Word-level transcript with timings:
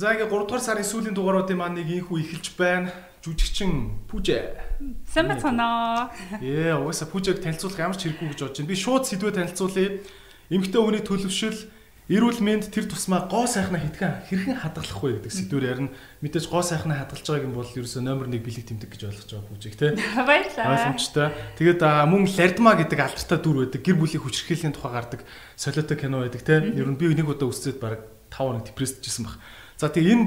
За 0.00 0.16
ингээ 0.16 0.32
3 0.32 0.48
дугаар 0.48 0.64
сарын 0.64 0.88
сүүлийн 0.88 1.12
дугааруудын 1.12 1.60
маань 1.60 1.76
нэг 1.76 1.92
инхүү 1.92 2.24
эхэлж 2.24 2.56
байна. 2.56 2.88
Жүжигчин 3.20 4.08
Пүжэ. 4.08 4.56
Сайн 5.04 5.28
бацгаана. 5.28 6.08
Ээ, 6.40 6.72
угаасаа 6.72 7.04
Пүжэг 7.12 7.44
танилцуулах 7.44 7.84
ямар 7.84 8.00
ч 8.00 8.08
хэрэггүй 8.08 8.32
гэж 8.32 8.40
бодож 8.40 8.56
байна. 8.64 8.72
Би 8.72 8.80
шууд 8.80 9.04
сэдвээ 9.04 9.36
танилцуулъя. 9.36 10.00
Эмэгтэй 10.48 10.80
хүний 10.80 11.04
төлөвшил 11.04 11.68
эрүүл 12.08 12.40
мэнд 12.40 12.72
тэр 12.72 12.88
тусмаа 12.88 13.28
гоо 13.28 13.44
сайхнаа 13.44 13.76
хитгэн 13.76 14.24
хэрхэн 14.24 14.56
хадгалах 14.64 15.00
вэ 15.04 15.20
гэдэг 15.20 15.36
сэдвээр 15.36 15.68
ярина. 15.68 15.92
Мэдээж 16.24 16.48
гоо 16.48 16.64
сайхнаа 16.64 17.04
хадгалж 17.04 17.26
байгааг 17.28 17.44
юм 17.44 17.60
бол 17.60 17.68
ерөөсөө 17.68 18.00
номер 18.00 18.32
1 18.32 18.40
бэлэг 18.40 18.64
тэмдэг 18.72 18.88
гэж 18.88 19.02
ойлгож 19.04 19.28
байгаа 19.36 19.52
Пүжэг 19.52 19.74
тий. 19.76 19.92
Баярлалаа. 20.24 20.96
Ойлгомжтой. 20.96 21.28
Тэгээд 21.60 21.80
мөн 22.08 22.24
Лардма 22.24 22.72
гэдэг 22.80 22.98
алдартай 23.04 23.36
дүр 23.44 23.68
байдаг. 23.68 23.84
Гэр 23.84 24.00
бүлийн 24.00 24.24
хүчирхээлийн 24.24 24.72
тухай 24.72 24.96
гардаг 24.96 25.20
солиотой 25.60 26.00
кино 26.00 26.24
байдаг 26.24 26.40
тий. 26.40 26.56
Ер 26.56 26.88
нь 26.88 26.96
би 26.96 27.12
нэг 27.12 27.28
удаа 27.28 27.52
үзсэд 27.52 27.78
баг 27.78 28.00
5 28.32 28.48
хоног 28.48 28.64
депрессджсэн 28.64 29.28
баг. 29.28 29.36
За 29.80 29.88
тэгээ 29.88 30.12
энэ 30.12 30.26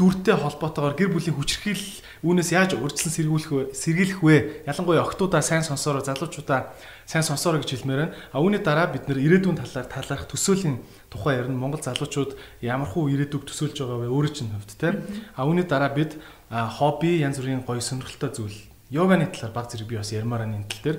дүртэй 0.00 0.32
холбоотойгоор 0.32 0.96
гэр 0.96 1.12
бүлийн 1.12 1.36
хүчрхийл 1.36 2.00
үүнээс 2.24 2.50
яаж 2.56 2.72
урьдчилан 2.80 3.12
сэргийлэх 3.12 3.52
вэ? 3.52 3.62
Сэргийлэх 3.76 4.20
вэ? 4.24 4.64
Ялангуяа 4.64 5.04
охтуудаа 5.04 5.44
сайн 5.44 5.60
сонсороо, 5.60 6.00
залуучуудаа 6.00 6.72
сайн 7.04 7.20
сонсороо 7.20 7.60
гэж 7.60 7.84
хэлмээр 7.84 8.00
байна. 8.00 8.16
А 8.32 8.40
үүний 8.40 8.64
дараа 8.64 8.88
бид 8.88 9.04
нэр 9.04 9.20
ирээдүйн 9.20 9.60
талаар 9.60 9.92
талаарх 9.92 10.24
төсөөлийн 10.24 10.80
тухай 11.12 11.36
ярина. 11.36 11.52
Монгол 11.52 11.84
залуучууд 11.84 12.32
ямархуу 12.64 13.12
ирээдүг 13.12 13.44
төсөөлж 13.44 13.76
байгаа 13.76 14.00
вэ? 14.02 14.08
Өөрөө 14.08 14.32
чинь 14.32 14.50
хувьд 14.56 14.72
те. 14.72 14.96
А 15.36 15.44
үүний 15.44 15.68
дараа 15.68 15.92
бид 15.92 16.16
хобби, 16.48 17.20
янз 17.20 17.44
бүрийн 17.44 17.60
гоё 17.60 17.84
сонирхолтой 17.84 18.32
зүйл, 18.32 18.56
йоганы 18.88 19.28
талаар 19.28 19.52
баг 19.52 19.68
зэрэг 19.68 19.84
би 19.84 20.00
бас 20.00 20.16
ярмаар 20.16 20.48
байна 20.48 20.64
энэ 20.64 20.72
тал 20.72 20.80
дээр. 20.80 20.98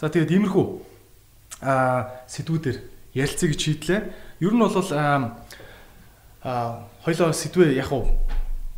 За 0.00 0.08
тэгээд 0.08 0.32
иймэрхүү 0.32 0.66
а 1.62 2.24
сэдвүүдээр 2.32 2.78
ярилцъя 3.12 3.48
гэж 3.52 3.60
шийдлээ. 3.60 4.00
Ер 4.40 4.52
нь 4.56 4.58
бол 4.58 4.72
а 6.42 6.88
хоёлоо 7.02 7.34
сэдвээ 7.34 7.74
яг 7.82 7.90
уу 7.90 8.06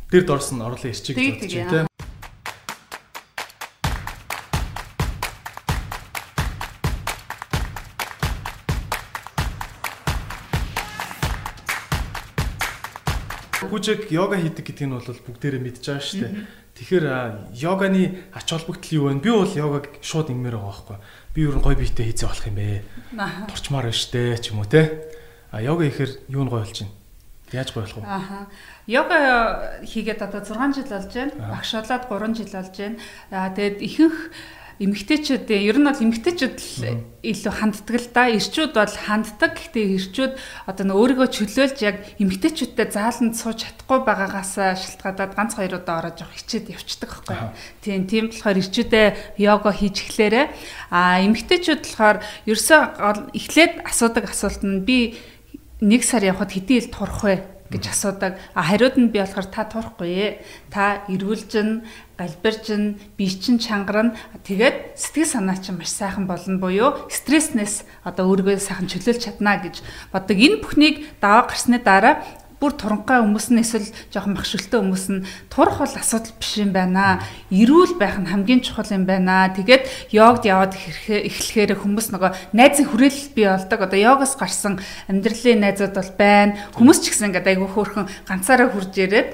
дээр 0.09 0.25
дорсон 0.25 0.65
орлоо 0.65 0.89
ирчих 0.89 1.13
гэж 1.13 1.45
тийм. 1.45 1.85
Бүжиг 13.69 14.09
йога 14.09 14.41
хийдэг 14.41 14.65
гэдгийг 14.65 14.89
нь 14.89 14.95
бол 14.97 15.05
бүгдээрээ 15.05 15.61
мэдж 15.61 15.83
байгаа 15.85 16.01
шүү 16.01 16.21
дээ. 16.25 16.33
Тэгэхээр 16.79 17.05
йоганы 17.59 18.25
ач 18.33 18.47
холбогдол 18.49 18.95
юу 18.95 19.05
вэ? 19.11 19.21
Би 19.21 19.29
бол 19.29 19.51
йогаг 19.51 19.99
шууд 19.99 20.31
ингэмээр 20.31 20.57
байгаа 20.57 20.73
байхгүй. 20.73 20.97
Би 21.35 21.39
ер 21.45 21.59
нь 21.59 21.65
гой 21.65 21.75
биетэй 21.75 22.07
хийцээ 22.09 22.29
болох 22.29 22.47
юм 22.49 22.55
бэ? 22.55 22.87
Турчмаар 23.51 23.91
байна 23.91 23.99
штэ 23.99 24.39
ч 24.39 24.55
юм 24.55 24.63
уу 24.63 24.69
те. 24.71 25.11
А 25.51 25.59
йога 25.59 25.83
ихээр 25.91 26.23
юу 26.31 26.47
нь 26.47 26.49
гой 26.49 26.63
болж 26.63 26.87
байна? 26.87 27.04
Яаж 27.53 27.69
гоё 27.73 27.85
болох 27.85 28.01
вэ? 28.01 28.05
Аха. 28.05 28.47
Йога 28.87 29.17
хийгээд 29.85 30.21
одоо 30.21 30.41
6 30.41 30.73
жил 30.73 30.89
болж 30.89 31.13
байна. 31.13 31.33
Багш 31.51 31.71
болоод 31.77 32.03
3 32.09 32.33
жил 32.33 32.49
болж 32.49 32.73
байна. 32.77 32.97
Аа 33.29 33.49
тэгээд 33.53 33.77
ихэнх 33.81 34.17
эмэгтэйчүүд 34.75 35.47
ер 35.55 35.77
нь 35.79 35.87
бол 35.87 36.03
эмэгтэйчүүд 36.03 36.59
илүү 37.23 37.53
ханддаг 37.55 37.95
л 37.95 38.09
да. 38.11 38.27
Ирчүүд 38.27 38.73
бол 38.75 38.91
ханддаг. 39.07 39.55
Гэхдээ 39.55 39.87
ирчүүд 39.95 40.33
одоо 40.67 40.83
нэг 40.83 40.97
өөрийгөө 40.99 41.27
чөлөөлж 41.31 41.77
яг 41.79 42.03
эмэгтэйчүүдтэй 42.19 42.87
зааланд 42.91 43.39
сууж 43.39 43.63
чадахгүй 43.63 43.99
байгаагаас 44.03 44.51
шалтгаалаад 44.99 45.31
ганц 45.31 45.55
хоёр 45.55 45.79
удаа 45.79 46.03
ороод 46.03 46.19
явах 46.19 46.35
хичээд 46.35 46.75
явцдаг 46.75 47.07
байхгүй. 47.07 47.55
Тийм 47.87 48.03
тийм 48.03 48.25
болохоор 48.35 48.59
ирчүүдээ 48.59 49.07
йога 49.39 49.71
хийж 49.71 49.95
эхлээрээ 50.11 50.45
а 50.91 51.23
эмэгтэйчүүд 51.23 51.81
болохоор 51.87 52.17
ерөөсөө 52.43 52.81
эхлээд 53.31 53.73
асуудаг 53.87 54.27
асуулт 54.27 54.59
нь 54.59 54.83
би 54.83 55.15
нэг 55.81 56.03
сар 56.03 56.23
явхад 56.23 56.51
хэдийн 56.51 56.85
ил 56.85 56.91
турах 56.91 57.23
вэ 57.23 57.35
гэж 57.69 57.89
асуудаг. 57.89 58.37
А 58.53 58.61
хариуд 58.61 58.95
нь 58.97 59.09
би 59.09 59.19
болохоор 59.19 59.49
та 59.49 59.65
турахгүй. 59.65 60.39
Та 60.69 61.01
эргүүлжин, 61.09 61.83
галбиржин, 62.17 63.01
бие 63.17 63.33
чин 63.33 63.57
чангарна. 63.57 64.13
Тэгээд 64.45 64.93
сэтгэл 64.95 65.25
санаа 65.25 65.57
чинь 65.57 65.81
маш 65.81 65.89
сайхан 65.89 66.29
болно 66.29 66.61
буюу 66.61 67.09
стресснээс 67.09 67.83
одоо 68.05 68.29
өөрийгөө 68.29 68.61
сайхан 68.61 68.85
чөлөөлж 68.85 69.21
чадна 69.25 69.57
гэж 69.59 69.81
боддог. 70.13 70.37
Энэ 70.37 70.61
бүхнийг 70.61 71.09
даваа 71.17 71.49
гарсны 71.49 71.81
дараа 71.81 72.21
бүр 72.59 72.71
туранхай 72.73 73.19
хүмүүс 73.21 73.47
нь 73.51 73.61
эсвэл 73.61 73.89
жоохон 74.09 74.35
махшилтэй 74.39 74.79
хүмүүс 74.79 75.05
нь 75.11 75.25
турах 75.51 75.83
бол 75.83 75.95
асуудал 75.95 76.33
биш 76.39 76.53
юм 76.61 76.71
байна. 76.71 77.19
Ирүүл 77.51 77.99
байх 77.99 78.17
нь 78.19 78.31
хамгийн 78.31 78.63
чухал 78.63 78.87
юм 78.89 79.05
байна. 79.05 79.51
Тэгээд 79.51 80.15
йогд 80.15 80.43
яваад 80.47 80.73
эхлэхээр 80.75 81.75
хүмүүс 81.77 82.15
нөгөө 82.15 82.55
найзын 82.55 82.87
хүрээлэл 82.89 83.35
бий 83.35 83.47
болдог. 83.51 83.79
Одоо 83.83 83.99
йогоос 83.99 84.33
гарсан 84.39 84.79
амьдралын 85.11 85.61
найзууд 85.61 85.93
бол 85.95 86.11
байна. 86.15 86.55
Хүмүүс 86.73 86.99
ч 87.03 87.11
гэсэн 87.11 87.35
ингээд 87.35 87.51
айгүй 87.51 87.69
хөөрхөн 87.69 88.07
ганцаараа 88.27 88.71
хурж 88.71 88.93
ирээд 88.95 89.31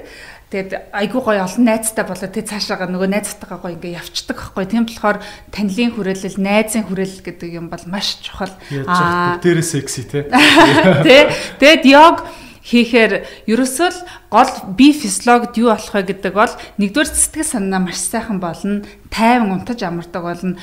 Тэгэд 0.51 0.91
айгүй 0.91 1.21
гоё 1.23 1.47
олон 1.47 1.63
найзтай 1.63 2.03
болоод 2.03 2.35
тэг 2.35 2.43
цаашаага 2.43 2.91
нөгөө 2.91 3.07
найзтайгаа 3.07 3.63
гоё 3.63 3.71
ингээ 3.79 3.95
явцдаг 4.03 4.35
байхгүй. 4.35 4.67
Тийм 4.67 4.83
болохоор 4.83 5.23
танилын 5.47 5.95
хүрээлэл, 5.95 6.43
найзын 6.43 6.83
хүрээлэл 6.91 7.23
гэдэг 7.23 7.49
юм 7.55 7.71
бол 7.71 7.79
маш 7.87 8.19
чухал. 8.19 8.51
Аа 8.83 9.39
бүгдээрээ 9.39 9.63
секси. 9.63 10.03
Тэ. 10.11 11.31
Тэгэд 11.55 11.87
йог 11.87 12.27
хийхээр 12.61 13.25
ерөөсөө 13.49 13.89
л 13.89 13.99
гол 14.29 14.51
би 14.77 14.93
физиологид 14.93 15.57
юу 15.57 15.73
болох 15.73 15.93
вэ 15.93 16.01
гэдэг 16.13 16.33
бол 16.33 16.53
нэгдүгээр 16.77 17.09
сэтгэл 17.09 17.51
санаа 17.57 17.81
маш 17.81 17.99
сайхан 17.99 18.39
болно, 18.39 18.85
тайван 19.09 19.51
унтаж 19.61 19.81
амардаг 19.81 20.23
болно 20.23 20.57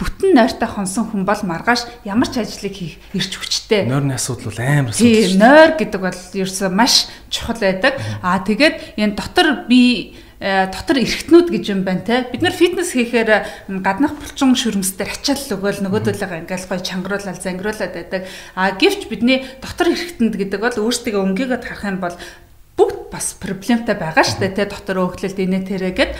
бүтэн 0.00 0.32
нойртой 0.32 0.64
хонсон 0.64 1.12
хүн 1.12 1.28
бол 1.28 1.42
маргааш 1.44 1.84
ямар 2.08 2.28
ч 2.32 2.40
ажлыг 2.40 2.72
хийх 2.72 2.96
эрч 3.12 3.36
хүчтэй. 3.36 3.84
Нойрны 3.84 4.16
асуудал 4.16 4.48
бол 4.48 4.60
амар 4.64 4.96
асуудал. 4.96 5.12
Тийм, 5.12 5.36
нойр 5.36 5.70
гэдэг 5.76 6.00
бол 6.00 6.20
ерөөсөө 6.40 6.70
маш 6.72 7.12
чухал 7.28 7.60
байдаг. 7.60 8.00
Аа 8.24 8.40
тэгээд 8.40 8.96
энэ 8.96 9.12
дотор 9.12 9.68
би 9.68 10.16
дотор 10.40 10.96
эргэтнүүд 11.04 11.52
гэж 11.52 11.64
юм 11.68 11.84
байна 11.84 12.00
те. 12.00 12.24
Бид 12.32 12.40
нар 12.40 12.56
фитнес 12.56 12.96
хийхээр 12.96 13.44
гаднах 13.84 14.16
булчин 14.16 14.56
шүрмсдэр 14.56 15.12
ачаал 15.12 15.60
өгөөл 15.60 15.84
нөгөөдөлөө 15.84 16.48
ингээл 16.48 16.64
гоё 16.64 16.80
чангаруулал 16.80 17.36
зангируулад 17.36 17.92
байдаг. 17.92 18.24
А 18.56 18.72
гэвч 18.72 19.12
бидний 19.12 19.44
дотор 19.60 19.92
эргэтэнд 19.92 20.40
гэдэг 20.40 20.60
бол 20.64 20.80
өөрсдөө 20.80 21.20
өнгийгөө 21.20 21.60
харах 21.60 21.84
юм 21.84 22.00
бол 22.00 22.16
бүгд 22.80 23.12
бас 23.12 23.36
проблемтай 23.36 23.92
байгаа 24.00 24.24
штэ 24.24 24.56
те. 24.56 24.64
Дотор 24.64 25.04
өөхлөлт 25.04 25.36
инээ 25.36 25.68
тэрэгэд 25.68 26.12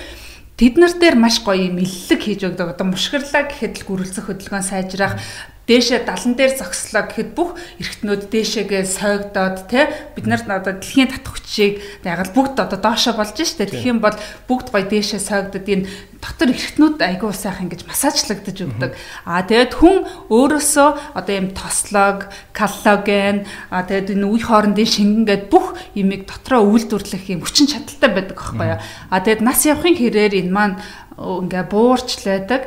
тэд 0.60 0.76
нар 0.76 0.92
дээр 0.92 1.16
маш 1.16 1.41
гоё 1.41 1.72
юм 1.72 1.81
иллэг 1.81 2.20
хийж 2.20 2.44
өгдөг. 2.44 2.76
Одоо 2.76 2.92
мушгирлаа 2.92 3.48
гэхэд 3.48 3.81
л 3.81 3.87
гүрэлцэх 3.88 4.28
хөдөлгөөн 4.28 4.69
сайжрах 4.69 5.16
дээшээ 5.70 6.03
далан 6.03 6.34
дээр 6.34 6.58
зогслоо 6.58 7.06
гэхэд 7.06 7.31
бүх 7.38 7.54
эргэтнүүд 7.78 8.22
дээшээгээ 8.26 8.82
сойгдоод 8.91 9.70
те 9.70 9.86
бид 10.19 10.26
нар 10.26 10.42
одоо 10.42 10.75
дэлхийн 10.75 11.14
татах 11.14 11.38
хүчийг 11.38 11.78
ягаад 12.03 12.34
бүгд 12.34 12.58
одоо 12.58 12.78
доошоо 12.82 13.14
болж 13.14 13.38
штэ. 13.38 13.70
Тэгэх 13.70 13.86
юм 13.86 14.03
бол 14.03 14.19
бүгд 14.50 14.75
гоё 14.75 14.82
дээшээ 14.91 15.22
сойгдод 15.22 15.66
энэ 15.70 15.86
дотор 16.19 16.50
эргэтнүүд 16.50 16.98
айгүй 16.98 17.31
сайхан 17.31 17.70
ингэж 17.70 17.86
массажлагдаж 17.86 18.58
өгдөг. 18.66 18.92
Аа 19.25 19.47
тэгээд 19.47 19.72
хүн 19.78 19.97
өөрөөсөө 20.28 20.88
одоо 21.16 21.34
юм 21.38 21.48
тослог, 21.54 22.28
коллаген 22.50 23.47
аа 23.70 23.87
тэгээд 23.87 24.19
энэ 24.19 24.26
үе 24.26 24.42
хоорондын 24.42 24.91
шингэн 24.91 25.25
гээд 25.25 25.44
бүх 25.48 25.78
имийг 25.94 26.26
дотроо 26.26 26.66
үйлдвэрлэх 26.66 27.25
юм 27.31 27.41
хүчин 27.47 27.70
чадалтай 27.70 28.10
байдаг 28.10 28.37
аахгүй 28.37 28.69
юу. 28.75 28.81
Аа 29.08 29.22
тэгээд 29.22 29.47
нас 29.47 29.62
явахын 29.64 29.97
хэрээр 29.97 30.34
энэ 30.44 30.52
маань 30.52 30.76
ингээ 31.16 31.64
буурчлаадаг 31.72 32.62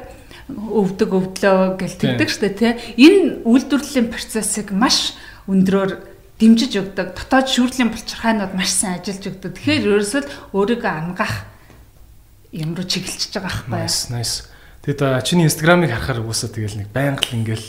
өвдөг 0.51 1.09
өвдлөө 1.13 1.79
гэл 1.79 1.95
тэгдэг 1.99 2.29
штэ 2.29 2.49
тий. 2.51 2.71
Энэ 2.99 3.47
үйлдвэрлэлийн 3.47 4.11
процессыг 4.11 4.75
маш 4.75 5.15
өндрөөр 5.47 6.03
дэмжиж 6.39 6.73
өгдөг. 6.79 7.15
Дотоод 7.15 7.47
шүүрлийн 7.47 7.93
булчирхайнууд 7.93 8.53
маш 8.57 8.75
сайн 8.75 8.99
ажиллаж 8.99 9.23
өгдөг. 9.31 9.51
Тэгэхээр 9.55 9.87
ерөөсөө 9.87 10.21
өөрийгөө 10.51 10.91
ангаах 10.91 11.47
юм 12.51 12.75
руу 12.75 12.83
чиглэж 12.83 13.31
байгаа 13.31 13.47
байхгүй 13.47 13.71
юу? 13.71 13.87
Nice, 13.87 14.11
nice. 14.11 14.35
Тэгэд 14.83 15.23
чиний 15.23 15.47
инстаграмыг 15.47 15.95
харахаар 15.95 16.27
уусаа 16.27 16.51
тэгэл 16.51 16.83
нэг 16.83 16.91
байнга 16.91 17.23
л 17.23 17.39
ингээл 17.39 17.67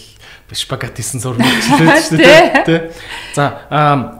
шпагат 0.50 0.98
хийсэн 0.98 1.22
зураг 1.22 1.46
хэлээд 1.46 2.02
шүү 2.10 2.18
дээ 2.18 2.42
тий. 2.66 2.80
За 3.38 3.62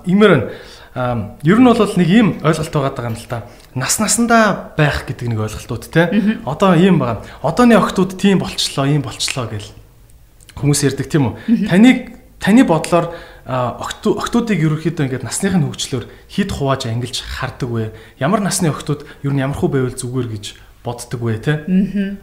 имэр 0.06 0.30
байна. 0.30 0.46
Ер 0.94 1.58
нь 1.58 1.66
бол 1.66 1.94
нэг 1.98 2.08
ийм 2.08 2.28
ойлголт 2.42 2.70
байгаа 2.70 3.10
юм 3.10 3.18
л 3.18 3.26
да 3.28 3.42
нас 3.74 3.98
насандаа 3.98 4.74
байх 4.78 5.02
гэдэг 5.06 5.26
нэг 5.26 5.40
ойлголтууд 5.42 5.90
те. 5.90 6.06
Одоо 6.46 6.78
ийм 6.78 7.02
байгаа. 7.02 7.26
Одооны 7.42 7.74
охтууд 7.74 8.14
тийм 8.14 8.38
болчлоо, 8.38 8.86
ийм 8.86 9.02
болчлоо 9.02 9.50
гэл 9.50 9.66
хүмүүс 10.54 10.86
ярьдаг 10.86 11.10
тийм 11.10 11.34
үү? 11.34 11.66
Таныг 11.66 12.14
таны 12.38 12.62
бодлоор 12.62 13.10
охтуудыг 13.44 14.62
ерөөхдөө 14.62 15.10
ингээд 15.10 15.26
насныхын 15.26 15.66
хөгжлөөр 15.66 16.06
хид 16.30 16.50
хувааж 16.54 16.86
ангилж 16.86 17.26
хардаг 17.26 17.68
вэ? 17.68 17.90
Ямар 18.22 18.38
насны 18.38 18.70
охтууд 18.70 19.02
ер 19.26 19.32
нь 19.34 19.42
ямар 19.42 19.58
хөө 19.58 19.70
байвал 19.74 19.98
зүгээр 19.98 20.28
гэж 20.30 20.44
боддог 20.86 21.20
вэ 21.20 21.42
те? 21.42 21.66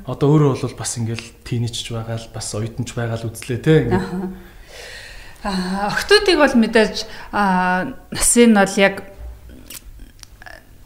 Одоо 0.08 0.28
өөрөө 0.32 0.64
бол 0.64 0.80
бас 0.80 0.96
ингээд 0.96 1.44
тийнейч 1.44 1.92
байгаа 1.92 2.16
л 2.16 2.32
бас 2.32 2.48
оюутанч 2.56 2.96
байгаа 2.96 3.20
л 3.20 3.28
үзлээ 3.28 3.60
те. 3.60 3.74
Ингээд 3.92 4.08
охтуудыг 5.44 6.38
бол 6.38 6.54
мэдээж 6.54 6.96
насын 7.34 8.54
бол 8.54 8.76
яг 8.78 9.02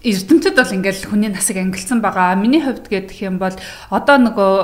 эрдэмтэд 0.05 0.55
бол 0.55 0.75
ингээл 0.79 1.09
хүний 1.09 1.29
насыг 1.33 1.57
ангилсан 1.59 1.99
байгаа. 1.99 2.39
Миний 2.39 2.61
хувьд 2.61 2.87
гэх 2.87 3.19
юм 3.25 3.41
бол 3.41 3.55
одоо 3.89 4.17
нөгөө 4.21 4.55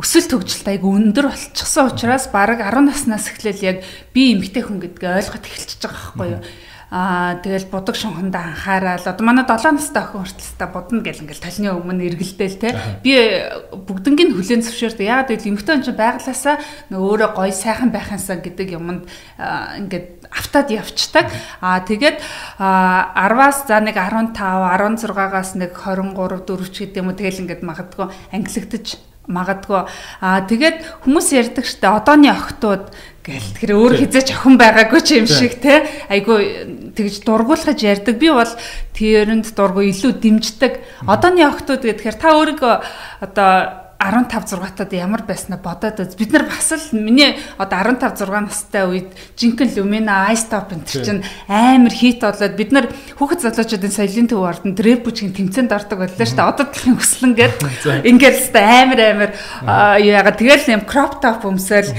өсөл 0.00 0.26
төгжилт 0.26 0.66
айгу 0.72 0.96
өндөр 0.96 1.28
болчихсон 1.28 1.92
учраас 1.92 2.32
бараг 2.32 2.64
10 2.64 2.88
наснаас 2.88 3.28
эхлээл 3.28 3.62
яг 3.62 3.78
би 4.16 4.32
эмгтэй 4.32 4.64
хүн 4.64 4.80
гэдгээ 4.80 5.20
ойлгоод 5.20 5.44
эхэлчихэж 5.44 5.82
байгаа 5.84 6.00
байхгүй 6.00 6.28
юу. 6.32 6.42
Аа 6.90 7.38
тэгэл 7.38 7.70
будаг 7.70 7.94
шунхандаа 7.94 8.50
анхаарал. 8.50 8.98
Одоо 8.98 9.22
манай 9.22 9.46
7 9.46 9.78
настай 9.78 10.02
охин 10.02 10.26
хүртэлтэй 10.26 10.68
будна 10.74 11.00
гэл 11.06 11.22
ингээл 11.22 11.44
талны 11.46 11.70
өмнө 11.70 12.02
эргэлдээл 12.10 12.58
те. 12.58 12.74
Би 13.06 13.14
бүгднийг 13.70 14.34
хүлэн 14.34 14.66
зөвшөөрдөг. 14.66 15.06
Яагаад 15.06 15.30
гэвэл 15.30 15.54
эмэгтэй 15.54 15.74
хүн 15.78 15.86
чинь 15.86 15.94
байглаасаа 15.94 16.56
өөрөө 16.90 17.30
гоё 17.38 17.54
сайхан 17.54 17.94
байхансаа 17.94 18.42
гэдэг 18.42 18.74
юмд 18.74 19.06
ингээд 19.38 20.26
автаад 20.34 20.68
явцдаг. 20.74 21.30
Аа 21.62 21.78
тэгээд 21.86 22.18
10-аас 22.58 23.70
за 23.70 23.78
нэг 23.78 23.94
15, 23.94 24.34
16-аас 24.34 25.54
нэг 25.54 25.70
23, 25.78 26.42
4 26.42 26.74
ч 26.74 26.76
гэдэг 26.90 26.98
юм 26.98 27.14
уу 27.14 27.18
тэгэл 27.18 27.42
ингээд 27.46 27.62
магадгүй 27.62 28.10
ангилагдаж 28.34 29.09
магадгүй. 29.28 29.84
Аа 30.20 30.40
тэгээд 30.48 31.04
хүмүүс 31.04 31.28
ярьдаг 31.36 31.64
штэ 31.68 31.88
одооны 31.90 32.32
охтууд 32.32 32.88
гэл 33.20 33.48
тэгэхээр 33.52 33.76
өөр 33.76 33.92
хизээч 34.00 34.28
охин 34.32 34.56
байгаагүй 34.56 35.00
ч 35.04 35.08
юм 35.20 35.28
шиг 35.28 35.60
те 35.60 35.84
айгу 36.08 36.40
тэгж 36.96 37.20
дургуулгаж 37.28 37.78
ярьдаг. 37.84 38.16
Би 38.16 38.32
бол 38.32 38.52
тэрэнд 38.96 39.52
дургу 39.52 39.84
илүү 39.84 40.12
дэмждэг. 40.16 40.72
Одооны 41.04 41.44
охтууд 41.44 41.84
гэхээр 41.84 42.16
та 42.16 42.32
өөрийгөө 42.32 42.74
одоо 43.20 43.52
15 44.00 44.56
6-тад 44.56 44.92
ямар 44.96 45.22
байснаа 45.28 45.60
бодоод 45.60 46.00
үз. 46.00 46.16
Бид 46.16 46.32
нар 46.32 46.48
бас 46.48 46.72
л 46.72 46.96
миний 46.96 47.36
одоо 47.60 47.84
15 47.84 48.16
6 48.16 48.48
настай 48.48 48.88
үед 48.88 49.12
жинхэнэ 49.36 49.76
Lumina 49.76 50.32
Ice 50.32 50.48
Top 50.48 50.72
энэ 50.72 50.88
чинь 50.88 51.20
амар 51.46 51.92
хит 51.92 52.24
болоод 52.24 52.56
бид 52.56 52.72
нар 52.72 52.88
хүүхэд 53.20 53.44
залуучуудын 53.44 53.92
соёлын 53.92 54.28
төв 54.32 54.40
ордон 54.40 54.72
рэп 54.72 55.04
бүжгийн 55.04 55.36
тэмцээнд 55.36 55.76
ордог 55.76 56.00
байлаа 56.00 56.24
шүү 56.24 56.32
дээ. 56.32 56.48
Одоо 56.48 56.66
тахын 56.72 56.96
хүслэн 56.96 57.32
гээд 57.36 57.56
ингээд 58.08 58.36
л 58.40 58.56
амар 58.56 59.00
амар 59.04 59.30
яагаад 60.00 60.40
тэгэл 60.40 60.72
юм 60.80 60.82
crop 60.88 61.20
top 61.20 61.44
өмсөөл 61.44 61.92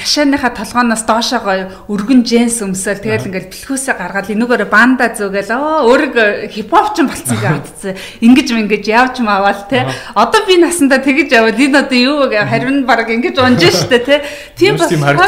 ташааныхаа 0.00 0.56
толгооноос 0.56 1.04
доошоо 1.04 1.84
өргөн 1.92 2.24
джинс 2.24 2.64
өмсөөл 2.64 3.04
тэгэл 3.04 3.28
ингээд 3.28 3.52
бэлхүүсээ 3.52 3.94
гаргаад 4.00 4.32
энүүгээр 4.32 4.72
банда 4.72 5.12
зөөгөл 5.12 5.52
оо 5.52 5.84
өөрөг 5.84 6.48
хипхоп 6.48 6.96
ч 6.96 7.04
болсон 7.04 7.36
гэж 7.36 7.60
бодсон. 7.60 8.00
Ингиж 8.24 8.48
мингэж 8.56 8.84
явж 8.88 9.20
маавал 9.20 9.68
те. 9.68 9.84
Одоо 10.16 10.40
би 10.48 10.56
насандаа 10.56 11.04
тэгэж 11.04 11.41
яваад 11.42 11.58
энэ 11.58 11.78
одоо 11.82 11.98
юу 11.98 12.16
вэ 12.30 12.38
харин 12.46 12.86
баг 12.86 13.10
ингэж 13.10 13.36
унж 13.42 13.62
штэ 13.66 13.98
тий. 14.06 14.20
Тийм 14.54 14.78
болохоор 14.78 15.18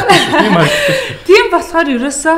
тийм 1.26 1.44
болохоор 1.50 1.86
ерөөсөө 1.90 2.36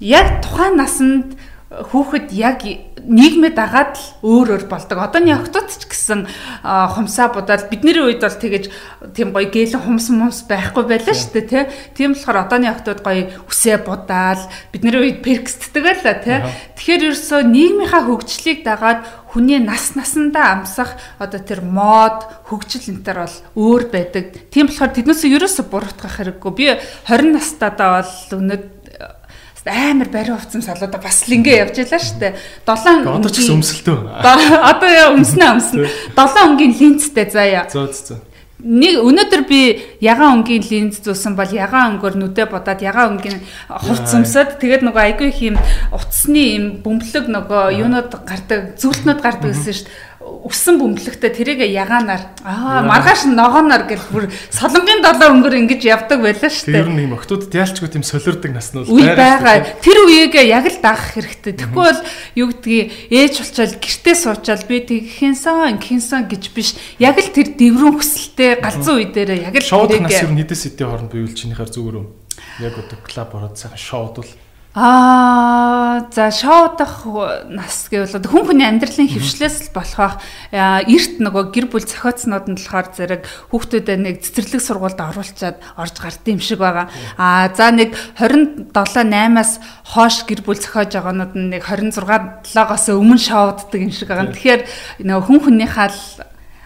яг 0.00 0.40
тухайн 0.40 0.74
насанд 0.80 1.36
хүүхэд 1.82 2.30
яг 2.30 2.62
нийгмээ 3.04 3.52
дагаад 3.52 3.98
л 3.98 4.06
өөр 4.22 4.48
өөр 4.56 4.64
болдог. 4.70 4.98
Одооний 4.98 5.34
охтууд 5.34 5.68
ч 5.68 5.84
гэсэн 5.90 6.26
хумсаа 6.64 7.28
будаад 7.34 7.68
бидний 7.68 7.98
үед 7.98 8.22
бол 8.22 8.32
тэгэж 8.32 8.70
тийм 9.12 9.34
гоё 9.34 9.50
гэлэн 9.50 9.82
хумс 9.82 10.08
мумс 10.14 10.46
байхгүй 10.48 10.84
байлаа 10.86 11.14
шүү 11.14 11.32
дээ 11.34 11.46
тий. 11.50 11.64
Тийм 11.98 12.14
болохоор 12.14 12.48
одооний 12.48 12.70
охтууд 12.72 13.00
гоё 13.04 13.28
үсээ 13.50 13.82
будаал 13.84 14.40
бидний 14.72 14.94
үед 14.94 15.20
перкстдэг 15.20 15.82
байлаа 15.84 16.16
тий. 16.22 16.38
Тэгэхээр 16.78 17.12
ерөөсөө 17.12 17.40
нийгмийнхаа 17.44 18.02
хөгжлийг 18.08 18.64
дагаад 18.64 19.04
хүний 19.34 19.58
нас 19.58 19.98
насандаа 19.98 20.62
амсах 20.62 20.94
одоо 21.18 21.42
тэр 21.42 21.60
мод 21.66 22.22
хөгжил 22.46 22.94
энэ 22.94 23.02
төр 23.02 23.18
бол 23.26 23.36
өөр 23.58 23.82
байдаг. 23.90 24.24
Тийм 24.54 24.70
болохоор 24.70 24.94
тэднээсээ 24.94 25.34
ерөөсө 25.34 25.66
буруутгах 25.66 26.22
хэрэггүй. 26.22 26.52
Би 26.54 26.78
20 27.10 27.34
настайдаа 27.34 27.98
бол 27.98 28.38
өнөд 28.38 28.83
амар 29.64 30.08
бариу 30.12 30.36
хувцсан 30.36 30.60
салуудаа 30.60 31.00
бас 31.00 31.24
л 31.24 31.34
ингээ 31.40 31.64
явж 31.64 31.80
ялаа 31.80 32.00
штэ. 32.00 32.36
7 32.68 33.08
одоо 33.08 33.30
ч 33.32 33.40
гэсэн 33.40 33.56
өмсөлтөө. 33.56 33.98
Одоо 34.20 34.90
яа 34.92 35.08
өмснө 35.16 35.56
өмснө. 35.56 35.88
7 36.12 36.52
өнгийн 36.52 36.72
линзтэй 36.76 37.26
заяа. 37.32 37.64
Зөө 37.72 37.88
зөө 37.88 38.18
нэг 38.64 39.02
өнөөдөр 39.04 39.42
би 39.44 39.60
ягаан 40.00 40.40
өнгийн 40.40 40.64
линз 40.64 41.02
зүүсэн 41.04 41.36
бол 41.36 41.52
ягаан 41.52 42.00
өнгөөр 42.00 42.16
нүдэ 42.16 42.48
бодоод 42.48 42.80
ягаан 42.80 43.20
өнгийн 43.20 43.44
хувц 43.68 44.16
өмсөд 44.16 44.56
тэгээд 44.56 44.86
нөгөө 44.88 45.02
айгүй 45.04 45.28
их 45.28 45.40
юм 45.52 45.56
утасны 45.92 46.44
юм 46.56 46.64
бөмбөлөг 46.80 47.28
нөгөө 47.28 47.76
юунууд 47.84 48.12
гардаг 48.24 48.80
зүйлтнүүд 48.80 49.20
гардаг 49.20 49.52
гэсэн 49.52 49.68
дээ 49.68 49.84
өссөн 50.24 50.76
бөмбөлөгтэй 50.80 51.32
тэрийг 51.32 51.60
ягаанаар 51.68 52.22
аа 52.44 52.84
маргааш 52.84 53.28
ногооноор 53.28 53.84
гэл 53.88 54.08
бүр 54.12 54.24
солонгийн 54.52 55.04
долоо 55.04 55.32
өнгөр 55.36 55.56
ингэж 55.64 55.84
явдаг 55.84 56.20
байлаа 56.24 56.48
шүү 56.48 56.72
дээ. 56.72 56.84
Тэр 56.84 56.92
нь 56.92 57.04
юм 57.04 57.16
октод 57.16 57.48
яалчгүй 57.52 57.88
тийм 57.92 58.04
солиордог 58.04 58.52
наснууд 58.52 58.88
байгаа. 58.88 59.64
Тэр 59.84 59.98
үеийг 60.04 60.36
яг 60.40 60.64
л 60.68 60.80
даах 60.80 61.16
хэрэгтэй. 61.16 61.52
Тэгэхгүй 61.60 61.84
бол 61.84 62.00
юу 62.40 62.48
гэдгийг 62.52 63.12
ээж 63.12 63.34
болчоод 63.40 63.72
гэртээ 63.80 64.16
суучаал 64.16 64.64
би 64.68 64.76
тэгхэнсэн 64.84 65.76
ингэхэнсэн 65.76 66.22
гэж 66.28 66.44
биш. 66.52 66.76
Яг 67.00 67.16
л 67.20 67.32
тэр 67.32 67.48
дэврэн 67.56 67.96
хүсэлтэй 68.00 68.60
галзуу 68.60 69.00
үе 69.00 69.08
дээр 69.12 69.48
яг 69.48 69.56
л 69.56 69.64
шоуд 69.64 69.96
нас 70.00 70.24
юу 70.24 70.32
нэдэс 70.32 70.72
хэдийн 70.72 70.88
хооронд 70.88 71.12
биелж 71.12 71.36
чинийхэр 71.36 71.72
зүгээр 71.72 71.96
үү? 72.00 72.06
Яг 72.64 72.74
одоо 72.80 72.98
клуб 73.00 73.30
ороод 73.32 73.56
сайхан 73.56 73.80
шоуд 73.80 74.20
бол 74.20 74.32
Аа 74.74 76.10
за 76.10 76.34
шоудах 76.34 77.06
нас 77.46 77.86
гэвэл 77.86 78.18
хүн 78.26 78.42
хүний 78.42 78.66
амьдралын 78.66 79.06
хөвшлээс 79.06 79.70
л 79.70 79.74
болох 79.78 80.18
эрт 80.50 81.22
нөгөө 81.22 81.54
гэр 81.54 81.70
бүл 81.70 81.86
зохиоцнууд 81.86 82.50
нь 82.50 82.58
болохоор 82.58 82.90
зэрэг 82.90 83.22
хүүхдүүдэд 83.54 84.02
нэг 84.02 84.26
цэцэрлэг 84.26 84.58
сургуульд 84.58 84.98
оруулчаад 84.98 85.62
орж 85.78 85.94
гард 85.94 86.26
юм 86.26 86.42
шиг 86.42 86.58
байгаа. 86.58 86.90
Аа 87.14 87.54
за 87.54 87.70
нэг 87.70 87.94
27 88.18 88.74
8-аас 88.74 89.62
хоош 89.94 90.26
гэр 90.26 90.42
бүл 90.42 90.58
зохиож 90.58 90.90
байгаанууд 90.90 91.38
нь 91.38 91.54
нэг 91.54 91.62
26 91.62 92.42
7-оос 92.50 92.90
өмнө 92.90 93.22
шоуддаг 93.22 93.78
юм 93.78 93.94
шиг 93.94 94.10
байгаа. 94.10 94.34
Тэгэхээр 94.34 94.62
нөгөө 95.06 95.22
хүн 95.22 95.38
хүнийхээ 95.54 95.86
л 95.86 96.02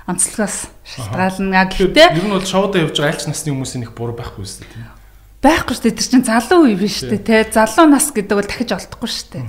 онцлогоос 0.08 0.72
шалтгаална. 0.96 1.68
Гэхдээ 1.76 2.16
ер 2.16 2.24
нь 2.24 2.32
бол 2.32 2.40
шоудаа 2.40 2.88
явж 2.88 2.96
байгаа 2.96 3.12
альч 3.12 3.28
насны 3.28 3.52
хүмүүсийн 3.52 3.84
их 3.84 3.92
буруу 3.92 4.16
байхгүй 4.16 4.48
үстэй 4.48 4.64
тийм 4.72 4.97
байхгүй 5.42 5.74
шүү 5.74 5.84
дээ 5.86 5.96
тэр 5.98 6.08
чинь 6.10 6.26
залуу 6.26 6.66
үе 6.66 6.74
биш 6.74 7.02
үү 7.06 7.18
те 7.22 7.46
залуу 7.46 7.86
нас 7.86 8.10
гэдэг 8.10 8.34
бол 8.34 8.48
дахиж 8.48 8.70
олдохгүй 8.74 9.10
шүү 9.10 9.28
дээ. 9.38 9.44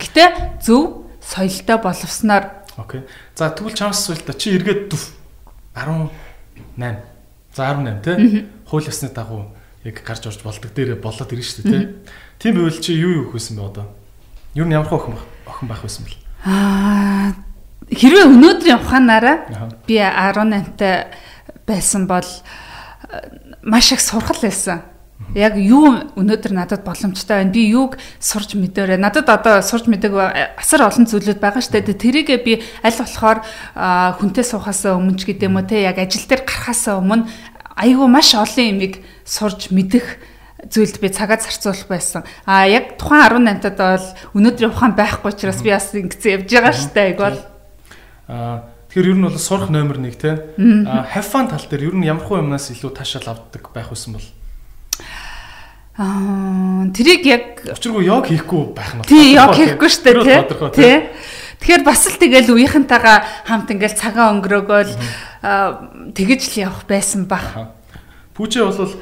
Гэтэ 0.00 0.24
зөв 0.64 1.04
соёлтой 1.20 1.78
боловсноор 1.80 2.44
Окей. 2.76 3.02
За 3.36 3.50
тэгвэл 3.50 3.74
чамс 3.74 4.02
асуулт 4.02 4.26
чи 4.38 4.56
эргээд 4.56 4.90
дүв 4.90 5.14
18. 5.74 6.98
За 7.54 7.70
18 7.70 8.02
те. 8.02 8.46
Хууль 8.66 8.88
ёсны 8.88 9.12
дагуу 9.14 9.54
яг 9.84 10.02
гарч 10.02 10.26
орж 10.26 10.42
болдог 10.42 10.74
дээр 10.74 10.98
болоод 10.98 11.30
ирнэ 11.30 11.44
шүү 11.44 11.62
дээ 11.62 11.70
те. 11.70 11.94
Тийм 12.42 12.58
байвал 12.58 12.80
чи 12.80 12.98
юу 12.98 13.28
юу 13.28 13.30
хийсэн 13.30 13.56
бэ 13.56 13.62
одоо? 13.62 13.86
Юу 14.54 14.66
ямар 14.66 14.90
охин 14.90 15.14
байх 15.14 15.26
охин 15.46 15.68
байх 15.68 15.82
байсан 15.86 16.02
бэл? 16.02 16.18
Аа 16.44 17.36
хэрвээ 17.92 18.26
өнөөдрийн 18.32 18.80
ухаанаараа 18.80 19.36
би 19.86 20.00
18-тай 20.00 21.14
байсан 21.66 22.08
бол 22.10 22.26
маш 23.62 23.92
их 23.92 24.00
сурхал 24.00 24.40
байсан 24.42 24.82
яг 25.32 25.56
юу 25.56 26.12
өнөөдөр 26.14 26.52
надад 26.52 26.84
боломжтой 26.84 27.40
байна. 27.40 27.54
Би 27.54 27.72
юуг 27.72 27.96
сурч 28.20 28.54
мэдээрээ. 28.54 29.00
Надад 29.00 29.32
одоо 29.32 29.64
сурч 29.64 29.88
мэдэг 29.88 30.12
асар 30.60 30.84
олон 30.84 31.08
зүйлүүд 31.08 31.40
байгаа 31.40 31.64
шүү 31.64 31.80
дээ. 31.80 31.96
Тэрийгээ 31.96 32.38
би 32.44 32.60
аль 32.84 32.98
болохоор 33.00 33.40
хүнтэй 34.20 34.44
суухаас 34.44 34.84
өмнө 34.84 35.16
ч 35.16 35.24
гэдэм 35.24 35.56
үү 35.56 35.64
те 35.66 35.88
яг 35.88 35.98
ажил 35.98 36.28
дээр 36.28 36.44
гарахаас 36.44 36.84
өмнө 36.92 37.26
айгүй 37.74 38.08
маш 38.12 38.36
олон 38.36 38.78
юмыг 38.78 39.02
сурч 39.24 39.74
мэдэх 39.74 40.20
зүйлд 40.70 41.00
би 41.02 41.08
цагаа 41.10 41.40
зарцуулах 41.40 41.88
байсан. 41.88 42.22
А 42.46 42.68
яг 42.68 43.00
тухайн 43.00 43.42
18-тад 43.42 43.78
бол 43.80 44.06
өнөөдрийн 44.38 44.70
ухаан 44.70 44.94
байхгүй 44.94 45.34
учраас 45.34 45.60
би 45.60 45.74
бас 45.74 45.90
ингэсэн 45.90 46.44
явж 46.44 46.48
байгаа 46.52 46.72
дээ. 46.94 47.08
Айгүй 47.10 47.24
бол 47.26 47.40
а 48.28 48.74
Тэгэхээр 48.94 49.10
ер 49.10 49.18
нь 49.18 49.26
бол 49.26 49.38
сурах 49.42 49.74
номер 49.74 49.98
1 49.98 50.22
те. 50.22 50.38
А 50.86 51.02
have 51.02 51.26
fun 51.26 51.50
тал 51.50 51.66
дээр 51.66 51.90
ер 51.90 51.94
нь 51.98 52.06
ямархуу 52.06 52.38
юмнаас 52.38 52.70
илүү 52.70 52.94
таашаал 52.94 53.34
авдаг 53.34 53.74
байх 53.74 53.90
байсан 53.90 54.14
бол 54.14 54.22
Аа 55.94 56.90
тэрийг 56.90 57.22
яг 57.22 57.44
учиргүй 57.70 58.10
яг 58.10 58.26
хийхгүй 58.26 58.74
байх 58.74 58.98
нь. 58.98 59.06
Тий, 59.06 59.38
яг 59.38 59.54
хийхгүй 59.54 59.86
шүү 59.86 60.02
дээ, 60.10 60.74
тий. 60.74 60.96
Тэгэхээр 61.62 61.82
бас 61.86 62.02
л 62.10 62.18
тэгэл 62.18 62.50
үеийнхэнтэйгээ 62.50 63.18
хамт 63.46 63.70
ингээл 63.70 63.94
цагаан 63.94 64.42
өнгөрөөгөөл 64.42 64.92
тэгэж 66.18 66.42
л 66.50 66.56
явах 66.66 66.82
байсан 66.90 67.30
баг. 67.30 67.78
Пүүчээ 68.34 68.66
бол 68.66 68.98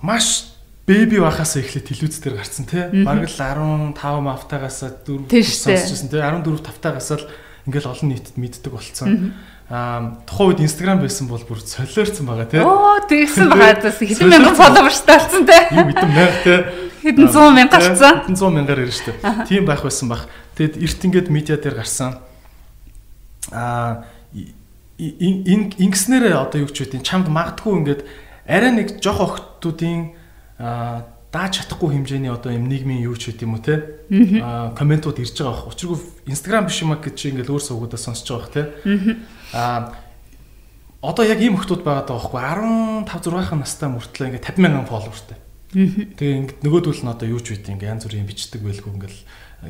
маш 0.00 0.56
бэби 0.88 1.20
байхаас 1.20 1.60
эхлээд 1.60 1.92
телевиз 1.92 2.18
дээр 2.24 2.40
гарцсан 2.40 2.64
тий. 2.64 3.04
Бараг 3.04 3.28
л 3.28 3.36
15 3.36 4.24
мафтагаас 4.24 4.80
4 5.04 5.28
сонсчихсон 5.28 6.08
тий. 6.08 6.24
14 6.24 6.64
тавтаагаас 6.64 7.12
л 7.12 7.28
ингээл 7.68 7.92
олон 7.92 8.08
нийтэд 8.08 8.40
мэддэг 8.40 8.72
болцсон 8.72 9.36
аа 9.72 10.20
тухайн 10.28 10.52
үед 10.52 10.60
инстаграм 10.68 11.00
байсан 11.00 11.32
бол 11.32 11.40
бүр 11.48 11.64
солиорсон 11.64 12.28
байгаа 12.28 12.44
тий. 12.44 12.60
Оо 12.60 13.00
тэгсэн 13.08 13.48
байгаа. 13.48 13.88
Хэдэн 13.88 14.28
мянган 14.28 14.52
фолловерстай 14.52 15.16
болсон 15.16 15.48
тий. 15.48 15.62
Юу 15.72 15.88
хэдэн 15.88 16.10
мянга 16.12 16.40
тий. 16.44 16.60
Хэдэн 17.00 17.28
100 17.32 17.56
мянга 17.56 17.72
гарцсан. 17.80 18.14
Хэдэн 18.28 18.36
100 18.36 18.52
мянгаар 18.52 18.80
шүү 18.92 19.06
дээ. 19.16 19.48
Тийм 19.48 19.64
байх 19.64 19.80
байсан 19.80 20.12
баг. 20.12 20.28
Тэгэд 20.60 20.76
эрт 20.76 21.00
ингээд 21.08 21.28
медиа 21.32 21.56
дээр 21.56 21.80
гарсан. 21.80 22.20
Аа 23.48 24.04
ингэснээр 25.00 26.36
одоо 26.36 26.60
юу 26.60 26.68
ч 26.68 26.84
үгүй 26.84 27.00
чамд 27.00 27.32
магадгүй 27.32 27.72
ингээд 27.80 28.02
арай 28.44 28.76
нэг 28.76 29.00
жоох 29.00 29.56
охтуудын 29.56 30.12
аа 30.60 31.11
дааж 31.32 31.64
чадахгүй 31.64 31.96
хэмжээний 31.96 32.28
одоо 32.28 32.52
юм 32.52 32.68
нийгмийн 32.68 33.08
юу 33.08 33.16
ч 33.16 33.32
гэдэм 33.32 33.56
үү 33.56 33.62
те 33.64 33.74
аа 34.44 34.76
комментууд 34.76 35.16
ирж 35.16 35.32
байгаа 35.40 35.64
бах. 35.64 35.72
Учиргүй 35.72 35.98
инстаграм 36.28 36.68
биш 36.68 36.84
юм 36.84 36.92
а 36.92 37.00
гэж 37.00 37.32
ингээл 37.32 37.56
өөр 37.56 37.64
сувгуудаа 37.64 37.96
сонсож 37.96 38.28
байгаа 38.28 38.44
бах 38.44 38.52
те. 38.52 38.62
Аа 39.56 39.96
одоо 41.00 41.24
яг 41.24 41.40
ийм 41.40 41.56
хүмүүс 41.56 41.80
байгаад 41.80 42.12
байгаа 42.12 43.08
байхгүй 43.08 43.08
15 43.08 43.48
6 43.48 43.64
настай 43.64 43.88
мөртлөө 43.88 44.28
ингээ 44.28 44.44
50 44.44 44.60
мянган 44.60 44.86
фолловертэй. 44.92 45.38
Тэгээ 45.72 46.36
ингээ 46.52 46.60
нөгөөдөл 46.68 47.00
нь 47.00 47.12
одоо 47.16 47.26
юу 47.32 47.40
ч 47.40 47.56
үгүй 47.56 47.80
ингээ 47.80 47.90
янз 47.96 48.04
бүрийн 48.04 48.28
бичдэг 48.28 48.60
байлгүй 48.60 48.92
ингээл 48.92 49.20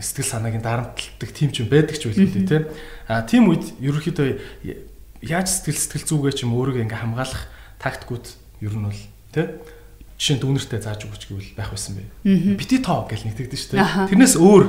сэтгэл 0.02 0.32
санааг 0.34 0.58
дарамтлагдаг 0.58 1.30
тийм 1.30 1.54
ч 1.54 1.62
юм 1.62 1.70
байдаг 1.70 1.94
ч 1.94 2.10
байлгүй 2.10 2.42
тий. 2.42 2.66
А 3.06 3.22
тийм 3.22 3.46
үед 3.46 3.70
ерөнхийдөө 3.78 4.28
яаж 5.22 5.46
сэтгэл 5.46 5.78
сэтгэл 5.78 6.10
зүгээ 6.10 6.34
ч 6.34 6.42
юм 6.42 6.58
өөрийгөө 6.58 6.90
ингээ 6.90 7.00
хамгаалах 7.06 7.46
тактикууд 7.78 8.26
ер 8.66 8.74
нь 8.74 8.86
бол 8.90 9.02
тий 9.30 9.46
жишээ 10.18 10.36
нь 10.36 10.42
дүүнэртэй 10.42 10.80
зааж 10.82 11.00
өгч 11.08 11.22
гэвэл 11.30 11.56
байх 11.56 11.70
байсан 11.72 11.96
бэ. 11.96 12.56
Бити 12.58 12.78
тоо 12.82 13.08
гэж 13.08 13.24
нэгтгэдэж 13.26 13.58
шүү 13.58 13.72
дээ. 13.78 14.08
Тэрнээс 14.12 14.36
өөр 14.36 14.64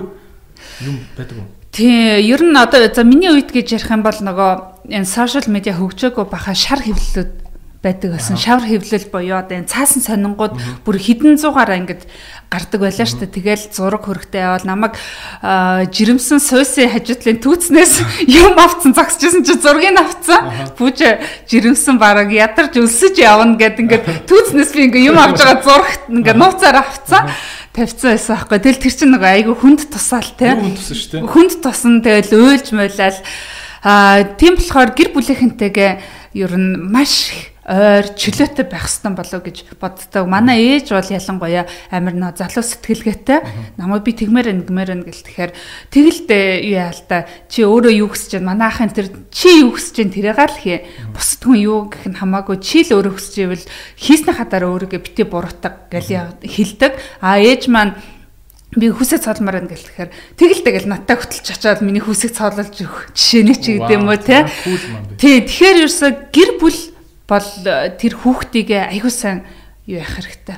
юм 0.88 0.96
байдаг 1.18 1.38
уу? 1.38 1.48
Тий, 1.74 2.22
ер 2.30 2.42
нь 2.46 2.56
одоо 2.56 2.86
за 2.88 3.04
миний 3.04 3.34
үед 3.34 3.50
гэж 3.50 3.82
ярих 3.82 3.90
юм 3.90 4.06
бол 4.06 4.14
нөгөө 4.14 4.94
энэ 4.94 5.10
сошиал 5.10 5.50
медиа 5.50 5.74
хөгжөөгөө 5.78 6.26
баха 6.30 6.54
шар 6.54 6.86
хэвлэлүүд 6.86 7.43
байдаг 7.84 8.16
байсан. 8.16 8.40
Шавар 8.40 8.63
хэвлэл 8.63 9.12
буюу 9.12 9.36
одоо 9.36 9.60
энэ 9.60 9.68
цаасан 9.68 10.00
сонингууд 10.00 10.56
бүр 10.88 10.96
хідэн 10.96 11.36
зугаараа 11.36 11.84
ингээд 11.84 12.08
гардаг 12.48 12.80
байлаа 12.80 13.04
шүү 13.04 13.28
дээ. 13.28 13.36
Тэгэл 13.44 13.66
зураг 13.75 14.08
хөргтэй 14.08 14.40
явал 14.40 14.63
намайг 14.63 14.96
жирэмсэн 15.92 16.40
суйсын 16.40 16.96
хажуудлын 16.96 17.44
түүцнээс 17.44 17.94
юм 18.40 18.56
авцсан 18.56 18.96
загсчихсан 18.96 19.44
чи 19.44 19.60
зургийг 19.60 20.00
авцсан. 20.00 20.48
Пүүж 20.80 20.98
жирэмсэн 21.52 22.00
бараг 22.00 22.32
ядарч 22.32 22.80
өлсөж 22.80 23.20
явна 23.20 23.60
гэд 23.60 23.84
ингээд 23.84 24.32
түүцнээс 24.32 24.72
би 24.72 24.88
ингээд 24.88 25.10
юм 25.12 25.20
авч 25.20 25.44
байгаа 25.44 25.60
зурагт 25.68 26.08
ингээд 26.08 26.40
нууцаар 26.40 26.80
авцсан 26.80 27.28
тавьсан 27.75 28.16
байсан 28.16 28.38
байхгүй. 28.38 28.60
Тэгэл 28.63 28.84
тэр 28.86 28.94
чинь 28.96 29.12
нэг 29.12 29.24
айгүй 29.28 29.56
хүнд 29.60 29.82
тусаал 29.92 30.32
те. 30.40 30.56
Хүнд 30.56 30.78
тусан 30.80 30.96
шүү 30.96 31.12
дээ. 31.12 31.28
Хүнд 31.28 31.54
тусан 31.60 31.94
тэгэл 32.00 32.32
уйлж 32.38 32.68
мойлал 32.72 33.20
аа 33.84 34.24
тийм 34.40 34.56
болохоор 34.56 34.94
гэр 34.96 35.10
бүлийнхэнтэйгээ 35.12 35.92
ер 36.38 36.54
нь 36.54 36.78
маш 36.88 37.53
ойр 37.63 38.12
чөлөөтэй 38.20 38.67
байх 38.67 38.91
хэрэгтэй 38.91 39.15
болов 39.15 39.41
гэж 39.43 39.58
боддог. 39.79 40.27
Манай 40.27 40.60
ээж 40.75 40.91
бол 40.91 41.08
ялангуяа 41.08 41.63
амар 41.96 42.15
нөө 42.15 42.36
залуу 42.36 42.60
сэтгэлгээтэй. 42.60 43.79
Намайг 43.79 44.03
би 44.03 44.12
тэгмээр 44.12 44.51
ингэмээр 44.51 44.91
нь 45.00 45.05
гэл 45.08 45.24
тэгэхээр 45.24 45.51
тэгэлдээ 45.96 46.46
юу 46.67 46.75
яа 46.75 46.91
л 46.91 47.03
та 47.08 47.24
чи 47.48 47.63
өөрөө 47.63 47.93
юу 48.03 48.12
хүсэж 48.12 48.43
байна? 48.43 48.51
Манай 48.51 48.67
ахын 48.67 48.91
тэр 48.91 49.08
чи 49.32 49.63
юу 49.63 49.79
хүсэж 49.79 49.96
байна 49.96 50.12
тэрийг 50.12 50.39
л 50.43 50.60
хий. 50.60 50.79
Бусд 51.15 51.39
хүн 51.39 51.60
юу 51.63 51.79
гэх 51.88 52.03
нь 52.12 52.20
хамаагүй 52.20 52.60
чи 52.60 52.84
л 52.84 53.00
өөрөө 53.00 53.13
хүсэж 53.15 53.36
ивэл 53.48 53.65
хийсний 53.96 54.36
хадаараа 54.36 54.67
өөрийгөө 54.75 55.00
битээ 55.00 55.27
буруутаг 55.32 55.88
гэл 55.88 56.36
хэлдэг. 56.43 57.00
А 57.24 57.39
ээж 57.39 57.72
маань 57.72 57.96
би 58.75 58.89
хүсээ 58.89 59.24
цоолмаар 59.24 59.62
байна 59.62 59.72
гэл 59.72 59.88
тэгэхээр 59.88 60.12
тэгэлдээ 60.36 60.74
гэл 60.74 60.89
надтай 60.89 61.15
хөтлж 61.17 61.46
очоод 61.48 61.82
миний 61.86 62.01
хүсээ 62.01 62.34
цоололж 62.34 62.74
өгөх 62.74 63.13
жишээний 63.13 63.58
ч 63.58 63.77
гэдэг 63.77 63.93
юм 63.93 64.10
уу 64.10 64.17
те. 64.17 64.50
Тий, 65.22 65.46
тэгэхээр 65.46 65.86
ерөөсө 65.86 66.34
гэр 66.34 66.51
бүл 66.58 66.93
бол 67.27 67.50
э, 67.65 67.96
тэр 67.96 68.13
хүүхдийгээ 68.20 68.94
аягүй 68.94 69.13
сайн 69.13 69.48
юу 69.88 70.00
яах 70.00 70.20
хэрэгтэй 70.20 70.58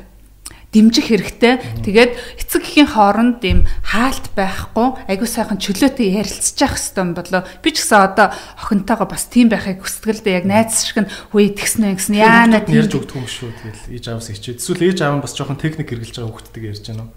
дэмжих 0.76 1.08
хэрэгтэй. 1.08 1.56
Тэгээд 1.88 2.12
эцэг 2.36 2.68
эхийн 2.68 2.92
хооронд 2.92 3.40
ийм 3.48 3.64
хаалт 3.80 4.36
байхгүй 4.36 5.08
айгуу 5.08 5.24
сайхан 5.24 5.56
чөлөөтэй 5.56 6.20
ярилцж 6.20 6.60
явах 6.60 6.76
хэрэгтэй 6.76 7.16
болоо. 7.16 7.42
Би 7.64 7.72
ч 7.72 7.80
гэсэн 7.80 8.04
одоо 8.04 8.36
охинтойгоо 8.60 9.08
бас 9.08 9.32
тийм 9.32 9.48
байхыг 9.48 9.80
хүсдэг 9.80 10.20
л 10.20 10.24
дээ. 10.28 10.40
Яг 10.44 10.46
найз 10.52 10.84
шиг 10.84 11.08
нь 11.08 11.12
хөөе 11.32 11.56
тэгснэ 11.56 11.96
гэсэн 11.96 12.20
яана 12.20 12.60
тийм 12.60 12.84
ярьж 12.84 12.92
өгдөг 12.92 13.16
юм 13.16 13.24
шүү. 13.24 13.56
Тэгэл 13.56 13.96
ээж 13.96 14.06
аавс 14.12 14.28
хичээд. 14.36 14.60
Эсвэл 14.60 14.84
ээж 14.92 15.00
аав 15.00 15.16
нь 15.16 15.24
бас 15.24 15.32
жоохон 15.32 15.60
техник 15.64 15.88
хэрэгжилж 15.88 16.20
байгаа 16.20 16.34
хүүхдтэйг 16.36 16.64
ярьж 16.76 16.84
байна 16.92 17.08
уу? 17.08 17.12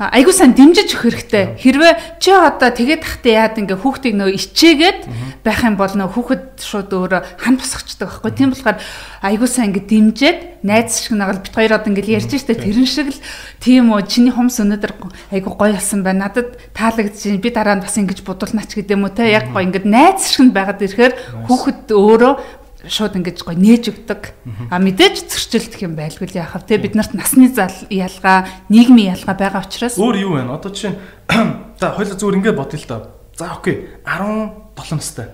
Айгуу 0.00 0.32
сан 0.32 0.56
дэмжиж 0.56 0.96
өгөх 0.96 1.04
хэрэгтэй. 1.28 1.44
Хэрвээ 1.60 1.92
чи 2.24 2.32
одоо 2.32 2.72
тэгээд 2.72 3.04
тахтай 3.04 3.36
яад 3.36 3.60
ингээ 3.60 3.76
хүүхдийг 3.84 4.16
нөө 4.16 4.32
ичээгээд 4.32 5.00
байх 5.44 5.60
юм 5.60 5.76
бол 5.76 5.92
нөө 5.92 6.08
хүүхэд 6.16 6.44
шууд 6.56 6.88
өөрөө 6.88 7.20
хан 7.36 7.60
босгочдөг 7.60 8.08
байхгүй. 8.08 8.32
Тийм 8.32 8.48
болохоор 8.56 8.80
айгуу 9.20 9.44
сан 9.44 9.68
ингээ 9.68 9.84
дэмжээд 9.92 10.38
найз 10.64 11.04
шиг 11.04 11.20
нагаал 11.20 11.44
бит 11.44 11.52
хоёр 11.52 11.76
одоо 11.76 11.92
ингээ 11.92 12.16
ярьж 12.16 12.32
штэ. 12.32 12.56
Тэрэн 12.56 12.88
шиг 12.88 13.12
л 13.12 13.20
тийм 13.60 13.92
үү? 13.92 14.08
Чиний 14.08 14.32
хумс 14.32 14.56
өнөдөр 14.64 14.96
айгуу 15.36 15.52
гоё 15.52 15.76
болсон 15.76 16.00
байна. 16.00 16.32
Надад 16.32 16.56
таалагдчих 16.72 17.36
би 17.36 17.52
дараа 17.52 17.76
нь 17.76 17.84
бас 17.84 17.96
ингэж 18.00 18.24
будулнаач 18.24 18.72
гэдэг 18.72 18.96
юм 18.96 19.04
уу 19.04 19.12
те? 19.12 19.28
Яг 19.28 19.52
гоё. 19.52 19.68
Ингээ 19.68 19.84
найз 19.84 20.32
шиг 20.32 20.48
байгаад 20.48 20.80
ирэхээр 20.80 21.44
хүүхэд 21.44 21.92
өөрөө 21.92 22.59
шууд 22.88 23.16
ингэж 23.20 23.44
гой 23.44 23.56
нээж 23.56 23.84
өгдөг. 23.92 24.22
А 24.70 24.80
мэдээж 24.80 25.28
зөрчилдөх 25.28 25.80
юм 25.84 25.94
байлгүй 25.98 26.30
л 26.30 26.40
яхав 26.40 26.64
те 26.64 26.80
бид 26.80 26.96
нарт 26.96 27.12
насны 27.12 27.52
зал 27.52 27.74
ялгаа, 27.90 28.48
нийгмийн 28.72 29.12
ялгаа 29.16 29.36
байгаа 29.36 29.66
учраас 29.66 30.00
өөр 30.00 30.16
юу 30.20 30.32
вэ? 30.40 30.48
Одоо 30.48 30.70
жишээ 30.72 30.92
нь 30.94 30.98
за 31.80 31.92
хоёул 31.92 32.16
зүгээр 32.16 32.38
ингэ 32.40 32.52
бодъё 32.56 32.78
л 32.80 32.88
да. 32.88 32.98
За 33.36 33.52
окей 33.56 33.88
17 34.04 34.96
настай. 34.96 35.28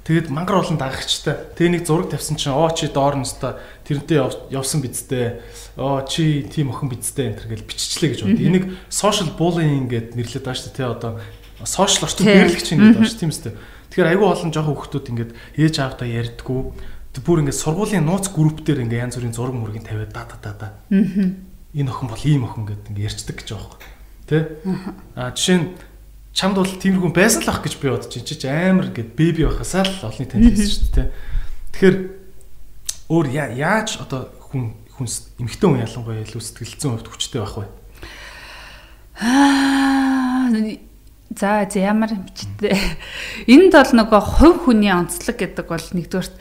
Тэгээд 0.00 0.32
мангар 0.32 0.64
олон 0.64 0.80
дагагчтай. 0.80 1.36
Тэгээ 1.54 1.72
нэг 1.76 1.82
зураг 1.84 2.08
тавьсан 2.08 2.40
чинь 2.40 2.56
оо 2.56 2.72
чи 2.72 2.88
доор 2.88 3.20
настай 3.20 3.60
тэрнтэй 3.84 4.18
явсан 4.48 4.80
бидтэй. 4.80 5.44
Оо 5.76 6.00
чи 6.08 6.46
тийм 6.48 6.72
охин 6.72 6.88
бидтэй 6.88 7.36
энэ 7.36 7.46
гэж 7.46 7.60
биччихлээ 7.68 8.10
гэж 8.16 8.20
бод. 8.24 8.40
Энийг 8.40 8.64
social 8.88 9.28
bullying 9.36 9.92
гэд 9.92 10.16
нэрлэдэг 10.16 10.46
байгаа 10.46 10.56
шүү 10.56 10.72
дээ. 10.72 10.78
Тэ 10.78 10.94
одоо 10.96 11.12
social 11.62 12.08
орчим 12.08 12.26
хэрэглэгч 12.26 12.66
юм 12.72 12.78
гэдэг 12.80 12.96
байна 12.96 13.10
шүү 13.12 13.20
тийм 13.20 13.32
үстэй. 13.34 13.52
Тэгэхээр 13.90 14.10
айгүй 14.14 14.28
олон 14.30 14.50
жоохон 14.54 14.76
хүүхдүүд 14.78 15.10
ингээд 15.10 15.32
ээж 15.58 15.74
аавтаа 15.82 16.06
ярьдгүү. 16.06 16.60
Бүр 17.26 17.42
ингээд 17.42 17.58
сургуулийн 17.58 18.06
нууц 18.06 18.30
групп 18.30 18.62
дээр 18.62 18.86
ингээд 18.86 19.02
янз 19.10 19.18
бүрийн 19.18 19.34
зураг 19.34 19.54
мөргийг 19.58 19.82
тавиад 19.82 20.14
да 20.14 20.22
да 20.30 20.36
да 20.38 20.52
да. 20.54 20.68
Аа. 20.94 21.34
Энэ 21.74 21.90
охин 21.90 22.06
бол 22.06 22.22
ийм 22.22 22.46
охин 22.46 22.70
гэдэг 22.70 22.86
ингээд 22.94 23.06
ярьцдаг 23.10 23.36
гэж 23.42 23.48
байгаа 23.50 23.74
юм. 23.74 23.82
Тэ? 24.30 24.38
Аа 25.18 25.34
жишээ 25.34 25.58
нь 25.58 25.66
чамд 26.30 26.56
бол 26.62 26.70
тиймэрхүү 26.70 27.10
байсан 27.10 27.42
л 27.42 27.50
ах 27.50 27.66
гэж 27.66 27.74
би 27.82 27.90
бодож 27.90 28.14
чинь 28.14 28.26
чи 28.26 28.46
амар 28.46 28.94
ингээд 28.94 29.10
беби 29.18 29.42
байхасаа 29.42 29.82
л 29.82 30.06
олны 30.06 30.26
танд 30.30 30.54
хэлсэн 30.54 30.70
шүү 30.70 30.90
дээ. 30.94 31.08
Тэгэхээр 31.74 31.96
өөр 33.10 33.26
яаж 33.58 33.98
одоо 33.98 34.30
хүн 34.38 34.78
хүнс 34.94 35.34
эмхтэн 35.42 35.66
хүн 35.74 35.82
ялангуяа 35.82 36.22
илүү 36.22 36.38
сэтгэлзэн 36.38 36.94
хувьд 36.94 37.10
хүчтэй 37.10 37.42
байх 37.42 37.56
вэ? 37.58 37.66
Аа 39.18 40.46
За 41.30 41.62
за 41.70 41.78
ямар 41.78 42.10
хэмжтэй. 42.10 42.74
Энд 43.46 43.70
бол 43.70 43.92
нөгөө 43.94 44.18
хувь 44.18 44.58
хүний 44.66 44.90
онцлог 44.90 45.38
гэдэг 45.38 45.66
бол 45.70 45.86
нэгдүгээрт 45.94 46.34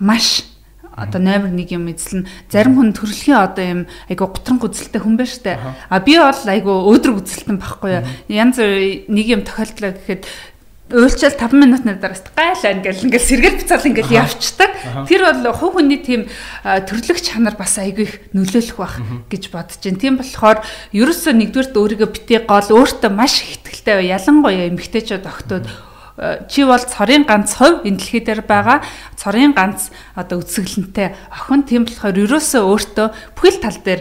маш 0.00 0.48
одоо 0.96 1.20
номер 1.20 1.52
1 1.52 1.68
юм 1.68 1.88
эзлэн 1.88 2.28
зарим 2.48 2.76
хүн 2.76 2.92
төрөлхийн 2.96 3.36
одоо 3.36 3.64
юм 3.64 3.80
айгу 4.08 4.28
готрон 4.28 4.56
гүзэлтэй 4.60 5.00
хүн 5.00 5.16
байна 5.16 5.28
штэ. 5.28 5.60
А 5.88 6.00
би 6.00 6.16
бол 6.16 6.48
айгу 6.48 6.72
өөдрөг 6.84 7.24
гүзэлтэн 7.24 7.56
байхгүй 7.60 7.90
юу. 7.92 8.04
Янз 8.28 8.56
нэг 8.60 9.26
юм 9.28 9.44
тохиолдлоо 9.44 9.96
гэхэд 9.96 10.24
уйлчаал 10.92 11.34
5 11.34 11.56
минутны 11.56 11.96
дараас 11.96 12.22
гайлаа 12.36 12.72
ингээл 12.76 13.08
ингээл 13.08 13.28
сэргэл 13.28 13.58
бицаал 13.58 13.88
ингээл 13.88 14.16
явцдаг. 14.22 14.70
Тэр 15.08 15.22
бол 15.26 15.56
хувь 15.56 15.74
хүний 15.80 15.98
тийм 15.98 16.28
төрлөх 16.62 17.18
чанар 17.24 17.56
бас 17.56 17.80
айгүй 17.80 18.04
их 18.04 18.14
нөлөөлөх 18.36 18.76
бах 18.76 19.00
гэж 19.32 19.48
бодож 19.48 19.80
байна. 19.80 19.98
Тийм 19.98 20.14
болохоор 20.20 20.60
ерөөсөө 20.92 21.32
нэгдүгээрт 21.32 21.74
өөрийгөө 21.74 22.10
битээ 22.12 22.40
гол 22.44 22.68
өөртөө 22.76 23.10
маш 23.10 23.40
их 23.40 23.64
ихтэй 23.64 24.12
ялангуяа 24.12 24.68
эмгтээчүүд 24.70 25.24
охтууд 25.26 25.66
чи 26.48 26.64
бол 26.64 26.78
цорын 26.78 27.24
ганц 27.24 27.56
хувь 27.56 27.82
энэ 27.88 27.96
дэлхий 27.96 28.20
дээр 28.20 28.44
байгаа? 28.44 28.84
Цорын 29.16 29.56
ганц 29.56 29.88
одоо 30.14 30.44
үсгэлэнтэй 30.44 31.16
охин. 31.32 31.64
Тийм 31.64 31.82
болохоор 31.88 32.16
ерөөсөө 32.20 32.62
өөртөө 32.62 33.06
бүхэл 33.34 33.58
тал 33.64 33.80
дээр 33.80 34.00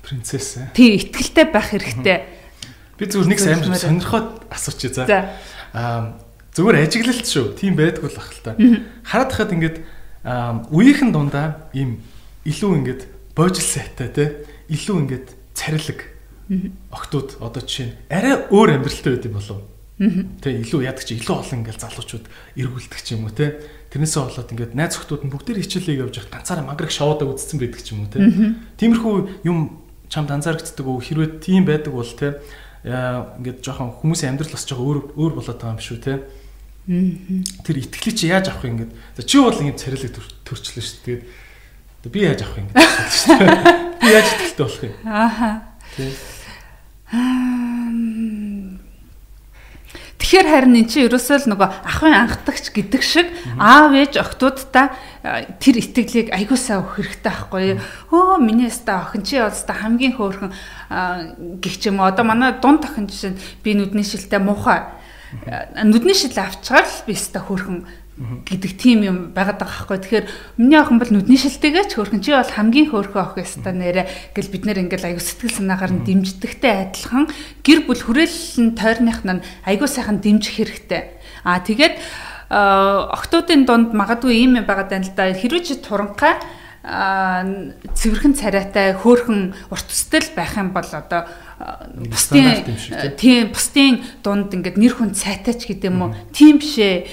принцесс 0.00 0.58
тий 0.72 0.96
ихтгэлтэй 0.96 1.46
байх 1.52 1.70
хэрэгтэй. 1.70 2.18
Би 2.96 3.04
зүгээр 3.06 3.28
нэг 3.28 3.40
сайн 3.40 3.60
сонирхоод 3.62 4.48
асуучих 4.48 4.96
за. 4.96 5.36
Аа 5.76 6.16
Зүгээр 6.60 6.76
ажиглалт 6.84 7.24
шүү. 7.24 7.56
Тийм 7.56 7.72
байдгүй 7.72 8.12
л 8.12 8.20
ах 8.20 8.28
л 8.36 8.44
та. 8.44 8.52
Хараад 9.00 9.32
хахад 9.32 9.56
ингээд 9.56 9.76
үеийнхэн 10.68 11.08
дундаа 11.08 11.72
ийм 11.72 12.04
илүү 12.44 12.72
ингээд 12.84 13.02
боожил 13.32 13.64
сайтай 13.64 14.12
те 14.12 14.44
илүү 14.68 14.96
ингээд 15.08 15.26
царилэг 15.56 16.04
октод 16.92 17.40
одоо 17.40 17.64
жишээ 17.64 17.88
нь 17.88 17.96
арай 18.12 18.44
өөр 18.52 18.76
амьдралтай 18.76 19.16
байд 19.16 19.24
юм 19.24 19.40
болов. 19.40 19.64
Тэ 20.44 20.60
илүү 20.60 20.84
ядаг 20.84 21.00
чи 21.00 21.16
илүү 21.16 21.32
олон 21.40 21.58
ингээд 21.64 21.80
залуучууд 21.80 22.26
эргүүлдэг 22.28 23.00
ч 23.00 23.16
юм 23.16 23.24
уу 23.24 23.32
те. 23.32 23.56
Тэрнээсээ 23.88 24.20
болоод 24.20 24.52
ингээд 24.52 24.76
найз 24.76 25.00
охтууд 25.00 25.24
нь 25.24 25.32
бүгдээр 25.32 25.64
хичээлээ 25.64 26.04
явж 26.04 26.14
байхад 26.20 26.44
ганцаараа 26.44 26.68
мангар 26.68 26.92
шоудаа 26.92 27.24
үзсэн 27.24 27.56
байдаг 27.56 27.80
ч 27.80 27.96
юм 27.96 28.04
уу 28.04 28.12
те. 28.12 28.20
Тиймэрхүү 28.76 29.48
юм 29.48 29.80
чамд 30.12 30.28
анзаарэгддэг 30.28 30.84
үү? 30.84 31.00
Хэрвээ 31.08 31.30
тийм 31.40 31.64
байдаг 31.64 31.96
бол 31.96 32.04
те 32.04 32.44
ингээд 32.84 33.64
жоохон 33.64 33.96
хүмүүсийн 34.04 34.36
амьдрал 34.36 34.52
бас 34.52 34.64
жоохон 34.68 34.84
өөр 34.84 34.98
өөр 35.16 35.32
болоод 35.40 35.56
байгаа 35.56 35.76
юм 35.76 35.84
шүү 35.84 35.98
те. 36.04 36.20
Тэр 36.90 37.76
итгэлийг 37.86 38.16
чи 38.18 38.26
яаж 38.26 38.50
авах 38.50 38.66
юм 38.66 38.82
гээд. 38.82 38.90
За 39.14 39.22
чи 39.22 39.38
бол 39.38 39.54
ингэ 39.54 39.78
царилэг 39.78 40.10
төрчлөө 40.42 40.82
шүү. 40.82 41.22
Тэгээд 42.02 42.10
би 42.10 42.18
яаж 42.26 42.42
авах 42.42 42.58
юм 42.58 42.66
гээд. 42.74 42.82
Би 44.02 44.08
яаж 44.10 44.26
итгэлтэй 44.34 44.64
болох 44.66 44.82
юм? 44.82 44.94
Ааха. 45.06 45.50
Тэгэхээр 50.18 50.46
харин 50.50 50.78
эн 50.82 50.86
чинь 50.90 51.06
ерөөсөө 51.06 51.38
л 51.46 51.50
нөгөө 51.54 51.70
ахын 51.86 52.14
анхдагч 52.26 52.74
гэдэг 52.74 53.02
шиг 53.06 53.30
аав 53.54 53.94
ээж 53.94 54.18
охтуудтай 54.18 54.90
тэр 55.62 55.78
итгэлийг 55.78 56.34
сайн 56.58 56.82
өгөх 56.82 57.02
хэрэгтэй 57.02 57.30
байхгүй 57.30 57.62
юу? 57.74 57.82
Өө 58.14 58.42
миний 58.42 58.66
яста 58.66 59.06
охин 59.06 59.22
чи 59.22 59.38
бол 59.38 59.50
яста 59.50 59.74
хамгийн 59.74 60.18
хөөрхөн 60.18 60.50
гих 61.62 61.76
ч 61.78 61.90
юм 61.90 62.02
уу. 62.02 62.10
Одоо 62.10 62.26
манай 62.26 62.54
дунд 62.62 62.86
охин 62.86 63.10
жишээ 63.10 63.38
би 63.62 63.74
нүдний 63.74 64.06
шилтэй 64.06 64.38
муухай 64.38 64.99
нүдний 65.84 66.14
шил 66.14 66.34
авчгаар 66.34 66.86
л 66.86 67.04
би 67.06 67.14
өстө 67.14 67.40
хөөрхөн 67.44 67.86
гэдэг 68.20 68.72
тийм 68.76 69.00
юм 69.00 69.18
байгаад 69.32 69.64
байгаа 69.64 69.96
байхгүй. 69.96 69.98
Тэгэхээр 70.04 70.26
миний 70.60 70.76
охин 70.76 71.00
бол 71.00 71.08
нүдний 71.08 71.40
шилтэйгээ 71.40 71.88
ч 71.88 71.96
хөөрхөн 71.96 72.20
чи 72.20 72.36
бол 72.36 72.52
хамгийн 72.52 72.92
хөөрхөн 72.92 73.24
охин 73.24 73.44
өстө 73.48 73.72
нэрэ 73.72 74.36
гэл 74.36 74.52
бид 74.52 74.64
нэр 74.68 74.82
ингээл 74.84 75.16
аюу 75.16 75.22
сэтгэл 75.24 75.56
санаагаар 75.56 75.92
нь 75.96 76.04
дэмждэгтэй 76.04 76.92
адилхан 76.92 77.32
гэр 77.64 77.80
бүл 77.88 78.02
хүрээлэл 78.04 78.60
нь 78.60 78.76
тойрных 78.76 79.24
нь 79.24 79.40
аюу 79.64 79.88
сайхан 79.88 80.20
дэмжих 80.20 80.52
хэрэгтэй. 80.52 81.16
Аа 81.48 81.64
тэгээд 81.64 81.96
октоодын 82.50 83.64
дунд 83.64 83.96
магадгүй 83.96 84.36
ийм 84.36 84.60
юм 84.60 84.68
байгаад 84.68 84.92
байна 84.92 85.08
л 85.08 85.16
да. 85.16 85.32
Хэрвээ 85.32 85.64
чи 85.64 85.74
туранхай 85.80 86.36
цэвэрхэн 86.82 88.34
царайтай 88.36 88.96
хөөхөн 89.00 89.56
урт 89.72 89.86
төстэй 89.88 90.28
байх 90.36 90.60
юм 90.60 90.76
бол 90.76 90.84
одоо 90.84 91.24
бусдын 92.10 92.64
тийм 93.20 93.52
бусдын 93.52 94.00
дунд 94.24 94.54
ингээд 94.54 94.80
нэр 94.80 94.94
хүн 94.96 95.12
цайтаач 95.12 95.68
гэдэг 95.68 95.90
юм 95.92 96.08
уу 96.08 96.10
тийм 96.32 96.60
бишээ 96.60 97.04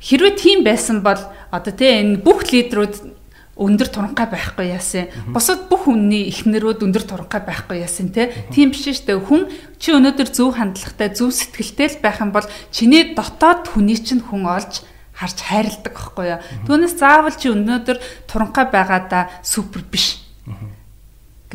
хэрвээ 0.00 0.34
тийм 0.36 0.58
байсан 0.64 1.00
бол 1.00 1.20
одоо 1.48 1.72
тийм 1.72 2.20
энэ 2.20 2.22
бүх 2.22 2.44
лидерүүд 2.52 3.16
өндөр 3.56 3.88
туранхай 3.88 4.28
байхгүй 4.28 4.68
яасан. 4.68 5.08
Бусад 5.32 5.72
бүх 5.72 5.88
үнний 5.88 6.28
ихнэрүүд 6.28 6.84
өндөр 6.84 7.04
туранхай 7.08 7.40
байхгүй 7.40 7.80
яасан 7.80 8.12
те. 8.12 8.28
Тийм 8.52 8.68
биш 8.68 8.84
шүү 8.84 9.16
дээ. 9.16 9.16
Хүн 9.16 9.48
чи 9.80 9.96
өнөөдөр 9.96 10.28
зөв 10.28 10.60
хандлагатай, 10.60 11.08
зөв 11.16 11.32
сэтгэлтэй 11.32 11.96
л 11.96 12.02
байх 12.04 12.20
юм 12.20 12.36
бол 12.36 12.44
чиний 12.68 13.16
дотоод 13.16 13.72
хүний 13.72 13.96
чинь 13.96 14.20
хүн 14.20 14.44
олж 14.44 14.84
харж 15.16 15.38
хайрладаг 15.40 15.96
байхгүй 15.96 16.26
юу. 16.36 16.40
Түүнээс 16.68 17.00
заавал 17.00 17.32
чи 17.32 17.48
өнөөдөр 17.48 17.96
туранхай 18.28 18.68
байгаадаа 18.68 19.32
супер 19.40 19.88
биш 19.88 20.25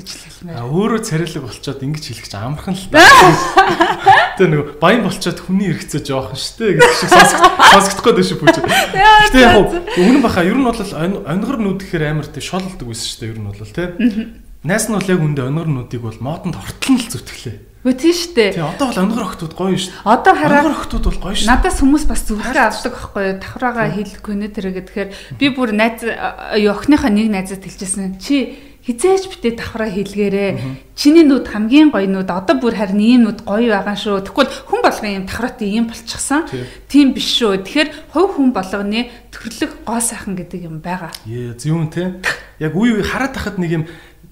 гэж 0.02 0.10
хэлмээр. 0.42 0.58
А 0.58 0.66
өөрөө 0.66 1.02
царилэг 1.06 1.44
болчоод 1.46 1.80
ингэж 1.86 2.04
хэлэх 2.10 2.28
чинь 2.28 2.42
амархан 2.42 2.74
л 2.74 2.86
та. 2.92 4.36
Тэ 4.42 4.50
нэг 4.50 4.82
баян 4.82 5.06
болчоод 5.06 5.38
хүний 5.38 5.70
хэрэгцээ 5.70 6.02
жоохон 6.02 6.42
штэ 6.42 6.82
гэж 6.82 6.90
шиг 6.98 7.10
сонсогдох 7.14 8.18
гээд 8.18 8.26
шүү 8.26 8.40
бүж. 8.42 8.58
Гэтэ 8.58 9.38
яг 9.38 9.56
өмнө 10.02 10.20
баха 10.26 10.42
ер 10.42 10.58
нь 10.58 10.66
бол 10.66 10.82
онгор 10.82 11.58
нүд 11.62 11.86
гэхээр 11.86 12.10
амар 12.18 12.26
тий 12.26 12.42
шололдог 12.42 12.90
байсан 12.90 13.08
штэ 13.14 13.30
ер 13.30 13.38
нь 13.38 13.46
бол 13.46 13.62
тий. 13.62 14.34
Найс 14.62 14.86
нь 14.90 14.94
бол 14.94 15.10
яг 15.10 15.22
үндэ 15.22 15.42
онгор 15.46 15.70
нүдийг 15.70 16.02
бол 16.06 16.18
модонд 16.22 16.58
хортол 16.58 16.94
нь 16.94 17.02
л 17.02 17.10
зүтгэлээ. 17.10 17.72
Үгүй 17.82 17.98
тийш 17.98 18.30
штэ. 18.30 18.54
Тий 18.54 18.62
одоо 18.62 18.94
бол 18.94 19.02
онгор 19.02 19.26
охтууд 19.26 19.58
гоё 19.58 19.74
шүү. 19.74 20.06
Одоо 20.06 20.38
хараа 20.38 20.70
онгор 20.70 20.86
охтууд 20.86 21.06
бол 21.10 21.18
гоё 21.18 21.34
шүү. 21.34 21.50
Надаас 21.50 21.82
хүмүүс 21.82 22.06
бас 22.06 22.22
зүрхээ 22.30 22.62
авдаг 22.70 22.94
байхгүй 22.94 23.24
юу? 23.26 23.38
Давхраагаа 23.42 23.90
хэлэхгүй 23.90 24.36
нэ 24.38 24.48
тэр 24.54 24.70
гэхээр 24.70 25.10
би 25.42 25.46
бүр 25.50 25.74
найз 25.74 26.06
охиныхоо 26.06 27.10
нэг 27.10 27.28
найзад 27.34 27.66
хэлчихсэн. 27.66 28.22
Чи 28.22 28.54
хизээч 28.82 29.30
битээ 29.30 29.62
давхраа 29.62 29.90
хэлгээрээ. 29.94 30.52
Чиний 30.98 31.22
нүд 31.22 31.46
хамгийн 31.54 31.94
гоё 31.94 32.10
нүд 32.10 32.34
одоо 32.34 32.58
бүр 32.58 32.74
харин 32.74 32.98
ийм 32.98 33.22
нүд 33.30 33.46
гоё 33.46 33.70
байгаа 33.70 33.94
шүү. 33.94 34.26
Тэгвэл 34.26 34.50
хүн 34.50 34.82
болгон 34.82 35.10
ийм 35.14 35.26
давхраатай 35.30 35.70
ийм 35.70 35.86
болчихсон. 35.86 36.50
Тийм 36.90 37.14
биш 37.14 37.30
шүү. 37.38 37.62
Тэгэхээр 37.62 37.90
хувь 38.10 38.42
хүн 38.42 38.50
болгоны 38.50 39.14
төрлөг 39.30 39.86
гоо 39.86 40.02
сайхан 40.02 40.34
гэдэг 40.34 40.66
юм 40.66 40.82
байгаа. 40.82 41.14
Ээ 41.30 41.54
зөвүүн 41.62 41.90
те. 41.94 42.18
Яг 42.58 42.74
үе 42.74 42.98
үе 42.98 43.06
хараад 43.06 43.38
тахад 43.38 43.62
нэг 43.62 43.70
юм 43.70 43.84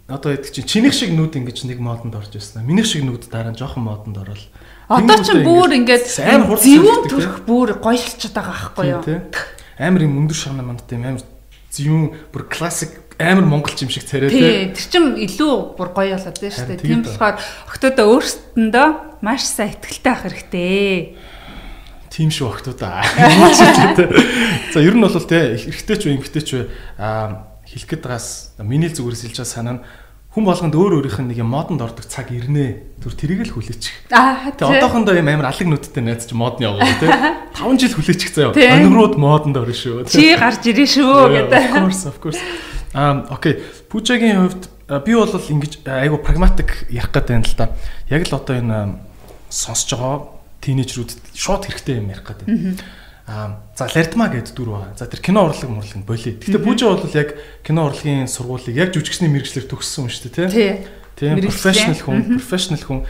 одоо 0.10 0.34
ядг 0.34 0.50
чинь 0.50 0.66
чинийх 0.66 0.98
шиг 0.98 1.14
нүд 1.14 1.38
ингэж 1.38 1.70
нэг 1.70 1.78
модонд 1.78 2.18
орж 2.18 2.34
ирсэн. 2.34 2.66
Минийх 2.66 2.90
шиг 2.90 3.06
нүд 3.06 3.30
дараа 3.30 3.54
нь 3.54 3.60
жоохон 3.62 3.86
модонд 3.86 4.18
орол. 4.18 4.46
Одоо 4.90 5.22
ч 5.22 5.38
бүр 5.46 5.78
ингээд 5.78 6.10
зөвүүн 6.10 7.06
төрөх 7.06 7.46
бүр 7.46 7.78
гоё 7.78 8.02
шилчээд 8.02 8.34
байгаа 8.34 8.74
байхгүй 8.74 8.86
юу? 8.90 9.30
Амар 9.78 10.02
юм 10.02 10.18
өндөр 10.26 10.34
шагнаа 10.34 10.66
манд 10.66 10.82
тийм 10.90 11.06
амар 11.06 11.22
зөвүүн 11.70 12.34
бүр 12.34 12.50
классик 12.50 13.09
амар 13.20 13.44
монголч 13.44 13.84
юм 13.84 13.92
шиг 13.92 14.08
царай 14.08 14.32
тий. 14.32 14.72
Тэр 14.72 14.88
чин 14.88 15.06
илүү 15.20 15.76
бүр 15.76 15.92
гоё 15.92 16.16
болоод 16.16 16.40
байна 16.40 16.56
шүү 16.56 16.68
дээ. 16.72 16.80
Тийм 16.80 17.04
болохоор 17.04 17.36
октодоо 17.68 18.06
өөрсдөндөө 18.16 18.88
маш 19.20 19.44
сайн 19.44 19.76
ихтгэлтэй 19.76 20.12
авах 20.16 20.24
хэрэгтэй. 20.32 21.20
Тийм 22.08 22.32
шүү 22.32 22.48
октодоо. 22.48 23.04
За 24.72 24.80
ер 24.80 24.96
нь 24.96 25.04
бол 25.04 25.20
тий 25.20 25.44
эрэгтэй 25.60 25.98
ч 26.00 26.04
үе 26.08 26.16
эмэгтэй 26.16 26.44
ч 26.48 26.50
хэлэх 26.96 27.88
гээд 27.92 28.04
байгаас 28.08 28.56
миний 28.64 28.88
зүгээрс 28.88 29.28
хэлж 29.28 29.38
байгаа 29.44 29.52
санаа 29.52 29.76
нь 29.78 29.84
хүн 30.30 30.46
болгонд 30.46 30.78
өөр 30.78 31.04
өөрийнх 31.04 31.20
нь 31.26 31.30
нэг 31.34 31.42
юм 31.42 31.52
модонд 31.52 31.82
ордог 31.82 32.06
цаг 32.06 32.30
ирнэ. 32.30 32.98
Түр 33.02 33.14
тэрийг 33.18 33.50
л 33.50 33.54
хүлээчих. 33.54 34.10
Аа 34.14 34.54
тэгээ 34.54 34.80
одоохондоо 34.80 35.18
юм 35.18 35.26
амар 35.26 35.50
алаг 35.50 35.68
нүдтэй 35.68 36.06
найз 36.06 36.30
чи 36.30 36.38
модны 36.38 36.70
яваа 36.70 36.86
тий. 37.02 37.10
5 37.10 37.82
жил 37.82 37.98
хүлээчих 37.98 38.32
заяа. 38.38 38.54
Өнгөрөөд 38.54 39.18
модонд 39.18 39.58
орно 39.58 39.74
шүү. 39.74 40.06
Чи 40.06 40.38
гарч 40.38 40.70
ирэн 40.70 40.86
шүү 40.86 41.34
гэдэг. 41.34 41.66
Of 41.66 41.82
course 41.82 42.04
of 42.06 42.18
course. 42.22 42.42
Аа 42.94 43.26
окей. 43.30 43.64
Пужагийн 43.90 44.50
хувьд 44.50 44.70
би 45.06 45.14
бол 45.14 45.30
ингэж 45.30 45.86
айгу 45.86 46.18
прагматик 46.18 46.90
ярих 46.90 47.12
гэдэг 47.14 47.36
юм 47.38 47.46
л 47.46 47.56
да. 47.58 47.76
Яг 48.10 48.26
л 48.26 48.36
одоо 48.36 48.56
энэ 48.58 48.98
сонсож 49.50 49.94
байгаа 49.94 50.18
тийнейжрүүд 50.62 51.12
шууд 51.38 51.70
хэрэгтэй 51.70 52.02
юм 52.02 52.10
ярих 52.10 52.26
гэдэг. 52.26 52.82
Аа 53.30 53.62
за 53.78 53.86
Лардма 53.86 54.34
гэдэг 54.34 54.54
дүр 54.58 54.70
байгаа. 54.74 54.98
За 54.98 55.06
тэр 55.06 55.22
кино 55.22 55.46
урлаг 55.46 55.70
мурлаг 55.70 56.02
болиё. 56.02 56.34
Гэхдээ 56.42 56.66
Бүжи 56.66 56.86
бол 56.90 57.06
яг 57.14 57.38
кино 57.62 57.86
урлагийн 57.86 58.26
сургуулийг 58.26 58.74
яг 58.74 58.90
жүжигчний 58.90 59.30
мэрэгчлэр 59.30 59.70
төгссөн 59.70 60.10
юм 60.10 60.10
шүү 60.10 60.34
дээ, 60.34 60.50
тий? 60.50 60.90
Тийм 61.14 61.38
профешнл 61.38 62.02
хүн, 62.02 62.42
профешнл 62.42 62.82
хүн. 62.82 63.06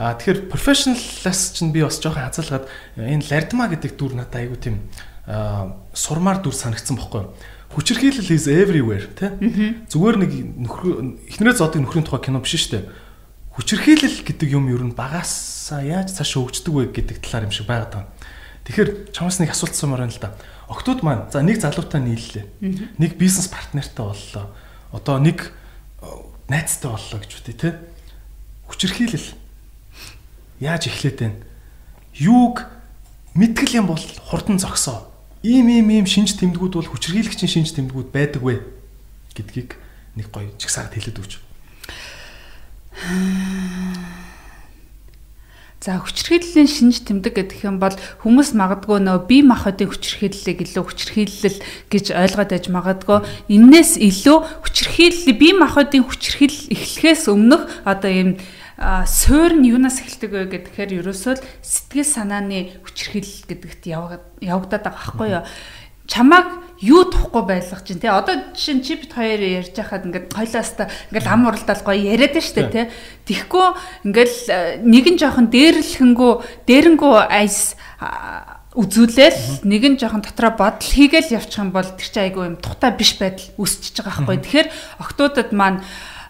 Аа 0.00 0.16
тэгэхээр 0.16 0.48
профешналлаас 0.48 1.52
чинь 1.52 1.76
би 1.76 1.84
бас 1.84 2.00
жоохон 2.00 2.24
хазаалгаад 2.24 2.64
энэ 2.96 3.28
Лардма 3.28 3.68
гэдэг 3.68 4.00
дүр 4.00 4.16
надад 4.16 4.40
айгу 4.40 4.56
тийм 4.56 4.88
аа 5.28 5.76
сурмаар 5.92 6.40
дүр 6.40 6.56
санагдсан 6.56 6.96
бохгүй 6.96 7.28
юу? 7.28 7.34
Хүчирхийлэл 7.70 8.34
is 8.34 8.50
everywhere 8.50 9.06
тий? 9.14 9.30
Зүгээр 9.86 10.16
нэг 10.18 10.30
нөхөр 10.66 11.30
эхнэрээ 11.30 11.54
зоодог 11.54 11.86
нөхрийн 11.86 12.02
тухай 12.02 12.26
кино 12.26 12.42
биш 12.42 12.66
шүү 12.66 12.82
дээ. 12.82 12.90
Хүчирхийлэл 13.54 14.26
гэдэг 14.26 14.48
юм 14.50 14.66
ер 14.74 14.82
нь 14.82 14.94
багасаа 14.94 15.86
яаж 15.86 16.10
цааш 16.18 16.34
хөгждөг 16.34 16.74
вэ 16.74 16.90
гэдэг 16.90 17.22
талаар 17.22 17.46
юм 17.46 17.54
шиг 17.54 17.70
байгаад 17.70 17.94
байна. 17.94 18.10
Тэгэхээр 18.66 19.14
чамаас 19.14 19.38
нэг 19.38 19.54
асуулт 19.54 19.78
сумаар 19.78 20.02
байна 20.02 20.14
л 20.14 20.22
да. 20.22 20.34
Октод 20.66 21.02
маань 21.06 21.30
за 21.30 21.42
нэг 21.42 21.62
залуутай 21.62 22.02
нийллээ. 22.02 22.46
Нэг 22.98 23.14
бизнес 23.14 23.46
партнертай 23.46 24.02
боллоо. 24.02 24.50
Одоо 24.90 25.18
нэг 25.22 25.54
найзтай 26.50 26.90
боллоо 26.90 27.18
гэж 27.22 27.32
үтэй 27.38 27.54
те. 27.54 27.70
Хүчирхийлэл 28.66 29.34
яаж 30.58 30.86
эхлээд 30.90 31.18
байна? 31.22 31.38
Юуг 32.14 32.66
мэдгэл 33.34 33.82
юм 33.82 33.86
бол 33.90 34.02
хурдан 34.26 34.58
зогсоо. 34.58 35.09
Ийм 35.40 35.72
ийм 35.72 35.88
ийм 35.88 36.04
шинж 36.04 36.36
тэмдгүүд 36.36 36.76
бол 36.76 36.92
хүчирхийлэгчийн 36.92 37.48
шинж 37.48 37.72
тэмдгүүд 37.72 38.12
байдаг 38.12 38.44
вэ 38.44 38.60
гэдгийг 39.32 39.72
нэг 40.20 40.28
гоё 40.28 40.52
чигсаад 40.60 40.92
хэлээд 40.92 41.16
өгч. 41.16 41.40
За 45.80 45.96
хүчирхийллийн 45.96 46.68
шинж 46.68 47.08
тэмдэг 47.08 47.40
гэдэг 47.40 47.64
юм 47.64 47.80
бол 47.80 47.96
хүмүүс 48.20 48.52
магадгүй 48.52 49.00
нөө 49.00 49.24
бие 49.24 49.40
махбодын 49.48 49.88
хүчирхийллийг 49.88 50.68
илүү 50.68 50.84
хүчирхийлэл 50.84 51.56
гэж 51.88 52.12
ойлгоод 52.12 52.52
байж 52.52 52.68
магадгүй 52.68 53.24
энээс 53.48 53.96
илүү 53.96 54.60
хүчирхийлэл 54.60 55.40
бие 55.40 55.56
махбодын 55.56 56.04
хүчирхийлэл 56.04 56.68
эхлэхээс 56.76 57.32
өмнөх 57.32 57.64
одоо 57.88 58.12
ийм 58.12 58.36
суур 58.80 59.52
нь 59.60 59.68
юунаас 59.68 60.00
эхэлдэг 60.00 60.30
вэ 60.32 60.44
гэхээр 60.48 61.04
ерөөсөө 61.04 61.44
сэтгэл 61.60 62.08
санааны 62.08 62.80
хүчирхийлэл 62.80 63.44
гэдэгт 63.44 63.84
явагдаад 64.40 64.84
байгаа 64.88 64.96
байхгүй 64.96 65.28
юу? 65.36 65.44
Чамааг 66.08 66.48
юу 66.80 67.04
тухгүй 67.06 67.44
байлгах 67.44 67.84
чинь 67.84 68.00
тий 68.00 68.08
одоо 68.08 68.50
жишээ 68.56 68.74
нь 68.80 68.82
чи 68.82 68.96
бит 68.96 69.12
хоёр 69.12 69.36
ярьж 69.36 69.76
байхад 69.76 70.08
ингээд 70.08 70.32
хоёлаастаа 70.32 70.88
ингээд 71.12 71.28
ам 71.28 71.44
уралдаал 71.46 71.84
гоё 71.84 72.00
яриад 72.00 72.34
нь 72.34 72.42
штэ 72.42 72.72
тий 72.72 72.84
Тэгэхгүй 73.28 73.66
ингээл 74.08 74.38
э, 74.48 74.58
нэгэн 74.80 75.16
жоохон 75.20 75.52
дээрлэхэнгүү 75.52 76.32
дээрэнгүү 76.66 77.14
айс 77.30 77.76
үзүүлэл 78.74 79.66
нэгэн 79.66 80.00
жоохон 80.00 80.24
дотроо 80.24 80.56
бодол 80.56 80.88
хийгээл 80.88 81.36
явчих 81.36 81.60
юм 81.60 81.70
бол 81.74 81.84
тэр 81.84 82.08
чинь 82.08 82.26
айгүй 82.32 82.44
юм 82.48 82.56
тухтай 82.56 82.94
биш 82.96 83.18
байдал 83.18 83.50
үүсчихэж 83.58 83.96
байгаа 84.00 84.24
байхгүй. 84.24 84.38
Тэгэхээр 84.40 84.68
октодод 85.04 85.50
маань 85.50 85.82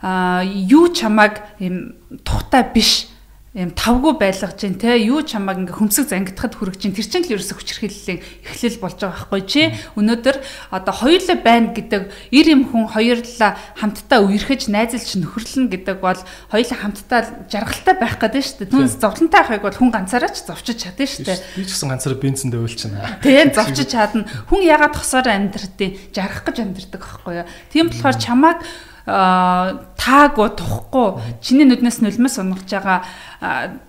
юу 0.03 0.89
чамааг 0.93 1.45
юм 1.61 1.95
тухтай 2.25 2.65
биш 2.73 3.11
юм 3.51 3.75
тавгүй 3.75 4.15
байлгаж 4.15 4.63
чинь 4.63 4.79
те 4.79 4.95
юу 5.03 5.27
чамааг 5.27 5.67
ингээ 5.67 5.75
хөмсөг 5.75 6.07
зангидахад 6.07 6.55
хүрэх 6.55 6.79
чинь 6.79 6.95
тэр 6.95 7.03
чинь 7.03 7.27
л 7.27 7.35
ерөөсө 7.35 7.59
хүчрхийллийн 7.59 8.23
эхлэл 8.47 8.79
болж 8.79 8.95
байгаа 9.03 9.27
байхгүй 9.27 9.43
чи? 9.43 9.63
Өнөөдөр 9.99 10.37
одоо 10.71 10.95
хоёулаа 10.95 11.39
байна 11.43 11.75
гэдэг 11.75 12.31
ир 12.31 12.47
юм 12.47 12.71
хүн 12.71 12.95
хоёулаа 12.95 13.59
хамтдаа 13.75 14.23
үерхэж 14.23 14.71
найзалж 14.71 15.19
нөхөрлөн 15.19 15.67
гэдэг 15.67 15.99
бол 15.99 16.21
хоёулаа 16.47 16.79
хамтдаа 16.79 17.21
жаргалтай 17.51 17.95
байх 17.99 18.23
гэдэг 18.23 18.39
шүү 18.39 18.59
дээ 18.63 18.71
түнс 18.71 18.95
зовлонтой 19.03 19.43
байхыг 19.43 19.67
бол 19.67 19.79
хүн 19.83 19.91
ганцаараа 19.99 20.31
ч 20.31 20.47
зовчиж 20.47 20.79
чадна 20.87 21.11
шүү 21.11 21.27
дээ 21.27 21.39
би 21.59 21.67
ч 21.67 21.75
гэсэн 21.75 21.91
ганцаараа 21.91 22.23
бензиндээ 22.23 22.63
уйлчихна 22.63 23.19
тийм 23.19 23.51
зовчиж 23.51 23.89
чадна. 23.91 24.31
Хүн 24.47 24.63
ягаад 24.63 24.95
тосоор 24.95 25.27
амьдрдیں۔ 25.27 26.15
Жаргах 26.15 26.47
гэж 26.47 26.57
амьдрдаг 26.63 27.03
байхгүй 27.03 27.35
юу? 27.43 27.51
Тийм 27.75 27.91
болохоор 27.91 28.15
чамааг 28.15 28.63
таагүй 29.11 30.49
тухгүй 30.55 31.09
чиний 31.43 31.67
нүднээс 31.67 31.99
нулимс 31.99 32.39
унгаж 32.39 32.71
байгаа 32.71 32.99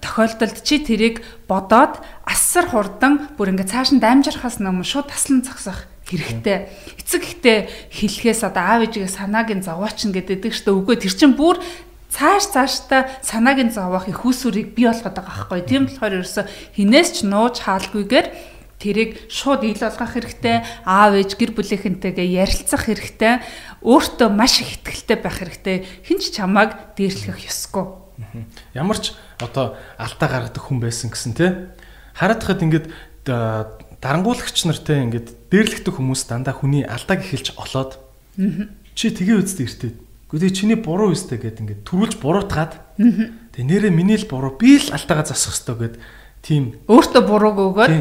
тохиолдолд 0.02 0.66
чи 0.66 0.82
тэрийг 0.82 1.22
бодоод 1.46 2.02
асар 2.26 2.66
хурдан 2.74 3.30
бүр 3.38 3.54
ингээ 3.54 3.70
цааш 3.70 3.94
нь 3.94 4.02
дамжирхаас 4.02 4.58
өмнө 4.58 4.88
шууд 4.88 5.14
таслан 5.14 5.46
зогсох 5.46 5.86
хэрэгтэй. 6.10 6.68
Эцэг 6.98 7.22
ихтэй 7.24 7.58
хэлэхээс 7.94 8.42
одоо 8.50 8.64
аав 8.66 8.82
ээжигээ 8.90 9.12
санааг 9.12 9.50
нь 9.54 9.64
зовооч 9.64 10.04
нь 10.10 10.16
гэдэг 10.16 10.52
штэ 10.52 10.74
үгүй 10.74 10.98
тэр 10.98 11.14
чин 11.14 11.38
бүр 11.38 11.62
цааш 12.12 12.52
цааштай 12.52 13.08
санаагийн 13.24 13.72
зовоох 13.72 14.12
их 14.12 14.26
усүрийг 14.26 14.76
бий 14.76 14.90
болгоод 14.90 15.16
байгаа 15.16 15.48
байхгүй. 15.48 15.62
Тийм 15.64 15.88
болохоор 15.88 16.20
ерөөсө 16.20 16.44
хинээс 16.76 17.10
ч 17.16 17.18
нууж 17.24 17.64
хаалгүйгээр 17.64 18.28
тэрийг 18.82 19.32
шууд 19.32 19.64
ил 19.64 19.80
болгох 19.80 20.12
хэрэгтэй. 20.12 20.58
Аав 20.84 21.14
ээж 21.16 21.40
гэр 21.40 21.52
бүлийнхэнтэйгээ 21.56 22.28
ярилцах 22.36 22.90
хэрэгтэй. 22.90 23.40
Өөртөө 23.82 24.30
маш 24.30 24.62
их 24.62 24.78
ихтгэлтэй 24.78 25.18
байх 25.18 25.38
хэрэгтэй. 25.42 25.78
Хинч 26.06 26.32
чамааг 26.34 26.96
дээрлэх 26.98 27.50
ёсгүй. 27.50 27.86
Ямар 28.78 28.98
ч 29.02 29.18
одоо 29.42 29.78
алдаа 29.98 30.30
гаргадаг 30.30 30.62
хүн 30.62 30.80
байсан 30.82 31.10
гэсэн 31.10 31.34
те. 31.34 31.74
Харагдахад 32.14 32.62
ингээд 32.62 32.88
дарангуулагч 33.26 34.58
нартай 34.66 35.06
ингээд 35.10 35.50
дээрлэгдэх 35.50 35.98
хүмүүс 35.98 36.30
дандаа 36.30 36.54
хүний 36.54 36.86
алдааг 36.86 37.26
эхэлж 37.26 37.58
олоод 37.58 37.98
чи 38.94 39.10
тэгээ 39.10 39.42
үстэ 39.42 39.66
иртээ 39.66 39.92
Гэхдээ 40.32 40.56
чиний 40.56 40.80
буруу 40.80 41.12
үстэй 41.12 41.36
гэд 41.36 41.60
ингээд 41.60 41.84
төрүүлж 41.84 42.24
буруутгаад 42.24 42.80
тэгээ 43.52 43.68
нэрээ 43.68 43.92
миний 43.92 44.16
л 44.16 44.32
буруу 44.32 44.56
би 44.56 44.80
л 44.80 44.88
алтаага 44.96 45.28
засах 45.28 45.60
хэвээр 45.60 45.92
гэд 45.92 45.96
тийм 46.40 46.64
өөртөө 46.88 47.24
бурууг 47.28 47.58
өгөөд 47.60 47.94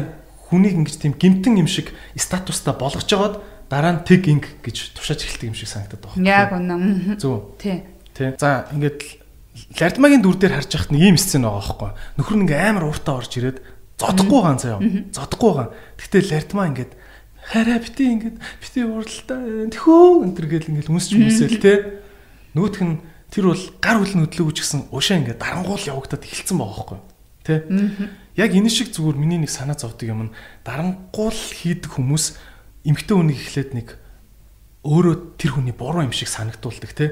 хүнийг 0.47 0.79
ингэж 0.79 0.95
тийм 0.95 1.13
гимтэн 1.19 1.59
юм 1.59 1.67
шиг 1.67 1.91
статустай 2.15 2.71
болгож 2.71 3.03
жагаад 3.03 3.43
дараа 3.71 3.95
нь 3.95 4.03
тэг 4.03 4.27
инг 4.27 4.45
гэж 4.59 4.99
тушааж 4.99 5.23
эхэлдэг 5.23 5.47
юм 5.47 5.55
шиг 5.55 5.71
санагдаад 5.71 6.03
байна. 6.11 6.27
Яг 6.27 6.51
үнэ. 6.51 7.15
Зөв. 7.15 7.55
Тий. 7.55 7.87
Тий. 8.11 8.35
За 8.35 8.67
ингээд 8.75 9.23
Лардмагийн 9.79 10.19
дүр 10.19 10.35
дээр 10.35 10.59
харж 10.59 10.75
яхад 10.75 10.91
нэг 10.91 11.15
ийм 11.15 11.15
сцен 11.15 11.47
байгаа 11.47 11.63
байхгүй. 11.63 11.91
Нөхөр 12.19 12.35
нь 12.35 12.43
ингээ 12.51 12.67
амар 12.67 12.91
ууртаа 12.91 13.23
орж 13.23 13.31
ирээд 13.39 13.63
зодохгүй 13.95 14.39
байгаа 14.43 14.59
заяа. 14.59 14.83
Зодохгүй 15.15 15.49
байгаа. 15.55 15.69
Гэхдээ 15.95 16.23
Лардмаа 16.35 16.67
ингээд 16.67 16.91
хараа 17.41 17.79
бити 17.79 18.03
ингээд 18.11 18.37
бити 18.37 18.79
ууралтаа 18.85 19.39
тэхөө 19.71 20.23
энэ 20.27 20.35
төр 20.35 20.47
гэл 20.51 20.69
ингээд 20.71 20.89
хүмүүсч 20.91 21.09
хүмүүсэл 21.15 21.57
те 21.63 21.73
Нөгөөх 22.53 22.81
нь 22.85 22.99
тэр 23.33 23.49
бол 23.49 23.63
гар 23.81 23.97
хөл 23.97 24.15
нүдлөөгүй 24.21 24.53
ч 24.55 24.59
гэсэн 24.61 24.91
уушаа 24.93 25.17
ингээд 25.23 25.41
дарангуул 25.41 25.81
явагдаад 25.81 26.27
эхэлсэн 26.27 26.57
байгаа 26.59 26.75
байхгүй 26.77 26.99
тий 27.47 27.59
Яг 28.37 28.51
энэ 28.53 28.69
шиг 28.69 28.93
зүгээр 28.93 29.17
миний 29.17 29.39
нэг 29.41 29.51
санаа 29.51 29.75
зовдөг 29.75 30.07
юм 30.11 30.29
нь 30.29 30.35
дарангуул 30.61 31.33
хийдэг 31.33 31.97
хүмүүс 31.97 32.37
эмгтэн 32.85 33.17
хүнийг 33.17 33.39
эхлээд 33.39 33.71
нэг 33.77 33.87
өөрөө 34.85 35.37
тэр 35.37 35.51
хүний 35.57 35.75
буруу 35.75 36.05
юм 36.05 36.15
шиг 36.15 36.29
санагдуулдаг 36.29 36.91
тий 36.97 37.09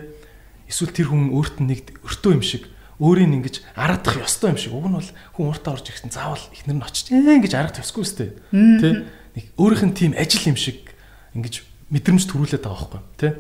Эсвэл 0.70 0.94
тэр 0.94 1.10
хүн 1.10 1.34
өөрт 1.34 1.66
нь 1.66 1.70
нэг 1.74 1.98
өртөө 2.06 2.38
юм 2.38 2.46
шиг 2.46 2.70
өөрийг 3.02 3.42
ингэж 3.42 3.56
араадах 3.74 4.22
ёстой 4.22 4.54
юм 4.54 4.62
шиг. 4.62 4.78
Уг 4.78 4.86
нь 4.86 4.98
бол 5.02 5.10
хүн 5.34 5.50
уртаа 5.50 5.74
орж 5.74 5.90
ирсэн 5.90 6.14
заавал 6.14 6.46
ихнэр 6.54 6.78
нь 6.78 6.86
очиж 6.86 7.10
ингэж 7.10 7.54
арах 7.58 7.82
ёсгүй 7.82 8.06
үстэй. 8.06 8.30
Тэ? 8.54 9.10
Нэг 9.34 9.46
өөрийнх 9.58 9.86
нь 9.90 9.98
тийм 9.98 10.14
ажил 10.14 10.46
юм 10.46 10.62
шиг 10.62 10.94
ингэж 11.34 11.66
мэдрэмж 11.90 12.24
төрүүлээд 12.30 12.62
байгаа 12.70 12.86
байхгүй 12.86 13.02
тий. 13.18 13.32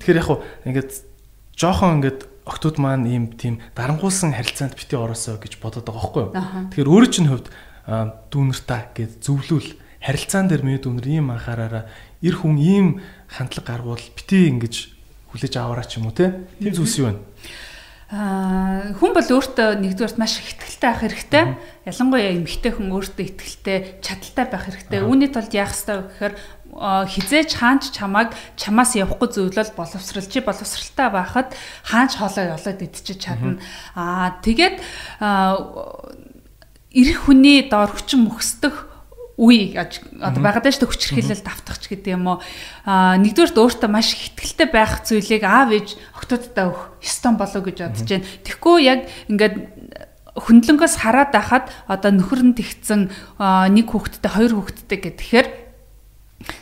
Тэгэхээр 0.00 0.20
яг 0.24 0.24
хуу 0.24 0.40
ингээд 0.64 0.90
жоохон 1.52 2.00
ингээд 2.00 2.20
октод 2.48 2.76
маань 2.80 3.04
ийм 3.04 3.24
тийм 3.36 3.60
дарангуулсан 3.76 4.32
харилцаанд 4.32 4.72
бити 4.72 4.96
ороосоо 4.96 5.36
гэж 5.36 5.60
бодоод 5.60 5.84
байгаа 5.84 6.00
байхгүй. 6.00 6.72
Тэгэхээр 6.72 6.88
өөрөө 6.96 7.10
чинь 7.12 7.28
хувьд 7.28 7.52
дүүнэртаа 8.32 8.96
гэж 8.96 9.20
зөвлөвл 9.20 9.68
харилцаан 10.00 10.48
дээр 10.48 10.64
миний 10.64 10.80
дүүнэр 10.80 11.06
ийм 11.08 11.30
анхаараараа 11.30 11.84
эр 12.24 12.36
хүн 12.40 12.56
ийм 12.56 12.86
хандлага 13.28 13.68
гаргуул 13.68 14.06
бити 14.16 14.48
ингэж 14.48 14.74
хүлээж 15.30 15.54
аваараа 15.60 15.86
ч 15.86 16.00
юм 16.00 16.08
уу 16.08 16.16
те. 16.16 16.48
Тийм 16.58 16.74
зүйлс 16.74 16.96
юу 16.98 17.06
вэ? 17.12 17.16
Аа 18.10 18.90
хүн 18.98 19.14
бол 19.14 19.22
өөртөө 19.22 19.78
нэгдүгээрт 19.78 20.18
маш 20.18 20.42
их 20.42 20.58
ихтгэлтэй 20.58 20.90
байх 20.90 21.00
хэрэгтэй. 21.06 21.44
Ялангуяа 21.86 22.34
эмэгтэй 22.34 22.72
хүн 22.74 22.90
өөртөө 22.90 23.22
ихтгэлтэй, 23.22 23.78
чадaltaй 24.02 24.46
байх 24.50 24.64
хэрэгтэй. 24.66 25.00
Үүний 25.06 25.30
тулд 25.30 25.54
яах 25.54 25.70
ёстой 25.70 26.02
вэ 26.02 26.06
гэхээр 26.10 26.34
хизээч 26.74 27.50
хаанч 27.54 27.94
чамааг 27.94 28.34
чамаас 28.58 28.98
явахгүй 28.98 29.30
зөвлөл 29.30 29.78
боловсрал 29.78 30.26
чи 30.26 30.42
боловсралтай 30.42 31.08
байхад 31.14 31.54
хаанч 31.86 32.18
хоолой 32.18 32.50
олоод 32.50 32.82
идчих 32.82 33.22
чадна. 33.22 33.62
Аа 33.94 34.42
тэгээд 34.42 34.82
эрх 36.90 37.18
хүний 37.22 37.70
доор 37.70 37.94
хүчин 37.94 38.26
мөхсдөх 38.26 38.89
үе 39.40 39.72
одоо 39.72 40.40
байгаад 40.44 40.68
байж 40.68 40.76
та 40.76 40.84
хүчрхийлэл 40.84 41.40
давтахч 41.40 41.88
гэдэг 41.88 42.12
юм 42.12 42.28
уу? 42.28 42.38
А 42.84 43.16
нэгдүгээрт 43.16 43.56
өөртөө 43.56 43.88
маш 43.88 44.12
ихтгэлтэй 44.12 44.68
байх 44.68 45.00
зүйлийг 45.08 45.42
аав 45.48 45.72
ээж 45.72 45.96
октодтой 46.12 46.68
өгөх 46.68 46.84
ёстой 47.00 47.32
болов 47.40 47.62
гэж 47.64 47.76
бодож 47.80 48.04
байна. 48.04 48.28
Тэгэхгүй 48.44 48.78
яг 48.84 49.00
ингээд 49.32 49.56
хөндлөнгөөс 50.36 50.94
хараад 51.02 51.30
байхад 51.34 51.66
одоо 51.90 52.10
нөхөр 52.14 52.52
нь 52.52 52.54
тэгсэн 52.54 53.10
нэг 53.40 53.86
хүүхэдтэй 53.90 54.30
хоёр 54.30 54.52
хүүхэдтэй 54.54 54.98
гэхээр 55.02 55.46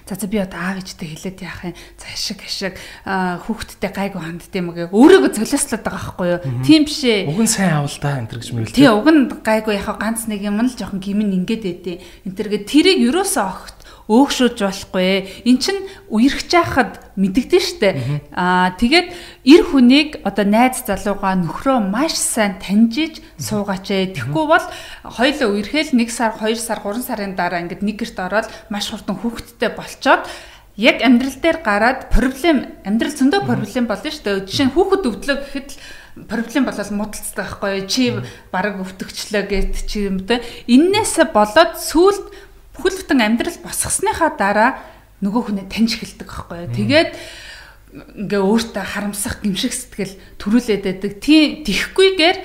За 0.09 0.17
за 0.17 0.25
би 0.25 0.41
одоо 0.41 0.57
аав 0.57 0.81
ээжтэй 0.81 1.05
хэлээд 1.13 1.45
яах 1.45 1.69
юм. 1.69 1.77
За 2.01 2.09
ашиг 2.09 2.41
ашиг 2.41 2.75
хүүхдтэй 3.05 3.93
гайгүй 3.93 4.23
хандд 4.25 4.57
юм 4.57 4.73
гээ. 4.73 4.89
Өөрийгөө 4.89 5.37
золиослоод 5.37 5.85
байгаа 5.85 6.01
байхгүй 6.01 6.27
юу? 6.33 6.65
Тийм 6.65 6.89
биш 6.89 7.05
ээ. 7.05 7.29
Уг 7.29 7.45
нь 7.45 7.53
сайн 7.53 7.77
авал 7.77 7.93
да 8.01 8.17
энэ 8.17 8.33
гэж 8.33 8.49
мэл. 8.57 8.73
Тий, 8.73 8.89
уг 8.89 9.05
нь 9.05 9.29
гайгүй 9.45 9.77
яхаа 9.77 10.01
ганц 10.01 10.25
нэг 10.25 10.41
юм 10.49 10.65
л 10.65 10.73
жоохон 10.73 11.05
гимн 11.05 11.37
ингээд 11.37 11.61
байдیں۔ 11.61 12.01
Энтэр 12.25 12.49
гээ 12.57 12.65
тэрийг 12.65 13.05
юусоо 13.05 13.53
огт 13.53 13.78
өөгшөөж 14.09 14.57
болохгүй. 14.65 15.45
Эн 15.45 15.57
чин 15.61 15.85
үерхэж 16.09 16.51
яхад 16.57 16.97
мэддэгдэн 17.21 17.63
штэ. 17.63 17.89
Аа 18.33 18.73
тэгээд 18.81 19.13
эр 19.45 19.63
хүнийг 19.69 20.25
одоо 20.25 20.49
найз 20.49 20.81
залууга 20.89 21.37
нөхрөө 21.37 21.79
маш 21.93 22.17
сайн 22.17 22.57
таньжиж 22.57 23.21
суугаач 23.37 23.93
ээ. 23.93 24.17
Тэгэхгүй 24.17 24.45
бол 24.49 24.67
хоёулаа 25.05 25.49
үерхэл 25.53 25.93
1 25.93 26.09
сар, 26.09 26.33
2 26.41 26.57
сар, 26.57 26.81
3 26.81 27.05
сарын 27.05 27.37
дараа 27.37 27.61
ингээд 27.61 27.85
нэг 27.85 28.01
гэрт 28.01 28.17
ороод 28.17 28.49
маш 28.73 28.89
хурдан 28.89 29.21
хүүхэдтэй 29.21 29.77
болчоод 29.77 30.25
яг 30.81 31.05
амьдрал 31.05 31.37
дээр 31.37 31.59
гараад 31.61 32.09
проблем 32.09 32.65
амьдрал 32.89 33.13
зөндөө 33.13 33.45
проблем 33.45 33.85
болно 33.91 34.09
шүү 34.09 34.25
дээ. 34.25 34.47
Жишээ 34.49 34.67
нь 34.71 34.75
хүүхэд 34.79 35.05
өвдлөө 35.05 35.37
гэхэд 35.43 35.69
л 35.75 35.79
проблем 36.27 36.65
болол 36.67 36.91
муудалцдаг 36.95 37.47
байхгүй 37.47 37.87
чи 37.87 38.05
бараг 38.51 38.79
өвтөгчлөө 38.83 39.45
гэт 39.47 39.75
чи 39.87 40.07
юм 40.07 40.23
те 40.27 40.43
эннээс 40.67 41.19
болоод 41.31 41.79
сүулт 41.79 42.31
бүхэл 42.79 43.03
бүтэн 43.03 43.21
амьдрал 43.27 43.59
босгосныхаа 43.61 44.31
дараа 44.39 44.71
нөгөө 45.21 45.43
хүнээ 45.51 45.67
таньж 45.67 45.99
эхэлдэг 45.99 46.29
байхгүй 46.31 46.57
юу. 46.63 46.75
Тэгээд 46.79 47.11
ингээ 47.93 48.43
өөртөө 48.43 48.85
харамсах 48.87 49.43
гимшиг 49.43 49.75
сэтгэл 49.75 50.15
төрүүлээд 50.39 50.85
байдаг. 50.87 51.13
Тийм 51.19 51.67
тихгүйгээр 51.67 52.39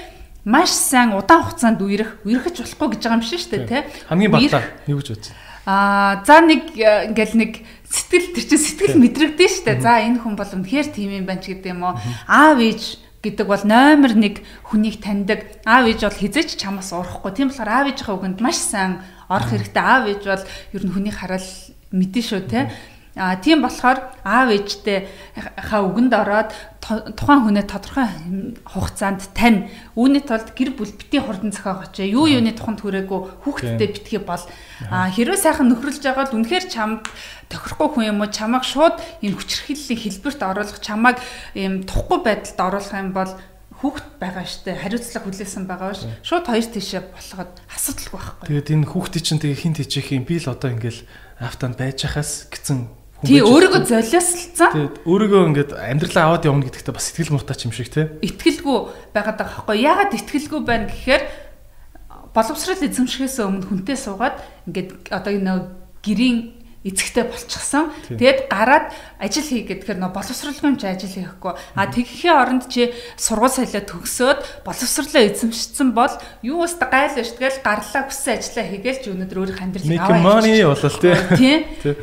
маш 0.44 0.72
сайн 0.74 1.14
удаан 1.14 1.46
хугацаанд 1.46 1.80
үерх 1.80 2.20
үерхэж 2.26 2.64
болохгүй 2.64 2.98
гэж 2.98 3.02
байгаа 3.06 3.18
юм 3.20 3.24
шиг 3.24 3.40
шүү 3.40 3.52
дээ 3.54 3.68
тий. 3.68 3.82
Хамгийн 4.10 4.32
багтаа 4.32 4.64
юу 4.88 5.00
гэж 5.00 5.08
бодсон? 5.16 5.36
Аа 5.64 6.24
за 6.28 6.44
нэг 6.44 6.76
ингээл 6.76 7.36
нэг 7.40 7.52
сэтгэл 7.88 8.36
тэр 8.36 8.46
чинь 8.52 8.64
сэтгэл 8.64 9.00
мэдрэгдэн 9.00 9.50
шүү 9.52 9.66
дээ. 9.70 9.80
За 9.80 10.04
энэ 10.04 10.20
хүн 10.20 10.36
бол 10.36 10.52
үнэхээр 10.52 10.88
тийм 10.92 11.12
юм 11.16 11.26
байна 11.28 11.40
ч 11.40 11.56
гэдэг 11.56 11.72
юм 11.72 11.88
уу. 11.88 11.96
Аав 12.28 12.60
ээж 12.60 13.00
гэдэг 13.24 13.48
бол 13.48 13.64
номер 13.64 14.12
1 14.20 14.44
хүнийг 14.68 15.00
таньдаг. 15.00 15.64
Аав 15.64 15.88
ээж 15.88 16.04
бол 16.04 16.20
хизээч 16.20 16.60
чамаас 16.60 16.92
урахгүй. 16.92 17.32
Тийм 17.32 17.48
болохоор 17.50 17.72
аав 17.72 17.88
ээжийнхээ 17.88 18.18
үгэнд 18.20 18.40
маш 18.44 18.60
сайн 18.60 19.00
орох 19.32 19.48
хэрэгтэй. 19.48 19.80
Аав 19.80 20.04
ээж 20.12 20.24
бол 20.28 20.44
ер 20.76 20.84
нь 20.84 20.92
хүний 20.92 21.14
хараал 21.16 21.50
мэдэн 21.96 22.24
шүү 22.28 22.42
те. 22.52 22.68
А 23.16 23.38
тийм 23.38 23.62
болохоор 23.62 24.10
аав 24.26 24.50
ээжтэй 24.50 25.06
ха 25.38 25.86
үгэнд 25.86 26.14
ороод 26.18 26.50
тухайн 26.82 27.46
хүнээ 27.46 27.70
тодорхой 27.70 28.10
хугацаанд 28.66 29.30
тань. 29.38 29.70
Үүний 29.94 30.26
тулд 30.26 30.50
гэр 30.58 30.74
бүл 30.74 30.90
бити 30.90 31.22
хурдан 31.22 31.54
зохиогооч. 31.54 32.02
Юу 32.10 32.26
юуны 32.26 32.58
тухайд 32.58 32.82
хүрээгүй 32.82 33.46
хүүхдтэй 33.46 33.88
битгий 33.94 34.18
бол 34.18 34.42
хэрвээ 34.90 35.40
сайхан 35.46 35.70
нөхрөлж 35.70 36.02
байгаа 36.02 36.26
бол 36.26 36.38
үнэхээр 36.42 36.66
чамд 36.74 37.06
тохирохгүй 37.54 38.02
хүн 38.02 38.10
юм 38.18 38.26
уу 38.26 38.34
чамайг 38.34 38.66
шууд 38.66 38.98
ийм 39.22 39.38
хүчрхийллийн 39.38 40.02
хэлбэрт 40.10 40.42
оруулах 40.42 40.82
чамайг 40.82 41.22
ийм 41.54 41.86
тухгүй 41.86 42.18
байдалд 42.26 42.60
оруулах 42.66 42.98
юм 42.98 43.14
бол 43.14 43.32
хүүхэд 43.78 44.08
байгаа 44.18 44.46
штэ 44.48 44.80
хариуцлага 44.80 45.28
хүлээсэн 45.30 45.64
байгаа 45.70 45.94
ш. 45.94 46.10
Шууд 46.26 46.50
хоёр 46.50 46.66
тишээ 46.66 47.04
болгоод 47.14 47.52
асуудалгүй 47.68 48.16
байхгүй. 48.16 48.48
Тэгээд 48.50 48.74
энэ 48.74 48.90
хүүхдийн 48.90 49.26
чинь 49.28 49.42
тэгээ 49.44 49.60
хинт 49.60 49.78
хийчих 49.84 50.08
юм 50.16 50.24
би 50.26 50.40
л 50.40 50.50
одоо 50.50 50.72
ингээл 50.72 51.04
автанд 51.44 51.76
байж 51.76 52.00
хахаас 52.08 52.48
гэсэн 52.48 53.03
Тий 53.24 53.40
өөрийгөө 53.40 53.88
золиослцсан. 53.88 54.72
Тэгээд 54.76 54.96
өөрийгөө 55.08 55.42
ингээд 55.50 55.72
амьдралаа 55.80 56.24
аваад 56.28 56.44
явна 56.44 56.68
гэдэгтээ 56.68 56.92
бас 56.92 57.08
сэтгэл 57.08 57.40
муутай 57.40 57.56
юм 57.64 57.72
шиг 57.72 57.88
те. 57.88 58.12
Итгэлгүй 58.20 58.78
байгаад 59.16 59.40
байгаа 59.40 59.64
байхгүй. 59.64 59.80
Яагаад 59.80 60.12
итгэлгүй 60.20 60.62
байна 60.68 60.92
гэхээр 60.92 61.24
боловсрал 62.36 62.84
эзэмшихээс 62.84 63.40
өмнө 63.40 63.68
хүнтэй 63.72 63.96
суугаад 63.96 64.38
ингээд 64.68 65.08
одоо 65.08 65.32
энэ 65.32 65.54
гэрийн 66.04 66.64
эцэгтэй 66.84 67.24
болчихсон. 67.32 67.96
Тэгээд 68.12 68.52
гараад 68.52 68.92
ажил 69.24 69.48
хий 69.48 69.64
гэхээр 69.64 70.04
нөө 70.04 70.12
боловсралгүй 70.12 70.76
ч 70.76 70.84
ажил 70.84 71.16
хийхгүй. 71.16 71.54
А 71.80 71.88
тэгэхийн 71.88 72.36
оронд 72.36 72.68
чи 72.68 72.92
сургууль 73.16 73.56
соёлоо 73.56 73.88
төгсөөд 73.88 74.68
боловсрлоо 74.68 75.24
эзэмшсэн 75.24 75.96
бол 75.96 76.12
юу 76.44 76.68
өстө 76.68 76.92
гайл 76.92 77.16
биш 77.16 77.32
тэгэл 77.40 77.64
гарлаа 77.64 78.04
хүссэн 78.04 78.36
ажлаа 78.36 78.66
хийгээл 78.68 79.00
чи 79.00 79.10
өнөөдөр 79.16 79.40
өөрийнх 79.40 79.64
амьдралыг 79.64 79.96
аваа. 79.96 80.12
Make 80.12 80.28
money 80.28 80.60
болол 80.68 80.98
тий. 81.00 81.16
Тий. 81.80 81.96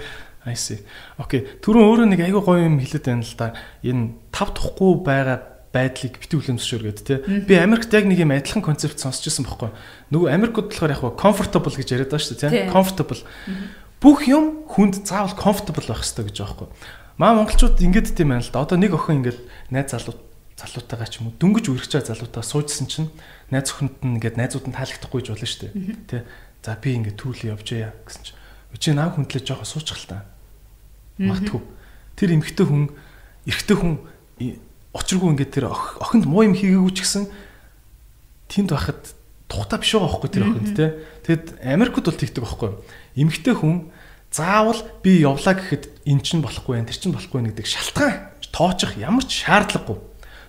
I 0.47 0.57
see. 0.57 0.81
Окей. 1.21 1.45
Түрүүн 1.61 1.85
өөрөө 1.85 2.09
нэг 2.17 2.21
айгүй 2.25 2.41
гоё 2.41 2.65
юм 2.65 2.81
хэлээд 2.81 3.05
байна 3.05 3.25
л 3.29 3.37
да. 3.37 3.53
Энэ 3.85 4.17
тав 4.33 4.57
тухгүй 4.57 5.05
байгаа 5.05 5.39
байдлыг 5.71 6.17
бити 6.17 6.35
үлэмсшүүргээд 6.41 7.01
тий. 7.05 7.19
Би 7.45 7.61
Америкт 7.61 7.93
яг 7.93 8.09
нэг 8.09 8.25
юм 8.25 8.33
адилхан 8.33 8.65
концепт 8.65 8.99
сонсч 8.99 9.29
ирсэн 9.29 9.45
байхгүй. 9.45 9.71
Нөгөө 10.11 10.33
Америкт 10.33 10.73
болохоор 10.73 10.97
яг 10.97 11.05
comfortable 11.21 11.77
гэж 11.77 11.89
яриад 11.95 12.11
байгаа 12.11 12.25
шүү 12.25 12.41
дээ 12.41 12.51
тий. 12.51 12.73
Comfortable 12.73 13.23
бүх 14.01 14.25
юм 14.27 14.65
хүнд 14.65 15.05
заавал 15.05 15.37
comfortable 15.37 15.85
байх 15.85 16.01
хэрэгтэй 16.01 16.25
гэж 16.33 16.37
байгаа 16.41 16.57
байхгүй. 16.57 16.69
Маа 17.21 17.37
монголчууд 17.37 17.77
ингэж 17.85 18.17
тийм 18.17 18.33
байна 18.33 18.41
л 18.41 18.49
да. 18.49 18.65
Одоо 18.65 18.81
нэг 18.81 18.97
охин 18.97 19.21
ингэж 19.21 19.37
найз 19.69 19.93
залуу 19.93 20.17
залуутайгаа 20.57 21.09
ч 21.09 21.21
юм 21.21 21.29
уу 21.29 21.37
дөнгөж 21.37 21.69
үргэж 21.69 21.93
байгаа 22.01 22.11
залуутаа 22.17 22.45
суужсэн 22.45 22.89
чинь 22.89 23.13
найз 23.53 23.69
охинд 23.69 24.01
нь 24.01 24.17
ингээд 24.17 24.41
найзууд 24.41 24.73
нь 24.73 24.77
таалагдахгүй 24.77 25.21
ч 25.21 25.29
болно 25.37 25.45
шүү 25.45 25.61
дээ. 25.69 26.01
Тэ. 26.09 26.25
За 26.65 26.81
би 26.81 26.97
ингээд 26.97 27.21
төрүүл 27.21 27.53
явж 27.53 27.69
яа 27.77 27.93
гэсэн 28.09 28.25
чинь. 28.25 28.41
Өчиг 28.73 28.97
наав 28.97 29.21
хүндлээ 29.21 29.45
жоохон 29.45 29.69
суучих 29.69 30.01
л 30.01 30.09
та. 30.09 30.25
Магтгүй. 31.21 31.61
Тэр 32.17 32.31
эмгтэй 32.41 32.67
хүн 32.67 32.89
эрэгтэй 33.45 33.77
хүн 33.77 33.95
учиргүй 34.97 35.29
ингээд 35.37 35.53
тэр 35.53 35.71
охинд 35.71 36.25
муу 36.25 36.49
юм 36.49 36.57
хийгээгүй 36.57 36.93
ч 36.97 37.05
гэсэн 37.05 37.25
тэнд 38.49 38.73
байхад 38.73 39.15
тухта 39.47 39.79
биш 39.79 39.95
байгаа 39.95 40.09
байхгүй 40.09 40.31
тэр 40.33 40.45
охинд 40.49 40.71
те. 40.75 40.87
Тэгэд 41.29 41.47
Америкт 41.63 42.03
бол 42.03 42.17
тэгдэг 42.17 42.43
байхгүй. 42.43 42.71
Эмгтэй 43.21 43.55
хүн 43.55 43.93
заавал 44.31 44.81
би 45.03 45.21
явлаа 45.23 45.55
гэхэд 45.59 46.07
эн 46.07 46.19
чинь 46.23 46.43
болохгүй 46.43 46.83
тэр 46.87 46.99
чинь 46.99 47.15
болохгүй 47.15 47.51
гэдэг 47.51 47.67
шалтгаан 47.67 48.31
тоочих 48.55 48.99
ямар 48.99 49.27
ч 49.27 49.47
шаардлагагүй. 49.47 49.99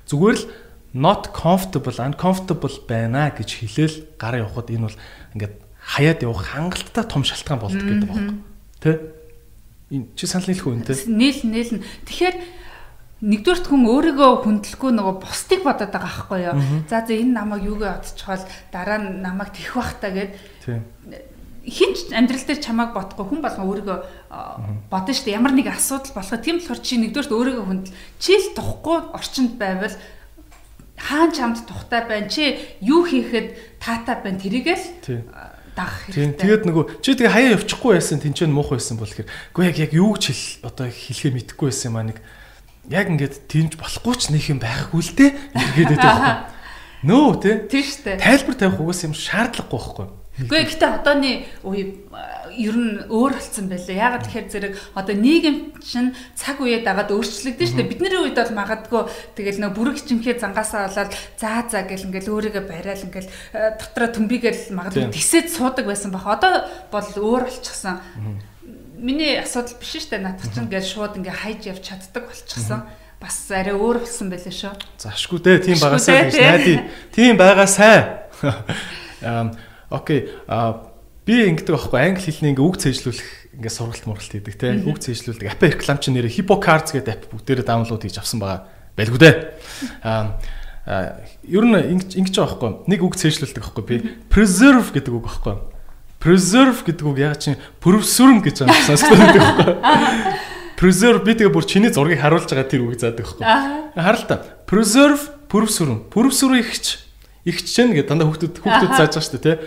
Зүгээр 0.10 0.38
л 0.38 0.46
not 0.94 1.34
comfortable 1.34 1.98
uncomfortable 1.98 2.78
байна 2.90 3.32
гэж 3.34 3.50
хэлээл 3.62 3.98
гараа 4.18 4.46
явахад 4.46 4.70
энэ 4.70 4.86
бол 4.90 4.98
ингээд 5.38 5.56
хаяад 5.82 6.20
явах 6.26 6.46
хангалттай 6.52 7.06
том 7.06 7.24
шалтгаан 7.24 7.60
болдог 7.62 7.86
гэдэг 7.86 8.10
байна. 8.10 8.34
Тэ? 8.82 9.21
Энэ 9.92 10.08
чи 10.16 10.26
санал 10.26 10.48
нийлэх 10.48 10.68
үү 10.68 10.88
те? 10.88 10.96
Нийл 11.12 11.44
нийлнэ. 11.44 11.84
Тэгэхээр 12.08 12.36
нэгдүгürt 13.22 13.66
хүн 13.70 13.84
өөрийгөө 13.86 14.32
хүндлэхгүй 14.48 14.92
нөгөө 14.98 15.16
бусдыг 15.22 15.62
бодоод 15.62 15.94
байгаа 15.94 16.10
байхгүй 16.10 16.40
юу. 16.48 16.56
За 16.90 17.06
за 17.06 17.14
энэ 17.14 17.36
намайг 17.36 17.68
юугээ 17.68 18.02
одчихвол 18.02 18.46
дараа 18.74 18.98
нь 18.98 19.22
намайг 19.22 19.54
тэх 19.54 19.78
бах 19.78 20.00
та 20.02 20.10
гэд. 20.10 20.34
Хинч 21.62 22.10
амьдрал 22.10 22.42
дээр 22.42 22.64
чамааг 22.64 22.96
бодохгүй 22.98 23.26
хүн 23.30 23.42
болгон 23.46 23.68
өөрийгөө 23.70 24.00
бодно 24.90 25.12
шүү 25.14 25.26
дээ. 25.30 25.38
Ямар 25.38 25.54
нэг 25.54 25.70
асуудал 25.70 26.16
болоход 26.18 26.42
тийм 26.42 26.58
болохоор 26.58 26.82
чи 26.82 26.96
нэгдүгээрт 26.98 27.36
өөрийгөө 27.38 27.66
хүндэл. 27.70 27.98
Чи 28.18 28.34
л 28.42 28.56
тухгүй 28.58 28.98
орчинд 29.14 29.54
байвал 29.62 29.94
хаан 30.98 31.30
чамд 31.30 31.62
тухтай 31.70 32.10
байна. 32.10 32.26
Чи 32.26 32.58
юу 32.82 33.06
хийхэд 33.06 33.78
таатай 33.78 34.18
байна. 34.18 34.42
Тэрийгэл 34.42 34.86
дагах 35.76 35.98
хэрэгтэй. 36.08 36.26
Тийм. 36.26 36.32
Тэгээд 36.38 36.64
нөгөө 36.68 36.84
чи 37.02 37.10
тэгээ 37.16 37.36
хаяа 37.36 37.56
явчихгүй 37.58 37.92
байсан 37.96 38.20
тэнцэн 38.22 38.52
муухай 38.52 38.78
байсан 38.78 38.98
бол 39.00 39.10
гэхээр 39.10 39.30
үгүй 39.56 39.64
яг 39.68 39.78
яг 39.80 39.92
юу 39.96 40.12
гэж 40.16 40.24
хэл 40.32 40.46
одоо 40.68 40.88
хэлэхээ 40.92 41.32
мэдэхгүй 41.36 41.68
байсан 41.72 41.88
юм 41.92 41.98
аа 41.98 42.06
нэг 42.12 42.18
яг 42.92 43.08
ингээд 43.10 43.36
тэмж 43.48 43.72
болохгүй 43.80 44.16
ч 44.20 44.24
нэг 44.34 44.44
юм 44.52 44.60
байхгүй 44.60 45.02
л 45.02 45.14
дээ. 45.16 45.32
Ингээд 45.56 45.90
байдаг 45.96 46.12
байхгүй. 46.12 46.36
Нөө 47.02 47.30
тий. 47.42 47.56
Тийм 47.66 47.84
шүү 47.88 48.04
дээ. 48.06 48.18
Тайлбар 48.22 48.56
тавих 48.60 48.80
угаас 48.82 49.02
юм 49.06 49.14
шаардлагагүй 49.18 49.80
байхгүй. 49.80 50.08
Үгүй 50.42 50.66
гэхдээ 50.66 50.92
одооны 51.02 51.46
үе 51.64 52.02
ер 52.58 52.76
нь 52.76 53.00
өөр 53.08 53.34
болсон 53.38 53.70
байлаа. 53.72 53.96
Ягаад 53.96 54.26
тэгэхээр 54.28 54.48
зэрэг 54.52 54.74
одоо 54.96 55.16
нийгэм 55.16 55.58
чинь 55.80 56.12
цаг 56.36 56.60
үеэд 56.60 56.86
агаад 56.88 57.14
өөрчлөгдөн 57.14 57.68
шүү 57.68 57.78
дээ. 57.80 57.92
Бидний 57.92 58.12
үед 58.20 58.36
бол 58.36 58.56
магадгүй 58.58 59.02
тэгэл 59.38 59.62
нэг 59.64 59.72
бүрэг 59.76 59.98
чимхээ 60.04 60.42
зангаасаа 60.42 60.92
болоод 60.92 61.12
заа 61.40 61.64
заа 61.70 61.84
гэл 61.88 62.08
ингээл 62.12 62.32
өөрийгөө 62.32 62.64
барайл 62.68 63.06
ингээл 63.08 63.30
э, 63.30 63.80
дотроо 63.80 64.10
төмбигээл 64.12 64.64
магадгүй 64.76 65.14
тисэд 65.16 65.48
суудаг 65.48 65.86
байсан 65.88 66.12
баг. 66.12 66.28
Одоо 66.28 66.68
бол 66.92 67.10
өөр 67.16 67.44
болчихсон. 67.48 68.02
Миний 69.00 69.40
асуудал 69.40 69.80
биш 69.80 69.96
шүү 69.96 70.20
дээ. 70.20 70.26
Надад 70.26 70.52
чинь 70.52 70.68
ингээл 70.68 70.92
шууд 70.92 71.18
ингээ 71.18 71.38
хайж 71.40 71.62
явж 71.72 71.84
чаддаг 71.88 72.28
болчихсон 72.28 72.84
бас 73.22 73.38
арай 73.54 73.78
өөр 73.78 74.02
болсон 74.02 74.34
байлаа 74.34 74.54
шүү. 74.54 74.74
Зашгүй 74.98 75.40
дээ. 75.46 75.62
Тийм 75.62 75.78
байгаасаа 75.78 76.26
гэж 76.26 76.36
найдаа. 76.42 76.90
Тийм 77.14 77.34
байгаасаа. 77.38 77.98
Окей. 79.92 80.32
А 80.48 80.88
би 81.28 81.44
ингэдэг 81.52 81.76
байхгүй 81.76 82.00
англи 82.00 82.32
хэлний 82.32 82.56
ингээ 82.56 82.64
үг 82.66 82.80
цээжлүүлэх 82.80 83.60
ингээ 83.60 83.74
сургалт 83.76 84.08
мургалт 84.08 84.32
хийдэг 84.32 84.56
те. 84.56 84.80
Үг 84.88 85.04
цээжлүүлдэг. 85.04 85.52
Apple 85.52 85.76
реклам 85.76 86.00
чинь 86.00 86.16
нэрээ 86.16 86.40
HippoCards 86.40 86.96
гэдэг 86.96 87.12
app 87.12 87.24
бүгдээрээ 87.30 87.68
даунлоод 87.68 88.02
хийж 88.02 88.18
авсан 88.18 88.40
байгаа. 88.40 88.72
Байлгүй 88.96 89.20
дээ. 89.20 89.36
А 90.08 90.40
ер 91.44 91.66
нь 91.68 91.76
ингэж 92.00 92.34
байгаа 92.40 92.56
байхгүй. 92.56 92.72
Нэг 92.88 93.00
үг 93.04 93.20
цээжлүүлдэг 93.20 93.62
байхгүй 93.62 93.86
би. 93.86 93.96
Preserve 94.32 94.90
гэдэг 94.96 95.12
үг 95.12 95.28
байхгүй. 95.28 95.56
Preserve 96.24 96.80
гэдэг 96.88 97.06
үг 97.06 97.18
яг 97.20 97.36
чинь 97.38 97.60
preserve 97.84 98.42
гэж 98.42 98.64
байгаа 98.64 98.88
сонсдог 98.88 99.20
байхгүй. 99.20 99.76
Preserve 100.82 101.22
би 101.22 101.38
тэгээ 101.38 101.54
бүр 101.54 101.68
чиний 101.68 101.94
зургийг 101.94 102.24
харуулж 102.24 102.50
байгаа 102.50 102.66
тэр 102.66 102.88
үг 102.88 102.98
заадаг 102.98 103.28
байхгүй. 103.28 103.46
Харал 103.94 104.26
та. 104.26 104.42
Preserve, 104.66 105.22
preserve. 105.46 106.02
Preserve 106.10 106.58
ихч 106.58 107.12
Игч 107.42 107.74
чинь 107.74 107.90
гэдэг 107.98 108.06
дандаа 108.06 108.30
хүүхдүүд 108.30 108.62
хүүхдүүд 108.62 108.94
зааж 109.02 109.18
байгаа 109.18 109.26
шүү 109.26 109.34
дээ 109.42 109.46
тий. 109.50 109.58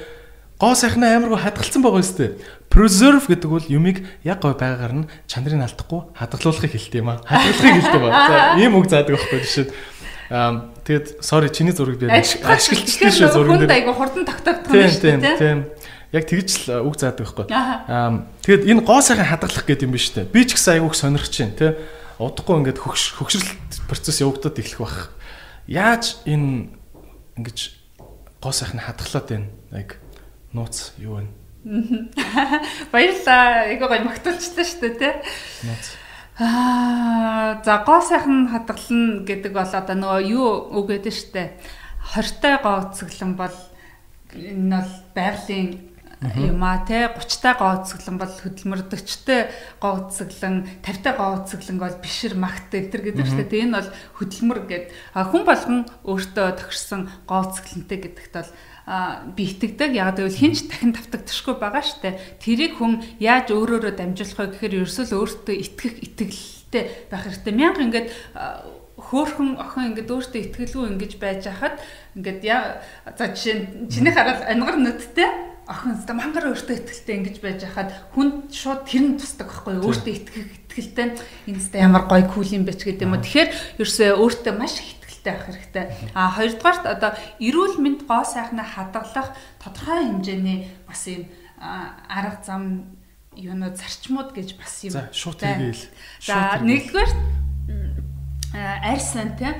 Гоо 0.64 0.72
сайхнаа 0.72 1.20
амаргүй 1.20 1.44
хадгалсан 1.44 1.84
байгаа 1.84 2.00
шүү 2.00 2.16
дээ. 2.24 2.32
Preserve 2.72 3.28
гэдэг 3.28 3.50
бол 3.52 3.68
юмыг 3.68 4.00
яг 4.24 4.40
гой 4.40 4.56
байгаагаар 4.56 5.04
нь 5.04 5.08
чанарыг 5.28 5.60
алдахгүй 5.60 6.16
хадгалуулахыг 6.16 6.72
хэлдэг 6.72 7.04
юм 7.04 7.12
аа. 7.12 7.20
Хадгалахыг 7.20 7.84
хэлдэг 7.84 8.00
ба. 8.00 8.08
За 8.08 8.36
ийм 8.56 8.72
үг 8.80 8.88
заадаг 8.88 9.12
байхгүй 9.20 9.44
жишээд 9.44 9.70
Аа 10.30 10.72
тэгэд 10.88 11.20
sorry 11.20 11.52
чиний 11.52 11.76
зургийг 11.76 12.00
би 12.00 12.08
ашиглалттай 12.08 13.12
шүү 13.12 13.28
зургийг. 13.28 13.68
Хүнд 13.68 13.76
айгу 13.76 13.92
хурдан 13.92 14.24
тогтоогдох 14.24 14.72
юм 14.72 14.88
шүү 14.88 15.04
дээ. 15.04 15.36
Тийм. 15.36 15.58
Яг 16.16 16.24
тэгж 16.24 16.48
л 16.64 16.88
үг 16.88 16.96
заадаг 16.96 17.28
байхгүй. 17.28 17.44
Аа 17.52 18.24
тэгэд 18.40 18.64
энэ 18.64 18.82
гоо 18.88 19.04
сайхан 19.04 19.28
хадгалах 19.28 19.68
гэдэг 19.68 19.84
юм 19.84 19.92
биш 19.92 20.16
үү? 20.16 20.32
Би 20.32 20.48
ч 20.48 20.56
гэсэн 20.56 20.80
айгуух 20.80 20.96
сонирхож 20.96 21.28
байна 21.28 21.58
тий. 21.60 21.72
Удахгүй 22.16 22.56
ингээд 22.64 22.80
хөгшрөлт 22.80 23.84
процесс 23.84 24.24
явагдаад 24.24 24.56
эхлэх 24.56 24.80
бах. 24.80 25.12
Яаж 25.68 26.24
энэ 26.24 26.72
ингэж 27.36 27.58
гоо 28.40 28.52
сайхан 28.54 28.80
хадгалаад 28.80 29.28
байна. 29.28 29.48
Яг 29.76 30.00
нууц 30.54 30.94
юу 30.96 31.18
вэ? 31.18 31.26
Баярлаа. 32.92 33.68
Эго 33.72 33.88
гой 33.88 34.00
магтуулчтай 34.06 34.64
шүү 34.64 34.80
дээ, 34.80 34.98
тий. 35.00 35.12
Нууц. 35.66 35.86
Аа, 36.34 37.62
за 37.62 37.78
гоо 37.86 38.02
сайхан 38.02 38.50
хадгална 38.50 39.22
гэдэг 39.22 39.52
бол 39.54 39.70
одоо 39.70 39.94
нөгөө 39.94 40.22
юу 40.34 40.48
шүү 41.14 41.30
дээ. 41.30 41.48
Хортой 42.14 42.58
гооцоглон 42.58 43.38
бол 43.38 43.54
энэ 44.34 44.82
бол 44.82 44.90
байгалийн 45.14 45.94
юм 46.34 46.64
а 46.64 46.82
те 46.86 47.06
30 47.06 47.38
та 47.38 47.54
гооцоглон 47.54 48.18
бол 48.18 48.34
хөдөлмөрдөгчтэй 48.42 49.40
гооцоглон 49.78 50.66
50 50.82 51.02
та 51.06 51.12
гооцоглон 51.14 51.78
бол 51.78 51.96
бишэр 52.02 52.34
магт 52.34 52.72
энэ 52.74 53.02
гэдэг 53.14 53.26
шүү 53.30 53.46
дээ. 53.46 53.64
Энэ 53.70 53.76
бол 53.78 53.90
хөдөлмөр 54.18 54.60
гэд 54.66 54.84
хүн 55.14 55.42
болгон 55.46 55.80
өөртөө 56.02 56.48
тохирсон 56.58 57.14
гооцоглонтэй 57.28 57.98
гэдэгт 58.10 58.34
бол 58.34 58.50
би 58.84 59.42
итгэдэг. 59.48 59.90
Яг 59.96 60.20
гэвэл 60.20 60.36
хинч 60.36 60.68
дахин 60.68 60.92
давтагдчихгүй 60.92 61.56
байгаа 61.56 61.84
штэ. 61.84 62.20
Тэрийг 62.40 62.76
хүн 62.76 63.00
яаж 63.20 63.52
өөрөөрөө 63.52 63.96
дамжуулах 63.96 64.38
вэ 64.38 64.46
гэхээр 64.60 64.76
ерөөсөө 64.84 65.16
өөртөө 65.16 65.54
итгэх 65.56 65.94
итгэлтэй 66.04 66.84
байх 67.08 67.24
хэрэгтэй. 67.24 67.52
Мянга 67.56 67.80
ингээд 67.80 68.08
хөөхөн 69.00 69.58
охин 69.58 69.90
ингээд 69.90 70.12
өөртөө 70.12 70.40
итгэлгүй 70.52 70.84
ингэж 70.94 71.12
байж 71.18 71.42
хахад 71.50 71.82
ингээд 72.14 72.40
яа 72.46 72.84
за 73.18 73.32
жишээ 73.34 73.90
чиний 73.90 74.14
хараад 74.14 74.46
ангар 74.46 74.78
нүдтэй 74.78 75.28
охин 75.66 75.96
өстө 75.96 76.12
мангар 76.14 76.52
өөртөө 76.52 76.76
ихтэй 76.78 77.14
ингэж 77.18 77.36
байж 77.40 77.64
хахад 77.64 77.90
хүн 78.14 78.46
шууд 78.52 78.84
тэр 78.84 79.02
нь 79.02 79.18
тусдаг 79.18 79.48
байхгүй 79.48 79.80
өөртөө 79.80 80.12
итгэх 80.14 80.46
итгэлтэй 80.68 81.06
энэ 81.48 81.58
өстө 81.58 81.80
ямар 81.80 82.04
гоё 82.04 82.28
кул 82.28 82.46
юм 82.46 82.68
бэ 82.68 82.76
ч 82.76 82.86
гэдэг 82.86 83.08
юм 83.08 83.16
уу 83.16 83.24
тэгэхээр 83.24 83.50
ерөөсөө 83.80 84.08
өөртөө 84.14 84.54
маш 84.54 84.78
их 84.78 85.03
итгэлтэй 85.24 85.32
байх 85.32 85.44
хэрэгтэй. 85.48 85.84
А 86.14 86.30
хоёрдугаарт 86.36 86.84
одоо 86.84 87.12
эрүүл 87.40 87.80
мэнд 87.80 88.04
гоо 88.04 88.24
сайхнаа 88.24 88.64
хадгалах 88.68 89.32
тодорхой 89.56 90.04
хэмжээний 90.04 90.68
бас 90.84 91.08
юм 91.08 91.24
арга 91.58 92.40
зам 92.44 92.92
юунууд 93.32 93.76
зарчмууд 93.80 94.36
гэж 94.36 94.60
бас 94.60 94.84
юм. 94.84 94.92
За 94.92 95.08
шууд 95.12 95.40
хийгээл 95.40 95.84
за 96.20 96.60
нэгдүгээрт 96.60 97.16
арьсан 98.54 99.34
тий. 99.34 99.50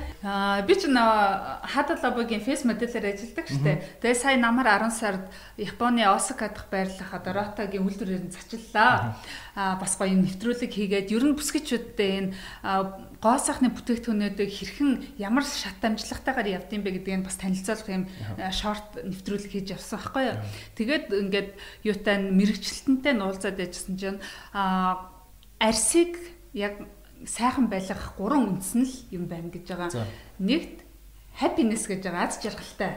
Би 0.63 0.73
ч 0.79 0.87
нөө 0.87 1.99
лобогийн 1.99 2.39
фейс 2.39 2.63
модельээр 2.63 3.11
ажилладаг 3.11 3.47
штэ. 3.51 3.73
Тэгээ 3.99 4.15
сая 4.15 4.39
намар 4.39 4.71
10 4.71 4.95
сард 4.95 5.23
Японы 5.59 6.07
Осака 6.07 6.47
дахь 6.47 6.71
байрлах 6.71 7.11
Доротагийн 7.11 7.83
үйлдвэрээр 7.83 8.23
нь 8.23 8.31
зачиллаа. 8.31 9.19
Аа 9.55 9.75
бас 9.75 9.99
гоё 9.99 10.15
нэвтрүүлэг 10.15 10.71
хийгээд 10.71 11.11
ер 11.11 11.23
нь 11.27 11.35
бүсгичүүдтэй 11.35 12.11
энэ 12.23 12.31
гоо 13.19 13.35
сайхны 13.35 13.75
бүтээгдэхүүнүүдийг 13.75 14.51
хэрхэн 14.51 15.19
ямар 15.19 15.43
шат 15.43 15.83
амжлагтайгаар 15.83 16.63
явдсан 16.63 16.79
бэ 16.79 17.03
гэдгийг 17.03 17.27
бас 17.27 17.35
танилцуулах 17.35 17.91
юм 17.91 18.07
шорт 18.55 18.95
нэвтрүүлэг 19.03 19.51
хийж 19.51 19.75
явсан 19.75 19.99
байхгүй 19.99 20.23
юу. 20.23 20.39
Тэгээд 20.79 21.05
ингээд 21.11 21.49
юутай 21.83 22.15
мэрэгчлэлтэнтэй 22.31 23.13
нуулзаад 23.15 23.59
яжсан 23.59 23.99
чинь 23.99 24.19
аа 24.55 25.11
арсыг 25.59 26.15
яг 26.55 26.79
сайхан 27.27 27.67
байлгах 27.67 28.13
гурван 28.17 28.55
үндэс 28.55 28.73
нь 28.77 28.85
л 28.85 28.95
юм 29.11 29.25
байна 29.29 29.49
гэж 29.49 29.65
байгаа. 29.69 30.07
Нэгт 30.39 30.85
happiness 31.41 31.85
гэж 31.89 32.01
байгаа 32.05 32.29
аз 32.29 32.39
жаргалтай. 32.39 32.93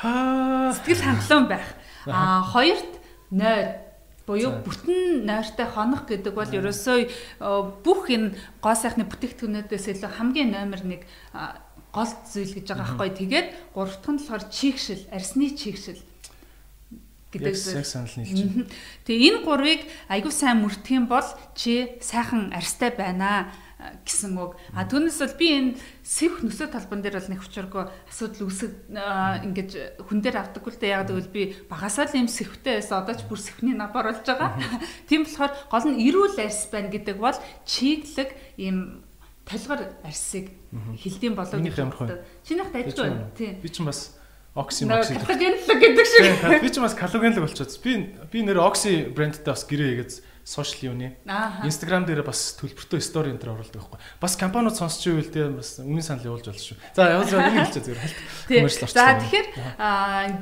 Аа 0.00 0.72
сэтгэл 0.72 1.04
хангалуун 1.04 1.46
байх. 1.50 1.66
Аа 2.06 2.42
хоёрт 2.46 2.92
нойр 3.30 3.82
буюу 4.26 4.62
бүтэн 4.62 5.26
нойртой 5.26 5.66
хонох 5.66 6.06
гэдэг 6.06 6.32
бол 6.34 6.46
ерөөсөө 6.46 6.98
бүх 7.82 8.02
энэ 8.08 8.38
гоо 8.62 8.74
сайхны 8.78 9.04
бүтээгдэхүүнүүдээс 9.10 9.86
илүү 9.98 10.10
хамгийн 10.14 10.54
номер 10.54 10.80
1 10.86 11.02
гол 11.90 12.12
зүйл 12.30 12.54
гэж 12.54 12.66
байгаа 12.70 12.86
байхгүй. 12.86 13.10
Тэгээд 13.18 13.48
гурав 13.74 13.98
дахь 13.98 14.10
нь 14.14 14.18
болохоор 14.22 14.44
чигшил, 14.54 15.02
арсны 15.10 15.50
чигшил 15.58 15.98
гэдэг 17.30 17.54
яг 17.54 17.86
санал 17.86 18.14
нийлж. 18.18 18.66
Тэгээ 19.06 19.28
энэ 19.30 19.44
гурвыг 19.46 19.82
айгүй 20.10 20.32
сайн 20.34 20.62
мөрдөх 20.62 20.90
юм 20.90 21.06
бол 21.06 21.26
чи 21.54 21.98
сайхан 22.02 22.50
арьстай 22.50 22.90
байна 22.90 23.50
гэсэн 24.04 24.36
үг. 24.36 24.56
А 24.76 24.84
түүнээс 24.84 25.20
бол 25.24 25.36
би 25.40 25.46
энэ 25.56 25.70
сэвх 26.04 26.44
нөсөө 26.44 26.68
талбан 26.68 27.00
дээр 27.00 27.16
бол 27.16 27.30
нэг 27.32 27.40
учиргүй 27.40 27.84
асуудал 28.10 28.44
үүсэг 28.48 28.72
ингэж 28.92 29.70
хүн 30.04 30.20
дээр 30.20 30.36
авдаггүй 30.36 30.72
л 30.76 30.80
дээ 30.80 30.92
яг 30.92 31.08
гэвэл 31.08 31.32
би 31.32 31.42
багасаа 31.64 32.04
л 32.10 32.18
юм 32.20 32.28
сэвхтэй 32.28 32.80
байсан 32.80 33.00
одоо 33.00 33.14
ч 33.16 33.24
бүр 33.24 33.40
сэвхний 33.40 33.72
набар 33.72 34.12
болж 34.12 34.26
байгаа. 34.26 34.60
Тийм 35.08 35.24
болохоор 35.24 35.52
гол 35.72 35.86
нь 35.88 36.02
эрүүл 36.04 36.36
арьс 36.36 36.68
байна 36.68 36.92
гэдэг 36.92 37.16
бол 37.16 37.38
чиглэг 37.64 38.30
ийм 38.60 39.00
толгор 39.48 39.80
арьсыг 40.04 40.52
хилдэм 41.00 41.34
болоо 41.34 41.56
гэж 41.56 41.76
боддог. 41.80 42.20
Чинийх 42.44 42.68
дайггүй 42.68 43.00
байна. 43.00 43.32
Тийм. 43.32 43.64
Би 43.64 43.68
ч 43.72 43.80
бас 43.80 44.19
Окси 44.54 44.84
мокси 44.84 45.14
гэдэг 45.14 46.06
шиг. 46.10 46.62
Би 46.62 46.70
ч 46.70 46.82
бас 46.82 46.98
калогенлог 46.98 47.46
болчиход. 47.46 47.70
Би 47.86 48.18
би 48.34 48.42
нэр 48.42 48.58
Окси 48.58 49.06
брэндтэй 49.14 49.46
бас 49.46 49.62
гэрээ 49.62 49.90
хийгээд 49.94 50.12
сошиал 50.42 50.90
юуны. 50.90 51.14
Instagram 51.62 52.02
дээр 52.02 52.26
бас 52.26 52.58
төлбөртэй 52.58 52.98
стори 52.98 53.30
энэ 53.30 53.38
төр 53.38 53.54
оруулдаг 53.54 53.78
байхгүй. 53.78 54.00
Бас 54.18 54.34
компаниуд 54.34 54.74
сонсч 54.74 55.06
ивэл 55.06 55.30
тэ 55.30 55.54
бас 55.54 55.78
үнэн 55.78 56.02
санал 56.02 56.34
явуулж 56.34 56.50
болно 56.50 56.58
шүү. 56.58 56.74
За 56.98 57.14
явуулж 57.14 57.30
байгаа 57.30 57.46
нэг 57.46 57.70
хэлчихэ 57.70 57.86
зүгээр 57.86 58.02
хальт. 58.02 58.18
Commercial 58.50 58.84
орчих. 58.90 58.98
За 58.98 59.14
тэгэхээр 59.22 59.46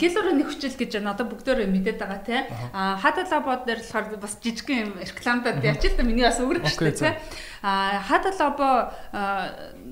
гэлөрөө 0.01 0.35
нэг 0.41 0.49
хүчил 0.49 0.77
гэж 0.81 0.91
байна. 0.97 1.13
Одоо 1.13 1.27
бүгдөө 1.29 1.69
мэдээд 1.69 1.99
байгаа 2.01 2.21
те. 2.25 2.49
А 2.73 2.97
хадала 2.97 3.45
бод 3.45 3.69
дээр 3.69 3.81
болохоор 3.85 4.17
бас 4.17 4.41
жижигхэн 4.41 4.79
юм 4.89 4.91
рекламадад 4.97 5.61
ячил 5.61 5.93
та 5.93 6.03
миний 6.09 6.25
бас 6.25 6.41
өгөрөх 6.41 6.65
шүү 6.65 6.97
те. 6.97 7.21
А 7.61 8.01
хадала 8.09 8.97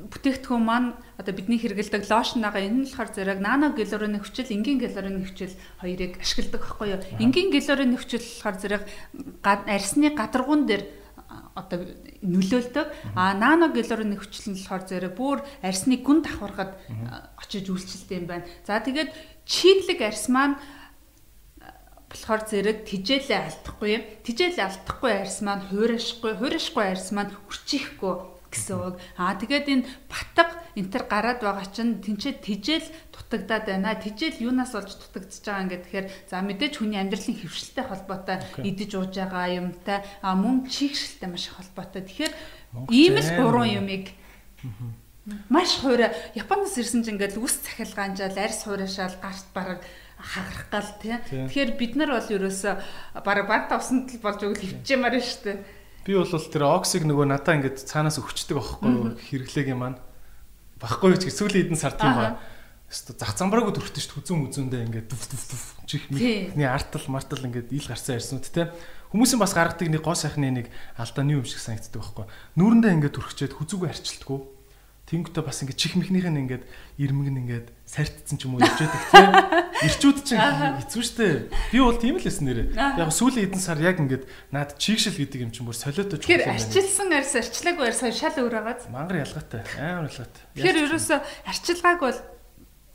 бүтээгдэхүүн 0.09 0.65
маань 0.65 0.97
одоо 1.17 1.33
бидний 1.33 1.57
хэрэгэлдэг 1.57 2.05
лошн 2.05 2.45
байгаа 2.45 2.61
энэ 2.61 2.77
нь 2.77 2.85
болохоор 2.85 3.11
зэрэг 3.17 3.41
нано 3.41 3.73
гиалурын 3.73 4.21
хүчил, 4.21 4.53
энгийн 4.53 4.77
гиалурын 4.77 5.25
хүчил 5.25 5.55
хоёрыг 5.81 6.21
ашигладаг 6.21 6.61
байхгүй 6.61 6.89
юу? 6.93 7.01
Энгийн 7.25 7.49
гиалурын 7.49 7.97
хүчил 7.97 8.21
болохоор 8.21 8.57
зэрэг 8.61 8.83
арсны 9.41 10.13
гадаргуун 10.13 10.69
дээр 10.69 10.85
одоо 11.57 11.89
нөлөөлдөг. 12.21 13.17
А 13.17 13.33
нано 13.33 13.73
гиалурын 13.73 14.13
хүчил 14.21 14.53
нь 14.53 14.61
болохоор 14.61 14.85
зэрэг 14.85 15.13
бүр 15.17 15.41
арсны 15.65 15.97
гүн 16.05 16.21
давхаргад 16.21 16.77
очиж 17.41 17.65
үйлчлэлтэй 17.73 18.21
юм 18.21 18.29
байна. 18.29 18.45
За 18.69 18.77
тэгээд 18.77 19.17
чиглэг 19.49 20.01
арс 20.05 20.29
маань 20.29 20.61
болохоор 22.13 22.43
зэрэг 22.45 22.85
тижээлээ 22.85 23.41
алдахгүй 23.41 23.89
юм. 23.89 24.03
Тижээлээ 24.21 24.69
алдахгүй 24.69 25.13
арьс 25.17 25.41
маань 25.41 25.65
хуурашгүй, 25.73 26.33
хуурашгүй 26.37 26.85
арьс 26.85 27.09
маань 27.17 27.33
үрчихгүй 27.49 28.36
гэсэн 28.51 28.77
үг. 28.77 28.97
Аа 29.19 29.35
тэгээд 29.37 29.67
энэ 29.69 29.85
батга 30.09 30.45
энэ 30.77 30.91
төр 30.93 31.05
гараад 31.09 31.41
байгаа 31.41 31.67
чинь 31.73 32.03
тэнцээ 32.05 32.43
тижээл 32.45 32.89
дутагдаад 33.11 33.65
байна. 33.67 33.97
Тижээл 33.97 34.45
юунаас 34.49 34.73
болж 34.77 34.93
дутагдж 34.95 35.43
байгаа 35.43 35.63
юм 35.65 35.71
гэхээр 35.73 36.07
за 36.29 36.45
мэдээж 36.45 36.75
хүний 36.79 37.01
амьдралын 37.01 37.37
хөвшилтэй 37.41 37.85
холбоотой 37.89 38.37
идэж 38.63 38.91
ууж 38.95 39.13
байгаа 39.17 39.47
юмтай 39.57 39.99
а 40.23 40.37
мөн 40.37 40.69
чигшилтэй 40.69 41.29
маш 41.33 41.49
холбоотой. 41.51 42.05
Тэгэхээр 42.05 42.35
ийм 42.93 43.17
л 43.17 43.31
гурван 43.41 43.71
юмыг 43.81 44.13
маш 45.49 45.83
хуурай 45.83 46.15
Японоос 46.39 46.79
ирсэн 46.79 47.03
чинь 47.03 47.19
ингээд 47.19 47.41
үс 47.41 47.59
цахилгаанжаал 47.65 48.39
арьс 48.39 48.63
хуурашаал 48.63 49.17
гарт 49.19 49.49
бараг 49.55 49.81
хагарах 50.17 50.67
гал 50.71 50.91
тий. 51.03 51.17
Тэгэхээр 51.29 51.71
бид 51.77 51.93
нар 51.97 52.11
бол 52.15 52.31
ерөөсө 52.31 52.71
баг 53.25 53.47
баг 53.47 53.69
тавсанд 53.69 54.15
л 54.17 54.23
болж 54.23 54.41
өгөл 54.41 54.65
хөвчөмөр 54.65 55.15
шүү 55.21 55.43
дээ. 55.45 55.59
Би 56.07 56.15
бол 56.15 56.31
тэр 56.31 56.63
оксиг 56.71 57.03
нөгөө 57.03 57.27
надаа 57.27 57.59
ингээд 57.59 57.83
цаанаас 57.83 58.23
өгчдөг 58.23 58.63
аахгүй 58.63 59.19
хэрэглээг 59.27 59.75
юм 59.75 59.83
маань. 59.83 59.99
Багхгүй 60.79 61.19
гэж 61.19 61.35
сүүлийн 61.35 61.75
хэдэн 61.75 61.81
сард 61.83 61.99
юм 61.99 62.15
ба. 62.15 62.39
Өстө 62.87 63.19
зах 63.19 63.35
замбараагүй 63.35 63.75
төрөхтэй 63.75 63.99
шүү. 64.07 64.23
Хүзүүн 64.23 64.41
мүзүүндээ 64.47 64.87
ингээд 64.87 65.11
дүф 65.11 65.25
дүф 65.27 65.45
дүф 65.51 65.65
чих 65.91 66.07
мэхний 66.07 66.71
артал 66.71 67.03
мартал 67.11 67.43
ингээд 67.43 67.75
ил 67.75 67.91
гарсан 67.91 68.23
ярьснууд 68.23 68.47
те. 68.47 68.71
Хүмүүсийн 69.11 69.43
бас 69.43 69.51
гаргадаг 69.59 69.91
нэг 69.91 70.07
гоо 70.07 70.15
сайхны 70.15 70.55
нэг 70.55 70.71
алдааны 70.95 71.35
юм 71.35 71.43
шиг 71.43 71.59
санагддаг 71.59 71.99
байхгүй. 71.99 72.31
Нүүрэндээ 72.55 72.95
ингээд 72.95 73.15
төрөхчээд 73.19 73.59
хүзүүгээ 73.59 73.91
арчилдаггүй 73.91 74.39
Тэнгүүтээ 75.07 75.45
бас 75.47 75.63
ингээд 75.63 75.79
чих 75.79 75.95
мэхнийх 75.95 76.27
нь 76.27 76.41
ингээд 76.51 76.67
ирмэг 76.99 77.31
нь 77.31 77.41
ингээд 77.47 77.71
сартцсан 77.87 78.43
ч 78.43 78.51
юм 78.51 78.59
уу 78.59 78.63
явж 78.67 78.75
байдаг 78.75 79.03
тийм. 79.15 79.31
Ирчүүд 79.87 80.19
чинь 80.27 80.43
хэцүү 80.43 81.03
шттэ. 81.07 81.47
Би 81.71 81.79
бол 81.79 81.95
тийм 81.95 82.19
л 82.19 82.27
лсэн 82.27 82.43
нэрээ. 82.43 82.75
Яг 82.75 83.15
сүүлийн 83.15 83.47
хэдэн 83.47 83.63
сар 83.63 83.79
яг 83.79 84.03
ингээд 84.03 84.27
наад 84.51 84.75
чигшил 84.83 85.15
гэдэг 85.15 85.47
юм 85.47 85.55
чинь 85.55 85.63
бүр 85.63 85.79
солиотой 85.79 86.19
ч 86.19 86.27
юм. 86.27 86.43
Тэгэхээр 86.43 86.51
арчилсан 86.59 87.09
арьс 87.15 87.35
арчлаагүй 87.39 87.87
арьс 87.87 88.03
шал 88.19 88.35
өөр 88.35 88.55
байгааз. 88.67 88.91
Мангар 88.91 89.23
ялгаатай. 89.23 89.63
Амар 89.79 90.11
ялгаатай. 90.11 90.43
Тэгэхээр 90.59 90.83
ерөөсө 90.91 91.15
арчилгааг 91.55 92.01
бол 92.03 92.19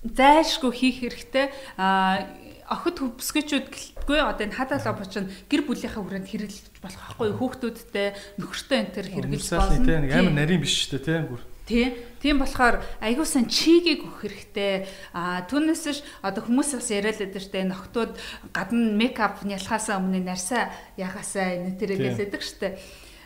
зайлшгүй 0.04 0.72
хийх 0.76 0.98
хэрэгтэй. 1.08 1.48
Аа 1.80 2.28
охид 2.72 3.04
хөвсгөчүүд 3.04 3.68
гэлтгүй 3.68 4.20
одоо 4.24 4.48
энэ 4.48 4.56
хадалаа 4.56 4.96
бочин 4.96 5.28
гэр 5.52 5.68
бүлийнхаа 5.68 6.04
хүрээнд 6.08 6.28
хэрэглэж 6.32 6.66
болох 6.80 7.04
байхгүй 7.04 7.30
хүүхдүүдтэй 7.36 8.08
нөхөртэй 8.40 8.78
энэ 8.80 8.94
төр 8.96 9.08
хэрэглэж 9.12 9.48
болно. 9.52 10.08
Амар 10.08 10.36
нарийн 10.40 10.64
биш 10.64 10.88
шүү 10.88 11.04
дээ 11.04 11.04
тийм 11.04 11.28
бүр. 11.36 11.44
Тий. 11.66 11.94
Тийм 12.22 12.42
болохоор 12.42 12.82
аягүй 13.02 13.26
сан 13.26 13.46
чигийг 13.46 14.06
өгөх 14.06 14.26
хэрэгтэй. 14.26 14.86
А 15.14 15.46
түүнээс 15.46 15.84
ш 15.90 16.02
одоо 16.22 16.46
хүмүүс 16.46 16.78
бас 16.78 16.90
яриад 16.90 17.22
штэ 17.22 17.66
ногтууд 17.66 18.18
гадна 18.54 18.94
мейкап 18.98 19.46
нялхаасаа 19.46 20.02
өмнө 20.02 20.26
нарсаа 20.26 20.70
яхасаа 20.98 21.58
энэ 21.58 21.78
тэрэг 21.78 22.00
гэлээдэг 22.02 22.42
штэ. 22.42 22.78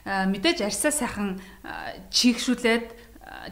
А 0.06 0.28
мэдээж 0.28 0.64
арьсаа 0.64 0.92
сайхан 0.92 1.40
чигшүүлээд 2.12 2.88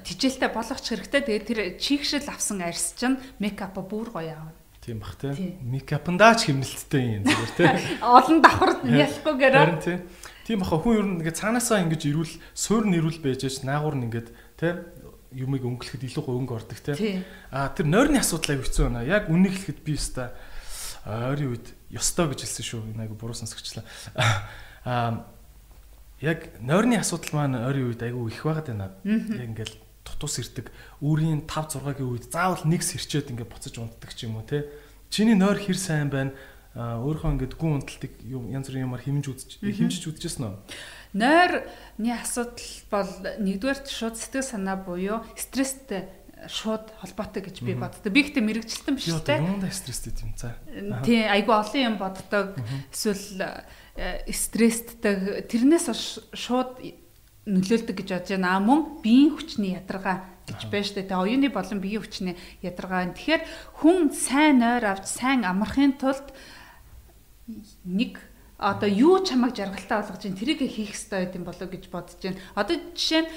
тижээлтэй 0.04 0.50
болгоч 0.52 0.86
хэрэгтэй. 0.86 1.22
Тэгээд 1.28 1.48
тэр 1.48 1.60
чигшил 1.80 2.28
авсан 2.28 2.62
арьс 2.62 2.93
чинь 2.96 3.19
мейкапа 3.39 3.82
бүр 3.82 4.13
гоё 4.13 4.36
аав. 4.36 4.54
Тийм 4.84 5.00
бах 5.00 5.15
тий. 5.15 5.56
Мейкапандаа 5.63 6.36
ч 6.36 6.52
хэмнэлттэй 6.52 7.19
юм 7.19 7.24
зүгээр 7.24 7.52
тий. 7.56 7.67
Олон 8.04 8.43
давхар 8.43 8.84
ялахгүйгээр. 8.84 9.56
Харин 9.56 9.80
тий. 9.80 9.98
Тийм 10.43 10.60
баха 10.60 10.76
хүн 10.76 11.00
ер 11.00 11.08
нь 11.08 11.15
ингээд 11.24 11.39
цаанаасаа 11.39 11.88
ингэж 11.88 12.04
ирүүл 12.12 12.34
суур 12.52 12.84
нь 12.84 13.00
ирүүл 13.00 13.24
байж 13.24 13.48
ш 13.48 13.63
наагур 13.63 13.96
нь 13.96 14.12
ингээд 14.12 14.28
тий 14.60 14.74
юмыг 15.34 15.66
өнгөлөхөд 15.66 16.06
илүү 16.06 16.24
өнгө 16.30 16.54
ордог 16.54 16.80
тий. 16.80 17.26
А 17.50 17.74
тэр 17.74 17.89
нойрны 17.89 18.22
асуудал 18.22 18.54
аяг 18.54 18.66
хэцүү 18.66 18.84
байна. 18.86 19.02
Яг 19.02 19.30
үнийг 19.34 19.58
хэлэхэд 19.58 19.82
би 19.82 19.98
өста 19.98 20.34
ойрын 21.06 21.58
үед 21.58 21.74
ёстой 21.89 22.30
гэж 22.30 22.46
хэлсэн 22.46 22.66
шүү. 22.66 22.82
Энэ 22.94 23.10
аяг 23.10 23.18
буруу 23.18 23.38
сонсогчлаа. 23.38 23.86
А 24.84 25.26
яг 26.20 26.60
нойрны 26.60 27.00
асуудал 27.00 27.34
маань 27.34 27.56
ойрын 27.56 27.89
үед 27.89 28.04
аягүй 28.04 28.30
их 28.30 28.44
байгаад 28.44 28.68
байна. 28.68 28.92
Яг 29.04 29.48
ингээл 29.48 29.76
тутус 30.04 30.38
ирдэг. 30.44 30.70
Үүрийн 31.00 31.48
5 31.48 31.80
6-гийн 31.80 32.12
үед 32.12 32.28
заавал 32.28 32.68
нэг 32.68 32.84
сэрчээд 32.84 33.32
ингээд 33.32 33.48
буцаж 33.48 33.80
унтдаг 33.80 34.12
ч 34.12 34.28
юм 34.28 34.38
уу 34.38 34.46
тий. 34.46 34.68
Чиний 35.08 35.39
нойр 35.39 35.56
хэр 35.56 35.80
сайн 35.80 36.12
байна? 36.12 36.36
өөрийнхөө 36.74 37.32
ингээд 37.38 37.54
гүн 37.54 37.86
унталтыг 37.86 38.13
янз 38.26 38.66
бүрийн 38.66 38.89
юмар 38.89 39.06
хэмж 39.06 39.30
үзэж 39.30 39.52
хэмжиж 39.62 40.10
үзчихсэн 40.10 40.50
үү? 40.50 40.56
Нойрны 41.13 42.12
асуудал 42.17 42.73
бол 42.89 43.12
нэгдүгээр 43.38 43.80
шууд 43.86 44.17
сэтгэл 44.17 44.45
санаа 44.45 44.78
буюу 44.82 45.21
стресстэй 45.38 46.10
шууд 46.49 46.91
холбоотой 46.99 47.45
гэж 47.45 47.62
би 47.63 47.78
боддог. 47.78 48.12
Би 48.12 48.26
ихтэй 48.26 48.43
мэрэгчлэн 48.43 48.97
биш 48.97 49.13
үү? 49.13 49.21
Юундаа 49.21 49.71
стресстэй 49.71 50.13
юм 50.19 50.34
за. 50.36 50.58
Тий, 51.06 51.23
айгүй 51.23 51.56
олон 51.56 51.82
юм 51.93 51.97
боддог. 52.02 52.58
Эсвэл 52.91 53.63
э, 53.95 54.26
стресстэй 54.28 55.45
тэрнээс 55.47 55.88
шууд 56.34 56.82
нөлөөлдөг 57.47 57.95
гэж 57.95 58.10
бодож 58.12 58.32
байна. 58.36 58.60
Мөн 58.60 59.04
биеийн 59.04 59.36
хүчний 59.36 59.76
ядаргаа 59.76 60.23
гэж 60.47 60.67
байна 60.67 60.88
шүү 60.88 60.95
дээ. 60.99 61.08
Тэгээ 61.12 61.23
оюуны 61.23 61.49
болон 61.52 61.80
биеийн 61.80 62.04
хүчний 62.04 62.36
ядаргаа. 62.63 63.12
Тэгэхээр 63.12 63.43
хүн 63.84 64.12
сайн 64.12 64.60
нойр 64.63 64.84
авч 64.84 65.08
сайн 65.08 65.43
амархын 65.47 65.95
тулд 65.99 66.32
нэг 67.84 68.19
одоо 68.63 68.88
юу 68.88 69.19
чамайг 69.19 69.56
жаргалтай 69.60 69.99
болгож 69.99 70.23
чинь 70.23 70.39
тэрийг 70.39 70.63
хийх 70.63 70.95
хэрэгтэй 70.95 71.19
байт 71.28 71.36
юм 71.36 71.43
болоо 71.43 71.67
гэж 71.67 71.84
бодож 71.91 72.15
байна. 72.23 72.39
Одоо 72.56 72.76
жишээ 72.95 73.21
нь 73.28 73.30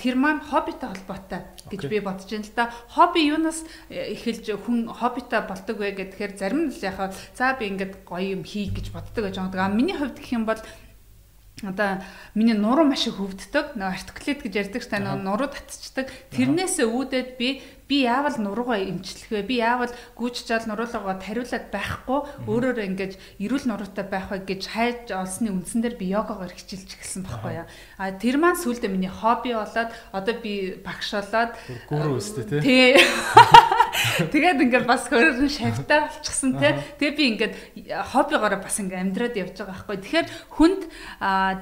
тэр 0.00 0.14
маань 0.16 0.40
хоббитой 0.40 0.88
холбоотой 0.96 1.40
гэж 1.68 1.82
би 1.92 2.00
бодож 2.00 2.30
байна 2.32 2.48
л 2.48 2.56
да. 2.56 2.72
Хобби 2.88 3.20
юунаас 3.20 3.68
э, 3.92 4.16
эхэлж 4.16 4.48
хүн 4.64 4.88
хоббитой 4.88 5.44
болдог 5.44 5.76
вэ 5.76 5.92
гэхээр 5.92 6.32
зарим 6.40 6.60
нь 6.68 6.72
л 6.72 6.80
яхаа 6.80 7.12
за 7.36 7.52
би 7.52 7.68
ингээд 7.68 8.08
гоё 8.08 8.40
юм 8.40 8.48
хий 8.48 8.72
гэж 8.72 8.96
боддог 8.96 9.28
гэж 9.28 9.36
байгаа. 9.36 9.68
Миний 9.68 9.92
хувьд 9.92 10.16
гэх 10.16 10.32
юм 10.32 10.48
бол 10.48 10.60
одоо 11.62 12.04
миний 12.34 12.52
нуруу 12.52 12.84
маш 12.84 13.06
их 13.06 13.16
хөвддөг. 13.16 13.80
Нэг 13.80 13.88
артикулит 13.96 14.44
гэж 14.44 14.54
ярьдаг 14.60 14.82
ч 14.84 14.92
тань 14.92 15.08
нуруу 15.24 15.48
татчихдаг. 15.48 16.12
Тэрнээсээ 16.36 16.84
үүдээд 16.84 17.40
би 17.40 17.64
би 17.88 18.02
яавал 18.04 18.36
нуруугаа 18.36 18.76
имчлэх 18.76 19.30
вэ? 19.32 19.40
Би 19.48 19.64
яавал 19.64 19.88
гүйчжаал 20.20 20.68
нуруулаагаа 20.68 21.16
тариулаад 21.16 21.72
байхгүй 21.72 22.18
өөрөөр 22.44 22.78
ингэж 22.92 23.12
эрүүл 23.40 23.72
нуруутай 23.72 24.04
байх 24.04 24.28
вэ 24.34 24.44
гэж 24.44 24.62
хайж 24.68 25.14
олсны 25.16 25.54
үндсэн 25.54 25.80
дээр 25.80 25.96
би 25.96 26.12
йогагаар 26.12 26.52
хичээлж 26.52 26.92
эхэлсэн 26.92 27.24
байхгүй 27.24 27.62
яа. 27.62 27.70
А 27.96 28.12
тэр 28.12 28.36
маань 28.36 28.58
сүүлдээ 28.58 28.90
миний 28.90 29.08
хобби 29.08 29.54
болоод 29.54 29.94
одоо 30.12 30.34
би 30.36 30.76
багш 30.82 31.14
болоод 31.14 31.54
гүрүү 31.88 32.18
өстэй 32.20 32.60
тий. 32.60 33.00
Тэгээд 34.32 34.60
ингээд 34.68 34.86
бас 34.86 35.08
хөрөн 35.08 35.48
шавтаа 35.48 36.08
болчихсон 36.08 36.56
тий. 36.60 36.72
Тэгээ 37.00 37.16
би 37.16 37.24
ингээд 37.32 37.54
хоббигоороо 38.12 38.60
бас 38.60 38.76
ингээд 38.80 39.02
амьдраад 39.02 39.34
явж 39.36 39.56
байгаа 39.56 39.72
байхгүй. 39.72 39.96
Тэгэхээр 40.04 40.28
хүнд 40.52 40.82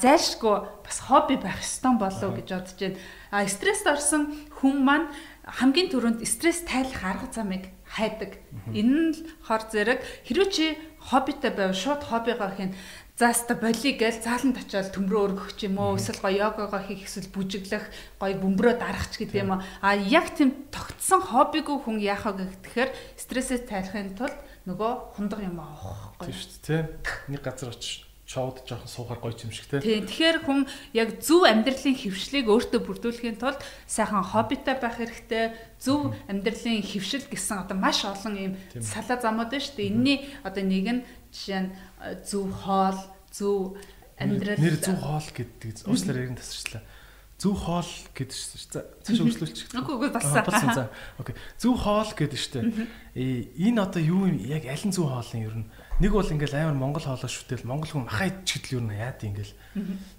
зайлшгүй 0.02 0.56
бас 0.82 0.98
хобби 1.04 1.36
байх 1.38 1.62
ёстой 1.62 1.94
болов 1.94 2.30
гэж 2.34 2.48
бодож 2.50 2.74
байна. 2.78 2.98
А 3.30 3.46
стресст 3.46 3.86
орсон 3.86 4.34
хүн 4.50 4.76
маань 4.82 5.08
хамгийн 5.44 5.92
түрүүнд 5.92 6.24
стресс 6.26 6.64
тайлах 6.64 7.04
арга 7.04 7.28
замыг 7.30 7.70
хайдаг. 7.84 8.40
Энэ 8.72 9.12
л 9.12 9.18
хор 9.44 9.62
зэрэг 9.68 10.00
хэрвээ 10.24 10.50
чи 10.50 10.66
хоббитай 10.98 11.52
байв 11.52 11.76
шууд 11.76 12.02
хоббигоо 12.02 12.50
хийн 12.56 12.72
зааста 13.14 13.54
боли 13.54 13.94
гээл 13.94 14.18
зааланд 14.26 14.58
очиод 14.58 14.90
төмрөө 14.90 15.22
өргөх 15.38 15.54
ч 15.54 15.70
юм 15.70 15.78
уу 15.78 15.94
эсвэл 15.94 16.18
гоё 16.18 16.50
йогагоо 16.50 16.82
хийх 16.82 17.06
эсвэл 17.06 17.30
бүжиглэх 17.30 17.86
гоё 18.18 18.34
бөмбөрөө 18.42 18.74
дарах 18.74 19.06
ч 19.14 19.22
гэдэг 19.22 19.38
юм 19.38 19.54
уу 19.54 19.62
а 19.62 19.94
яг 19.94 20.34
тийм 20.34 20.66
тогтсон 20.74 21.22
хоббигүй 21.22 21.78
хүн 21.78 22.02
яах 22.02 22.26
вэ 22.26 22.50
гэхээр 22.58 22.90
стрессээс 23.14 23.70
тайлахын 23.70 24.18
тулд 24.18 24.34
нөгөө 24.66 25.14
хундаг 25.14 25.46
юм 25.46 25.62
авах 25.62 26.18
гоё 26.18 26.26
тийм 26.26 26.42
шүү 26.42 26.58
дээ 26.66 26.82
нэг 27.30 27.40
газар 27.46 27.70
очиж 27.70 28.02
шоуд 28.26 28.64
жоохон 28.66 28.88
суухаар 28.88 29.20
гоё 29.20 29.36
юм 29.36 29.52
шиг 29.52 29.68
те. 29.68 29.80
Тийм. 29.80 30.08
Тэгэхээр 30.08 30.38
хүн 30.48 30.64
яг 30.96 31.20
зөв 31.20 31.44
амьдралын 31.44 31.92
хөвшлийг 31.92 32.48
өөртөө 32.48 32.80
бүрдүүлэхийн 32.80 33.36
тулд 33.36 33.60
сайхан 33.84 34.24
хоббитай 34.24 34.80
байх 34.80 34.96
хэрэгтэй. 34.96 35.52
Зөв 35.76 36.16
амьдралын 36.32 36.80
хөвшил 36.80 37.28
гэсэн 37.28 37.68
одоо 37.68 37.76
маш 37.76 38.00
олон 38.08 38.34
юм 38.34 38.52
салаа 38.80 39.20
замууд 39.20 39.52
байна 39.52 39.60
шүү 39.60 39.76
дээ. 39.76 39.90
Энийний 39.92 40.18
одоо 40.40 40.64
нэг 40.64 40.86
нь 40.88 41.04
жишээ 41.36 41.60
нь 41.68 41.70
зөв 42.24 42.52
хоол, 42.52 42.98
зөв 43.30 43.76
амьдрал 44.18 44.60
нэр 44.60 44.78
зөв 44.78 44.98
хоол 45.00 45.28
гэдэг 45.34 45.86
уучлаарай 45.88 46.22
ярин 46.28 46.38
тасарчлаа. 46.38 46.82
Зөв 47.34 47.58
хоол 47.58 47.90
гэдэг 48.14 48.36
шүү 48.38 48.70
дээ. 48.72 48.84
Цааш 49.04 49.20
өршлүүлчих. 49.26 49.68
Үгүй 49.74 49.94
үгүй 49.98 50.10
басаа. 50.14 50.46
Болсон 50.46 50.70
за. 50.70 50.84
Окей. 51.18 51.34
Зөв 51.58 51.74
хоол 51.82 52.10
гэдэг 52.14 52.38
шүү 52.38 52.52
дээ. 52.54 52.86
Э 53.18 53.24
энэ 53.58 53.82
одоо 53.82 54.00
юу 54.00 54.30
юм 54.30 54.38
яг 54.38 54.64
аль 54.70 54.86
нь 54.86 54.94
зөв 54.94 55.10
хоолын 55.10 55.42
ер 55.42 55.56
нь 55.58 55.66
нэг 55.98 56.12
бол 56.14 56.30
ингээл 56.30 56.62
амар 56.62 56.78
монгол 56.78 57.02
хоолоо 57.02 57.26
шүтэл 57.26 57.66
монгол 57.66 57.90
хүн 57.90 58.06
ч 58.46 58.62
гэдэл 58.62 58.78
ер 58.78 58.84
нь 58.86 58.94
яад 58.94 59.20
ингээл. 59.26 59.54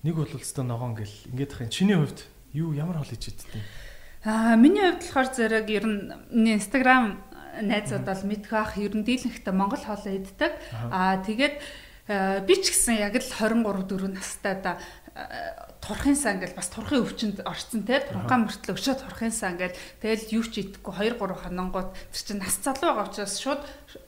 Нэг 0.03 0.13
бол 0.15 0.35
өстой 0.35 0.67
ногоон 0.67 0.99
гэл 0.99 1.15
ингээд 1.31 1.55
ахын 1.55 1.71
чиний 1.71 1.95
хувьд 1.95 2.19
юу 2.51 2.75
ямар 2.75 2.99
хоол 2.99 3.15
иж 3.15 3.31
иддэг? 3.31 3.63
Аа 4.27 4.59
миний 4.59 4.83
хувьд 4.83 5.07
болохоор 5.07 5.29
зэрэг 5.31 5.67
ер 5.71 5.85
нь 5.87 6.51
Instagram 6.51 7.15
найзууд 7.61 8.03
бол 8.03 8.23
мэдэх 8.25 8.53
ах 8.53 8.75
ер 8.75 8.93
нь 8.95 9.05
дийлэнхтэй 9.05 9.53
монгол 9.53 9.83
хоолоо 9.83 10.11
иддэг. 10.11 10.51
Аа 10.91 11.23
тэгээд 11.23 11.55
би 12.45 12.53
ч 12.61 12.73
гэсэн 12.73 13.01
яг 13.01 13.15
л 13.17 13.25
23 13.25 13.65
4 13.65 14.13
настай 14.13 14.59
да 14.61 14.77
турхын 15.79 16.15
сан 16.17 16.43
гэл 16.43 16.53
бас 16.57 16.67
турхын 16.69 17.01
өвчнөд 17.05 17.47
орцсон 17.47 17.87
те 17.87 18.03
турхаа 18.03 18.35
мөртлөө 18.43 18.75
өшөө 18.75 18.95
турхын 18.99 19.31
сан 19.31 19.55
гэл 19.55 19.71
тэгэл 20.03 20.37
юу 20.37 20.43
ч 20.43 20.65
идэхгүй 20.65 21.15
2 21.15 21.17
3 21.17 21.45
хоногод 21.45 21.95
тэр 22.11 22.21
чинь 22.21 22.41
нас 22.43 22.59
залуу 22.59 22.93
байгаа 22.99 23.07
учраас 23.07 23.39
шууд 23.39 23.61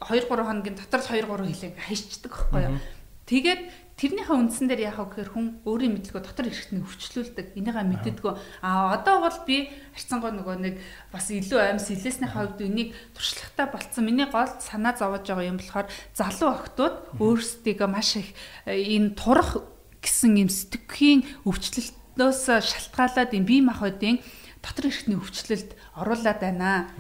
2 0.04 0.28
3 0.28 0.46
хоногийн 0.46 0.76
дотор 0.76 1.00
л 1.00 1.10
2 1.10 1.24
3 1.24 1.48
хилэг 1.48 1.74
хайчдаг 1.80 2.32
байхгүй 2.34 2.62
юу. 2.68 2.78
Тэгээд 3.24 3.62
тэрнийхээ 3.98 4.38
үндсэн 4.38 4.70
дээр 4.70 4.94
яах 4.94 5.02
вэ 5.02 5.10
гэхээр 5.10 5.32
хүн 5.34 5.46
өөрийн 5.66 5.98
мэдлэгөө 5.98 6.22
дотор 6.22 6.46
ирэхтний 6.46 6.86
өвчлүүлдэг. 6.86 7.58
Энийгээ 7.58 7.86
мэддэггүй. 7.90 8.34
А 8.62 8.94
одоо 8.94 9.26
бол 9.26 9.40
би 9.50 9.74
харьцангуй 9.98 10.38
нөгөө 10.38 10.56
нэг 10.62 10.76
бас 11.10 11.34
илүү 11.34 11.58
аимс 11.58 11.90
хэлээсний 11.90 12.30
хувьд 12.30 12.62
энийг 12.62 12.94
туршлагатай 13.18 13.68
болцсон. 13.74 14.06
Миний 14.06 14.30
гол 14.30 14.54
санаа 14.62 14.94
зовоож 14.94 15.26
байгаа 15.26 15.50
юм 15.50 15.58
болохоор 15.58 15.90
залуу 16.14 16.50
охтууд 16.54 16.96
өөрсдийгөө 17.18 17.90
маш 17.90 18.22
их 18.22 18.38
э, 18.70 18.78
энэ 18.78 19.18
турах 19.18 19.66
гэсэн 19.98 20.46
юм 20.46 20.50
сэтгэхийн 20.54 21.26
өвчлөлтөөс 21.50 22.42
шалтгаалаад 22.54 23.34
юм 23.34 23.50
бие 23.50 23.66
махбодын 23.66 24.22
дотор 24.62 24.94
ирэхтний 24.94 25.18
өвчлөлд 25.18 25.74
оруулаад 25.98 26.38
байна. 26.38 26.94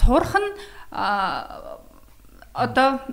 Турах 0.00 0.32
нь 0.40 0.56
одоо 2.54 3.04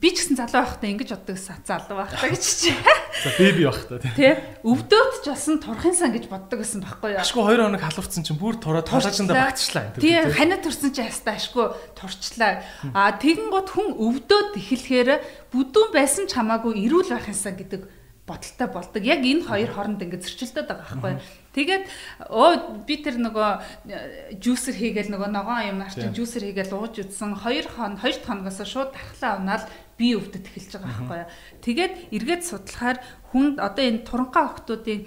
би 0.00 0.08
ч 0.12 0.24
гэсэн 0.24 0.36
залуу 0.40 0.64
байхдаа 0.64 0.88
ингэж 0.88 1.10
боддог 1.12 1.34
гэсэн 1.36 1.64
залуу 1.68 1.96
байхдаа 2.00 2.28
гэж 2.32 2.44
чи. 2.44 2.72
За 3.24 3.30
беби 3.36 3.64
байхдаа 3.68 3.98
тий. 4.00 4.32
Өвдөөд 4.64 5.22
ч 5.22 5.26
басан 5.28 5.60
турхын 5.60 5.94
сан 5.94 6.12
гэж 6.12 6.28
боддог 6.28 6.58
гэсэн 6.64 6.80
байхгүй 6.84 7.14
юу? 7.14 7.20
Ашгүй 7.20 7.44
2 7.54 7.68
хоног 7.68 7.82
халуурсан 7.84 8.22
чинь 8.24 8.40
бүр 8.40 8.56
тураад 8.58 8.88
тураачанда 8.88 9.34
багтчлаа. 9.34 9.92
Тий 10.00 10.16
ханаа 10.16 10.58
турсан 10.58 10.90
чинь 10.92 11.08
ястаа 11.08 11.36
ашгүй 11.36 11.66
турчлаа. 11.94 12.64
А 12.96 13.12
тэгэн 13.14 13.52
гот 13.52 13.68
хүн 13.72 13.94
өвдөөд 13.94 14.56
эхлэхээр 14.56 15.10
бүдүүн 15.52 15.90
байсан 15.92 16.24
ч 16.26 16.34
хамаагүй 16.34 16.80
эрүүл 16.88 17.12
байх 17.12 17.28
юмсан 17.28 17.54
гэдэг 17.54 17.82
бодолтой 18.24 18.68
болдог. 18.72 19.02
Яг 19.04 19.20
энэ 19.20 19.44
хоёр 19.44 19.70
хооронд 19.72 20.00
ингээд 20.00 20.24
зөрчилдөд 20.24 20.64
байгаа 20.64 20.80
байхгүй. 20.80 21.43
Тэгээд 21.54 21.84
оо 22.34 22.82
би 22.82 22.98
тэр 22.98 23.22
нөгөө 23.22 24.42
жүүсэр 24.42 24.74
хийгээл 24.74 25.14
нөгөө 25.14 25.30
ногоон 25.30 25.70
юм 25.70 25.80
арчин 25.86 26.10
жүүсэр 26.10 26.50
хийгээл 26.50 26.74
ууж 26.74 26.98
үтсэн 26.98 27.38
2 27.38 27.70
хон 27.70 27.94
2 28.02 28.26
хоногоос 28.26 28.58
шууд 28.66 28.90
дархлаа 28.90 29.38
унаал 29.38 29.64
би 29.94 30.18
өвдөд 30.18 30.50
эхэлж 30.50 30.82
байгаа 30.82 30.90
байхгүй. 31.06 31.22
Тэгээд 31.62 31.94
эргээд 32.10 32.42
судлахаар 32.42 32.98
хүн 33.30 33.62
одоо 33.62 33.84
энэ 33.86 34.02
туранхаа 34.02 34.50
охтуудын 34.50 35.06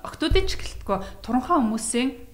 охтуудын 0.00 0.48
ч 0.48 0.56
гэлтгөө 0.56 0.98
туранхаа 1.20 1.60
хүмүүсийн 1.60 2.32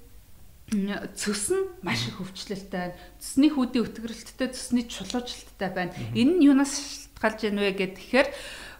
цөс 1.18 1.50
нь 1.50 1.64
маш 1.82 2.06
их 2.06 2.20
хөвчлөлтэй 2.20 2.94
байна. 2.94 2.98
Цэсний 3.18 3.50
хүүдийн 3.50 3.88
өтгөрөлттэй, 3.88 4.52
цэсний 4.52 4.84
чулуужилттай 4.84 5.70
байна. 5.72 5.96
Энэ 6.12 6.38
нь 6.38 6.44
юунаас 6.44 7.08
шалтгаалж 7.18 7.40
байна 7.48 7.62
вэ 7.64 7.72
гэхээр 7.74 8.28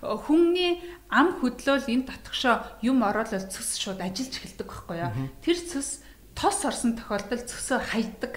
хүний 0.03 0.79
ам 1.11 1.39
хөдлөөл 1.41 1.87
энэ 1.89 2.09
татгшоо 2.09 2.63
юм 2.83 3.03
ороолол 3.03 3.47
цөс 3.49 3.79
шууд 3.81 4.01
ажиллаж 4.03 4.35
эхэлдэг 4.39 4.69
байхгүй 4.69 4.97
яа. 4.99 5.13
Тэр 5.43 5.59
цөс 5.59 6.03
тос 6.39 6.63
орсон 6.63 6.95
тохиолдолд 6.95 7.49
цөсөө 7.51 7.81
хайдаг. 7.83 8.33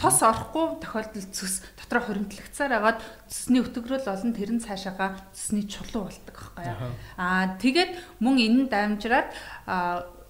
Тос 0.00 0.24
орохгүй 0.26 0.80
тохиолдолд 0.82 1.30
цөс 1.30 1.62
дотроо 1.78 2.02
хоригдлагцаар 2.02 2.72
агаад 2.72 2.98
цэсний 3.30 3.62
өтгөрөл 3.62 4.10
олон 4.10 4.32
тэрэн 4.34 4.58
цаашаага 4.58 5.22
цэсний 5.30 5.68
чулуу 5.68 6.10
болдог 6.10 6.34
байхгүй 6.34 6.64
яа. 6.66 6.90
Аа 7.20 7.54
тэгээд 7.62 7.92
мөн 8.18 8.36
энэ 8.42 8.62
дамжраад 8.72 9.30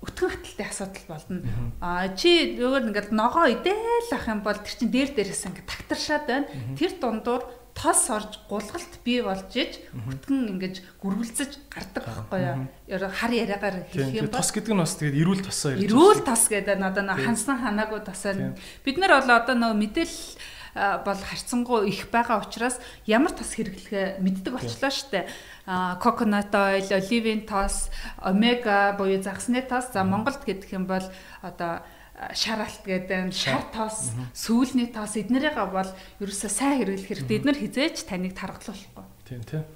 өтгөн 0.04 0.30
хаталтай 0.36 0.68
асуудал 0.68 1.06
болно. 1.08 1.40
Аа 1.80 2.12
чи 2.12 2.60
өөр 2.60 2.92
ингээд 2.92 3.10
ногоо 3.16 3.48
идээл 3.48 4.12
ах 4.12 4.28
юм 4.28 4.44
бол 4.44 4.58
тэр 4.58 4.74
чин 4.76 4.90
дээр 4.92 5.10
дээрээс 5.16 5.48
ингээд 5.48 5.70
тагтаршаад 5.70 6.24
байна. 6.28 6.50
Тэр 6.76 6.92
дундуур 7.00 7.42
тос 7.74 8.08
орж 8.08 8.38
гулгалт 8.48 9.02
бий 9.04 9.20
болж 9.20 9.50
иж 9.52 9.82
хөтгөн 9.92 10.54
ингэж 10.54 10.74
гүргэлцэж 11.02 11.50
гардаг 11.68 12.02
байхгүй 12.06 12.40
юу? 12.40 13.10
Хар 13.10 13.32
яриагаар 13.34 13.76
хэлэх 13.90 14.14
юм 14.14 14.30
бол 14.30 14.38
тос 14.38 14.54
гэдэг 14.54 14.72
нь 14.72 14.82
бас 14.82 14.94
тэгээд 14.94 15.20
эрүүл 15.20 15.42
тосоо 15.42 15.70
ярьж 15.74 15.82
байна. 15.82 15.90
Эрүүл 15.90 16.20
тос 16.22 16.42
гэдэг 16.48 16.76
надад 16.78 17.10
хансан 17.18 17.58
ханаагүй 17.58 18.00
тосоо. 18.06 18.54
Бид 18.86 18.96
нар 19.02 19.18
бол 19.18 19.30
одоо 19.34 19.54
нөгөө 19.58 19.78
мэдээлэл 19.82 20.22
бол 20.74 21.14
харьцангуй 21.14 21.88
их 21.88 22.10
байгаа 22.10 22.42
учраас 22.42 22.82
ямар 23.06 23.30
тос 23.30 23.54
хэрэглэхээ 23.54 24.18
мэддэг 24.18 24.52
болчлоо 24.58 24.90
штэ. 24.90 25.26
А 25.66 25.96
coconut 26.02 26.50
oil, 26.50 26.82
оливын 26.90 27.46
тос, 27.46 27.90
омега 28.18 28.94
буюу 28.98 29.22
загсны 29.22 29.62
тос. 29.62 29.94
За 29.94 30.02
Монголд 30.02 30.42
гэдэг 30.42 30.74
юм 30.74 30.90
бол 30.90 31.06
одоо 31.42 31.86
шаралт 32.14 32.82
гэдэг 32.86 33.34
шар 33.34 33.66
тоос, 33.74 34.14
сүүлний 34.30 34.90
тоос 34.94 35.18
эднэрийг 35.18 35.58
бол 35.58 35.90
ерөөсөө 36.22 36.50
сайн 36.50 36.78
хэрэглэх 36.82 37.10
хэрэгтэй. 37.10 37.38
Эднэр 37.42 37.58
хизээч 37.58 38.06
таныг 38.06 38.38
таргалуулахгүй. 38.38 39.04
Тийм 39.26 39.42
тийм. 39.42 39.66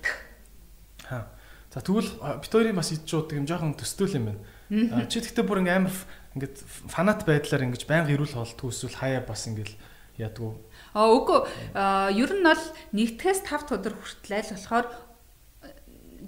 Аа. 1.11 1.27
За 1.75 1.83
тэгвэл 1.83 2.41
бит 2.41 2.53
хоёрын 2.53 2.79
бас 2.79 2.95
ид 2.95 3.05
шууд 3.05 3.35
юм 3.35 3.45
жоохон 3.45 3.75
төстөл 3.75 4.17
юм 4.17 4.39
байна. 4.71 5.07
Чи 5.11 5.21
тэгтээ 5.21 5.45
бүр 5.45 5.67
ингээм 5.67 5.91
амар 5.91 5.99
ингээд 6.39 6.57
фанат 6.89 7.27
байдлаар 7.27 7.67
ингэж 7.67 7.85
байнга 7.85 8.15
ирүүл 8.15 8.39
хоолт 8.39 8.57
эсвэл 8.57 8.97
хаяа 8.97 9.21
бас 9.27 9.45
ингээл 9.51 9.77
ядгүй. 10.17 10.55
А 10.97 11.11
үгүй 11.13 11.45
ер 12.17 12.33
нь 12.39 12.47
бол 12.47 12.65
нэгтгэс 12.97 13.45
5 13.45 13.75
өдөр 13.79 13.95
хүртэл 13.99 14.37
айл 14.39 14.53
болохоор 14.55 14.87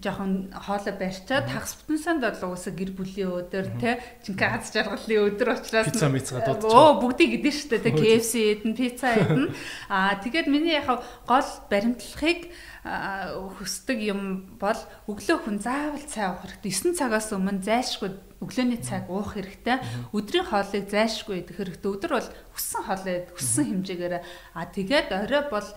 жоохон 0.00 0.48
хоолой 0.56 0.94
барьчаад 0.96 1.46
хагас 1.52 1.76
бүтэн 1.76 2.00
санд 2.00 2.24
бол 2.24 2.56
уусаа 2.56 2.72
гэр 2.72 2.96
бүлийн 2.96 3.36
өдөр 3.36 3.66
те 3.76 4.00
жинхэнэ 4.24 4.56
аз 4.56 4.72
жаргалын 4.72 5.28
өдөр 5.28 5.48
учраас 5.60 5.92
пицца 5.92 6.08
мицгаа 6.08 6.40
дуудчих. 6.40 6.72
Оо 6.72 6.96
бүгдийг 7.04 7.36
идэн 7.36 7.52
штэ 7.52 7.84
те 7.84 7.92
KFC 7.92 8.32
идэн 8.56 8.72
пицца 8.72 9.12
идэн. 9.12 9.52
Аа 9.92 10.16
тэгээд 10.24 10.48
миний 10.48 10.72
яг 10.72 10.88
гол 11.28 11.48
баримтлахыг 11.68 12.48
хүсдэг 12.80 13.98
юм 14.00 14.56
бол 14.56 14.80
өглөө 15.04 15.36
хүн 15.44 15.60
заавал 15.60 16.00
цай 16.08 16.32
уух 16.32 16.48
хэрэгтэй. 16.48 16.96
9 16.96 16.96
цагаас 16.96 17.28
өмнө 17.36 17.60
зайлшгүй 17.60 18.10
өглөөний 18.40 18.80
цаг 18.80 19.12
уух 19.12 19.36
хэрэгтэй. 19.36 19.84
Өдрийн 20.16 20.48
хоолыг 20.48 20.88
зайлшгүй 20.88 21.44
идэх 21.44 21.60
хэрэгтэй. 21.60 21.92
Өдөр 21.92 22.12
бол 22.16 22.28
хүссэн 22.56 22.82
хоолой 22.88 23.28
хүссэн 23.36 23.84
хэмжээгээр 23.84 24.14
аа 24.56 24.64
тэгээд 24.64 25.12
орой 25.12 25.44
бол 25.52 25.68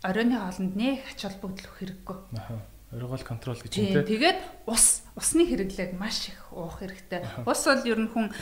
оройны 0.00 0.40
хоолнд 0.40 0.72
нэг 0.72 1.04
ач 1.04 1.20
холбогдол 1.20 1.68
хэрэггүй. 1.76 2.16
Аа 2.40 2.77
Оргол 2.88 3.20
контрол 3.20 3.60
гэж 3.60 3.72
юм 3.76 3.92
те. 3.92 4.16
Тэгээд 4.16 4.40
ус 4.64 5.04
усны 5.12 5.44
хэрэглээг 5.44 5.92
маш 6.00 6.32
их 6.32 6.40
уух 6.56 6.80
хэрэгтэй. 6.80 7.20
Ус 7.44 7.60
бол 7.68 7.84
ер 7.84 8.00
нь 8.00 8.08
хүн 8.08 8.32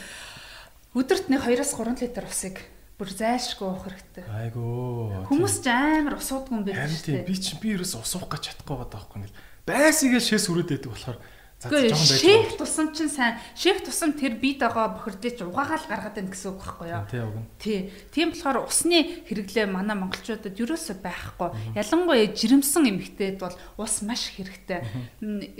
өдөрт 0.94 1.26
нэг 1.26 1.42
2-3 1.42 2.07
литр 2.07 2.24
усыг 2.30 2.62
бүр 2.94 3.11
зайлшгүй 3.11 3.66
уух 3.66 3.84
хэрэгтэй. 3.90 4.24
Айгөө. 4.24 5.26
Хүмүүс 5.26 5.57
ч 5.61 5.66
амар 5.68 6.16
ус 6.16 6.30
уудгүй 6.30 6.62
юм 6.62 6.64
шүү 6.64 7.26
дээ. 7.26 7.26
Би 7.26 7.34
чи 7.34 7.59
би 7.59 7.74
ерөөс 7.74 7.99
ус 7.99 8.12
уух 8.16 8.30
гэж 8.30 8.55
чадахгүй 8.55 8.76
байгаа 8.78 8.94
байхгүй 8.94 9.16
ингээл. 9.20 9.40
Байсыгээ 9.66 10.22
шээс 10.22 10.47
хүрээд 10.47 10.70
байдаг 10.72 10.90
болохоор 10.94 11.18
Гэхдээ 11.57 11.97
шеф 11.97 12.61
тусам 12.61 12.93
чинь 12.93 13.09
сайн. 13.09 13.41
Шеф 13.57 13.81
тусам 13.81 14.13
тэр 14.13 14.37
бие 14.37 14.61
дагаа 14.61 14.93
бохирдлыг 14.93 15.41
угаагаал 15.41 15.89
гаргаад 15.89 16.15
байна 16.21 16.29
гэсэн 16.29 16.53
үг 16.53 16.61
байхгүй 16.61 16.89
юу? 16.93 17.05
Тий, 17.09 17.23
уг 17.25 17.33
нь. 17.33 17.49
Тий. 17.57 17.79
Тийм 18.13 18.29
болохоор 18.37 18.69
усны 18.69 19.25
хэрэглээ 19.25 19.65
манай 19.65 19.97
монголчуудад 19.97 20.53
юусоо 20.53 21.01
байхгүй. 21.01 21.49
Ялангуяа 21.73 22.29
жирэмсэн 22.29 22.85
эмэгтэйд 22.93 23.41
бол 23.41 23.57
ус 23.81 23.95
маш 24.05 24.37
хэрэгтэй. 24.37 24.85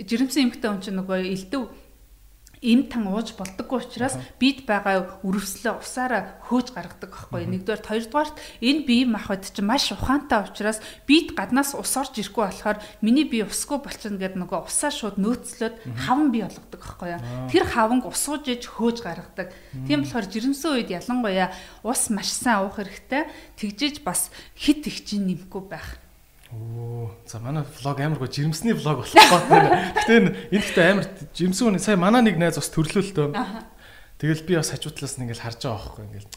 Жирэмсэн 0.05 0.53
эмэгтэй 0.53 0.69
хүн 0.69 0.85
чинь 0.85 1.01
нөгөө 1.01 1.17
элдв 1.33 1.73
им 2.61 2.87
тан 2.89 3.07
ууж 3.07 3.37
болдоггүй 3.37 3.85
учраас 3.85 4.17
бид 4.39 4.65
байгаа 4.65 5.21
өрөвслөө 5.21 5.81
усаараа 5.81 6.41
хөөж 6.49 6.73
гаргадаг 6.73 7.11
байхгүй. 7.13 7.45
Нэгдүгээр 7.45 7.85
хоёрдугаарт 7.85 8.35
энэ 8.61 8.81
бие 8.87 9.05
махбод 9.05 9.45
чинь 9.45 9.69
маш 9.69 9.93
ухаантай 9.93 10.41
учраас 10.47 10.81
бид 11.05 11.37
гаднаас 11.37 11.77
ус 11.77 11.93
орж 11.93 12.17
ирэхгүй 12.17 12.43
болохоор 12.49 12.77
миний 13.05 13.29
бие 13.29 13.45
усгүй 13.45 13.77
болчихно 13.77 14.17
гэдэг 14.17 14.41
нөгөө 14.41 14.65
усаа 14.65 14.89
шууд 14.89 15.21
нөөцлөөд 15.21 15.75
хаван 16.07 16.33
бий 16.33 16.41
болгодог 16.41 16.81
байхгүй 16.81 17.09
юу? 17.13 17.21
Тэр 17.51 17.63
хаванг 17.67 18.05
усууж 18.09 18.49
иж 18.49 18.65
хөөж 18.65 19.05
гаргадаг. 19.05 19.53
Тийм 19.85 20.01
болохоор 20.01 20.25
жирэмсэн 20.25 20.71
үед 20.73 20.89
ялангуяа 20.89 21.53
ус 21.85 22.09
маш 22.09 22.33
сайн 22.33 22.65
уух 22.65 22.81
хэрэгтэй. 22.81 23.29
Тэгжиж 23.59 24.01
бас 24.01 24.33
хит 24.57 24.87
их 24.89 25.05
чинь 25.05 25.29
нэмэхгүй 25.29 25.63
байх 25.69 26.06
Оо, 26.51 27.11
за 27.27 27.39
манай 27.39 27.63
влог 27.63 27.99
амар 27.99 28.19
гоо 28.19 28.31
жирэмсний 28.31 28.73
влог 28.73 29.03
болох 29.03 29.11
гээд 29.11 29.49
байна. 29.51 29.69
Гэтэ 29.99 30.13
энэ 30.15 30.29
ихтэй 30.55 30.85
амар 30.91 31.05
жирэмсэн 31.35 31.63
хүн 31.67 31.79
сая 31.83 31.99
манай 31.99 32.23
нэг 32.23 32.39
найз 32.39 32.55
бас 32.55 32.71
төрлөөлтөө. 32.71 33.35
Тэгэл 34.15 34.47
би 34.47 34.55
бас 34.55 34.71
хажуутлаас 34.71 35.19
нь 35.19 35.27
ингээл 35.27 35.43
харж 35.43 35.59
байгаа 35.67 35.75
байхгүй 35.75 36.05
ингээл. 36.07 36.31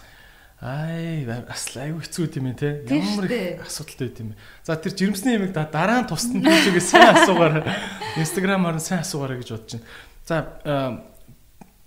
Ай, 0.61 1.25
бас 1.25 1.63
айгүй 1.79 2.03
хэцүү 2.05 2.27
юм 2.43 2.53
те. 2.59 2.83
Ямар 2.91 3.31
их 3.31 3.63
асуудалтай 3.63 4.11
байт 4.11 4.19
юм 4.21 4.29
бэ. 4.35 4.37
За 4.67 4.77
тэр 4.77 4.93
жирэмсний 4.99 5.39
юмыг 5.39 5.55
дараа 5.55 6.03
нь 6.03 6.11
тусдан 6.11 6.43
тийчгээ 6.43 6.85
сайн 6.85 7.15
асуугаар 7.15 7.65
Instagram-аар 8.19 8.83
сайн 8.83 9.07
асуугаарай 9.07 9.39
гэж 9.41 9.49
бодож 9.55 9.79
байна. 9.79 9.87
За 10.27 10.37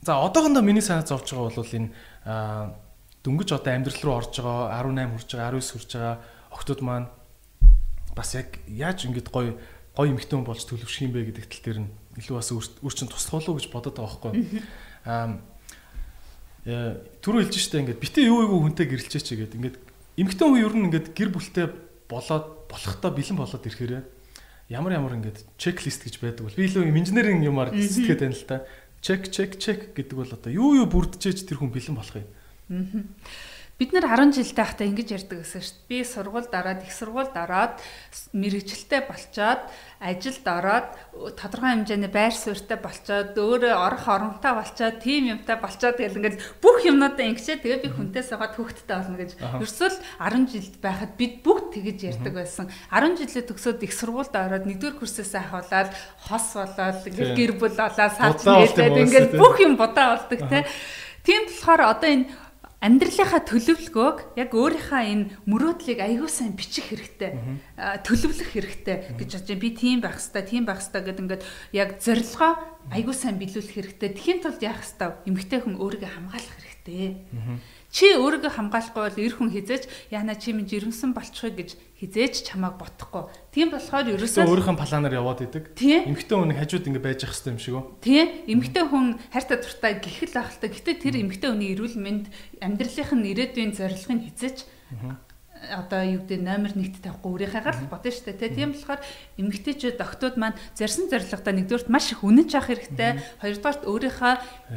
за 0.02 0.18
одоохондоо 0.18 0.64
миний 0.64 0.82
санаа 0.82 1.06
зовж 1.06 1.32
байгаа 1.32 1.54
бол 1.54 1.76
энэ 1.76 1.92
дөнгөж 3.24 3.50
одоо 3.56 3.74
амьдрал 3.74 4.02
руу 4.04 4.16
орж 4.20 4.42
байгаа 4.42 4.82
18 4.84 5.12
хүрж 5.12 5.30
байгаа 5.38 5.52
19 5.60 5.76
хүрж 5.76 5.92
байгаа 5.94 6.16
охтууд 6.52 6.82
маань 6.82 7.08
бас 8.16 8.34
яг 8.38 8.62
яаж 8.70 9.06
ингэж 9.10 9.30
гоё 9.30 9.58
гоё 9.94 10.10
эмхтэн 10.14 10.42
хүн 10.42 10.48
болж 10.48 10.66
төлөвшөх 10.66 11.06
юм 11.06 11.14
бэ 11.14 11.30
гэдэг 11.34 11.46
тал 11.50 11.64
дээр 11.66 11.80
нь 11.86 11.90
илүү 12.18 12.36
бас 12.38 12.50
өөрчн 12.54 13.10
туслах 13.10 13.42
болов 13.42 13.50
уу 13.54 13.58
гэж 13.62 13.68
бодоод 13.70 13.98
байгаа 13.98 14.10
байхгүй. 14.22 14.62
Аа 15.06 15.38
түрүү 17.22 17.44
хэлж 17.44 17.60
штэ 17.60 17.84
ингээд 17.84 18.00
битээ 18.00 18.32
юу 18.32 18.48
юу 18.48 18.64
хүнтэй 18.64 18.88
гэрэлчээч 18.88 19.36
гэдэг 19.36 19.60
ингээд 19.60 19.78
эмхтэн 20.16 20.48
хүн 20.48 20.64
ер 20.64 20.74
нь 20.74 20.86
ингээд 20.88 21.12
гэр 21.12 21.30
бүлтэй 21.36 21.68
болоод 22.08 22.72
болохтой 22.72 23.12
бэлэн 23.12 23.38
болоод 23.38 23.68
ирэхээр 23.68 24.06
ямар 24.72 24.94
ямар 24.96 25.14
ингээд 25.20 25.44
чеклист 25.60 26.08
гэж 26.08 26.24
байдаг 26.24 26.48
бол 26.48 26.56
би 26.56 26.64
илүү 26.70 26.88
инженерийн 26.88 27.44
юмар 27.44 27.76
сэтгэхэд 27.76 28.22
байна 28.24 28.38
л 28.38 28.48
та. 28.48 28.64
Чек 29.04 29.28
чек 29.28 29.60
чек 29.60 29.92
гэдэг 29.92 30.16
бол 30.16 30.32
одоо 30.32 30.52
юу 30.54 30.80
юу 30.80 30.88
бүрдчихэж 30.88 31.44
тэр 31.44 31.60
хүн 31.60 31.76
бэлэн 31.76 32.00
болох 32.00 32.16
юм. 32.24 32.32
Бид 33.74 33.90
нэр 33.90 34.06
10 34.06 34.38
жилдээ 34.38 34.62
хахта 34.62 34.86
ингэж 34.86 35.10
ярьдаг 35.18 35.42
гэсэн 35.42 35.66
шүү 35.66 35.78
дээ. 35.82 35.90
Би 35.90 35.98
сургууль 36.06 36.46
дараад, 36.46 36.86
их 36.86 36.94
сургууль 36.94 37.34
дараад, 37.34 37.82
мэрэгчлээ 38.30 39.02
болчоод, 39.10 39.66
ажилд 39.98 40.46
ороод, 40.46 40.88
тодорхой 41.34 41.82
хэмжээний 41.82 42.12
байр 42.14 42.38
суурьтай 42.38 42.78
болчоод, 42.78 43.34
өөрөө 43.34 43.74
орох 43.74 44.06
оронтой 44.06 44.54
болчоод, 44.62 45.02
тим 45.02 45.34
юмтай 45.34 45.58
болчоод 45.58 45.98
гэл 45.98 46.22
ингээд 46.22 46.38
бүх 46.62 46.86
юмнуудаа 46.86 47.26
ингэчээ 47.34 47.66
тэгээ 47.66 47.82
би 47.82 47.90
хүнтэй 47.90 48.22
суугаад 48.22 48.54
хүүхдтэй 48.54 48.94
болно 48.94 49.18
гэж. 49.18 49.32
Ерөөсөл 49.42 49.98
10 50.22 50.54
жилд 50.54 50.76
байхад 50.78 51.12
бид 51.18 51.34
бүгд 51.42 51.66
тэгэж 51.74 51.98
ярьдаг 52.14 52.34
байсан. 52.38 52.70
10 52.94 53.26
жилээ 53.26 53.50
төгсөөд 53.50 53.82
их 53.82 53.94
сургуульд 53.98 54.38
ороод 54.38 54.70
нэгдүгээр 54.70 55.02
курсээс 55.02 55.34
ахуулаад 55.34 55.90
хос 56.30 56.46
болоод 56.62 57.10
ингээд 57.10 57.34
гэр 57.34 57.52
бүл 57.58 57.74
болоод 57.74 57.98
саад 57.98 58.38
нээгээд 58.38 59.02
ингээд 59.02 59.30
бүх 59.34 59.58
юм 59.66 59.82
бодаа 59.82 60.22
болдог 60.22 60.46
те. 60.46 60.70
Тийм 61.26 61.50
болохоор 61.50 61.82
одоо 61.90 62.10
энэ 62.12 62.28
амьдралынхаа 62.84 63.42
төлөвлөгөөг 63.48 64.18
яг 64.36 64.52
өөрийнхөө 64.52 65.02
энэ 65.08 65.26
мөрөөдлийг 65.48 66.00
аягүй 66.04 66.28
сайн 66.28 66.52
бичих 66.60 66.92
хэрэгтэй. 66.92 67.32
төлөвлөх 68.04 68.50
хэрэгтэй 68.52 69.16
гэж 69.16 69.30
бодож 69.40 69.56
би 69.56 69.70
тийм 69.72 70.04
байх 70.04 70.20
хэвээр, 70.20 70.44
тийм 70.52 70.64
байх 70.68 70.84
хэвээр 70.84 71.08
гэдэг 71.08 71.24
ингээд 71.24 71.44
яг 71.72 71.90
зорилгоо 72.04 72.52
аягүй 72.92 73.16
сайн 73.16 73.40
биелүүлэх 73.40 74.00
хэрэгтэй. 74.00 74.10
Тэхийн 74.18 74.40
тулд 74.44 74.60
яах 74.60 74.84
хэвээр 74.84 75.24
эмгтэй 75.30 75.60
хүн 75.64 75.80
өөрийгөө 75.80 76.12
хамгаалах 76.12 76.58
хэрэгтэй. 76.60 77.16
Чи 77.94 78.18
өөрийгөө 78.18 78.52
хамгаалахгүй 78.58 79.02
бол 79.06 79.22
эр 79.22 79.34
хүн 79.38 79.54
хизээч 79.54 79.84
яана 80.12 80.36
чи 80.36 80.52
минь 80.52 80.68
жирэмсэн 80.68 81.14
болчихё 81.14 81.54
гэж 81.54 81.78
хизээч 82.02 82.50
чамааг 82.50 82.82
ботохгүй. 82.82 83.30
Тийм 83.54 83.72
болохоор 83.72 84.18
ерөөсөө 84.18 84.44
өөрийнхөө 84.44 84.82
планаар 84.82 85.14
яваад 85.14 85.46
идэг. 85.46 85.78
Эмэгтэй 85.78 86.36
хүн 86.36 86.58
хажууд 86.58 86.90
ингэ 86.90 87.00
байж 87.00 87.24
ах 87.24 87.32
хэвээр 87.38 87.54
юм 87.54 87.62
шиг 87.62 87.76
үү? 87.78 87.84
Тийм. 88.02 88.28
Эмэгтэй 88.50 88.84
хүн 88.90 89.08
хайртай 89.32 89.58
дуртай 89.62 89.94
гихэл 90.02 90.42
ахaltaа. 90.42 90.74
Гэтэ 90.74 90.92
тэр 91.00 91.16
эмэгтэй 91.22 91.50
хүний 91.54 91.72
эрүүл 91.78 91.98
мэнд 92.02 92.26
амьдралынх 92.60 93.12
нь 93.14 93.30
ирээдүйн 93.32 93.72
зорилгыг 93.78 94.22
хизээч 94.28 94.58
одоо 95.72 96.02
юу 96.04 96.22
гэдэг 96.28 96.42
номер 96.44 96.72
1-т 96.76 97.00
тавихгүй 97.04 97.30
өөрийнхээгаар 97.48 97.78
л 97.80 97.92
бодно 97.92 98.12
шүү 98.12 98.36
дээ 98.36 98.52
тийм 98.58 98.72
болохоор 98.76 99.02
эмэгтэйчүүд 99.40 100.00
октод 100.04 100.36
маань 100.36 100.58
зарсан 100.76 101.08
зорилготой 101.08 101.54
нэгдүгürt 101.56 101.88
маш 101.88 102.12
их 102.12 102.24
үнэнч 102.24 102.52
авах 102.58 102.74
хэрэгтэй. 102.74 103.12
Хоёрдугаарт 103.40 103.84
өөрийнхөө 103.88 104.34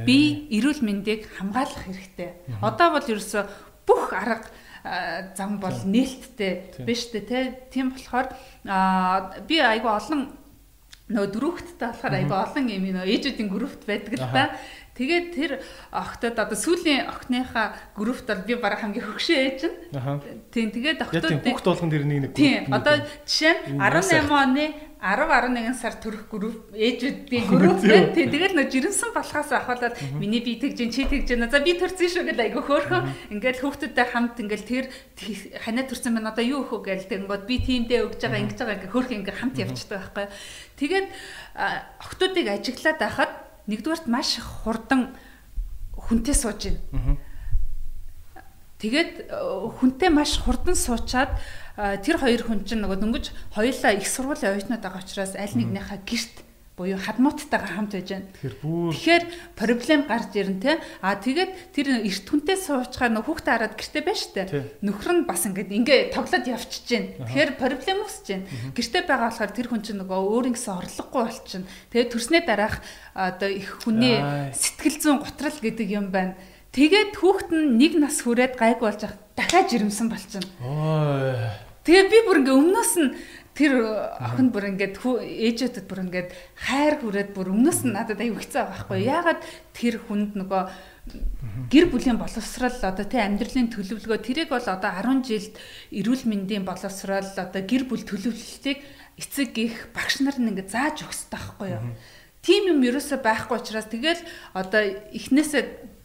бие 0.07 0.47
эрүүл 0.55 0.81
мэндийг 0.87 1.27
хамгаалах 1.35 1.83
хэрэгтэй. 1.85 2.31
Одоо 2.63 2.89
бол 2.95 3.07
ерөөсө 3.07 3.41
бүх 3.87 4.15
арга 4.15 4.49
зам 5.35 5.59
бол 5.59 5.75
нээлттэй 5.75 6.87
биш 6.87 7.11
үү 7.11 7.71
тийм 7.75 7.91
болохоор 7.91 8.31
би 9.47 9.57
айгүй 9.59 9.91
олон 9.91 10.31
нөгөө 11.11 11.31
дөрөвхттэй 11.35 11.89
болохоор 11.91 12.15
айгүй 12.19 12.39
олон 12.39 12.67
юм 12.71 12.85
нөө 12.95 13.07
ээжүүдийн 13.11 13.51
группт 13.51 13.83
байдаг 13.87 14.15
л 14.15 14.31
та 14.31 14.55
Тэгээд 14.97 15.27
тэр 15.37 15.51
охтод 15.93 16.41
одоо 16.41 16.57
сүүлийн 16.57 17.05
охиныхаа 17.13 17.77
группт 17.93 18.25
бол 18.25 18.43
би 18.49 18.57
бараг 18.57 18.81
хамгийн 18.81 19.05
хөгшөө 19.05 19.37
ээж 19.37 19.61
нь. 19.69 19.77
Тийм 20.49 20.73
тэгээд 20.73 21.05
охтод 21.05 21.45
хүүхд 21.45 21.67
болгон 21.69 21.93
тэр 21.93 22.05
нэг 22.09 22.19
нэг. 22.25 22.33
Тийм 22.33 22.73
одоо 22.73 23.05
жишээ 23.29 23.77
нь 23.77 23.81
18 23.81 24.33
оны 24.33 24.67
10 24.97 25.29
11 25.29 25.77
сар 25.77 25.95
төрөх 26.01 26.25
групп 26.33 26.73
ээжүүдийн 26.73 27.45
групп. 27.53 27.85
Тийм. 27.85 28.33
Тэгэл 28.33 28.57
нөө 28.57 28.73
жирэмсэн 28.73 29.13
болохоос 29.13 29.53
ахуулаад 29.53 29.95
миний 30.17 30.41
би 30.41 30.57
тэгж 30.57 30.81
чи 30.89 31.05
тэгж 31.05 31.37
байна. 31.37 31.53
За 31.53 31.61
би 31.61 31.77
төрсөн 31.77 32.09
шүү 32.09 32.25
гэл 32.33 32.41
айгу 32.41 32.65
хөөхөн 32.65 33.37
ингээл 33.37 33.61
хүүхдүүдтэй 33.61 34.07
хамт 34.09 34.41
ингээл 34.41 34.65
тэр 34.65 34.85
ханаа 35.61 35.85
төрсөн 35.85 36.17
байна 36.17 36.33
одоо 36.33 36.45
юу 36.49 36.65
өөхөө 36.65 36.81
гээл 36.89 37.11
тэгэнгүүт 37.13 37.45
би 37.45 37.57
тиймдээ 37.61 38.01
өгж 38.09 38.21
байгаа 38.25 38.41
ингэж 38.41 38.57
байгаа 38.57 38.77
ингээ 38.81 38.95
хөөх 38.97 39.11
ингээ 39.13 39.37
хамт 39.37 39.57
явчихдаг 39.61 40.01
байхгүй. 40.01 40.27
Тэгээд 40.81 41.07
охтуудыг 42.01 42.47
ажиглаад 42.49 42.99
байхад 42.99 43.33
нэгдүгээрт 43.67 44.07
маш 44.07 44.39
хурдан 44.39 45.15
хүнтэй 45.95 46.35
сууж 46.35 46.71
байна. 46.71 47.19
Тэгээд 48.77 49.13
э, 49.27 49.37
хүнтэй 49.81 50.11
маш 50.13 50.37
хурдан 50.39 50.77
суучаад 50.77 51.35
э, 51.81 51.97
тэр 52.05 52.21
хоёр 52.21 52.45
хүн 52.45 52.63
чинь 52.69 52.85
нөгөө 52.85 53.01
дөнгөж 53.01 53.27
хоёулаа 53.57 53.93
их 53.97 54.05
сургуулийн 54.05 54.53
оюутнууд 54.53 54.85
байгаа 54.85 55.01
учраас 55.01 55.33
аль 55.33 55.57
нэгнийхээ 55.57 56.01
гэрт 56.05 56.37
буюу 56.77 57.01
хадмууттайгаа 57.01 57.73
хамт 57.73 57.97
байж 57.97 58.09
байна. 58.13 58.29
Тэгэхээр 58.37 59.25
проблем 59.57 60.05
гарч 60.05 60.37
ирнэ 60.37 60.61
те. 60.61 60.73
А 61.01 61.17
тэгээд 61.17 61.73
тэр 61.73 62.05
эрт 62.05 62.27
хүнтэй 62.29 62.57
суучгаар 62.61 63.17
нөх 63.17 63.25
хүүхдээ 63.25 63.53
хараад 63.57 63.81
гэрте 63.81 64.05
байна 64.05 64.21
штэ. 64.21 64.85
Нөхөр 64.85 65.13
нь 65.17 65.25
бас 65.25 65.49
ингээд 65.49 65.73
ингээ 65.73 66.01
тоглоод 66.13 66.45
явчихж 66.45 66.89
байна. 66.93 67.09
Тэгэхээр 67.25 67.53
проблем 67.57 67.99
үүсэж 68.05 68.27
байна. 68.29 68.47
Гэрте 68.77 68.99
байгаа 69.09 69.33
болохоор 69.33 69.53
тэр 69.57 69.69
хүн 69.73 69.83
чинь 69.89 70.01
нөгөө 70.05 70.21
өөр 70.21 70.49
ингэсэн 70.53 70.77
орлогогүй 70.77 71.25
болчихно. 71.25 71.71
Тэгээд 71.97 72.13
төрснөө 72.13 72.43
дараах 72.45 72.77
одоо 73.17 73.49
их 73.49 73.69
хүний 73.81 74.21
сэтгэл 74.53 75.01
зүйн 75.01 75.19
готрал 75.25 75.57
гэдэг 75.57 75.89
юм 75.89 76.13
байна. 76.13 76.37
Тэгээд 76.77 77.17
хүүхэд 77.17 77.51
нь 77.57 77.81
нэг 77.81 77.97
нас 77.97 78.21
хүрээд 78.21 78.61
гайг 78.61 78.85
болж 78.85 79.01
дахиад 79.33 79.73
жирэмсэн 79.73 80.13
болчихно. 80.13 80.53
Тэгээ 81.87 82.11
би 82.11 82.19
бүр 82.27 82.43
ингээ 82.43 82.53
өмнөөс 82.53 82.93
нь 82.99 83.15
тэр 83.57 83.73
охин 84.21 84.53
бүр 84.53 84.77
ингээд 84.77 85.01
ээжүүдэд 85.01 85.89
бүр 85.89 86.05
ингээд 86.05 86.29
хайр 86.61 86.95
хүрээд 87.01 87.33
бүр 87.33 87.57
өмнөөс 87.57 87.89
нь 87.89 87.97
надад 87.97 88.21
аюу 88.21 88.37
хэцүү 88.37 88.61
байгаа 88.61 88.73
байхгүй 88.77 89.01
яагаад 89.09 89.41
тэр 89.73 89.95
хүнд 90.05 90.37
нөгөө 90.37 90.63
гэр 91.73 91.87
бүлийн 91.89 92.21
боловсрал 92.21 92.77
одоо 92.85 93.07
тий 93.09 93.23
амьдралын 93.25 93.73
төлөвлөгөө 93.73 94.21
тэрийг 94.21 94.53
бол 94.53 94.61
одоо 94.61 94.91
10 94.93 95.25
жилд 95.25 95.55
эрүүл 95.89 96.25
мэндийн 96.29 96.69
боловсрал 96.69 97.25
одоо 97.25 97.63
гэр 97.65 97.89
бүл 97.89 98.05
төлөвлөлтийг 98.05 98.85
эцэг 99.17 99.57
их 99.57 99.89
багш 99.97 100.21
нар 100.21 100.37
нь 100.37 100.53
ингээд 100.53 100.69
зааж 100.69 101.09
өгсөй 101.09 101.33
байхгүй 101.33 101.69
юу? 101.73 101.85
Тийм 102.45 102.77
юм 102.77 102.85
ерөөсөй 102.85 103.25
байхгүй 103.25 103.57
учраас 103.57 103.89
тэгэл 103.89 104.21
одоо 104.53 104.83
эхнээсээ 105.17 105.63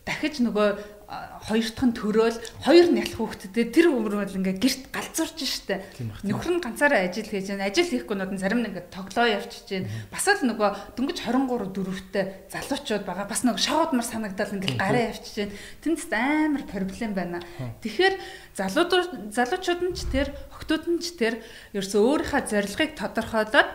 дахиж 0.07 0.39
нөгөө 0.39 1.00
хоёр 1.11 1.67
дахь 1.67 1.87
нь 1.91 1.97
төрөөл 1.97 2.37
хоёр 2.63 2.87
нялх 2.95 3.15
хүүхдтэй 3.19 3.67
тэр 3.67 3.91
өмөр 3.91 4.23
бол 4.23 4.37
ингээ 4.39 4.63
гэрт 4.63 4.83
галзуурч 4.95 5.39
штэ. 5.43 5.83
Нөхөр 6.23 6.55
нь 6.55 6.63
ганцаараа 6.63 7.03
ажил 7.03 7.27
хийж 7.27 7.51
байна. 7.51 7.67
Ажил 7.67 7.91
хийхгүйнүүд 7.91 8.31
нь 8.31 8.39
зарим 8.39 8.63
нь 8.63 8.71
ингээ 8.71 8.87
тоглоо 8.87 9.27
явчихж 9.27 9.67
байна. 9.75 9.91
Бас 10.07 10.25
л 10.31 10.47
нөгөө 10.47 10.95
дөнгөж 10.95 11.17
23 11.19 11.75
дөрөвтэй 11.75 12.25
залуучууд 12.47 13.03
байгаа. 13.03 13.27
Бас 13.27 13.43
нөгөө 13.43 13.59
шоудмар 13.59 14.07
санагдал 14.07 14.55
ингээ 14.55 14.79
гараа 14.79 15.03
явчихж 15.11 15.35
байна. 15.35 15.55
Тэнд 15.83 15.99
амар 16.15 16.63
проблем 16.71 17.11
байна. 17.11 17.39
Тэгэхээр 17.83 18.15
залуудууд 18.55 19.35
залуучууд 19.35 19.81
нь 19.91 19.95
ч 19.99 20.07
тэр 20.07 20.31
охтууд 20.55 20.85
нь 20.87 21.03
ч 21.03 21.11
тэр 21.19 21.43
ерөөсөө 21.75 22.01
өөрийнхөө 22.07 22.41
зорилгыг 22.47 22.91
тодорхойлоод 22.95 23.69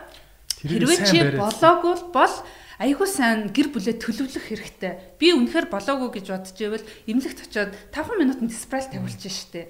хэрвээ 0.64 0.98
чи 1.04 1.18
болоогүй 1.36 1.94
бол 2.16 2.34
айгүй 2.80 3.08
сайн 3.08 3.52
гэр 3.52 3.72
бүлээ 3.72 3.96
төлөвлөх 4.00 4.44
хэрэгтэй. 4.52 4.92
Би 5.16 5.32
үнэхээр 5.32 5.72
болоогүй 5.72 6.20
гэж 6.20 6.26
бодож 6.32 6.56
ивэл 6.60 6.86
эмнэлэгт 7.08 7.40
очиод 7.48 7.72
5 7.92 8.20
минутанд 8.20 8.52
спрайт 8.52 8.92
тавилж 8.92 9.22
штэ. 9.24 9.68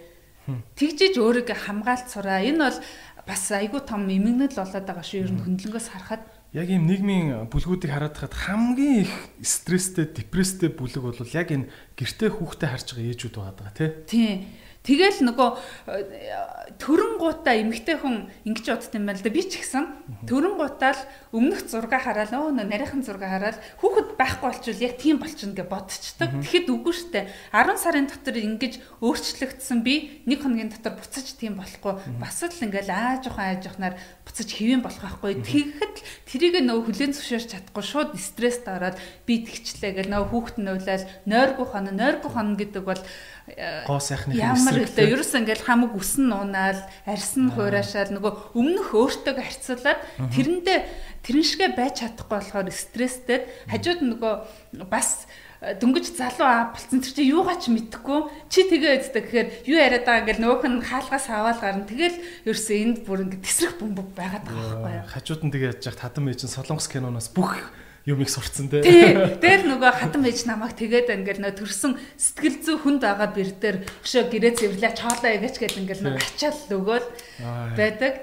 Тэгжиж 0.79 1.19
өөрийгөө 1.19 1.59
хамгаалт 1.59 2.07
сураа. 2.11 2.43
Энэ 2.43 2.63
бол 2.63 2.79
бас 3.27 3.43
айгүй 3.51 3.83
том 3.83 4.07
эмгэнэл 4.07 4.55
болоод 4.55 4.87
байгаа 4.87 5.07
шүү. 5.07 5.27
Ер 5.27 5.33
нь 5.35 5.43
хөндлөнгөөс 5.43 5.89
харахад 5.91 6.23
яг 6.55 6.71
ийм 6.71 6.87
нийгмийн 6.87 7.51
бүлгүүдийг 7.51 7.91
хараад 7.91 8.15
хахад 8.15 8.35
хамгийн 8.39 9.03
их 9.03 9.13
стресстэй, 9.43 10.07
депресстэй 10.07 10.71
бүлэг 10.71 11.03
бол 11.03 11.35
яг 11.35 11.51
энэ 11.51 11.67
гэртээ 11.99 12.31
хүүхдээ 12.31 12.69
харж 12.71 12.87
байгаа 12.95 13.11
ээжүүд 13.13 13.35
байгаа 13.35 13.55
даа 13.59 13.71
тий. 14.07 14.47
Тэгэл 14.87 15.27
нөгөө 15.27 15.49
төрөн 16.79 17.19
гутаа 17.19 17.59
эмгтэй 17.59 17.99
хүн 17.99 18.31
ингэж 18.47 18.67
бодд 18.71 18.95
юм 18.95 19.11
байна 19.11 19.19
л 19.19 19.27
да. 19.27 19.35
Би 19.35 19.43
ч 19.43 19.59
гэсэн 19.59 19.85
төрөн 20.31 20.55
гутаал 20.55 21.03
өмнөх 21.35 21.67
зурга 21.67 21.99
хараад 21.99 22.31
өө 22.31 22.55
нарийнхан 22.55 23.03
зурга 23.03 23.27
хараад 23.27 23.59
хүүхэд 23.83 24.15
байхгүй 24.15 24.47
болчвол 24.47 24.85
яг 24.87 24.95
тийм 25.03 25.19
болчихно 25.19 25.59
гэж 25.59 25.67
бодчихдаг. 25.67 26.31
Тэгэхэд 26.39 26.71
үгүй 26.71 26.95
штэ 26.95 27.27
10 27.51 27.83
сарын 27.83 28.07
дотор 28.07 28.39
ингэж 28.39 29.03
өөрчлөгдсөн 29.03 29.83
би 29.83 30.23
нэг 30.23 30.47
хоногийн 30.47 30.71
дотор 30.71 30.95
буцаж 30.95 31.35
тийм 31.35 31.59
болохгүй. 31.59 32.23
Бас 32.23 32.39
л 32.47 32.55
ингээл 32.55 32.95
ааж 32.95 33.27
ухаан 33.27 33.59
ааж 33.59 33.67
ухнаар 33.67 33.99
буцаж 34.23 34.49
хэвэн 34.55 34.87
болох 34.87 35.03
байхгүй. 35.03 35.43
Тэгэхэд 35.43 35.97
тэрийг 36.31 36.63
нөгөө 36.63 36.95
хүлэн 36.95 37.11
зөвшөөрч 37.11 37.51
чадахгүй 37.51 37.83
шууд 37.83 38.11
стресс 38.23 38.63
дараад 38.63 39.03
би 39.27 39.43
тэгчлээ 39.43 39.99
гэл 39.99 40.13
нөгөө 40.15 40.31
хүүхэд 40.31 40.57
уйлал 40.63 41.05
нойргүй 41.27 41.67
хон 41.67 41.87
нойргүй 41.91 42.31
хон 42.31 42.55
гэдэг 42.55 42.85
бол 42.85 43.03
гоо 43.87 44.03
сайхны 44.03 44.35
ямар 44.35 44.83
гэдэг 44.83 45.15
ерөөс 45.15 45.39
ингээл 45.39 45.63
хамаг 45.63 45.95
үсэн 45.95 46.27
нуунаал 46.35 46.83
арьсан 47.07 47.55
хуурашаал 47.55 48.11
нөгөө 48.19 48.59
өмнөх 48.59 48.91
өөртөө 48.91 49.39
харьцуулаад 49.39 50.01
тэрэндээ 50.35 50.79
тэрэн 51.23 51.47
шигэ 51.47 51.79
байж 51.79 52.03
чадахгүй 52.03 52.43
болохоор 52.43 52.71
стресстэй 52.75 53.47
хажууд 53.71 54.03
нөгөө 54.03 54.35
бас 54.91 55.31
э, 55.63 55.79
дөнгөж 55.79 56.11
залуу 56.19 56.47
аа 56.47 56.75
болцсон 56.75 57.03
тэр 57.03 57.15
чи 57.15 57.23
юугаа 57.31 57.59
ч 57.59 57.71
мэдэхгүй 57.71 58.51
чи 58.51 58.67
тэгээ 58.67 58.99
өгдөг 59.07 59.25
гэхээр 59.31 59.49
юу 59.71 59.79
яриад 59.79 60.07
байгаа 60.07 60.23
ингээл 60.27 60.43
нөгөөх 60.43 60.65
нь 60.67 60.83
хаалгаас 60.83 61.27
аваад 61.31 61.59
гарна. 61.63 61.87
Тэгэл 61.87 62.19
ерөөсөө 62.51 62.77
энд 62.83 62.99
бүр 63.07 63.27
ингээд 63.27 63.43
тесрэх 63.47 63.75
бөмбөг 63.79 64.11
байгаад 64.15 64.43
байгаа 64.43 64.75
байхгүй 64.75 64.95
юу? 65.03 65.11
Хажууд 65.11 65.43
нь 65.47 65.53
тэгээ 65.55 65.71
яаж 65.75 65.83
яах 65.87 65.99
хатам 65.99 66.31
ээжин 66.31 66.51
солонгос 66.51 66.87
киноноос 66.91 67.31
бүх 67.35 67.59
юм 68.07 68.23
их 68.23 68.31
сурцсан 68.31 68.71
те. 68.71 68.81
Тэгэл 68.81 69.67
нөгөө 69.67 69.91
хатан 69.99 70.23
ээж 70.23 70.47
намайг 70.47 70.79
тэгээд 70.79 71.11
ингээл 71.11 71.43
нөө 71.43 71.55
төрсөн 71.59 71.99
сэтгэл 72.15 72.63
зүй 72.63 72.77
хүнд 72.79 73.03
байгаа 73.03 73.35
бэр 73.35 73.51
дээр 73.59 73.77
өшөө 74.07 74.31
гэрээ 74.31 74.53
цэвэрлээ 74.55 74.93
чоолоо 74.95 75.31
ягаач 75.35 75.59
гэдэг 75.59 75.81
ингээл 75.83 76.05
нөгөө 76.07 76.23
ачаал 76.23 76.61
өгөөл 76.71 77.07
байдаг. 77.75 78.15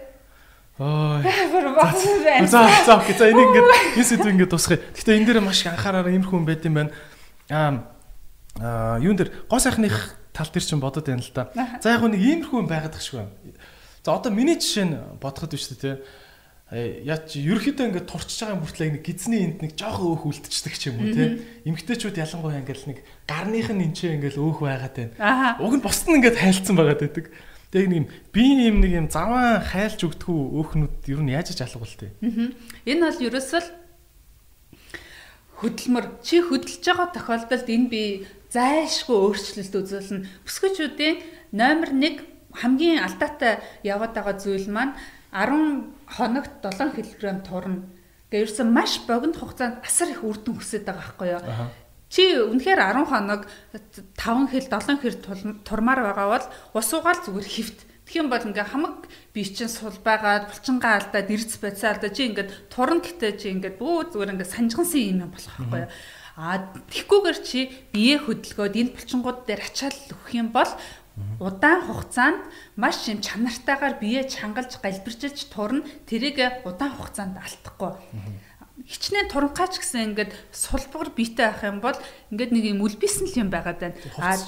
Ой. 0.79 1.21
За 2.47 2.65
за 2.87 2.95
окей. 2.95 3.13
За 3.13 3.27
энийг 3.27 3.51
ингээд 3.51 3.69
энэ 3.99 4.07
сэдв 4.07 4.27
ингээд 4.31 4.51
тусгая. 4.55 4.79
Гэхдээ 4.95 5.19
энэ 5.19 5.27
дээр 5.27 5.39
маш 5.43 5.61
их 5.61 5.75
анхаараараа 5.75 6.15
юм 6.15 6.47
байт 6.47 6.63
юм 6.63 6.79
байна. 6.79 6.91
Аа 7.51 7.83
юун 9.03 9.19
дээр 9.19 9.45
гоо 9.51 9.59
сайхных 9.59 10.15
тал 10.31 10.47
дээр 10.47 10.63
чинь 10.63 10.79
бодод 10.79 11.05
байна 11.05 11.21
л 11.21 11.31
да. 11.35 11.51
За 11.83 11.93
яг 11.93 12.07
нэг 12.07 12.23
иймэрхүү 12.23 12.57
юм 12.63 12.71
байгаад 12.71 12.95
тах 12.95 13.03
шиг 13.03 13.21
байна. 13.21 13.35
За 14.01 14.15
одоо 14.15 14.31
миний 14.31 14.55
жишээ 14.55 14.87
нь 14.87 14.97
бодоход 15.19 15.53
биш 15.53 15.69
үү 15.69 15.77
те 15.77 15.91
яач 16.73 17.37
ерөөхдөө 17.37 17.85
ингээд 17.85 18.09
турчж 18.09 18.33
байгаа 18.41 18.57
юм 18.57 18.65
хүртэл 18.65 18.97
нэг 18.97 19.05
гизний 19.05 19.41
энд 19.45 19.61
нэг 19.61 19.77
жоохон 19.77 20.17
өөх 20.17 20.25
үлдчихдэг 20.25 20.73
ч 20.73 20.89
юм 20.89 21.05
уу 21.05 21.13
те. 21.13 21.37
Эмгтээчүүд 21.69 22.17
ялангуяа 22.17 22.61
ингээд 22.65 22.89
нэг 22.89 22.99
гарных 23.29 23.69
нь 23.69 23.85
энчээ 23.93 24.17
ингээд 24.17 24.41
өөх 24.41 24.65
байгаад 24.65 24.95
байна. 24.97 25.61
Уг 25.61 25.73
нь 25.77 25.85
босд 25.85 26.09
нь 26.09 26.17
ингээд 26.17 26.41
хайлтсан 26.41 26.73
байгаад 26.73 27.01
байдаг. 27.05 27.25
Тэгээ 27.69 27.89
нэг 27.93 27.99
юм 28.01 28.07
би 28.33 28.43
юм 28.65 28.77
нэг 28.81 28.91
юм 28.97 29.07
заван 29.13 29.61
хайлж 29.61 30.01
өгдөггүй 30.01 30.41
өөхнүүд 30.57 30.95
ер 31.13 31.21
нь 31.21 31.33
яаж 31.37 31.53
ч 31.53 31.61
алга 31.61 31.77
болтой. 31.77 32.09
Энэ 32.89 33.01
бол 33.05 33.21
ерөөсөө 33.21 33.61
хөдөлмөр 35.61 36.05
чи 36.25 36.41
хөдөлж 36.41 36.83
байгаа 36.83 37.07
тохиолдолд 37.13 37.69
энэ 37.69 37.87
би 37.87 38.03
зайлшгүй 38.49 39.17
өөрчлөлт 39.17 39.73
үзүүлнэ. 39.77 40.25
Бүсгүүчүүдийн 40.45 41.15
номер 41.53 41.93
1 41.95 42.33
хамгийн 42.61 43.01
алдаатай 43.01 43.63
яваад 43.81 44.13
байгаа 44.13 44.35
зүйл 44.37 44.69
маань 44.69 44.93
10 45.33 45.89
хоногт 46.05 46.51
7 46.61 46.93
кг 46.93 47.41
турна. 47.41 47.81
Гэхдээ 48.29 48.45
ерөөсөн 48.45 48.69
маш 48.69 49.01
богино 49.09 49.33
хугацаанд 49.33 49.81
асар 49.81 50.13
их 50.13 50.21
үр 50.21 50.37
дүн 50.37 50.61
өсөд 50.61 50.85
байгаа 50.85 51.01
байхгүй 51.01 51.29
юу? 51.33 51.41
Чи 52.13 52.23
үнэхээр 52.37 52.81
10 52.93 53.09
хоног 53.09 53.41
5 53.73 54.53
хил 54.53 54.65
7 54.69 55.01
хил 55.01 55.17
турмаар 55.65 56.01
байгаа 56.05 56.27
бол 56.29 56.45
ус 56.77 56.89
угаал 56.93 57.21
зүгээр 57.25 57.49
хөвт. 57.49 57.79
Тэгхийн 58.05 58.29
бол 58.29 58.45
ингээ 58.45 58.67
хамаг 58.69 59.09
бие 59.33 59.49
чинь 59.49 59.71
сул 59.71 59.97
байгаад 60.05 60.53
булчингаа 60.53 61.01
алдаад 61.01 61.29
эрдэс 61.33 61.57
байцаа 61.57 61.97
алдаа 61.97 62.11
чи 62.13 62.29
ингээд 62.29 62.69
турн 62.69 63.01
гэтээ 63.01 63.31
чи 63.41 63.47
ингээд 63.53 63.81
бүү 63.81 64.13
зүгээр 64.13 64.33
ингээ 64.37 64.53
санжгансан 64.53 65.23
юм 65.23 65.31
болох 65.33 65.55
байхгүй 65.57 65.81
юу? 65.87 65.91
А 66.33 66.73
тэгхгүйгээр 66.89 67.39
чи 67.45 67.59
бие 67.93 68.17
хөдөлгөөд 68.17 68.73
энэ 68.73 68.93
булчингууд 68.97 69.45
дээр 69.45 69.61
ачаал 69.69 69.97
өгөх 70.09 70.29
юм 70.33 70.49
бол 70.49 70.71
Удаан 71.39 71.85
хугацаанд 71.85 72.41
маш 72.75 73.05
юм 73.05 73.21
чанартайгаар 73.21 74.01
бие 74.01 74.25
чангалж 74.25 74.81
галбирчилж 74.81 75.45
турна 75.53 75.85
тэрийг 76.09 76.41
удаан 76.65 76.97
хугацаанд 76.97 77.37
алдахгүй. 77.37 77.93
Хичнээн 78.89 79.29
туранхаач 79.29 79.77
гэсэн 79.77 80.17
ингээд 80.17 80.33
сулбар 80.49 81.13
биетэй 81.13 81.53
байх 81.53 81.61
юм 81.61 81.77
бол 81.85 81.93
ингээд 82.33 82.51
нэг 82.57 82.65
юм 82.73 82.81
үлбисэн 82.81 83.29
л 83.29 83.45
юм 83.45 83.49
байгаад 83.53 83.93
байна. 83.93 83.97
Аа 84.17 84.41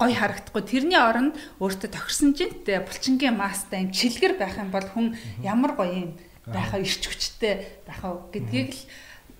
гой 0.00 0.12
харагдахгүй. 0.16 0.64
Тэрний 0.64 0.96
оронд 0.96 1.36
өөртөө 1.60 1.92
тохирсон 1.92 2.32
жинтэй 2.32 2.80
булчингийн 2.80 3.36
мастай 3.36 3.84
юм 3.84 3.92
чилгэр 3.92 4.40
байх 4.40 4.56
юм 4.56 4.72
бол 4.72 4.88
хүн 4.88 5.12
ямар 5.44 5.76
гоё 5.76 5.92
юм 5.92 6.12
байхаа 6.48 6.80
ирч 6.80 7.04
хүчтэй 7.04 7.84
байхаа 7.84 8.24
гэдгийг 8.32 8.72
л 8.72 8.82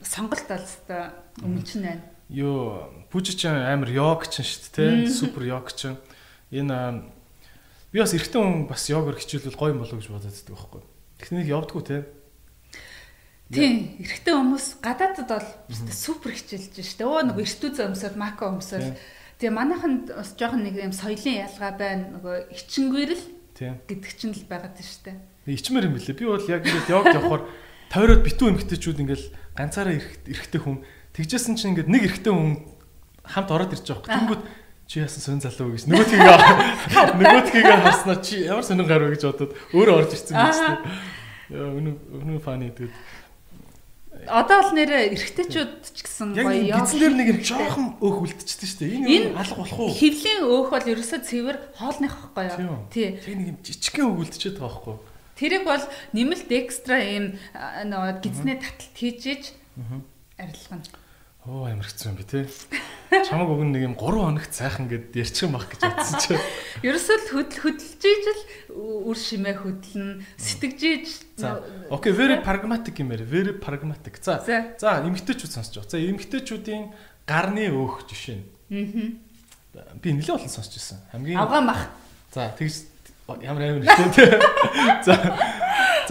сонголт 0.04 0.48
алстай 0.52 1.16
өмнө 1.40 1.64
нь 1.64 1.84
байна. 1.88 2.04
Йоо, 2.28 2.92
бүжи 3.08 3.32
ч 3.32 3.48
амар 3.48 3.88
йог 3.88 4.28
ч 4.28 4.44
шүү 4.44 5.08
дээ, 5.08 5.08
супер 5.08 5.48
йог 5.48 5.72
ч 5.72 5.96
энэ 6.52 7.04
би 7.92 7.98
бас 8.00 8.12
эрэгтэй 8.12 8.40
хүн 8.40 8.68
бас 8.68 8.84
йогоор 8.88 9.16
хичээлвэл 9.16 9.58
гоё 9.58 9.72
юм 9.72 9.82
болов 9.84 9.98
гэж 9.98 10.08
бодоод 10.08 10.32
байдаг 10.32 10.54
байхгүй. 10.54 10.82
Техник 11.18 11.48
явдггүй 11.48 11.82
те. 11.84 11.98
Тийм, 13.48 13.96
эрэгтэй 14.04 14.34
хүмүүс 14.36 14.66
гадаадд 14.84 15.24
бол 15.24 15.48
супер 15.88 16.36
хичээлж 16.36 16.84
штэ. 16.84 17.08
Өө 17.08 17.32
нөгөө 17.32 17.44
эртүү 17.48 17.70
зөмсөд 17.80 18.16
мако 18.20 18.52
өмсөд. 18.52 18.92
Тэгээ 19.40 19.56
манайханд 19.56 20.12
бас 20.12 20.36
жоохон 20.36 20.68
нэг 20.68 20.76
юм 20.76 20.92
соёлын 20.92 21.48
ялгаа 21.48 21.72
байна. 21.72 22.12
Нөгөө 22.20 22.52
ичингүүрэл 22.52 23.24
гэдэг 23.88 24.12
чинь 24.20 24.36
л 24.36 24.44
байгаад 24.44 24.76
штэ. 24.76 25.16
Ичмэр 25.48 25.88
юм 25.88 25.96
билээ. 25.96 26.12
Би 26.12 26.28
бол 26.28 26.44
яг 26.44 26.60
ингээд 26.68 26.92
йог 26.92 27.08
явахаар 27.08 27.42
тойроод 27.88 28.20
битүү 28.20 28.52
эмгтээчүүд 28.52 29.00
ингээд 29.00 29.24
ганцаараа 29.56 29.96
эрэгтэй 29.96 30.60
хүн 30.60 30.84
тэгжсэн 31.16 31.56
чинь 31.56 31.72
ингээд 31.72 31.88
нэг 31.88 32.04
эрэгтэй 32.04 32.32
хүн 32.36 32.68
хамт 33.24 33.48
ороод 33.48 33.72
ирж 33.72 33.88
байгаа 33.88 34.04
байхгүй. 34.04 34.12
Тэнгүүд 34.12 34.42
чи 34.88 35.04
яасан 35.04 35.20
сонь 35.20 35.44
залуу 35.44 35.76
гэж 35.76 35.84
нөгөөдхийгээ 35.84 36.36
нөгөөдхийгээ 37.20 37.78
харснаа 37.84 38.18
чи 38.24 38.40
ямар 38.48 38.64
сонин 38.64 38.88
гар 38.88 39.04
вэ 39.04 39.20
гэж 39.20 39.22
бодоод 39.28 39.52
өөрөө 39.76 39.96
орж 40.00 40.16
ирсэн 40.16 40.32
юм 40.32 40.48
чинь. 40.48 40.80
Яа 41.52 41.68
өнөө 41.76 41.94
өнөө 42.24 42.40
фаны 42.40 42.72
тэгээд 42.72 42.96
Одоо 44.26 44.64
бол 44.64 44.72
нэрэ 44.74 45.12
эргэжтэйчүүд 45.12 45.72
ч 45.92 45.98
гэсэн 46.02 46.32
гоё 46.34 46.72
яа. 46.72 46.80
Гизэн 46.82 47.00
дээр 47.00 47.14
нэг 47.20 47.28
юм 47.36 47.40
жоохон 47.44 47.86
өөх 48.00 48.16
үлдчихсэн 48.24 48.66
шүү 48.66 48.80
дээ. 48.82 49.04
Энэ 49.08 49.28
алга 49.36 49.62
болох 49.62 49.78
уу? 49.78 49.92
Хевлийн 49.94 50.42
өөх 50.42 50.68
бол 50.74 50.86
ерөөсөө 50.90 51.20
цэвэр 51.22 51.56
хоолных 51.78 52.14
байхгүй 52.34 52.64
юу? 52.66 52.82
Тий. 52.90 53.14
Тэг 53.20 53.34
нэг 53.38 53.48
юм 53.54 53.58
жижигхэн 53.62 54.04
өөх 54.10 54.20
үлдчихэд 54.26 54.58
байгаа 54.58 54.72
байхгүй 54.74 54.92
юу? 54.96 55.04
Тэрэг 55.38 55.62
бол 55.64 55.84
нэмэлт 56.16 56.50
экстра 56.50 56.96
юм 56.98 57.24
нөгөө 57.54 58.12
гизнээ 58.24 58.56
таталт 58.58 58.96
хийж 58.98 59.22
иж 59.28 59.42
арилгана. 60.34 61.07
Оо 61.48 61.64
амар 61.64 61.88
хэцүү 61.88 62.12
юм 62.12 62.16
би 62.20 62.24
тий. 62.28 62.44
Чамаг 63.08 63.48
өгн 63.48 63.72
нэг 63.72 63.82
юм 63.88 63.94
3 63.96 64.20
хоногт 64.20 64.52
сайхан 64.52 64.84
гэд 64.84 65.16
ярьчих 65.16 65.48
юм 65.48 65.56
бах 65.56 65.64
гэж 65.72 65.80
бодсон 65.80 66.20
чи. 66.20 66.36
Ерөөсөө 66.84 67.16
л 67.24 67.28
хөдөл 67.32 67.62
хөдөлж 67.64 68.02
ижил 68.04 68.40
үр 68.76 69.16
шимээ 69.16 69.56
хөдлөн 69.56 70.28
сэтгэж 70.36 70.80
иж. 70.84 71.08
За. 71.40 71.64
Окей, 71.88 72.12
very 72.12 72.36
pragmatic 72.44 73.00
юм 73.00 73.16
ярь. 73.16 73.24
Very 73.24 73.56
pragmatic. 73.56 74.20
За. 74.20 74.44
За, 74.44 75.00
эмгтээчүүд 75.00 75.48
сонсож 75.48 75.80
байгаа. 75.80 75.88
За, 75.88 76.04
эмгтээчүүдийн 76.04 76.92
гарны 77.24 77.64
өөх 77.72 78.04
жишээ. 78.12 78.44
Аа. 78.68 79.96
Би 80.04 80.12
нэлээд 80.12 80.36
олон 80.36 80.52
сонсож 80.52 80.76
байсан. 80.76 81.00
Хамгийн 81.16 81.40
Авгаа 81.40 81.64
мах. 81.64 81.88
За, 82.28 82.52
тэгж 82.60 82.92
ямар 83.40 83.72
амар 83.72 83.88
нэртэй. 83.88 84.36
За. 85.00 85.16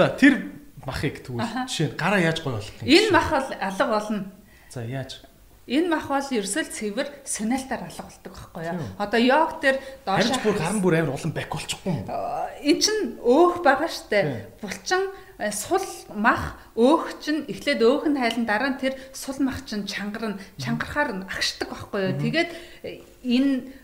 За, 0.02 0.10
тэр 0.18 0.50
махыг 0.82 1.22
тэгвэл 1.22 1.46
жишээ 1.70 1.94
гараа 1.94 2.26
яаж 2.26 2.42
гой 2.42 2.58
болох 2.58 2.74
юм. 2.82 2.90
Энэ 2.90 3.14
мах 3.14 3.30
бол 3.30 3.54
алга 3.54 3.86
болно. 3.86 4.26
За, 4.74 4.82
яаж? 4.82 5.27
Энэ 5.68 5.92
мах 5.92 6.08
бол 6.08 6.24
ерөөсөө 6.24 6.64
цэвэр 6.72 7.08
соналтаар 7.28 7.92
алга 7.92 8.08
болдог 8.08 8.32
байхгүй 8.32 8.64
юу? 8.72 8.80
Одоо 8.96 9.20
йог 9.20 9.60
дээр 9.60 9.78
доош 10.08 10.32
харин 10.32 10.44
бүр 10.48 10.56
гарын 10.56 10.80
бүр 10.80 10.96
амар 10.96 11.16
улам 11.20 11.34
бак 11.36 11.52
болчихгүй 11.52 11.92
юм. 11.92 12.08
Эн 12.08 12.78
чин 12.80 12.98
өөх 13.20 13.60
байгаа 13.68 13.92
штэ. 13.92 14.48
Булчин 14.64 15.12
э, 15.36 15.52
сул 15.52 15.84
мах 16.16 16.56
өөх 16.72 17.20
чин 17.20 17.44
эхлээд 17.52 17.84
өөх 17.84 18.08
нь 18.08 18.16
хайлан 18.16 18.48
дараа 18.48 18.72
нь 18.72 18.80
тэр 18.80 18.96
сул 19.12 19.36
мах 19.44 19.68
чин 19.68 19.84
чангарна 19.84 20.40
чангарахаар 20.56 21.28
агшдаг 21.28 21.68
байхгүй 21.68 22.00
юу? 22.00 22.16
Тэгээд 22.16 22.50
э, 22.88 23.04
энэ 23.28 23.76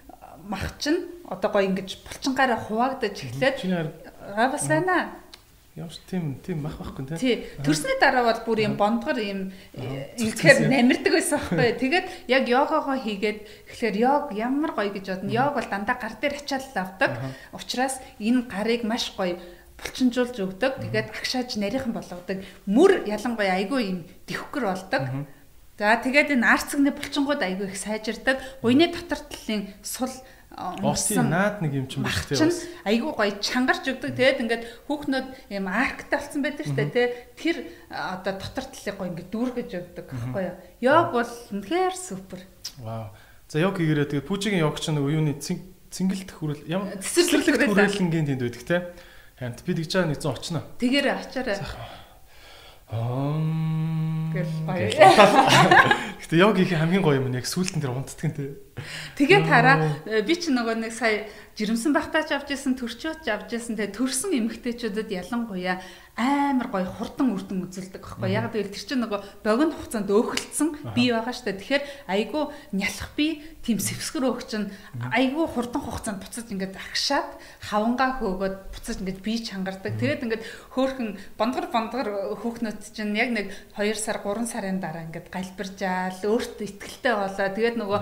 мах 0.48 0.80
чин 0.80 1.12
одоо 1.28 1.52
гоё 1.52 1.68
ингэж 1.68 2.00
булчингаараа 2.08 2.64
хуваагдаж 2.64 3.16
эхлээд 3.28 3.60
бас 4.40 4.68
байна 4.72 5.20
Ямар 5.74 5.90
ч 5.90 6.06
тийм 6.06 6.38
тийм 6.46 6.62
мах 6.62 6.78
байхгүй 6.78 7.18
тий. 7.18 7.50
Төрсний 7.66 7.98
дараа 7.98 8.30
бол 8.30 8.42
бүр 8.46 8.62
юм 8.62 8.78
бондгор 8.78 9.18
юм 9.18 9.50
ингэхээр 9.74 10.70
намирдаг 10.70 11.18
байсан 11.18 11.42
байхгүй. 11.42 11.82
Тэгээд 11.82 12.06
яг 12.30 12.46
йогогоо 12.46 12.94
хийгээд 13.02 13.40
эхлэхээр 13.74 13.98
йог 13.98 14.24
ямар 14.38 14.78
гоё 14.78 14.94
гэж 14.94 15.06
бодно. 15.10 15.34
Йог 15.34 15.58
бол 15.58 15.66
дандаа 15.66 15.98
гар 15.98 16.14
дээр 16.22 16.38
ачаал 16.38 16.78
авдаг. 16.78 17.18
Учираас 17.58 17.98
энэ 18.22 18.46
гарыг 18.54 18.86
маш 18.86 19.18
гоё 19.18 19.42
булчинжуулж 19.82 20.38
өгдөг. 20.46 20.78
Тэгээд 20.78 21.10
агшааж 21.10 21.58
нарийнхан 21.58 21.98
болгодог. 21.98 22.46
Мөр 22.70 23.10
ялангуяа 23.10 23.58
айгүй 23.58 23.82
юм 23.90 24.00
дэвхгэр 24.30 24.66
болдог. 24.70 25.26
За 25.82 25.98
тэгээд 25.98 26.38
энэ 26.38 26.54
арцгны 26.54 26.94
булчингууд 26.94 27.42
айгүй 27.42 27.74
их 27.74 27.82
сайжирдаг. 27.82 28.38
Гуйны 28.62 28.94
дотор 28.94 29.26
талын 29.26 29.74
сул 29.82 30.14
Осын 30.54 31.34
наад 31.34 31.66
нэг 31.66 31.74
юм 31.74 31.88
чинь 31.90 32.06
биш 32.06 32.30
тийм 32.30 32.54
айгүй 32.86 33.10
гоё 33.18 33.34
чангарч 33.42 33.90
өгдөг. 33.90 34.14
Тэгээд 34.14 34.42
ингээд 34.46 34.64
хүүхнүүд 34.86 35.28
юм 35.50 35.66
арктай 35.66 36.22
болсон 36.22 36.46
байдаг 36.46 36.70
шүү 36.70 36.78
дээ 36.78 36.94
тий. 36.94 37.08
Тэр 37.34 37.58
одоо 37.90 38.38
дотор 38.38 38.70
талыг 38.70 38.96
гоё 39.02 39.10
ингээд 39.18 39.34
дүүргэж 39.34 39.70
өгдөг 39.74 40.06
байхгүй 40.14 40.44
юу. 40.46 40.56
Йог 40.86 41.10
бол 41.10 41.34
үнэхээр 41.58 41.96
супер. 41.98 42.46
Вау. 42.86 43.10
За 43.50 43.58
йог 43.66 43.82
хийгээрээ 43.82 44.14
тэгээд 44.14 44.30
пүүжигийн 44.30 44.62
йог 44.62 44.78
чинь 44.78 45.02
юуны 45.02 45.42
цэнгэлт 45.42 46.30
хүрэл 46.38 46.70
ямар 46.70 47.02
цэцэрлэгт 47.02 47.74
хүрээлэнгийн 47.74 48.30
тэнд 48.30 48.42
байдаг 48.46 48.66
те. 48.66 48.94
Харин 49.42 49.58
би 49.58 49.74
тэгж 49.74 49.90
байгаа 49.90 50.10
нэг 50.14 50.22
зэн 50.22 50.34
очно. 50.38 50.62
Тэгээрээ. 50.78 51.18
Аа. 52.94 53.42
Гэл 54.34 54.54
гоё. 54.70 54.90
Гэтэ 56.22 56.36
йог 56.38 56.58
хийх 56.58 56.74
хамгийн 56.78 57.02
гоё 57.06 57.22
юм 57.22 57.30
нь 57.30 57.38
яг 57.38 57.46
сүултэн 57.46 57.82
дээр 57.82 57.94
унтдаг 57.94 58.26
нь 58.26 58.38
те. 58.38 58.58
Тэгээд 59.20 59.46
хараа 59.46 59.78
би 60.26 60.34
ч 60.34 60.50
нөгөө 60.50 60.76
нэг 60.82 60.94
сая 60.94 61.30
жирэмсэн 61.54 61.94
багтаач 61.94 62.34
авч 62.34 62.58
исэн 62.58 62.74
төрчөөч 62.74 63.30
авч 63.30 63.54
исэн 63.54 63.78
те 63.78 63.86
төрсэн 63.86 64.34
эмэгтэйчүүдэд 64.34 65.10
ялангуяа 65.14 65.78
амар 66.14 66.70
гоё 66.70 66.86
хурдан 66.86 67.34
үрдэн 67.34 67.66
үзүүлдэг 67.66 67.98
байхгүй 67.98 68.30
яг 68.38 68.54
тэгэл 68.54 68.70
тэр 68.70 68.86
чинь 68.86 69.02
нөгөө 69.02 69.42
богино 69.42 69.74
хугацаанд 69.74 70.14
өөхөлдсөн 70.14 70.94
бий 70.94 71.10
байгаа 71.10 71.34
штэ. 71.34 71.58
Тэгэхээр 71.58 71.84
айгүй 72.06 72.44
нялх 72.70 73.10
би 73.18 73.42
тийм 73.66 73.82
сэвсгэр 73.82 74.30
өөх 74.30 74.46
чинь 74.46 74.70
айгүй 75.10 75.46
хурдан 75.50 75.82
хугацаанд 75.82 76.22
буцаж 76.22 76.54
ингээд 76.54 76.78
агшаад 76.78 77.34
хавангаа 77.66 78.22
хөөгөөд 78.22 78.56
буцаж 78.78 78.98
ингээд 79.02 79.26
бие 79.26 79.42
чангардаг. 79.42 79.98
Тэгээд 79.98 80.22
ингээд 80.30 80.46
хөөхөн 80.78 81.18
бондгор 81.34 81.66
бондгор 81.74 82.08
хөөхнөт 82.46 82.94
чинь 82.94 83.18
яг 83.18 83.34
нэг 83.34 83.50
2 83.74 83.98
сар 83.98 84.22
3 84.22 84.46
сарын 84.46 84.78
дараа 84.78 85.10
ингээд 85.10 85.34
галбиржаал 85.34 86.22
өөртөө 86.30 86.66
ихтгэлтэй 86.78 87.14
болоо. 87.18 87.50
Тэгээд 87.58 87.78
нөгөө 87.82 88.00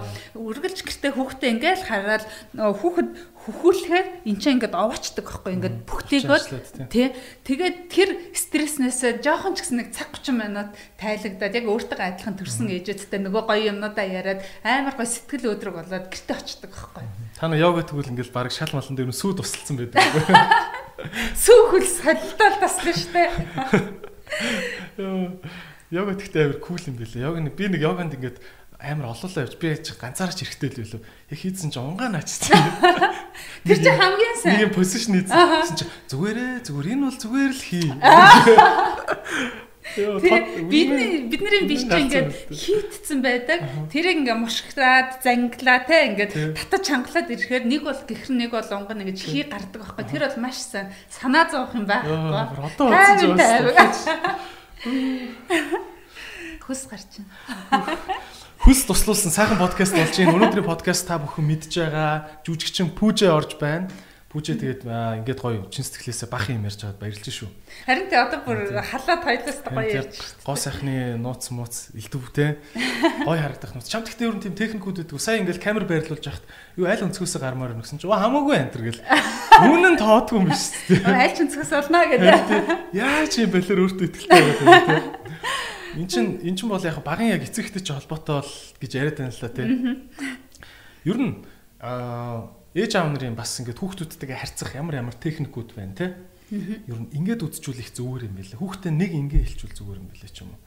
үргэлж 0.61 0.85
гэртээ 0.85 1.11
хүүхдээ 1.17 1.49
ингээл 1.57 1.89
хараад 1.89 2.23
нөгөө 2.53 2.75
хүүхэд 2.77 3.09
хөхүүлэхээр 3.41 4.07
эн 4.29 4.37
чинь 4.37 4.61
ингээд 4.61 4.77
овоочдаг 4.77 5.25
байхгүй 5.25 5.57
ингээд 5.57 5.77
бүхтэйгөөд 5.89 6.93
тий. 6.93 7.09
тэгээд 7.41 7.77
тэр 7.89 8.09
стресснээсээ 8.37 9.25
жоохон 9.25 9.57
ч 9.57 9.65
гэсэн 9.65 9.81
нэг 9.81 9.89
цаг 9.97 10.13
30 10.13 10.37
минут 10.37 10.69
тайлагдаад 11.01 11.57
яг 11.57 11.65
өөртөө 11.65 11.97
адилхан 11.97 12.37
төрсэн 12.37 12.69
ээжэдтэй 12.69 13.17
нөгөө 13.25 13.43
гоё 13.49 13.73
юмнуудаа 13.73 14.05
яриад 14.05 14.45
амар 14.61 14.93
гоё 14.93 15.09
сэтгэл 15.09 15.57
өдрөг 15.57 15.73
болоод 15.81 16.13
гэртээ 16.13 16.37
очдог 16.37 16.69
байхгүй. 16.69 17.05
Та 17.41 17.49
нар 17.49 17.57
йога 17.57 17.81
тэгвэл 17.81 18.13
ингээд 18.13 18.29
баг 18.29 18.53
шал 18.53 18.69
малан 18.77 18.93
дээр 18.93 19.09
сүү 19.09 19.41
тусалсан 19.41 19.81
байдаг. 19.81 20.05
Сүү 21.41 21.61
хөл 21.73 21.87
солилдол 21.89 22.61
таслаа 22.61 22.93
штэ 22.93 23.25
Йога 25.91 26.15
тэгтээ 26.15 26.45
амар 26.45 26.59
кул 26.63 26.79
юм 26.87 26.95
билээ. 26.95 27.27
Йог 27.27 27.35
би 27.51 27.67
нэг 27.67 27.81
йоганд 27.83 28.15
ингээд 28.15 28.39
амар 28.81 29.13
олоолаа 29.13 29.45
явж 29.45 29.55
би 29.61 29.77
яж 29.77 29.93
ганцаарч 29.93 30.41
эрэхтэй 30.41 30.69
л 30.73 30.77
билүү. 30.81 31.01
Яг 31.29 31.37
хийдсэн 31.37 31.69
чи 31.69 31.77
унгаан 31.77 32.17
ачсан. 32.17 32.57
Тэр 33.65 33.77
чи 33.77 33.91
хамгийн 33.93 34.35
сайн. 34.41 34.57
Нэг 34.57 34.65
юм 34.65 34.73
позишн 34.73 35.21
хийсэн 35.21 35.77
чи 35.77 35.85
зүгээрээ 36.09 36.65
зүгээр 36.65 36.91
энэ 36.97 37.05
бол 37.05 37.19
зүгээр 37.21 37.53
л 37.53 37.61
хий. 37.61 37.87
Бидний 39.91 41.27
бидний 41.27 41.67
биш 41.67 41.83
чи 41.83 41.99
ингээд 41.99 42.31
хийтцэн 42.47 43.19
байдаг. 43.21 43.59
Тэрийг 43.91 44.23
ингээ 44.23 44.37
мушгираад, 44.39 45.19
занглаа 45.19 45.83
те 45.83 46.07
ингээд 46.15 46.55
татаж 46.55 46.81
чангалаад 46.87 47.27
ирэхээр 47.27 47.65
нэг 47.67 47.81
бол 47.83 47.99
гихэр 48.07 48.31
нэг 48.31 48.55
бол 48.55 48.71
унган 48.71 49.03
ингэж 49.03 49.19
хий 49.19 49.43
гардаг 49.43 49.83
байхгүй. 49.83 50.05
Тэр 50.07 50.23
бол 50.31 50.39
маш 50.47 50.63
сайн 50.63 50.95
санаа 51.11 51.49
зовох 51.51 51.75
юм 51.75 51.85
байна. 51.91 52.55
Одоо 52.55 52.87
үзэж 52.87 53.35
байгаа. 53.35 54.39
Хүс 56.65 56.87
гарч 56.87 57.19
байна 57.19 58.31
хүс 58.61 58.85
туслуулсан 58.85 59.33
сайхан 59.33 59.57
подкаст 59.57 59.97
болж 59.97 60.13
байна. 60.13 60.37
Өнөөдрийн 60.37 60.67
подкаст 60.67 61.09
та 61.09 61.17
бүхэн 61.17 61.49
мэдж 61.49 61.81
байгаа. 61.81 62.29
Жүжигчин 62.45 62.93
Пүүжэ 62.93 63.33
орж 63.33 63.57
байна. 63.57 63.89
Пүүжэ 64.29 64.53
тэгээд 64.61 64.85
ингээд 64.85 65.41
гоё 65.41 65.65
чин 65.73 65.81
сэтгэлээсээ 65.81 66.29
бах 66.29 66.45
юм 66.45 66.69
ярьж 66.69 66.85
байгаад 66.85 67.01
баярлж 67.01 67.25
шүү. 67.25 67.49
Харин 67.89 68.05
тэ 68.05 68.21
одоо 68.21 68.39
бүр 68.45 68.69
халаад 68.69 69.21
хоёлоос 69.25 69.59
гоё 69.65 69.89
ярьж 70.05 70.13
шүү. 70.13 70.45
Гоо 70.45 70.57
сайхны 70.61 71.17
нууц 71.17 71.49
мууц 71.49 71.89
элдвтэй. 71.97 72.61
Гоё 73.25 73.41
харагдах 73.41 73.73
нууц. 73.73 73.89
Чам 73.89 74.05
тэгтээ 74.05 74.29
ер 74.29 74.37
нь 74.37 74.43
тийм 74.45 74.53
техникүүд 74.53 75.09
өгдөг. 75.09 75.17
Сая 75.17 75.41
ингээд 75.41 75.57
камер 75.57 75.89
байрлуулж 75.89 76.21
яхад 76.21 76.45
юу 76.77 76.85
аль 76.85 77.01
өнцгөөсөө 77.01 77.41
гармаар 77.41 77.73
нүгсэн 77.75 77.97
чи 77.97 78.05
хамаагүй 78.05 78.55
антер 78.61 78.85
гэл. 78.87 79.01
Үүн 79.57 79.89
нь 79.89 79.99
тоодгүй 79.99 80.37
юм 80.37 80.47
биш 80.53 80.69
үү? 80.95 81.01
Аль 81.01 81.33
ч 81.33 81.49
өнцгөөс 81.49 81.71
олно 81.81 81.99
гэдэг. 82.07 82.93
Яаж 82.93 83.33
юм 83.35 83.51
бэлэр 83.51 83.83
өөртөө 83.89 84.05
ихтэй 84.05 84.29
байгаа 84.29 84.63
юм 84.63 84.85
те. 84.85 85.01
Эн 85.95 86.07
чин 86.07 86.39
эн 86.39 86.55
чин 86.55 86.69
бол 86.69 86.83
яг 86.83 87.03
багын 87.03 87.35
яг 87.35 87.43
эцэгтэй 87.43 87.83
ч 87.83 87.91
холбоотой 87.91 88.41
бол 88.43 88.53
гэж 88.79 88.91
яриад 88.95 89.17
байна 89.19 89.33
л 89.35 89.41
да 89.43 89.49
тий. 89.51 89.67
Ер 91.03 91.17
нь 91.19 91.33
аа 91.81 92.51
ээж 92.71 92.91
аав 92.95 93.11
нарын 93.11 93.35
бас 93.35 93.59
ингээд 93.59 93.79
хүүхдүүдтэйгээ 93.81 94.39
харьцах 94.39 94.71
ямар 94.77 95.03
ямар 95.03 95.15
техникүүд 95.19 95.69
байна 95.75 95.95
тий. 95.97 96.09
Ер 96.87 96.99
нь 96.99 97.11
ингээд 97.11 97.43
их 97.43 97.91
зүгээр 97.91 98.27
юм 98.27 98.35
билээ. 98.39 98.59
Хүүхдээ 98.59 98.91
нэг 98.91 99.11
ингээ 99.11 99.41
хэлчихвэл 99.43 99.79
зүгээр 99.79 99.99
юм 99.99 100.09
билээ 100.11 100.31
ч 100.31 100.37
юм 100.43 100.55
уу. 100.55 100.61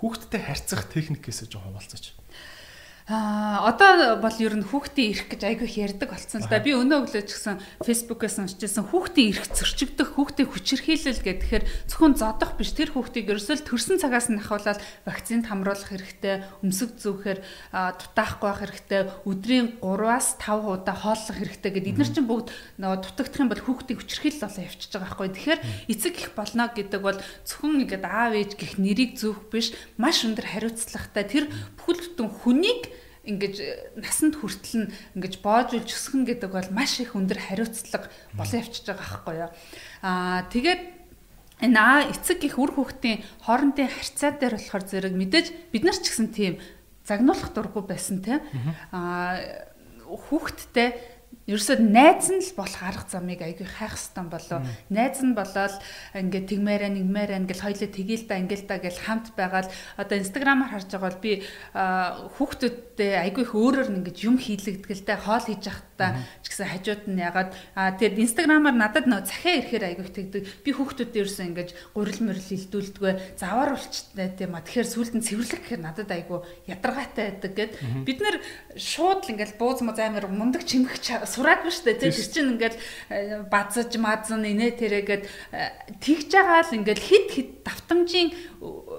Хүүхдтэй 0.00 0.40
харьцах 0.40 0.88
техникээс 0.88 1.48
жоохон 1.48 1.76
болцооч. 1.76 2.16
Аа 3.10 3.66
одоо 3.66 4.22
бол 4.22 4.38
ер 4.38 4.54
нь 4.54 4.62
хүүхдийн 4.62 5.10
эрх 5.10 5.26
гэж 5.34 5.42
айгүй 5.42 5.66
их 5.66 5.82
ярьдаг 5.82 6.14
болсон 6.14 6.46
л 6.46 6.46
да. 6.46 6.62
Би 6.62 6.78
өнөө 6.78 7.10
өглөө 7.10 7.26
ч 7.26 7.34
гэсэн 7.34 7.58
фэйсбүүкээс 7.82 8.38
уншижсэн 8.38 8.86
хүүхдийн 8.86 9.34
эрх 9.34 9.50
зөрчигдөх, 9.50 10.14
хүүхдийн 10.14 10.46
хүчирхийлэл 10.46 11.18
гэхээр 11.18 11.64
зөвхөн 11.90 12.14
зодох 12.14 12.54
биш. 12.54 12.70
Тэр 12.70 12.94
хүүхдийг 12.94 13.34
ерөөсөө 13.34 13.66
төрсэн 13.66 13.98
цагаас 13.98 14.30
нь 14.30 14.38
ахуулаад 14.38 14.78
вакцинд 15.02 15.50
хамруулах 15.50 15.90
хэрэгтэй, 15.90 16.46
өмсөг 16.62 17.02
зүүхээр 17.02 17.42
дутаахгүй 17.74 18.46
байх 18.46 18.62
хэрэгтэй, 18.62 19.02
өдрийн 19.26 19.82
3-аас 19.82 20.38
5 20.38 20.70
удаа 20.70 20.94
хооллох 20.94 21.34
хэрэгтэй 21.34 21.70
гэдэг. 21.82 21.90
Эдгээр 21.98 22.14
чинь 22.14 22.30
бүгд 22.30 22.54
нөгөө 22.78 22.98
дутагдах 23.10 23.42
юм 23.42 23.50
бол 23.50 23.64
хүүхдийн 23.66 23.98
хүчирхийлэл 23.98 24.46
болоо 24.46 24.62
явчихж 24.70 24.92
байгаа 24.94 25.10
байхгүй. 25.10 25.34
Тэгэхээр 25.34 25.60
эцэг 25.90 26.14
их 26.14 26.30
болно 26.38 26.70
гэдэг 26.70 27.00
бол 27.02 27.18
зөвхөн 27.42 27.90
ингээд 27.90 28.06
аав 28.06 28.38
ээж 28.38 28.54
гих 28.54 28.78
нэрийг 28.78 29.18
зүүх 29.18 29.50
биш, 29.50 29.74
маш 29.98 30.22
өндөр 30.22 30.46
хариуцлагатай 30.46 31.26
тэр 31.26 31.44
бүхэл 31.74 32.20
бүтэн 32.20 32.30
хүнийг 32.30 32.99
ингэж 33.24 33.54
насанд 34.00 34.40
хүртэл 34.40 34.88
нь 34.88 34.92
ингэж 35.16 35.44
боожулж 35.44 35.88
өсгөн 35.92 36.24
гэдэг 36.24 36.50
бол 36.50 36.70
маш 36.72 37.00
их 37.04 37.12
өндөр 37.12 37.36
хариуцлага 37.36 38.08
болон 38.32 38.60
явчихж 38.64 38.86
байгаа 38.88 39.04
байхгүй 39.04 39.34
юу. 39.44 39.50
Аа 40.00 40.48
тэгээд 40.48 40.82
энэ 41.60 41.76
аа 41.76 42.08
эцэг 42.08 42.40
их 42.48 42.56
үр 42.56 42.72
хүүхдийн 42.72 43.20
хоорондын 43.44 43.92
харьцаа 43.92 44.32
дээр 44.40 44.56
болохоор 44.56 44.84
зэрэг 44.88 45.14
мэдээж 45.14 45.46
бид 45.68 45.84
нар 45.84 45.98
ч 46.00 46.08
гэсэн 46.08 46.28
тийм 46.32 46.54
загнуулах 47.04 47.52
дурггүй 47.52 47.84
байсан 47.84 48.24
тийм 48.24 48.40
аа 48.96 49.36
хүүхдтэй 50.08 51.19
ерөөсөө 51.48 51.78
найз 51.80 52.28
нь 52.28 52.44
л 52.44 52.52
болох 52.58 52.82
арга 52.84 53.08
замыг 53.08 53.40
айгүй 53.40 53.64
хайх 53.64 53.96
стан 53.96 54.28
болоо. 54.28 54.60
Найз 54.92 55.24
нь 55.24 55.32
болоод 55.32 55.80
ингээд 56.12 56.46
тэгмээрэ 56.52 56.88
нэгмээрэ 56.92 57.40
ингээл 57.40 57.64
хоёлоо 57.64 57.88
тгийл 57.88 58.24
та 58.28 58.36
ингээл 58.36 58.68
та 58.68 58.76
гэл 58.76 59.00
хамт 59.00 59.32
байгаад 59.34 59.68
одоо 59.96 60.16
инстаграмаар 60.20 60.70
харж 60.76 60.88
байгаа 60.92 61.08
бол 61.10 61.24
би 61.24 61.32
хүүхдүүдтэй 61.72 63.12
айгүй 63.24 63.42
их 63.48 63.54
өөрөөр 63.56 63.88
нь 63.88 63.98
ингээд 64.04 64.18
юм 64.20 64.36
хийлэгдгэлтэй 64.36 65.16
хоол 65.16 65.44
хийж 65.48 65.64
явахдаа 65.64 66.10
ч 66.44 66.44
гэсэн 66.52 66.68
хажууд 66.70 67.02
нь 67.08 67.20
ягаад 67.24 67.50
тэгээд 67.72 68.20
инстаграмаар 68.20 68.76
надад 68.76 69.06
нөө 69.08 69.24
захиа 69.26 69.58
ирэхээр 69.64 69.84
айгүй 69.96 70.06
тэгдэг. 70.06 70.42
Би 70.64 70.70
хүүхдүүдтэй 70.76 71.20
ерөөсөө 71.24 71.46
ингээд 71.50 71.70
гурил 71.96 72.20
мөрөл 72.20 72.54
илдүүлдэггүй 72.54 73.12
завар 73.40 73.74
болчтой 73.74 74.28
тийм 74.36 74.54
а. 74.54 74.62
Тэгэхээр 74.62 74.92
сүулт 74.92 75.14
нь 75.16 75.24
цэвэрлэх 75.24 75.60
гэхээр 75.64 75.82
надад 75.82 76.10
айгүй 76.12 76.38
ядаргаатай 76.68 77.24
байдаг 77.32 77.52
гэд. 77.56 77.72
Бид 78.04 78.18
нэр 78.20 78.36
шууд 78.76 79.24
л 79.26 79.32
ингээд 79.34 79.58
бууз 79.58 79.80
моз 79.82 79.98
амир 79.98 80.28
мундаг 80.28 80.64
чимгэх 80.64 81.00
сураагүй 81.30 81.70
шүү 81.70 81.84
дээ. 81.86 82.02
Тэр 82.02 82.12
чинь 82.12 82.50
ингээд 82.58 82.76
э, 83.10 83.46
базаж 83.46 83.94
мазан 83.96 84.42
инээ 84.42 84.74
тэрэгээд 84.76 85.24
э, 85.54 85.70
тэгж 86.02 86.28
байгаа 86.34 86.66
л 86.66 86.76
ингээд 86.82 87.00
хит 87.00 87.28
хит 87.30 87.50
давтамжийн 87.62 88.34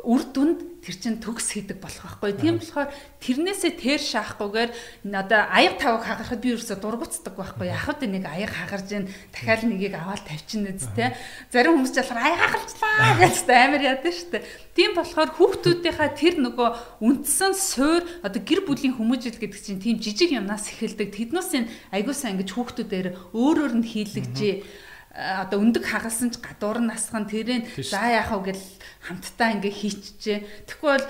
үр 0.03 0.23
дүнд 0.33 0.71
тэр 0.81 0.95
чин 0.97 1.15
төгс 1.21 1.53
хийдэг 1.53 1.77
болох 1.77 2.17
байхгүй. 2.17 2.33
Тийм 2.41 2.57
болохоор 2.57 2.89
тэрнээсээ 3.21 3.77
тэр 3.77 4.01
шаахгүйгээр 4.01 4.71
одоо 5.13 5.41
аяг 5.53 5.77
тавг 5.77 6.01
хагарахад 6.01 6.41
би 6.41 6.57
ерөөсө 6.57 6.81
дургуцдаг 6.81 7.37
байхгүй. 7.37 7.69
Яхад 7.69 8.01
нэг 8.01 8.25
аяг 8.25 8.49
хагарж 8.49 8.89
ийн 8.89 9.05
дахиад 9.29 9.61
нэгийг 9.69 9.93
аваад 9.93 10.25
тавьчихна 10.25 10.73
үст 10.73 10.89
те. 10.97 11.13
Зарим 11.53 11.77
хүмүүс 11.77 11.93
ч 11.93 12.01
болохоор 12.01 12.17
аяг 12.25 12.39
хагалчлаа 12.41 13.13
гэж 13.21 13.35
амар 13.45 13.81
яадаг 13.85 14.13
штэ. 14.17 14.41
Тийм 14.73 14.91
болохоор 14.97 15.29
хүүхдүүдийнхаа 15.37 16.09
тэр 16.17 16.35
нөгөө 16.41 16.69
үндсэн 17.05 17.53
суур 17.53 18.01
одоо 18.25 18.41
гэр 18.41 18.65
бүлийн 18.65 18.97
хүмүүжил 18.97 19.37
гэдэг 19.37 19.61
чинь 19.61 19.77
тийм 19.77 20.01
жижиг 20.01 20.33
юмнаас 20.33 20.65
эхэлдэг. 20.65 21.13
Тэднээс 21.13 21.93
айгуусаа 21.93 22.33
ингэж 22.33 22.49
хүүхдүүдээр 22.57 23.07
өөрөөр 23.37 23.73
нь 23.77 23.85
хийлэгжээ 23.85 24.55
одоо 25.11 25.59
өндөг 25.59 25.83
хагалсан 25.83 26.31
ч 26.31 26.39
гадуур 26.39 26.79
нь 26.79 26.87
насхан 26.87 27.27
тэрэн 27.27 27.67
за 27.83 27.99
яах 28.15 28.31
вэ 28.31 28.55
гэл 28.55 28.65
хамтдаа 29.03 29.59
ингээ 29.59 29.75
хийчихжээ. 29.75 30.39
Тэгэхгүй 30.71 30.87
бол 30.87 31.07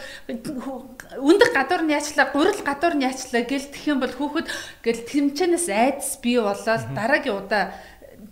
өндөг 1.21 1.49
гадуур 1.53 1.85
нь 1.85 1.93
яачлаа, 1.93 2.33
гурил 2.33 2.61
гадуур 2.65 2.97
нь 2.97 3.05
яачлаа 3.05 3.45
гэл 3.45 3.69
тэх 3.69 3.85
юм 3.93 4.01
бол 4.01 4.09
хүүхэд 4.09 4.47
гэл 4.81 5.01
тэмчэнээс 5.05 5.67
айдас 5.69 6.17
бий 6.17 6.41
болоод 6.41 6.83
дараагийн 6.97 7.37
удаа 7.37 7.77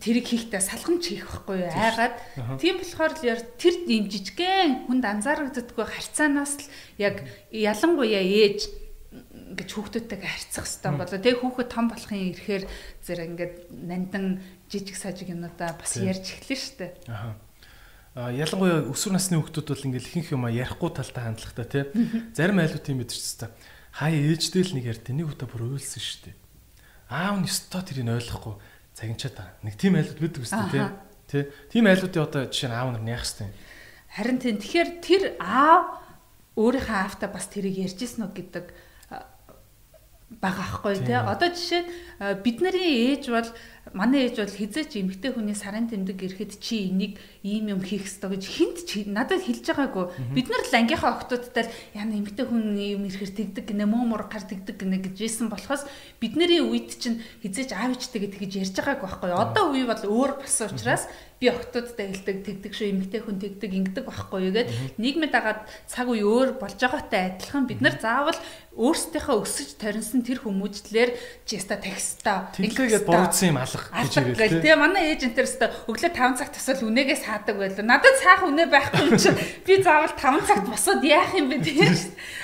тэрийг 0.01 0.26
хийхдээ 0.26 0.61
салхамч 0.63 1.03
хийх 1.05 1.30
байхгүй 1.30 1.65
юу? 1.65 1.70
Айгаад 1.70 2.15
тийм 2.57 2.82
болохоор 2.82 3.13
л 3.13 3.28
яар 3.30 3.41
тэр 3.61 3.76
юм 3.86 4.05
жижигхэн 4.09 4.89
хүнд 4.89 5.05
анзаарагддаггүй 5.05 5.86
харьцаанаас 5.86 6.53
л 6.65 6.67
яг 6.97 7.26
ялангуяа 7.53 8.24
ээж 8.26 8.70
ингэж 9.09 9.70
хүүхдүүдтэйг 9.74 10.22
харьцах 10.22 10.65
хэрэгтэй 10.70 10.93
болоо. 10.93 11.20
Тэг 11.20 11.36
хүүхэд 11.41 11.70
том 11.74 11.86
болохын 11.89 12.30
ирэхээр 12.30 12.63
зэрэг 13.01 13.28
ингээд 13.34 13.55
нандан 13.74 14.26
жижиг 14.70 14.95
сажиг 14.95 15.30
юмудаа 15.34 15.76
бас 15.76 15.97
ярьж 15.97 16.39
эхлэв 16.39 16.59
штэ 16.61 16.88
аха 17.09 17.36
а 18.15 18.32
ялангуяа 18.32 18.89
өсвөр 18.89 19.13
насны 19.17 19.38
хүүхдүүд 19.41 19.67
бол 19.70 19.86
ингээл 19.89 20.09
ихэнх 20.09 20.30
юм 20.34 20.47
ярихгүй 20.49 20.89
талтай 20.93 21.24
хандлагатай 21.26 21.65
тий 21.65 21.84
зарим 22.34 22.61
айлууд 22.61 22.86
тийм 22.86 23.01
байдаг 23.01 23.17
ч 23.17 23.38
та 23.38 23.51
хаа 23.93 24.13
ээждээ 24.13 24.63
л 24.70 24.76
нэг 24.78 24.86
яар 24.89 25.01
тэнийг 25.01 25.30
удаа 25.34 25.49
бүр 25.49 25.74
уйлсан 25.78 26.01
штэ 26.01 26.34
аав 27.09 27.41
нь 27.41 27.49
өстой 27.49 27.82
тэрийг 27.82 28.05
ойлгохгүй 28.05 28.55
цагинчаад 28.93 29.34
байгаа. 29.34 29.57
Нэг 29.65 29.76
тийм 29.82 29.97
айлууд 29.97 30.20
байдаг 30.22 30.41
үстэй 30.45 30.70
тий. 30.70 30.86
Тий. 31.26 31.43
Тийм 31.74 31.86
айлуудын 31.89 32.22
одоо 32.22 32.41
жишээ 32.45 32.70
нь 32.70 32.78
аав 32.78 32.89
нар 32.93 33.05
яах 33.09 33.26
хэвтэй. 33.26 33.49
Харин 34.13 34.38
тийм 34.38 34.57
тэгэхээр 34.61 34.89
тэр 35.01 35.24
аав 35.41 35.84
өөрийнхөө 36.53 36.97
аавтаа 37.01 37.30
бас 37.34 37.49
тэрийг 37.49 37.82
ярьжсэн 37.89 38.30
үү 38.30 38.34
гэдэг 38.38 38.65
байгаа 40.30 40.62
аахгүй 40.62 41.02
тий. 41.02 41.18
Одоо 41.18 41.50
жишээ 41.50 41.82
нь 41.82 41.90
бидний 42.46 43.18
ээж 43.18 43.34
бол 43.34 43.50
манай 43.98 44.30
ээж 44.30 44.38
бол 44.46 44.54
хизээч 44.62 45.02
эмгтэй 45.02 45.34
хүний 45.34 45.58
сарын 45.58 45.90
тэмдэг 45.90 46.22
ирэхэд 46.22 46.62
чи 46.62 46.94
энийг 46.94 47.18
ийм 47.42 47.74
юм 47.74 47.82
хийх 47.82 48.06
ёстой 48.06 48.38
гэж 48.38 48.44
хинт 48.46 48.78
чи 48.86 49.10
надад 49.10 49.42
хэлж 49.42 49.66
байгаагүй. 49.66 50.06
Бид 50.38 50.48
нар 50.54 50.62
л 50.62 50.78
ангийнхаа 50.78 51.18
охтуудтай 51.18 51.66
л 51.66 51.74
яна 51.98 52.14
эмгтэй 52.22 52.46
хүн 52.46 52.78
юм 52.78 53.10
ирэхээр 53.10 53.34
тэгдэг 53.58 53.66
гинэ 53.74 53.90
муу 53.90 54.06
мургахаар 54.06 54.46
тэгдэг 54.46 54.78
гинэ 54.78 54.98
гэж 55.10 55.18
ийсэн 55.18 55.50
болохоос 55.50 55.90
бидний 56.22 56.62
үед 56.62 56.94
чинь 57.02 57.26
хизээч 57.42 57.74
аав 57.74 57.98
ичтэй 57.98 58.30
гэдэг 58.30 58.40
гэж 58.46 58.54
ярьж 58.70 58.76
байгаагүй 58.78 59.10
байхгүй. 59.10 59.32
Одоо 59.34 59.74
үе 59.74 59.90
бол 59.90 60.04
өөр 60.06 60.32
болсон 60.46 60.70
учраас 60.70 61.10
би 61.40 61.48
октодтой 61.48 62.12
хэлдэг 62.12 62.38
тэгдэг 62.44 62.74
шүү 62.76 62.88
эмгтэй 62.92 63.24
хүн 63.24 63.40
тэгдэг 63.40 63.72
ингэдэг 63.72 64.04
байхгүй 64.04 64.52
юу? 64.52 64.56
Гэд 64.60 65.00
нийгмийн 65.00 65.32
дагаад 65.32 65.64
цаг 65.88 66.12
үе 66.12 66.28
өөр 66.28 66.60
болж 66.60 66.76
байгаатай 66.76 67.40
адилхан. 67.40 67.64
Бид 67.64 67.80
нар 67.80 67.96
заавал 67.96 68.36
өөрсдийнхөө 68.76 69.38
өсөж 69.44 69.80
торинсон 69.80 70.24
тэр 70.28 70.44
хүмүүжлэр 70.44 71.16
жиста 71.48 71.80
текста 71.80 72.52
тэнхээгээд 72.60 73.08
буруудсан 73.08 73.56
юм 73.56 73.60
алга 73.60 73.88
гэж 73.88 74.14
ирэл 74.36 74.64
тий 74.64 74.76
манай 74.76 75.16
ээж 75.16 75.32
энтерстэй 75.32 75.72
өглөө 75.88 76.12
5 76.12 76.40
цагт 76.40 76.54
тасвал 76.60 76.88
үнээгээ 76.92 77.20
саадаг 77.24 77.56
байлаа. 77.56 77.88
Надад 77.88 78.16
цаах 78.20 78.44
үнэ 78.44 78.68
байхгүй 78.68 79.04
юм 79.08 79.20
чи 79.20 79.32
би 79.64 79.80
заавал 79.80 80.16
5 80.16 80.48
цагт 80.48 80.68
босоод 80.68 81.04
яах 81.08 81.36
юм 81.36 81.52
бэ? 81.56 81.64
Тий 81.64 81.88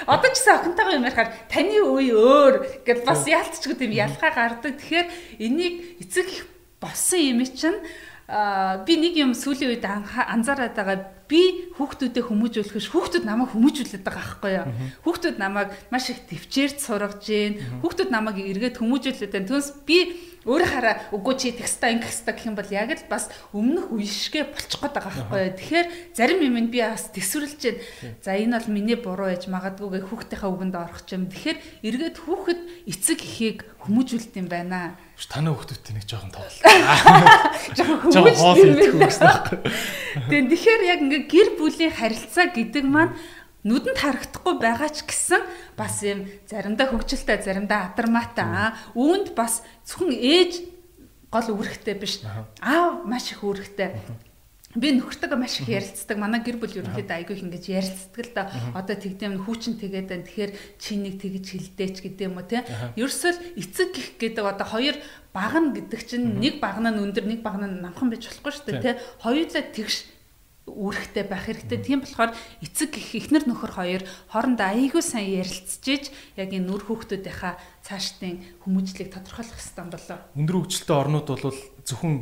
одоо 0.07 0.29
ч 0.31 0.39
гэсэн 0.39 0.55
охинтойгоо 0.55 0.95
юм 0.95 1.07
ярихаар 1.07 1.29
таны 1.51 1.77
үе 1.83 2.11
өөр 2.15 2.55
гэд 2.83 3.03
бас 3.03 3.23
яалтчгүй 3.27 3.75
тийм 3.75 3.91
ялгаа 3.95 4.31
гардаг. 4.31 4.75
Тэгэхээр 4.75 5.07
энийг 5.39 6.03
эцэг 6.03 6.27
их 6.31 6.43
болсон 6.79 7.19
юм 7.19 7.39
чинь 7.47 7.79
би 8.27 8.93
нэг 8.97 9.13
юм 9.21 9.37
сүүлийн 9.37 9.77
үед 9.77 9.85
анзаараад 9.85 10.73
байгаа 10.73 10.97
би 11.29 11.73
хүүхдүүдэд 11.77 12.25
хүмүүжүүлэхш 12.25 12.87
хүүхдүүд 12.93 13.25
намайг 13.25 13.49
хүмүүжүүлээд 13.53 14.03
байгаа 14.05 14.25
байхгүй 14.25 14.51
юу? 14.55 14.67
Хүүхдүүд 15.03 15.37
намайг 15.41 15.69
маш 15.89 16.09
их 16.13 16.23
төвчээрд 16.29 16.77
сургаж 16.79 17.21
гин. 17.25 17.59
Хүүхдүүд 17.81 18.09
намайг 18.13 18.37
эргээд 18.39 18.79
хүмүүжүүлээд 18.79 19.33
байна 19.33 19.49
түнс 19.49 19.69
би 19.85 19.99
өөрөө 20.45 20.69
хараа 20.69 20.95
үгүй 21.09 21.35
чи 21.41 21.49
текста 21.57 21.89
ингэхста 21.89 22.37
гэх 22.37 22.53
юм 22.53 22.55
бол 22.55 22.69
яг 22.69 22.93
л 22.93 23.09
бас 23.09 23.33
өмнөх 23.49 23.89
үешгээ 23.89 24.53
болчих 24.53 24.77
гээд 24.77 24.93
байгаа 24.93 25.09
байхгүй 25.09 25.41
юу? 25.41 25.57
Тэгэхээр 25.57 25.87
зарим 26.13 26.39
юм 26.45 26.69
би 26.69 26.85
бас 26.85 27.09
төсвөрлж 27.09 27.61
байна 27.65 27.81
за 28.21 28.37
энэ 28.37 28.53
бол 28.61 28.69
миний 28.69 28.93
буруу 28.93 29.33
ээж 29.33 29.49
магадгүй 29.49 30.05
хүүхдийнхээ 30.05 30.53
үгэнд 30.53 30.77
орох 30.77 31.01
юм. 31.09 31.25
Тэгэхээр 31.33 31.57
эргээд 31.81 32.17
хүүхэд 32.21 32.61
эцэг 32.85 33.19
эхийг 33.25 33.65
хүмүүжүүлд 33.81 34.33
юм 34.37 34.45
байна. 34.45 35.01
Таны 35.15 35.49
хүүхдүүдтэй 35.49 35.93
нэг 35.95 36.05
жоохон 36.05 36.29
тоол. 36.29 36.57
Жоохон. 37.79 38.11
Тэгээд 40.29 40.49
тэгэхээр 40.51 40.81
яг 40.91 41.01
ингээ 41.15 41.31
гэр 41.31 41.49
бүлийн 41.55 41.93
харилцаа 41.95 42.51
гэдэг 42.51 42.83
маань 42.83 43.15
нүдэнд 43.63 43.97
харагдахгүй 43.97 44.55
байгаа 44.59 44.89
ч 44.91 45.07
гэсэн 45.07 45.41
бас 45.79 46.03
юм 46.03 46.27
заримдаа 46.45 46.91
хөвгчлөлтэй 46.91 47.41
заримдаа 47.41 47.95
адармаатай 47.95 48.75
үүнд 48.93 49.33
бас 49.33 49.63
зөвхөн 49.87 50.13
ээж 50.13 50.51
гол 51.33 51.47
үүрэгтэй 51.55 51.95
биш 51.97 52.21
аав 52.61 53.07
маш 53.07 53.33
их 53.33 53.41
үүрэгтэй 53.41 53.89
би 54.75 54.91
нөхөртөөгөө 54.99 55.39
маш 55.39 55.63
их 55.63 55.71
ярилцдаг. 55.71 56.19
Манай 56.19 56.43
гэр 56.43 56.59
бүл 56.59 56.75
ерөнхийдөө 56.83 57.15
айгүй 57.15 57.39
их 57.39 57.43
ингэж 57.47 57.63
ярилцдаг 57.71 58.23
л 58.27 58.31
да. 58.35 58.43
Одоо 58.75 58.95
тэгдэм 58.99 59.47
хүүчин 59.47 59.79
тэгээд 59.79 60.07
байна. 60.11 60.27
Тэгэхээр 60.27 60.51
чи 60.75 60.99
нэг 60.99 61.15
тэгж 61.23 61.45
хилдээч 61.47 61.95
гэдэг 62.03 62.27
юм 62.27 62.35
уу 62.35 62.43
те. 62.43 62.67
Ерөөсөл 62.99 63.39
эцэг 63.55 63.95
гих 63.95 64.09
гэдэг 64.19 64.43
одоо 64.43 64.67
хоёр 64.67 64.99
багна 65.31 65.71
гэдэг 65.71 66.01
чинь 66.03 66.43
нэг 66.43 66.59
багна 66.59 66.91
нь 66.91 66.99
өндөр 66.99 67.23
нэг 67.23 67.39
багна 67.39 67.71
нь 67.71 67.79
намхан 67.79 68.11
байж 68.11 68.27
болохгүй 68.27 68.51
шүү 68.51 68.67
дээ 68.67 68.83
те. 68.83 68.99
Хоёулаа 69.23 69.63
тэгш 69.63 69.95
үүрэгтэй 70.65 71.25
байх 71.29 71.45
хэрэгтэй. 71.45 71.79
Тийм 71.81 72.01
болохоор 72.01 72.33
эцэг 72.65 72.97
гих 72.97 73.29
эхнэр 73.29 73.45
нөхөр 73.45 73.73
хоёр 73.77 74.03
хоорондоо 74.33 74.67
айгүй 74.73 75.03
сайн 75.05 75.45
ярилцжээж 75.45 76.09
яг 76.41 76.49
энэ 76.49 76.65
нүр 76.65 76.89
хүүхдүүдийнхаа 76.89 77.53
цаашдын 77.85 78.65
хүмүүжлийг 78.65 79.13
тодорхойлох 79.13 79.61
хэрэгтэй 79.61 79.93
болоо. 79.93 80.17
Өндөр 80.33 80.57
хөгжилтэй 80.65 80.97
орнууд 80.97 81.27
бол 81.29 81.59
зөвхөн 81.85 82.15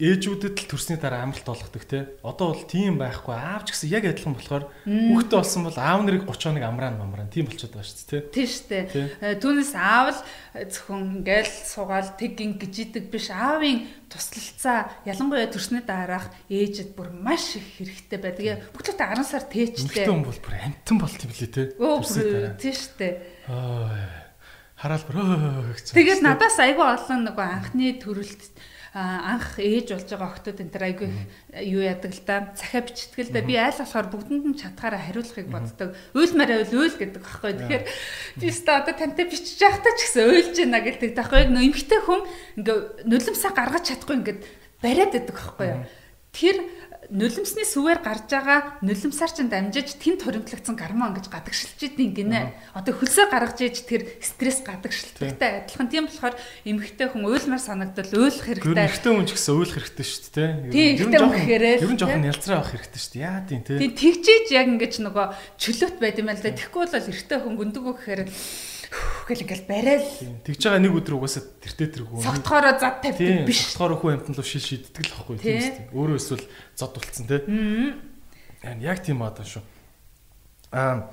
ээжүүдэд 0.00 0.56
л 0.56 0.68
төрсний 0.72 0.96
дараа 0.96 1.28
амралт 1.28 1.44
болгодог 1.44 1.84
те. 1.84 2.16
Одоо 2.24 2.56
бол 2.56 2.64
тийм 2.64 2.96
байхгүй. 2.96 3.36
Аав 3.36 3.68
ч 3.68 3.76
гэсэн 3.76 3.92
яг 3.92 4.08
адилхан 4.08 4.32
болохоор 4.32 4.64
хүүхдээ 4.88 5.36
болсон 5.36 5.62
бол 5.68 5.76
аав 5.76 6.00
нарыг 6.08 6.24
30 6.24 6.56
хоног 6.56 6.64
амраан 6.64 6.96
мамраан 6.96 7.28
тийм 7.28 7.44
болчиход 7.46 7.76
байгаа 7.76 7.84
шүү 7.84 8.00
дээ 8.00 8.08
те. 8.08 8.32
Тийм 8.32 8.48
шүү 8.48 8.66
дээ. 8.72 9.36
Түүнээс 9.44 9.72
аав 9.76 10.06
л 10.08 10.20
зөвхөн 10.72 11.02
ингээл 11.20 11.52
суугаал 11.68 12.10
тэг 12.16 12.32
гин 12.40 12.56
гिजिдэг 12.56 13.12
биш. 13.12 13.28
Аавын 13.28 13.84
туслалцаа 14.08 14.88
ялангуяа 15.04 15.52
төрсний 15.52 15.84
дараах 15.84 16.32
ээжэд 16.48 16.96
бүр 16.96 17.12
маш 17.12 17.60
их 17.60 17.68
хэрэгтэй 17.76 18.18
байдаг. 18.18 18.72
Бүгдлээ 18.72 18.96
10 18.96 19.28
сар 19.28 19.44
тээчтэй. 19.44 20.08
Хүн 20.08 20.24
бол 20.24 20.40
бүр 20.40 20.56
амтан 20.64 20.96
болт 20.96 21.20
юм 21.20 21.32
лээ 21.36 21.52
те. 21.52 21.62
Дараа. 21.76 22.56
Тийм 22.56 22.72
шүү 22.72 22.96
дээ. 22.96 23.14
Аа 23.52 24.20
хараал 24.80 25.04
бүр 25.04 25.76
гэж. 25.76 25.92
Тэгээд 25.92 26.24
надаас 26.24 26.56
айгүй 26.56 26.86
олон 26.88 27.28
нөгөө 27.28 27.46
анхны 27.52 27.92
төрөлт 28.00 28.48
анх 28.90 29.54
ээж 29.62 29.94
болж 29.94 30.08
байгаа 30.10 30.30
охтууд 30.34 30.58
энэ 30.66 30.74
төр 30.74 30.84
айгүй 30.90 31.08
юу 31.62 31.82
яадаг 31.86 32.10
л 32.10 32.22
да 32.26 32.50
цахиа 32.58 32.82
бичтгэл 32.82 33.30
да 33.30 33.40
би 33.46 33.54
айл 33.54 33.78
болохоор 33.78 34.08
бүгдэнд 34.10 34.44
нь 34.50 34.58
чатгаараа 34.58 34.98
хариулахыг 34.98 35.46
боддог. 35.46 35.94
Уйлмаар 36.10 36.50
байвал 36.58 36.74
уйл 36.74 36.96
гэдэг 36.98 37.22
байхгүй. 37.22 37.52
Тэгэхээр 37.54 37.84
би 38.42 38.46
өстө 38.50 38.70
одоо 38.74 38.94
тантай 38.98 39.26
бичиж 39.30 39.62
байхдаа 39.62 39.94
ч 39.94 40.00
гэсэн 40.10 40.26
уйлж 40.26 40.56
байна 40.58 40.82
гэдэг 40.82 41.10
таахгүй. 41.14 41.46
Нөө 41.54 41.64
эмхтэй 41.70 42.00
хүн 42.02 42.20
ингээ 42.58 42.78
нулимсаа 43.06 43.52
гаргаж 43.54 43.84
чадахгүй 43.94 44.16
ингээд 44.18 44.40
бариад 44.82 45.14
байдаг 45.14 45.34
байхгүй. 45.38 45.70
Тэр 46.34 46.56
нулимсны 47.10 47.66
сүвээр 47.66 48.00
гарч 48.06 48.30
байгаа 48.30 48.78
нулимсаар 48.86 49.32
чинь 49.34 49.50
дамжиж 49.50 49.98
тэн 49.98 50.16
торимтлагдсан 50.22 50.78
гормон 50.78 51.18
гэж 51.18 51.26
гадагшилж 51.26 51.80
идэв 51.90 52.14
гинэ. 52.14 52.54
Одоо 52.72 52.94
хөлсөө 52.94 53.26
гаргаж 53.34 53.58
ээж 53.58 53.76
тэр 53.82 54.02
стресс 54.22 54.62
гадагшилттай 54.62 55.66
адилхан. 55.66 55.90
Тийм 55.90 56.06
болохоор 56.06 56.38
эмэгтэй 56.62 57.10
хүн 57.10 57.26
уйлмар 57.26 57.58
санагдвал 57.58 58.14
уйлах 58.14 58.46
хэрэгтэй. 58.46 58.86
Эмэгтэй 58.86 59.10
хүн 59.10 59.26
ч 59.26 59.30
гэсэн 59.34 59.54
уйлах 59.58 59.74
хэрэгтэй 59.74 60.06
шүү 60.06 60.30
дээ, 60.38 60.50
тийм. 60.70 60.94
Ер 60.96 61.08
нь 61.10 61.14
жоохон 61.18 61.50
ер 61.50 61.90
нь 61.90 61.98
жоохон 61.98 62.28
ялцраа 62.30 62.56
авах 62.62 62.72
хэрэгтэй 62.78 63.00
шүү 63.02 63.12
дээ. 63.18 63.26
Яа 63.26 63.40
тийм 63.42 63.60
тийм. 63.66 63.78
Тийм 63.82 63.92
тэгжээж 63.98 64.46
яг 64.54 64.66
ингэж 64.70 64.94
нөгөө 65.02 65.26
чөлөөт 65.58 65.96
байд 65.98 66.16
юм 66.22 66.30
байна 66.30 66.38
л 66.38 66.46
да. 66.46 66.54
Тэгэхгүй 66.54 66.80
бол 66.86 66.94
эрэгтэй 67.10 67.38
хүн 67.42 67.54
гүндгөө 67.58 67.94
гэхээр 67.98 68.22
гэл 68.90 69.44
ингээл 69.46 69.66
барайл. 69.70 70.08
Тэгж 70.42 70.60
байгаа 70.66 70.82
нэг 70.82 70.94
өдөр 70.98 71.14
угаасаа 71.18 71.46
тэртээ 71.62 71.88
тэргүй. 71.94 72.22
Согтохороо 72.22 72.74
зад 72.78 72.98
тавьдаг 73.02 73.46
биш. 73.46 73.60
Согтохороо 73.70 73.98
хүн 74.02 74.14
амтан 74.18 74.34
руу 74.34 74.46
шил 74.46 74.62
шийддэг 74.62 75.06
л 75.06 75.14
байхгүй 75.14 75.36
тийм 75.38 75.58
үстэй. 75.62 75.86
Өөрөө 75.94 76.18
эсвэл 76.18 76.44
зод 76.74 76.92
болцсон 76.98 77.26
те. 77.30 77.38
Аа. 78.66 78.74
Яг 78.82 78.98
тийм 79.06 79.22
одоо 79.22 79.46
шүү. 79.46 79.62
Аа 80.74 81.10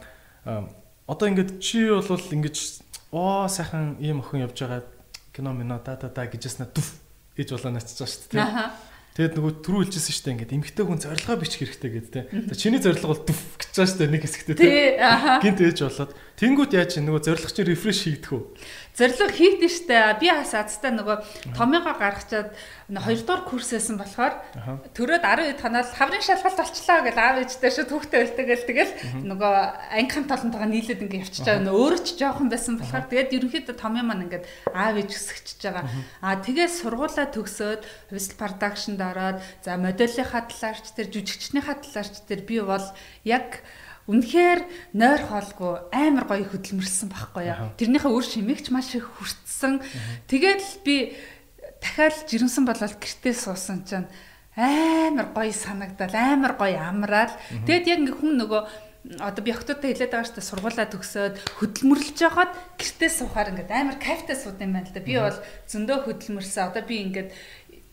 одоо 1.08 1.26
ингээд 1.30 1.62
чи 1.62 1.88
бол 1.88 2.18
ингэж 2.20 2.58
оо 3.14 3.48
сайхан 3.48 3.96
ийм 4.02 4.20
охин 4.20 4.44
явж 4.44 4.58
байгаа 4.60 4.84
кино 5.32 5.54
мино 5.54 5.80
да 5.80 5.96
да 5.96 6.10
да 6.10 6.28
гэжсэн 6.28 6.68
дүф 6.74 6.98
гэж 7.38 7.56
болоо 7.56 7.72
байгаа 7.72 8.10
шүү 8.10 8.34
дээ. 8.34 8.44
Тэгэд 9.18 9.34
нөгөө 9.34 9.54
түрүү 9.66 9.82
хэлжсэн 9.90 10.14
шүү 10.14 10.26
дээ 10.30 10.34
ингээд 10.38 10.56
эмгтэй 10.62 10.86
хүн 10.86 11.02
зорилгоо 11.02 11.38
бичих 11.42 11.66
хэрэгтэй 11.66 11.90
гэдэг 11.90 12.14
те. 12.14 12.54
Чиний 12.54 12.78
зорилго 12.78 13.18
бол 13.18 13.26
дүф 13.26 13.42
гэж 13.58 13.74
байгаа 13.74 13.90
шүү 13.90 13.98
дээ 13.98 14.14
нэг 14.14 14.22
хэсэгтээ 14.30 14.58
те. 14.62 14.70
Гинт 15.42 15.60
ээж 15.66 15.80
болоод 15.90 16.12
тэнгуут 16.38 16.72
яаж 16.78 17.02
нөгөө 17.02 17.22
зорилго 17.26 17.50
чинь 17.50 17.66
рефреш 17.66 18.00
хийгдэх 18.06 18.38
үү? 18.38 18.44
Зорилго 18.98 19.30
хийдэж 19.30 19.74
штэ. 19.86 20.18
Би 20.18 20.34
бас 20.34 20.58
азтай 20.58 20.90
нөгөө 20.90 21.54
томьёогоо 21.54 21.96
гаргачаад 22.02 22.50
2 22.90 22.98
дугаар 23.22 23.46
курсээсэн 23.46 23.94
болохоор 23.94 24.34
төрөөд 24.98 25.22
10 25.22 25.54
хэд 25.54 25.62
ханаад 25.62 25.94
хаврын 25.94 26.26
шалгалт 26.26 26.58
болчлоо 26.58 27.00
гэж 27.06 27.18
аав 27.22 27.38
ээжтэй 27.46 27.72
шүү 27.78 27.86
түүхтэй 27.94 28.20
байлтагээл 28.26 28.66
тэгэл 28.66 28.94
нөгөө 29.30 29.54
ангихан 30.02 30.26
толонтойгоо 30.26 30.70
нийлээд 30.74 31.04
ингээ 31.06 31.22
явчихж 31.30 31.46
байгаа. 31.46 31.78
Өөрөө 31.78 32.02
ч 32.02 32.10
жоохон 32.18 32.50
байсан 32.50 32.82
болохоор 32.82 33.06
тэгээд 33.06 33.36
ерөнхийдөө 33.38 33.76
томьёо 33.78 34.06
маань 34.08 34.26
ингээд 34.26 34.46
аав 34.74 34.96
ээж 34.98 35.12
өсгөж 35.14 35.48
байгаа. 35.62 35.86
Аа 36.26 36.42
тэгээд 36.42 36.74
сургуулаа 36.74 37.28
төгсөөд 37.30 37.82
хувьсэл 38.10 38.40
продакшнд 38.42 38.98
ороод 38.98 39.38
за 39.62 39.78
модельийнхаа 39.78 40.50
талаарч 40.50 40.86
тэр 40.98 41.14
жүжигчнийхаа 41.14 41.78
талаарч 41.86 42.26
тэр 42.26 42.42
би 42.50 42.64
бол 42.66 42.88
яг 43.28 43.62
Үнэхээр 44.08 44.60
нойр 44.96 45.22
хоолгүй 45.28 45.92
амар 45.92 46.26
гоё 46.32 46.48
хөдөлмөрлсөн 46.48 47.12
байхгүй 47.12 47.44
яа. 47.52 47.76
Тэрнийхээ 47.76 48.12
үр 48.16 48.24
шимэгч 48.24 48.72
маш 48.72 48.96
их 48.96 49.04
хүртсэн. 49.04 49.84
Тэгээд 50.32 50.64
би 50.88 51.12
дахиад 51.84 52.24
жирэмсэн 52.32 52.64
болол 52.64 52.96
гэртээ 52.96 53.36
суусан 53.36 53.84
чинь 53.84 54.08
амар 54.56 55.28
гоё 55.36 55.52
санагдал 55.52 56.16
амар 56.16 56.56
гоё 56.56 56.80
амраал. 56.80 57.36
Тэгэд 57.68 57.86
яг 57.92 58.00
ингээ 58.08 58.16
хүн 58.16 58.34
нөгөө 58.48 58.62
одоо 59.28 59.44
би 59.44 59.52
охтуудтай 59.52 59.92
хэлээд 59.92 60.12
байгаа 60.12 60.28
шүү 60.28 60.38
дээ 60.40 60.50
сургуулаа 60.52 60.88
төгсөөд 60.88 61.36
хөдөлмөрлөж 61.60 62.18
байгаад 62.18 62.54
гэртээ 62.80 63.12
суухаар 63.12 63.52
ингээд 63.52 63.72
амар 63.72 63.98
кайфтай 64.02 64.36
сууд 64.36 64.60
юм 64.60 64.74
байна 64.76 64.88
л 64.90 64.96
да. 64.96 65.04
Би 65.04 65.16
бол 65.16 65.38
зөндөө 65.68 65.98
хөдөлмөрсөн. 66.08 66.68
Одоо 66.68 66.84
би 66.84 66.96
ингээд 67.06 67.30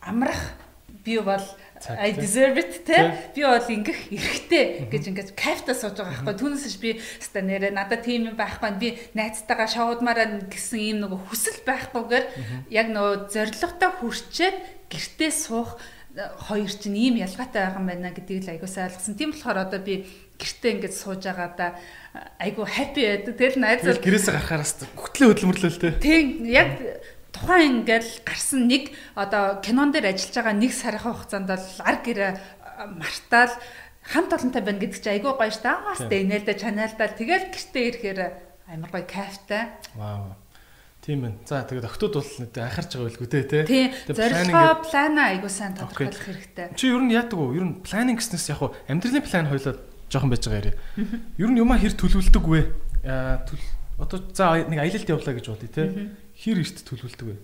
амрах 0.02 0.42
би 1.04 1.20
бол 1.20 1.44
I 1.90 2.12
deserve 2.12 2.56
it 2.58 2.84
те? 2.86 3.12
Би 3.34 3.44
бол 3.44 3.60
ингэх 3.60 4.00
эрхтэй 4.08 4.88
гэж 4.88 5.04
ингээд 5.12 5.30
кайфтай 5.36 5.76
сууж 5.76 6.00
байгаа 6.00 6.24
байхгүй. 6.24 6.38
Түүнээс 6.40 6.76
би 6.80 6.96
ста 7.20 7.44
нэрэ 7.44 7.74
надад 7.76 8.04
тийм 8.08 8.32
юм 8.32 8.36
байхгүй 8.40 8.72
би 8.80 8.88
найзтайгаа 9.12 9.68
шоудмаараа 9.68 10.48
гэсэн 10.48 10.80
ийм 10.80 10.96
нөгөө 11.04 11.20
хүсэл 11.28 11.60
байхгүйгээр 11.68 12.24
яг 12.72 12.86
нөгөө 12.88 13.14
зоригтой 13.28 13.90
хүрчээд 14.00 14.56
гэртээ 14.88 15.32
суух 15.34 15.76
хоёр 16.46 16.70
чинь 16.70 16.94
ийм 16.94 17.14
ялгаатай 17.18 17.66
байгаа 17.66 17.82
юм 17.82 17.88
байна 17.90 18.14
гэдгийг 18.14 18.46
л 18.46 18.52
аягуулсаа 18.54 18.86
ойлгосон. 18.86 19.18
Тийм 19.18 19.34
болохоор 19.34 19.58
одоо 19.66 19.80
би 19.82 20.06
гэртээ 20.38 20.72
ингээд 20.78 20.94
сууж 20.94 21.26
байгаадаа 21.26 21.74
айгу 22.38 22.62
happy 22.62 23.02
байдаг. 23.02 23.34
Тэгэл 23.34 23.58
найзал 23.58 23.98
гэрээсээ 23.98 24.34
гарахаараас 24.38 24.72
хөтлөө 24.94 25.28
хөдөлмөрлөө 25.34 25.70
л 25.74 25.82
те. 25.82 25.90
Тийм 25.98 26.46
яг 26.46 26.70
тухайн 27.34 27.82
ингээл 27.82 28.22
гарсан 28.22 28.70
нэг 28.70 28.94
одоо 29.18 29.58
кинон 29.58 29.90
дээр 29.90 30.14
ажиллаж 30.14 30.34
байгаа 30.38 30.54
нэг 30.54 30.72
сарын 30.72 31.02
хугацаанд 31.02 31.50
бол 31.50 31.68
ар 31.82 31.98
гэрээ 32.06 32.32
мартаал 32.94 33.54
хамт 34.06 34.30
олонтой 34.38 34.62
байна 34.62 34.78
гэдэг 34.78 35.00
чинь 35.02 35.14
айгүй 35.18 35.32
гоё 35.34 35.50
ш 35.50 35.58
та. 35.58 35.82
Аас 35.90 36.06
тэ 36.06 36.22
инээлдэ 36.22 36.54
чаналдаа 36.54 37.08
тэгэл 37.10 37.50
гэртээ 37.50 37.84
ирэхээр 37.90 38.20
амар 38.70 38.90
гоё 38.94 39.06
кайфтай. 39.08 39.74
Вау. 39.98 40.38
Тийм 41.04 41.20
байна. 41.20 41.36
За 41.44 41.64
тэгээд 41.64 41.84
октод 41.84 42.16
бол 42.16 42.30
анхаарч 42.38 42.90
байгаа 42.96 43.08
байлгүй 43.10 43.28
те 43.28 43.42
те. 43.44 43.64
Тийм. 43.68 43.92
Зорилгоо 44.08 44.80
плана 44.86 45.22
айгуу 45.32 45.52
сайн 45.52 45.76
тодорхойлох 45.76 46.24
хэрэгтэй. 46.24 46.72
Чи 46.76 46.88
ер 46.88 47.02
нь 47.04 47.12
яадаг 47.12 47.36
вэ? 47.36 47.60
Ер 47.60 47.64
нь 47.68 47.80
планинг 47.84 48.24
гэснээс 48.24 48.48
яг 48.52 48.58
хуу 48.64 48.72
амьдралын 48.88 49.24
план 49.24 49.48
хойлоо 49.52 49.74
жоохон 50.08 50.32
байж 50.32 50.44
байгаа 50.48 50.60
яриа. 50.64 50.76
Ер 51.36 51.50
нь 51.52 51.60
юмаа 51.60 51.76
хэр 51.76 51.92
төлөвлөдөг 51.92 52.44
вэ? 52.48 52.60
Аа 53.04 53.44
одоо 54.00 54.18
за 54.32 54.64
нэг 54.64 54.80
аялалд 54.80 55.12
явлаа 55.12 55.34
гэж 55.36 55.46
бодъё 55.52 55.68
те. 55.68 55.82
Хэр 56.34 56.62
эрт 56.62 56.82
төлөвлөдөг 56.82 57.26
вэ? 57.30 57.36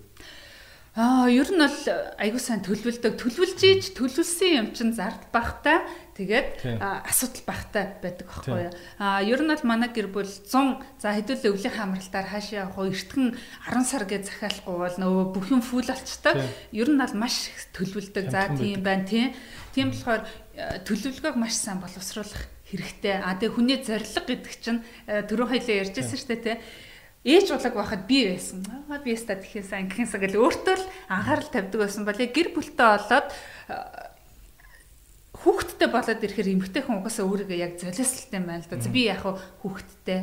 Аа, 0.91 1.31
ер 1.31 1.47
нь 1.47 1.55
бол 1.55 1.79
айгуу 2.19 2.41
сайн 2.43 2.59
төлөвлөдөг. 2.67 3.15
Төлөвлөж 3.15 3.63
ийж 3.63 3.95
төлөвлөсөн 3.95 4.51
юм 4.59 4.67
чинь 4.75 4.91
зард 4.91 5.31
багтай. 5.31 5.87
Тэгээд 6.19 6.83
асуудал 6.83 7.43
багтай 7.47 7.95
байдаг 8.03 8.27
аахгүй 8.27 8.67
юу. 8.67 8.75
Аа, 8.99 9.23
ер 9.23 9.39
нь 9.39 9.47
бол 9.47 9.63
манай 9.63 9.87
гэр 9.87 10.11
бүл 10.11 10.27
100 10.27 10.83
за 10.99 11.15
хэдүүлээ 11.15 11.47
өвлийн 11.47 11.71
хамралтаар 11.79 12.27
хаашаа 12.27 12.67
явах 12.67 12.75
уу 12.75 12.91
эртхэн 12.91 13.39
10 13.71 13.87
сар 13.87 14.03
гэж 14.03 14.23
захиалахгүй 14.27 14.75
бол 14.83 14.97
нөгөө 14.99 15.25
бүх 15.31 15.47
юм 15.55 15.63
фул 15.63 15.87
болчтой. 15.87 16.35
Ер 16.75 16.91
нь 16.91 16.99
бол 16.99 17.15
маш 17.15 17.47
төлөвлөдөг. 17.71 18.27
За 18.27 18.51
тийм 18.51 18.83
байна 18.83 19.07
тийм. 19.07 19.31
Тийм 19.71 19.95
болохоор 19.95 20.27
төлөвлөгөөг 20.83 21.39
маш 21.39 21.55
сайн 21.55 21.79
боловсруулах 21.79 22.51
хэрэгтэй. 22.67 23.15
А 23.15 23.39
тэгээ 23.39 23.55
хүний 23.55 23.79
зориг 23.79 24.11
гэдэг 24.11 24.55
чинь 24.59 24.83
түрүү 25.07 25.47
хоёлаа 25.55 25.87
ярьжсэн 25.87 26.19
шүү 26.19 26.29
дээ 26.35 26.43
тийм 26.43 26.59
ээж 27.23 27.47
улаг 27.53 27.73
байхад 27.77 28.07
би 28.09 28.33
байсан. 28.33 28.65
Аа 28.89 28.97
би 29.01 29.13
яста 29.13 29.37
тэхээс 29.37 29.71
ангийнхээсаа 29.71 30.21
гэл 30.21 30.41
өөртөө 30.41 30.75
л 30.77 30.85
анхаарал 31.09 31.49
тавьдаг 31.53 31.79
байсан 31.85 32.03
бол 32.05 32.17
гэр 32.17 32.49
бүлтэй 32.53 32.87
болоод 32.89 33.29
хүүхэдтэй 35.41 35.89
болоод 35.89 36.21
ирэхээр 36.21 36.53
эмгтэй 36.53 36.81
хүн 36.81 37.01
угаасаа 37.01 37.25
өөрийгөө 37.29 37.57
яг 37.61 37.73
золиослолтой 37.77 38.37
юм 38.41 38.45
байна 38.49 38.61
л 38.61 38.69
да. 38.69 38.89
Би 38.89 39.01
яг 39.05 39.21
хүүхэдтэй 39.61 40.19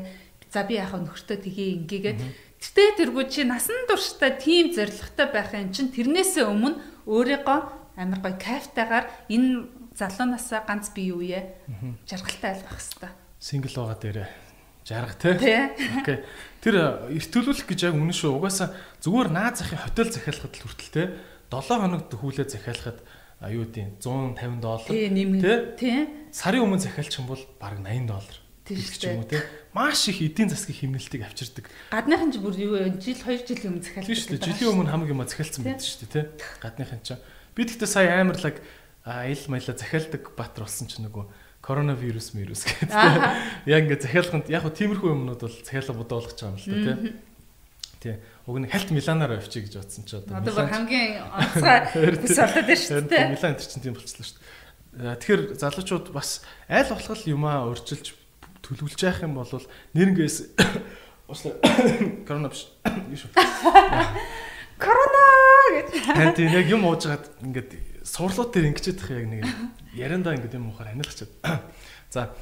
за 0.50 0.60
би 0.66 0.74
яг 0.78 0.94
нөхөртөө 0.94 1.38
тгий 1.42 1.78
ингээгээд 1.78 2.20
Тэгтээ 2.58 2.90
тэргүй 2.98 3.30
чи 3.30 3.46
насан 3.46 3.86
туршдаа 3.86 4.34
тийм 4.34 4.74
зоригтой 4.74 5.30
байх 5.30 5.54
юм 5.54 5.70
чин 5.70 5.94
тэрнээсээ 5.94 6.42
өмнө 6.42 7.06
өөрийгөө 7.06 7.58
амар 7.94 8.18
гой 8.18 8.34
кайфтайгаар 8.34 9.06
энэ 9.30 9.94
залуунасаа 9.94 10.66
ганц 10.66 10.90
бие 10.90 11.14
үе 11.14 11.40
жаргалтай 12.02 12.58
айлгах 12.58 12.82
хэвээр. 12.82 13.14
Сингл 13.38 13.74
байгаа 13.78 13.98
дээрээ 14.02 14.28
жарга 14.88 15.14
тий. 15.14 15.70
Окей. 16.02 16.18
Тэр 16.68 17.08
эрт 17.16 17.32
төлөвлөх 17.32 17.64
гэж 17.64 17.80
яг 17.88 17.96
үнэн 17.96 18.12
шүү. 18.12 18.36
Угаасаа 18.36 18.76
зүгээр 19.00 19.32
наад 19.32 19.56
захын 19.56 19.80
хотел 19.80 20.12
захиалахад 20.12 20.52
л 20.52 20.64
хүртэл 20.68 20.92
те 20.92 21.02
7 21.48 21.80
хоногт 21.80 22.12
хүлээ 22.12 22.44
захиалахад 22.44 23.00
аюу 23.40 23.64
тийм 23.72 23.96
150 23.96 24.60
доллар 24.60 24.84
тий. 25.80 26.04
Сарын 26.28 26.68
өмнө 26.68 26.84
захиалчих 26.84 27.24
юм 27.24 27.32
бол 27.32 27.40
бараг 27.56 27.80
80 27.80 28.04
доллар. 28.04 28.36
Тэгж 28.68 29.00
юм 29.08 29.24
уу 29.24 29.32
те. 29.32 29.40
Маш 29.72 30.12
их 30.12 30.20
эдийн 30.20 30.52
засгийн 30.52 30.92
хэмнэлтийг 30.92 31.24
авчирдаг. 31.24 31.72
Гадныхан 31.88 32.36
ч 32.36 32.36
бүр 32.36 32.52
юу? 32.60 32.76
Жил 33.00 33.16
2 33.16 33.48
жилийн 33.48 33.72
өмнө 33.72 33.88
захиалдаг. 33.88 34.12
Тийм 34.12 34.20
шүү 34.20 34.28
дээ. 34.36 34.48
Жилийн 34.52 34.72
өмнө 34.76 34.92
хамаг 34.92 35.08
юм 35.08 35.24
захиалсан 35.24 35.64
байдаг 35.64 35.88
шүү 35.88 36.04
дээ 36.04 36.12
те. 36.12 36.22
Гадныхан 36.60 37.00
ч. 37.00 37.16
Би 37.56 37.64
тэгтээ 37.64 37.88
сая 37.88 38.20
амарлаг 38.20 38.60
ил 39.08 39.42
маяла 39.48 39.72
захиалдаг 39.72 40.36
баатар 40.36 40.68
болсон 40.68 40.84
ч 40.84 41.00
нөгөө 41.00 41.47
коронавирус 41.68 42.32
вирус 42.32 42.64
гэдэг. 42.64 42.88
Яг 43.68 43.84
ингээд 43.84 44.08
захиалганд 44.08 44.48
яг 44.48 44.64
хөө 44.64 44.72
тиймэрхүү 44.72 45.12
юмнууд 45.12 45.44
бол 45.44 45.52
захиалга 45.52 45.92
бодоо 45.92 46.24
болгож 46.24 46.40
байгаа 46.40 46.56
юм 46.56 46.56
л 46.56 46.64
та 46.64 46.96
тий. 46.96 47.12
Тий. 48.00 48.14
Уг 48.48 48.56
нь 48.64 48.70
хальт 48.72 48.88
Миланаар 48.88 49.36
авчиг 49.36 49.68
гэж 49.68 49.76
бодсон 49.76 50.04
ч 50.08 50.16
одоо. 50.16 50.40
Бүр 50.40 50.64
хамгийн 50.64 51.28
онцгой 51.28 52.16
бүс 52.24 52.40
болоод 52.40 52.64
байна 52.64 52.80
шүү 52.80 53.04
дээ. 53.04 53.28
Милан 53.36 53.52
энэ 53.52 53.60
чинь 53.60 53.84
тийм 53.84 53.92
болчихлоо 53.92 54.24
шүү 54.24 54.40
дээ. 54.40 55.20
Тэгэхээр 55.20 55.42
залуучууд 55.60 56.06
бас 56.16 56.40
аль 56.72 56.88
болох 56.88 57.22
юмаа 57.28 57.68
урьдчилж 57.68 58.16
төлөвлөж 58.64 59.00
явах 59.04 59.28
юм 59.28 59.36
бол 59.36 59.52
нэрнгээс 59.92 60.36
уушлаа 61.28 61.52
корона 62.28 62.48
биш. 62.48 62.72
Корона 64.78 65.22
гэж. 65.74 66.36
Тийм 66.38 66.48
яг 66.54 66.66
юм 66.70 66.86
уужгаад 66.86 67.26
ингээд 67.42 67.70
суурлууд 68.04 68.50
дээр 68.52 68.70
ингэчээд 68.74 68.98
тах 68.98 69.10
яг 69.14 69.26
нэг 69.26 69.42
яриандаа 69.94 70.34
ингэ 70.36 70.54
юм 70.58 70.70
уухаар 70.70 70.92
анилгачаад. 70.94 71.32
За 72.14 72.34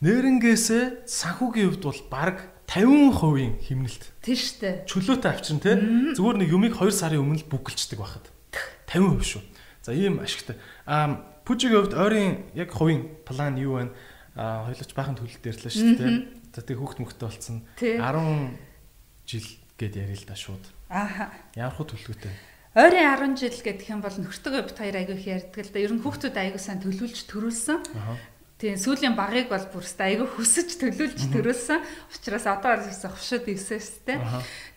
нэрнгээсээ 0.00 1.04
санхүүгийн 1.04 1.76
хувьд 1.76 1.84
бол 1.84 2.02
баг 2.08 2.36
50% 2.70 3.66
хэмнэлт. 3.66 4.04
Тийм 4.22 4.38
штэ. 4.38 4.86
Чөлөөтэй 4.86 5.30
авчин 5.30 5.58
те. 5.58 5.74
Зүгээр 6.14 6.38
нэг 6.40 6.50
юмыг 6.54 6.74
2 6.78 6.88
сарын 6.94 7.20
өмнө 7.20 7.42
л 7.42 7.50
бүгэлчдэг 7.50 7.98
байхад. 7.98 8.30
50% 8.88 9.26
шүү. 9.26 9.42
За 9.82 9.92
ийм 9.92 10.22
ашигтай. 10.22 10.56
Аа 10.86 11.26
Пүжигийн 11.44 11.82
хувьд 11.82 11.98
ойрын 11.98 12.46
яг 12.54 12.70
хувийн 12.70 13.10
план 13.26 13.58
юу 13.58 13.82
вэ? 13.82 13.90
Аа 14.38 14.70
хоёулаач 14.70 14.92
баахан 14.94 15.18
төлөлт 15.18 15.42
ярьлаа 15.42 15.72
шүү 15.72 15.98
дээ. 15.98 16.14
За 16.54 16.62
тэг 16.62 16.78
хүүхд 16.78 17.02
мөхтэй 17.02 17.26
болцсон. 17.26 17.66
10 17.82 18.54
жил 19.26 19.48
гэд 19.74 19.94
яриа 19.98 20.14
л 20.14 20.26
да 20.30 20.38
шууд. 20.38 20.62
Ааха. 20.86 21.34
Ямар 21.58 21.74
хөө 21.74 21.90
төлөвлөгөөтэй. 21.90 22.34
Ойрын 22.70 23.34
10 23.34 23.34
жил 23.34 23.58
гэдэг 23.66 23.86
юм 23.90 23.98
бол 23.98 24.14
нөхөртөгөө 24.14 24.62
бит 24.62 24.78
хоёр 24.78 24.96
айгүй 25.02 25.18
их 25.18 25.26
ярьдаг 25.26 25.66
л 25.66 25.72
да. 25.74 25.82
Ер 25.82 25.90
нь 25.90 26.02
хүүхдүүд 26.06 26.36
айгүй 26.38 26.60
сайн 26.62 26.78
төлөвлөж 26.78 27.26
төрүүлсэн. 27.26 27.82
Тийм 28.62 28.76
сүүлийн 28.78 29.18
багыг 29.18 29.50
бол 29.50 29.66
бүрстэ 29.74 30.06
айгүй 30.06 30.28
хүсэж 30.38 30.78
төлөвлөж 30.78 31.34
төрүүлсэн. 31.34 31.82
Учираас 32.14 32.46
одоо 32.46 32.78
л 32.78 32.86
хөвшөд 32.86 33.50
ивсэстэй. 33.50 34.22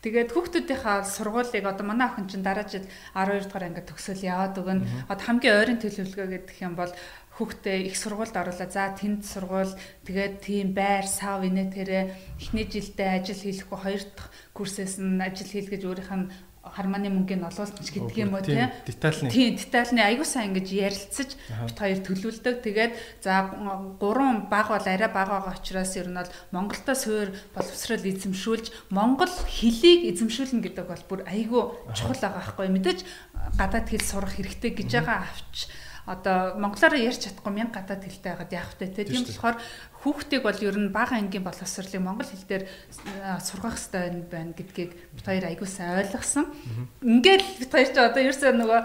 Тэгээд 0.02 0.34
хүүхдүүдийнхаа 0.34 1.06
сургуулийг 1.06 1.70
одоо 1.70 1.86
манай 1.86 2.10
охин 2.10 2.26
чинь 2.26 2.42
дараа 2.42 2.66
жил 2.66 2.88
12 3.14 3.46
дугаар 3.46 3.68
ангид 3.70 3.86
төгсөөл 3.86 4.26
яваад 4.26 4.58
өгнө. 4.58 4.88
Одоо 5.12 5.26
хамгийн 5.30 5.54
ойрын 5.54 5.80
төлөвлөгөө 5.84 6.28
гэдэг 6.34 6.58
юм 6.66 6.74
бол 6.74 6.90
хүүхдээ 7.38 7.78
их 7.92 8.00
сургуульд 8.00 8.34
оруулаа. 8.34 8.70
За 8.74 8.90
тэнд 8.98 9.22
сургууль 9.22 9.76
тэгээд 10.08 10.42
тийм 10.42 10.74
байр 10.74 11.06
сав 11.06 11.46
инэ 11.46 11.70
тэрэ 11.70 12.40
эхний 12.42 12.66
жилдээ 12.66 13.22
ажил 13.22 13.38
хийхгүй 13.38 13.78
хоёр 13.78 14.04
дахь 14.16 14.34
курсээс 14.58 14.98
нь 14.98 15.22
ажил 15.22 15.50
хийлгэж 15.52 15.82
өөрийнх 15.86 16.14
нь 16.14 16.30
харманы 16.64 17.12
мөнгөний 17.12 17.44
олуулч 17.44 17.92
гэдэг 17.92 18.18
юм 18.24 18.40
уу 18.40 18.42
тийм 18.42 18.72
детальны 18.88 19.28
тийм 19.28 19.60
детальны 19.60 20.00
аягүй 20.00 20.24
сайн 20.24 20.56
ингэж 20.56 20.68
ярилцаж 20.72 21.30
бит 21.68 21.76
хоёр 21.76 22.00
төлөвлөдөг. 22.08 22.56
Тэгээд 22.64 22.94
за 23.20 23.52
гурван 24.00 24.48
баг 24.48 24.72
бол 24.72 24.80
арай 24.80 25.12
бага 25.12 25.44
байгаа 25.44 25.60
учраас 25.60 26.00
ер 26.00 26.08
нь 26.08 26.16
бол 26.16 26.32
Монголтой 26.56 26.96
суур 26.96 27.36
боловсрол 27.52 28.08
эзэмшүүлж 28.08 28.96
монгол 28.96 29.34
хэлийг 29.44 30.08
эзэмшүүлнэ 30.16 30.64
гэдэг 30.64 30.88
бол 30.88 31.04
бүр 31.12 31.20
аягүй 31.28 31.64
чухал 31.92 32.32
байгаа 32.32 32.40
байхгүй. 32.40 32.72
Мэдээж 32.72 33.00
гадаад 33.60 33.88
хэл 33.92 34.08
сурах 34.08 34.40
хэрэгтэй 34.40 34.72
гэж 34.72 34.90
байгаа 35.04 35.28
авч 35.28 35.68
одоо 36.06 36.60
монголоор 36.60 37.00
ярьж 37.00 37.24
чадахгүй 37.24 37.54
мянга 37.54 37.80
гадаад 37.80 38.04
хэлтэй 38.04 38.36
байгаад 38.36 38.52
яах 38.52 38.76
вэ? 38.76 38.92
Тийм 38.92 39.24
болохоор 39.24 39.56
хүүхдийг 40.04 40.44
бол 40.44 40.60
ер 40.60 40.76
нь 40.76 40.92
бага 40.92 41.16
ангийн 41.16 41.48
боловсролыг 41.48 42.04
монгол 42.04 42.28
хэл 42.28 42.44
дээр 42.44 42.64
сургах 43.40 43.80
хэрэгтэй 43.80 44.28
байна 44.28 44.52
гэдгийг 44.52 44.92
бид 45.16 45.24
хоёр 45.24 45.48
аягүй 45.48 45.64
сайн 45.64 46.04
ойлгосон. 46.04 46.52
Ингээл 47.00 47.48
бид 47.56 47.72
хоёр 47.72 47.88
ч 47.88 47.96
одоо 47.96 48.20
ерөөсөө 48.20 48.52
нөгөө 48.52 48.80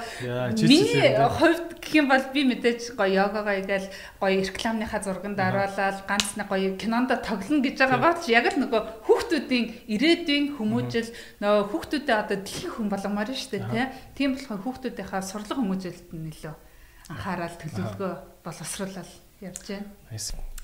миний 0.62 1.10
хувьд 1.18 1.82
гэх 1.82 1.94
юм 1.98 2.06
бол 2.06 2.22
би 2.30 2.40
мэдээж 2.46 2.94
гоё 2.94 3.26
йогагоо 3.26 3.54
игээл 3.66 3.90
гоё 4.22 4.38
рекламныхаа 4.46 5.02
зурганд 5.02 5.42
оруулаад 5.42 6.06
ганц 6.06 6.38
нэг 6.38 6.46
гоё 6.46 6.78
кинонд 6.78 7.10
тоглоно 7.26 7.66
гэж 7.66 7.76
байгаа 7.82 7.98
бол 7.98 8.22
яг 8.30 8.46
л 8.54 8.62
нөгөө 8.62 8.82
хүүхдүүдийн 9.10 9.66
ирээдүйн 9.90 10.54
хүмүүжил 10.54 11.10
нөгөө 11.42 11.64
хүүхдүүдэд 11.66 12.14
одоо 12.14 12.38
дэлхийн 12.38 12.74
хүн 12.78 12.88
болгомоор 12.94 13.34
шүү 13.34 13.58
дээ 13.58 14.14
тийм. 14.14 14.38
Болохоор 14.38 14.62
хүүхдүүдийнхаа 14.62 15.22
сурлага 15.26 15.58
хүмүүжилт 15.66 16.14
нь 16.14 16.30
нөлөө 16.30 16.67
анхаарал 17.08 17.56
төлөвлөгөө 17.56 18.12
боловсруулал 18.44 19.12
явж 19.40 19.64
байна. 19.68 19.88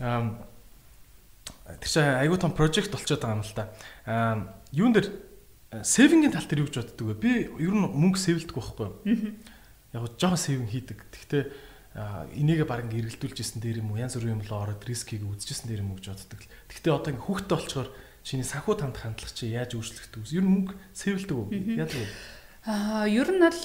Аа 0.00 1.76
тэр 1.80 1.88
чинь 1.88 2.20
айгүй 2.20 2.38
том 2.40 2.52
прожект 2.52 2.92
болчиход 2.92 3.24
байгаа 3.24 3.38
юм 3.40 3.44
л 3.44 3.56
да. 3.56 3.64
Аа 4.04 4.54
юун 4.72 4.92
дээр 4.92 5.08
Сэвингийн 5.82 6.30
тал 6.30 6.46
дээр 6.46 6.62
юу 6.62 6.68
гэж 6.70 6.94
боддөг 6.94 7.06
вэ? 7.08 7.14
Би 7.18 7.32
ер 7.58 7.74
нь 7.74 7.82
мөнгө 7.82 8.20
сэвэлдэг 8.20 8.54
байхгүй 8.54 8.86
юу? 8.86 9.34
Яг 9.90 10.14
жоохон 10.14 10.38
сэвэн 10.38 10.70
хийдэг. 10.70 10.98
Гэхдээ 11.10 11.42
энийгээ 12.38 12.68
баг 12.68 12.86
ингээ 12.86 13.10
эргэлдүүлж 13.10 13.38
исэн 13.42 13.58
дээр 13.58 13.82
юм 13.82 13.90
уу? 13.90 13.98
Янз 13.98 14.14
бүрийн 14.14 14.38
юм 14.38 14.46
л 14.46 14.54
ороод 14.54 14.86
рискийг 14.86 15.26
үзчихсэн 15.26 15.66
дээр 15.66 15.82
юм 15.82 15.94
уу 15.94 15.98
гэж 15.98 16.14
боддог. 16.14 16.46
Гэхдээ 16.70 16.94
одоо 16.94 17.10
ингээ 17.10 17.26
хүүхдтэй 17.26 17.58
болчоор 17.58 17.88
чиний 18.22 18.46
санхүү 18.46 18.74
танд 18.78 18.96
хандлах 19.02 19.34
чи 19.34 19.50
яаж 19.50 19.74
өөрчлөгдөх 19.74 20.22
вэ? 20.22 20.38
Ер 20.38 20.44
нь 20.46 20.52
мөнгө 20.54 20.74
сэвэлдэг 20.94 21.36
үү? 21.42 21.46
Яадаг 21.74 21.98
вэ? 21.98 22.08
Аа, 22.70 23.06
ер 23.10 23.28
нь 23.34 23.42
л 23.42 23.62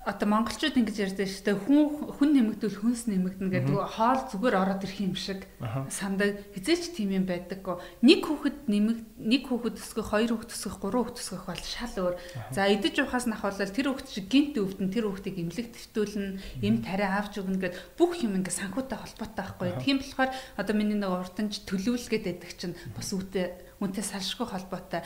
одоо 0.00 0.28
монголчууд 0.32 0.80
ингэж 0.80 0.96
ярьдаг 1.12 1.28
шүү 1.28 1.44
дээ. 1.44 1.60
Хүн 1.60 1.84
хүн 2.16 2.30
нэмэгдвэл 2.32 2.80
хүнс 2.80 3.04
нэмэгдэнэ 3.04 3.52
гэдэг. 3.52 3.76
Хоол 4.00 4.22
зүгээр 4.32 4.56
ороод 4.56 4.84
ирэх 4.88 5.00
юм 5.04 5.12
шиг 5.12 5.44
сандаг 5.92 6.40
хизээч 6.56 6.96
тийм 6.96 7.12
юм 7.20 7.28
байдаг 7.28 7.60
гоо 7.60 7.84
нэг 8.00 8.24
хүүхэд 8.24 8.64
нэмэг 8.64 8.98
нэг 9.20 9.42
хүүхэд 9.44 9.76
төсгөх 9.76 10.08
хоёр 10.08 10.40
хүүхэд 10.40 10.52
төсгөх 10.56 10.80
гурван 10.80 11.04
хүүхэд 11.04 11.18
төсгөх 11.20 11.44
бол 11.44 11.60
шал 11.60 11.94
өөр. 12.00 12.16
За 12.48 12.64
идэж 12.72 12.96
ухаас 13.04 13.28
нахвал 13.28 13.60
тэр 13.60 13.92
хүүхэд 13.92 14.08
шиг 14.08 14.26
гинт 14.32 14.56
өвдөн 14.56 14.88
тэр 14.88 15.04
хүүхдийг 15.04 15.36
эмнэлэг 15.36 15.68
твтүүлнэ 15.68 16.64
эм 16.64 16.76
тариа 16.80 17.20
авч 17.20 17.44
өгнө 17.44 17.60
гэд 17.60 17.76
бүх 18.00 18.24
юм 18.24 18.40
ингээ 18.40 18.56
санхүүтэй 18.56 18.96
холбоотой 18.96 19.36
байхгүй. 19.36 19.68
Тийм 19.84 20.00
болохоор 20.00 20.32
одоо 20.56 20.74
миний 20.80 20.96
нэг 20.96 21.12
урданч 21.12 21.68
төлөвлөгээд 21.68 22.24
байдаг 22.24 22.52
чинь 22.56 22.72
бас 22.96 23.12
үүтэй 23.12 23.52
үнтэй 23.84 24.00
салшгүй 24.00 24.48
холбоотой. 24.48 25.04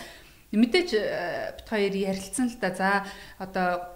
Мэдээж 0.55 0.90
э, 0.95 1.59
бит 1.59 1.66
хоёр 1.66 1.95
ярилцсан 1.99 2.47
л 2.47 2.59
да. 2.62 2.70
За 2.70 3.03
одоо 3.42 3.95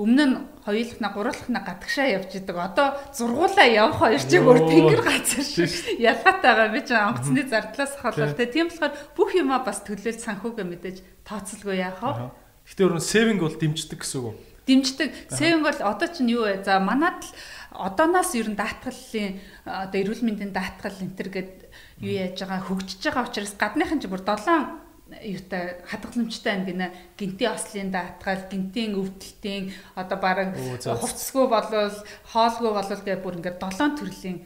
Өмнө 0.00 0.24
нь 0.24 0.36
хоёулахна 0.64 1.12
гурвалахна 1.12 1.60
гадагшаа 1.60 2.08
явж 2.16 2.32
идэг. 2.32 2.56
Одоо 2.56 2.96
зургуулаа 3.12 3.68
явах 3.68 4.00
хоёр 4.00 4.24
чиг 4.24 4.40
өөр 4.40 4.64
тэнгэр 4.64 5.02
газар 5.04 5.44
шиг 5.44 5.68
ялгаатай 6.00 6.52
байгаа. 6.56 6.72
Би 6.72 6.80
ч 6.80 6.96
онгоцны 6.96 7.44
зардлаас 7.44 8.00
хавлал 8.00 8.32
тэ. 8.32 8.48
Тийм 8.48 8.72
болохоор 8.72 8.96
бүх 9.12 9.36
юма 9.36 9.60
бас 9.60 9.84
төлөөлж 9.84 10.24
санхүүгээ 10.24 10.64
мэдээж 10.64 10.96
тооцолгүй 11.28 11.76
яах 11.84 12.00
вэ? 12.00 12.32
Гэтэ 12.72 12.80
өөрөө 12.88 13.04
сейвинг 13.04 13.40
бол 13.44 13.52
дэмждэг 13.52 14.00
гэсэн 14.00 14.18
үг 14.24 14.26
үү? 14.32 14.34
Дэмждэг. 14.64 15.08
Сейвинг 15.28 15.64
бол 15.68 15.80
одоо 15.84 16.08
чинь 16.08 16.32
юу 16.32 16.48
вэ? 16.48 16.64
За 16.64 16.80
манад 16.80 17.20
л 17.20 17.30
одооноос 17.76 18.32
ер 18.32 18.48
нь 18.48 18.56
даатгалын 18.56 19.44
одоо 19.68 19.98
эрүүл 20.00 20.24
мэндийн 20.24 20.56
даатгал 20.56 20.96
энэ 21.04 21.16
төр 21.20 21.28
гэд 21.36 21.52
юу 22.00 22.16
яаж 22.16 22.40
байгаа 22.40 22.64
хөгжиж 22.64 23.00
байгаа 23.12 23.28
учраас 23.28 23.54
гадныхан 23.60 24.00
ч 24.00 24.08
бүр 24.08 24.24
7 24.24 24.91
юутай 25.20 25.82
хадгаламжтай 25.84 26.52
байна 26.52 26.66
гинэ. 26.66 26.86
Гинтийн 27.18 27.52
ослын 27.52 27.90
даатгал 27.92 28.48
гинтийн 28.48 28.96
өвдөлтийн 28.96 29.72
одоо 29.94 30.18
бараг 30.18 30.56
хувцсгүй 30.56 31.46
болвол 31.48 31.92
хоолгүй 32.32 32.72
болвол 32.72 33.02
гэх 33.04 33.20
бүр 33.20 33.36
ингээд 33.38 33.60
долоон 33.60 33.92
төрлийн 33.98 34.38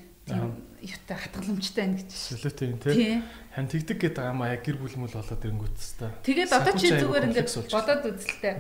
юутай 0.82 1.16
хадгаламжтай 1.16 1.82
байна 1.86 1.98
гэж 2.02 2.10
шилээтэй 2.10 2.66
юм 2.70 2.78
тий. 2.82 3.22
Хан 3.54 3.68
тэгдэг 3.70 3.98
гэдэг 4.00 4.24
юм 4.26 4.42
а 4.42 4.50
яг 4.50 4.62
гэр 4.66 4.78
бүл 4.82 4.96
мүл 4.98 5.14
болоод 5.14 5.44
ирэнгүүт 5.46 5.78
та 5.98 6.10
тэгээд 6.26 6.52
одоо 6.52 6.74
чи 6.74 6.88
зүгээр 6.90 7.26
ингээд 7.30 7.50
бодоод 7.70 8.02
үзэлтэй. 8.10 8.54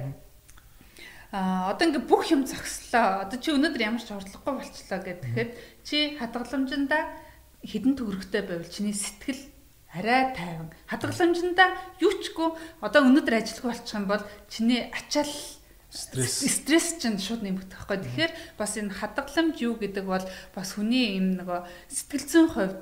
А 1.34 1.74
одоо 1.74 1.84
ингээ 1.90 2.06
бүх 2.06 2.30
юм 2.30 2.46
зогслоо 2.46 3.26
одоо 3.26 3.38
чи 3.42 3.50
өнөөдөр 3.50 3.82
ямар 3.82 4.02
ч 4.02 4.14
орлогогүй 4.14 4.54
болчлоо 4.62 5.00
гэхэд 5.02 5.50
чи 5.82 6.16
хадгаламжиндаа 6.16 7.02
хідэн 7.66 7.98
төгрөгтэй 7.98 8.42
байвал 8.46 8.70
чиний 8.70 8.94
сэтгэл 8.94 9.55
арай 9.96 10.36
тайван. 10.36 10.70
Хадгаламжиндаа 10.86 11.68
юу 12.04 12.12
чгүй 12.20 12.52
одоо 12.84 13.00
өнөөдөр 13.08 13.40
ажиллахгүй 13.40 13.70
болчих 13.72 13.96
юм 13.96 14.06
бол 14.06 14.22
чиний 14.52 14.92
ачаал 14.92 15.32
стресс 15.90 16.44
стресс 16.44 17.00
чинь 17.00 17.16
шууд 17.16 17.40
нэмэгдэх 17.40 17.88
байхгүй. 17.88 18.04
Тэгэхээр 18.04 18.32
бас 18.60 18.76
энэ 18.76 18.92
хадгаламж 18.92 19.56
юу 19.64 19.80
гэдэг 19.80 20.04
бол 20.04 20.24
бас 20.52 20.68
хүний 20.76 21.16
юм 21.16 21.40
нөгөө 21.40 21.60
сэтгэл 21.88 22.26
зүйн 22.28 22.48
хувьд 22.52 22.78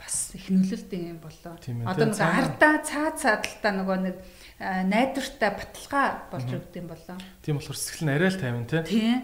бас 0.00 0.16
их 0.34 0.50
нөлөөлтэй 0.50 1.14
юм 1.14 1.20
болоо. 1.22 1.54
Одоо 1.86 2.06
нэг 2.10 2.18
ардаа 2.18 2.74
цаа 2.82 3.14
цаадалтаа 3.14 3.72
нөгөө 3.78 3.98
нэг 4.00 4.16
найдвартай 4.60 5.50
баталгаа 5.54 6.08
болж 6.32 6.48
өгд 6.50 6.74
юм 6.80 6.88
болоо. 6.88 7.16
Тийм 7.44 7.60
болохоор 7.60 7.78
сэтгэл 7.78 8.04
нь 8.08 8.14
арай 8.16 8.30
л 8.32 8.40
тайван 8.40 8.66
тий. 8.66 8.82
Тийм. 8.82 9.18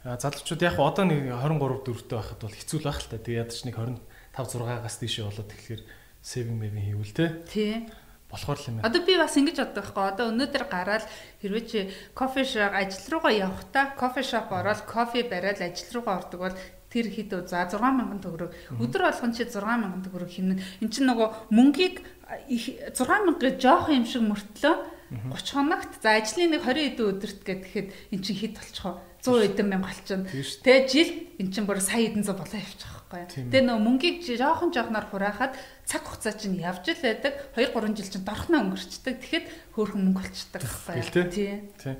Залуучууд 0.00 0.62
яг 0.64 0.80
одоо 0.80 1.04
нэг 1.04 1.28
23 1.28 1.84
4-тэй 1.84 2.16
байхад 2.16 2.40
бол 2.40 2.56
хэцүү 2.56 2.78
л 2.80 2.88
байх 2.88 3.00
л 3.04 3.10
та. 3.10 3.20
Тэгээ 3.20 3.42
ядаж 3.42 3.60
нэг 3.68 3.76
25 3.76 4.00
6-аас 4.38 4.96
тийшээ 5.02 5.24
болоод 5.28 5.50
тэгэхээр 5.50 5.82
saving 6.22 6.60
maving 6.60 6.84
хийвэл 6.84 7.12
те. 7.12 7.26
Тий. 7.48 7.88
Болохоор 8.30 8.58
л 8.58 8.68
юм 8.70 8.74
байна. 8.78 8.86
Одоо 8.86 9.00
би 9.02 9.16
бас 9.18 9.34
ингэж 9.34 9.56
боддог 9.58 9.84
байхгүй. 9.90 10.06
Одоо 10.06 10.26
өнөөдөр 10.30 10.64
гараад 10.70 11.04
хэрвээ 11.42 11.64
чи 11.66 11.78
кофе 12.14 12.44
шоп 12.46 12.72
ажил 12.76 13.06
руугаа 13.10 13.34
явахдаа 13.34 13.84
кофе 13.98 14.22
шоп 14.22 14.52
ороод 14.54 14.86
кофе 14.86 15.26
бариад 15.26 15.58
ажил 15.58 15.98
руугаа 15.98 16.22
ордог 16.22 16.40
бол 16.40 16.56
тэр 16.90 17.06
хэд 17.10 17.30
үү 17.34 17.42
за 17.50 17.66
6000 17.66 18.22
төгрөг. 18.22 18.50
Өдөр 18.78 19.02
болгон 19.10 19.34
чи 19.34 19.46
6000 19.46 20.06
төгрөг 20.06 20.30
хийнэ. 20.30 20.62
Эн 20.82 20.88
чинь 20.90 21.10
нөгөө 21.10 21.50
мөнгийг 21.50 22.02
6000 22.46 23.58
жоох 23.58 23.90
юм 23.90 24.06
шиг 24.06 24.22
мөртлөө 24.26 24.74
30 25.10 25.54
хоногт. 25.54 25.92
За 26.02 26.14
ажлын 26.14 26.54
нэг 26.54 26.62
20 26.62 26.94
хэдэн 26.94 27.10
өдөрт 27.10 27.40
гэхэд 27.42 27.88
эн 28.14 28.20
чинь 28.22 28.38
хэд 28.38 28.54
болчихоо? 28.58 29.02
100 29.22 29.58
хэдэн 29.58 29.66
мянга 29.66 29.90
болчихно. 29.90 30.26
Тэгээ 30.30 30.86
жил 30.86 31.10
эн 31.42 31.48
чинь 31.50 31.66
бүр 31.66 31.82
сая 31.82 32.06
хэдэн 32.06 32.22
зуун 32.22 32.38
болоо 32.38 32.58
явчих 32.62 32.90
байхгүй. 33.10 33.50
Тэгээ 33.50 33.66
нөгөө 33.66 33.82
мөнгийг 33.82 34.22
жоохон 34.22 34.70
жоохноор 34.70 35.06
хураахад 35.10 35.58
цаг 35.90 36.06
хугацаа 36.06 36.38
чинь 36.38 36.62
явж 36.62 36.86
л 36.86 37.02
байдаг. 37.02 37.34
2 37.58 37.74
3 37.74 37.98
жил 37.98 38.10
чинь 38.14 38.22
дорхноо 38.22 38.62
өнгөрчдөг. 38.62 39.18
Тэгэхэд 39.18 39.46
хөөрхөн 39.74 40.02
мөнгө 40.06 40.22
болчдөг 40.22 40.62
байхгүй. 40.62 41.24
Тий. 41.34 41.98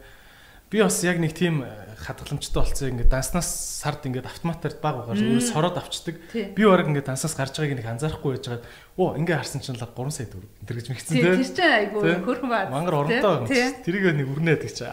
Би 0.70 0.78
бас 0.78 1.03
яг 1.03 1.18
нэг 1.18 1.34
тийм 1.34 1.66
э, 1.66 1.99
хадгаламжтай 1.99 2.62
болцсон 2.62 2.95
ингээд 2.95 3.11
данснаас 3.11 3.51
сард 3.82 4.07
ингээд 4.07 4.30
автоматар 4.30 4.78
баг 4.78 5.03
угаар 5.03 5.18
өөрөө 5.18 5.43
сороод 5.43 5.74
авчдаг. 5.74 6.22
Би 6.30 6.62
бараг 6.62 6.86
ингээд 6.86 7.11
данснаас 7.11 7.34
гарч 7.34 7.59
байгааг 7.59 7.82
нэг 7.82 7.91
анзаарахгүй 7.91 8.38
байж 8.38 8.47
байгаа. 8.47 8.70
Оо 8.95 9.18
ингээд 9.18 9.43
харсан 9.43 9.66
чинь 9.66 9.74
л 9.74 9.82
3 9.82 10.14
сая 10.14 10.30
төгрөг 10.30 10.47
энэ 10.62 10.70
гэж 10.78 10.86
мэгцэн 10.95 11.11
тий. 11.11 11.26
Тэр 11.26 11.43
чинь 11.43 11.74
айгу 11.74 11.99
хөрхөн 12.07 12.51
баа. 12.55 12.70
Мангар 12.70 13.03
байна. 13.03 13.51
Тэрийг 13.51 14.14
нэг 14.14 14.30
өрнээд 14.30 14.62
гэж. 14.70 14.86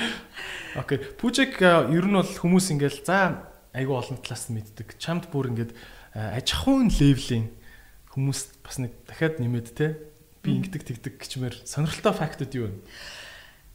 Окей. 0.84 1.00
Пүжик 1.16 1.56
э, 1.56 1.88
ер 1.88 2.04
нь 2.04 2.12
бол 2.12 2.28
хүмүүс 2.28 2.68
ингээд 2.76 3.08
за 3.08 3.48
айгүй 3.72 3.96
олон 3.96 4.20
талаас 4.20 4.52
нь 4.52 4.60
мэддэг. 4.60 5.00
Чамд 5.00 5.32
бүр 5.32 5.56
ингээд 5.56 5.72
аж 6.12 6.52
ахуйн 6.52 6.92
левлийн 6.92 7.48
хүмүүс 8.18 8.40
бас 8.66 8.82
нэг 8.82 8.98
дахиад 9.06 9.38
нэмээд 9.38 9.68
те 9.78 9.94
би 10.42 10.58
ингэдэг 10.58 10.82
тэгдэг 10.82 11.14
гिचмээр 11.22 11.54
сонирхолтой 11.62 12.14
фактууд 12.18 12.52
юу 12.58 12.66
вэ? 12.66 12.74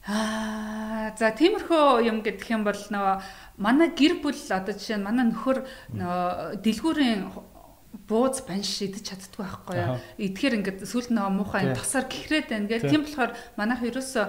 Аа 0.04 1.16
за 1.16 1.32
тиймэрхүү 1.32 2.04
юм 2.04 2.20
гэдэг 2.20 2.52
юм 2.52 2.68
бол 2.68 2.76
нөгөө 2.76 3.16
манай 3.56 3.88
гэр 3.96 4.20
бүл 4.20 4.36
одоо 4.36 4.76
жишээ 4.76 5.00
нь 5.00 5.06
манай 5.08 5.32
нөхөр 5.32 5.64
нөгөө 5.96 6.60
дэлгүүрийн 6.60 7.22
бууз 8.04 8.44
банш 8.44 8.84
идэж 8.84 9.16
чаддгүй 9.16 9.48
байхгүй 9.48 9.76
юу. 9.80 9.96
Эдгээр 10.20 10.56
ингээд 10.60 10.80
сүлд 10.84 11.08
нөгөө 11.08 11.32
муухай 11.40 11.72
тасаар 11.72 12.04
гихрээд 12.04 12.52
байна 12.52 12.68
гэл 12.68 12.90
тийм 12.90 13.08
болохоор 13.08 13.32
манайх 13.56 13.80
ерөөсө 13.80 14.22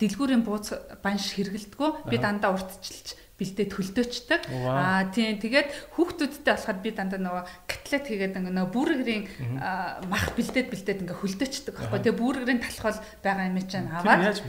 дэлгүүрийн 0.00 0.40
бууз 0.46 0.72
банш 1.04 1.36
хэрэгэлдэггүй. 1.36 1.90
Би 2.08 2.16
дандаа 2.16 2.56
уртчилж 2.56 3.27
бэлдээд 3.38 3.70
хөлдөөчдөг. 3.70 4.42
Аа 4.66 5.06
тийм 5.14 5.38
тэгээд 5.38 5.94
хүүхдүүдтэй 5.94 6.52
болохоор 6.58 6.78
би 6.82 6.90
дандаа 6.90 7.22
нөгөө 7.22 7.44
котлет 7.70 8.04
хийгээд 8.10 8.34
нөгөө 8.34 8.70
бүргэрийн 8.74 9.22
мах 10.10 10.34
бэлдээд 10.34 10.68
бэлдээд 10.74 11.02
ингээ 11.06 11.18
хөлдөөчдөг 11.22 11.74
аахгүй. 11.78 12.00
Тэгээд 12.02 12.18
бүргэрийн 12.18 12.58
талхал 12.58 12.98
байгаа 13.22 13.46
юм 13.46 13.58
чинь 13.62 13.86
аваад 13.94 14.42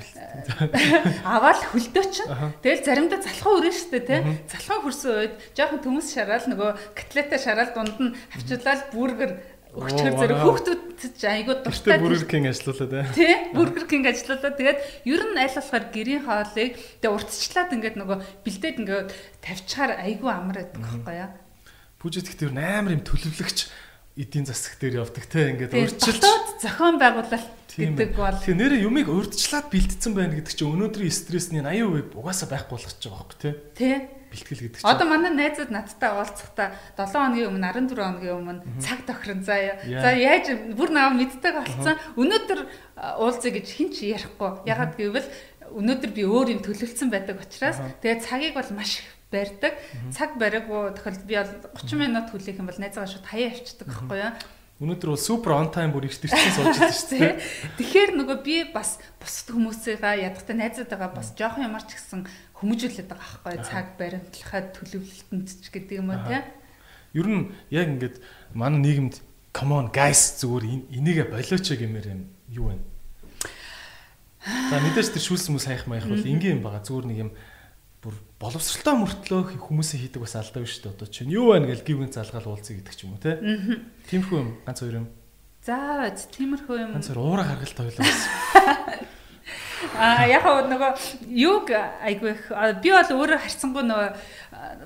аваад 1.37 1.61
хөлдөөчин. 1.69 2.27
Тэгэл 2.65 2.85
заримдаа 2.89 3.21
залхуу 3.21 3.61
өрөө 3.61 3.73
штэ 3.77 3.99
тий. 4.01 4.19
Залхуу 4.49 4.89
хөрсөн 4.89 5.13
үед 5.21 5.33
жоохон 5.53 5.85
төмөс 5.85 6.09
шараал 6.09 6.49
нөгөө 6.49 6.69
котлетаа 6.97 7.37
шараал 7.37 7.71
дунд 7.77 7.97
нь 8.01 8.15
хавчуулаад 8.33 8.81
бүргэр 8.89 9.31
Өчгөр 9.79 10.15
зэрэг 10.19 10.39
хүүхдүүд 10.43 10.81
ч 11.15 11.21
айгүй 11.23 11.55
дуртай. 11.63 11.99
Бургер 11.99 12.27
кинг 12.27 12.47
ажиллуулаад 12.51 12.91
бай. 12.91 13.05
Тий, 13.15 13.33
бургер 13.55 13.85
кинг 13.87 14.05
ажиллуулаад 14.11 14.55
тэгээд 14.59 14.79
ер 15.07 15.21
нь 15.31 15.39
аль 15.39 15.55
болохоор 15.55 15.85
гэрийн 15.95 16.23
хоолыг 16.27 16.71
тэгээд 16.75 17.15
уртчлаад 17.15 17.69
ингээд 17.75 17.97
нөгөө 17.99 18.17
бэлдээд 18.43 18.79
ингээд 18.83 19.09
тавьчихаар 19.39 19.91
айгүй 20.03 20.31
амар 20.31 20.57
байдаг 20.59 20.79
байхгүй 20.79 21.15
яа. 21.15 21.31
Пүүжэт 21.99 22.27
гэхдээ 22.27 22.51
амар 22.55 22.95
юм 22.99 23.03
төлөвлөгч 23.07 23.59
эдийн 24.19 24.45
засаг 24.47 24.75
дээр 24.79 25.03
явдаг 25.07 25.25
те 25.31 25.55
ингээд 25.55 25.71
урьдчилж 25.75 26.23
зохион 26.59 26.99
байгуулалт 26.99 27.71
гэдэг 27.71 28.11
бол 28.19 28.35
тэгээ 28.43 28.59
нэрээ 28.59 28.83
юмыг 28.83 29.07
урьдчлаад 29.07 29.71
бэлдсэн 29.71 30.11
байна 30.11 30.35
гэдэг 30.35 30.53
чинь 30.59 30.75
өнөөдрийн 30.75 31.15
стрессний 31.15 31.63
80% 31.63 32.19
угаасаа 32.19 32.51
байхгүй 32.51 32.75
болгочих 32.75 32.99
жобайгаа 32.99 33.23
байхгүй 33.23 33.39
те. 33.39 33.51
Тий 33.79 33.95
бэлтгэл 34.29 34.63
гэдэг 34.69 34.79
чинь. 34.79 34.89
Одоо 34.89 35.05
манай 35.09 35.33
найзууд 35.33 35.73
надтай 35.73 36.09
уулзахдаа 36.13 36.77
7 36.95 37.11
хоногийн 37.17 37.49
өмнө 37.49 37.67
14 37.73 37.97
хоногийн 37.97 38.37
өмнө 38.37 38.61
цаг 38.79 39.03
тохирон 39.09 39.41
заа. 39.43 39.81
За 39.83 40.09
яаж 40.13 40.53
бүр 40.77 40.89
наваа 40.93 41.13
мэддэг 41.17 41.53
болсон. 41.59 41.97
Өнөөдөр 42.15 42.59
уулзъя 43.19 43.51
гэж 43.57 43.67
хин 43.67 43.89
ч 43.89 44.09
ярихгүй. 44.13 44.69
Ягаад 44.69 44.93
гэвэл 44.95 45.27
өнөөдөр 45.73 46.11
би 46.13 46.23
өөр 46.25 46.47
юм 46.57 46.61
төлөвлөсөн 46.65 47.09
байдаг 47.13 47.41
учраас 47.41 47.77
тэгээд 48.01 48.25
цагийг 48.25 48.53
бол 48.57 48.71
маш 48.73 49.01
их 49.01 49.09
барьдаг. 49.29 49.73
Цаг 50.09 50.37
бариаггүй 50.41 50.97
тохиолдолд 50.97 51.27
би 51.29 51.35
бол 51.37 51.53
30 51.77 52.01
минут 52.01 52.27
хүлээх 52.33 52.57
юм 52.57 52.69
бол 52.69 52.81
найзаагаа 52.81 53.09
шууд 53.13 53.27
хаяа 53.29 53.53
авчдаг 53.53 53.85
байхгүй 53.85 54.17
юу? 54.17 54.33
Өнөөдөр 54.79 55.11
бол 55.11 55.19
супер 55.19 55.51
он 55.59 55.69
тайм 55.75 55.91
бүр 55.91 56.07
ихтэй 56.07 56.31
сууж 56.31 56.79
байгаа 56.79 56.95
шүү 56.95 57.11
дээ. 57.19 57.35
Тэгэхээр 57.75 58.11
нөгөө 58.15 58.37
би 58.47 58.55
бас 58.71 58.95
бусад 59.19 59.51
хүмүүсээгаа 59.51 60.15
ядахтай 60.23 60.55
найзуудаагаа 60.55 61.11
бас 61.19 61.35
жоохон 61.35 61.67
ямар 61.67 61.83
ч 61.83 61.99
гэсэн 61.99 62.23
хүмүүжүүлээд 62.59 63.07
байгаа 63.07 63.39
байхгүй 63.43 63.63
цаг 63.63 63.87
баримтлахад 63.95 64.67
төлөвлөлтөнд 64.75 65.47
ч 65.47 65.65
гэдэг 65.71 65.95
юм 66.03 66.11
уу 66.11 66.19
тий. 66.27 66.43
Ер 67.15 67.27
нь 67.27 67.49
яг 67.71 67.87
ингээд 67.87 68.19
манай 68.51 68.79
нийгэмд 68.83 69.15
come 69.55 69.73
on 69.79 69.87
guys 69.89 70.37
зүгээр 70.43 70.91
энийгээ 70.91 71.27
болооч 71.31 71.65
гэмээр 71.71 72.07
юм 72.11 72.21
юу 72.51 72.65
вэ? 72.75 72.77
За 74.43 74.79
мэдээж 74.83 75.15
тэр 75.15 75.23
шүүлс 75.23 75.47
хүмүүс 75.47 75.65
хаях 75.67 75.85
маях 75.87 76.05
бол 76.07 76.19
энгийн 76.19 76.59
юм 76.59 76.63
байгаа. 76.63 76.83
Зүгээр 76.83 77.07
нэг 77.07 77.19
юм 77.27 77.31
бүр 78.03 78.15
боловсралтай 78.39 78.95
мөртлөө 78.95 79.59
хүмүүсийн 79.59 80.01
хийдэг 80.07 80.23
бас 80.23 80.35
алдаа 80.35 80.63
биш 80.63 80.79
үү? 80.79 80.95
Одоо 80.95 81.07
чинь 81.07 81.31
юу 81.31 81.51
байна 81.51 81.67
гэж 81.67 81.83
гівгэн 81.83 82.11
залгаал 82.15 82.55
уулзъя 82.55 82.79
гэдэг 82.79 82.95
ч 82.95 83.03
юм 83.03 83.15
уу 83.15 83.23
те. 83.23 83.35
Тиймэрхүү 84.07 84.37
юм 84.39 84.49
ганц 84.63 84.79
хоёр 84.79 84.95
юм. 85.03 85.07
За 85.63 86.07
тиймэрхүү 86.07 86.75
юм. 86.79 86.91
Ганц 86.95 87.11
хоёр 87.11 87.19
уура 87.19 87.43
гаргалт 87.43 87.79
ойлоо. 87.83 88.07
А 89.95 90.27
яг 90.27 90.43
нөгөө 90.43 90.91
юг 91.39 91.71
айгүй 91.71 92.33
би 92.83 92.91
бол 92.91 93.11
өөрөө 93.15 93.39
харцсангүй 93.39 93.83
нөгөө 93.87 94.09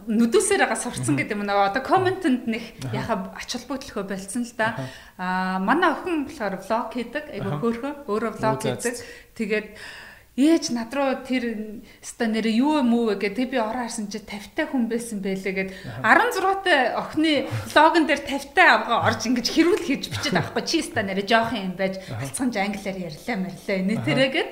нүдүсээр 0.07 0.63
байгаа 0.63 0.79
сурцсан 0.79 1.17
гэдэг 1.17 1.33
юм 1.33 1.45
нөгөө 1.47 1.69
одоо 1.71 1.81
комментэнд 1.81 2.45
нэг 2.45 2.63
яхаа 2.93 3.33
ач 3.33 3.49
холбогдлохоо 3.57 4.05
болцсон 4.05 4.45
л 4.45 4.53
да. 4.57 4.77
А 5.17 5.57
манай 5.59 5.95
охин 5.97 6.27
болохоор 6.29 6.61
влог 6.61 6.93
хийдэг 6.93 7.25
айгүй 7.33 7.53
хөөрхөн 7.57 7.95
өөрөө 8.05 8.31
влог 8.37 8.61
хийдэг. 8.61 8.95
Тэгээд 9.33 9.67
ээж 10.33 10.73
над 10.73 10.89
руу 10.97 11.21
тэр 11.21 11.85
ста 12.01 12.25
нэр 12.25 12.49
юу 12.49 12.81
юм 12.81 12.93
уу 12.97 13.13
гэдэг 13.13 13.53
би 13.53 13.57
ороо 13.61 13.85
харсан 13.85 14.09
чи 14.09 14.17
50 14.17 14.57
та 14.57 14.65
хүн 14.65 14.89
байсан 14.89 15.21
байлээ 15.21 15.53
гэд. 15.53 15.69
16 16.01 16.65
та 16.65 16.97
охины 16.97 17.45
блогон 17.69 18.09
дээр 18.09 18.21
50 18.25 18.57
та 18.57 18.63
авгаа 18.81 19.13
орж 19.13 19.21
ингэж 19.29 19.47
хэрүүл 19.53 19.85
хийж 19.85 20.09
бичээд 20.09 20.41
авахгүй. 20.41 20.65
Чи 20.65 20.81
ста 20.81 21.05
нэр 21.05 21.21
жоох 21.21 21.53
юм 21.53 21.77
байж 21.77 22.01
алцганж 22.09 22.57
англиар 22.57 22.97
ярьлаа 23.13 23.37
марлаа 23.37 23.77
нэ 23.85 23.95
тэрэгэд 24.01 24.49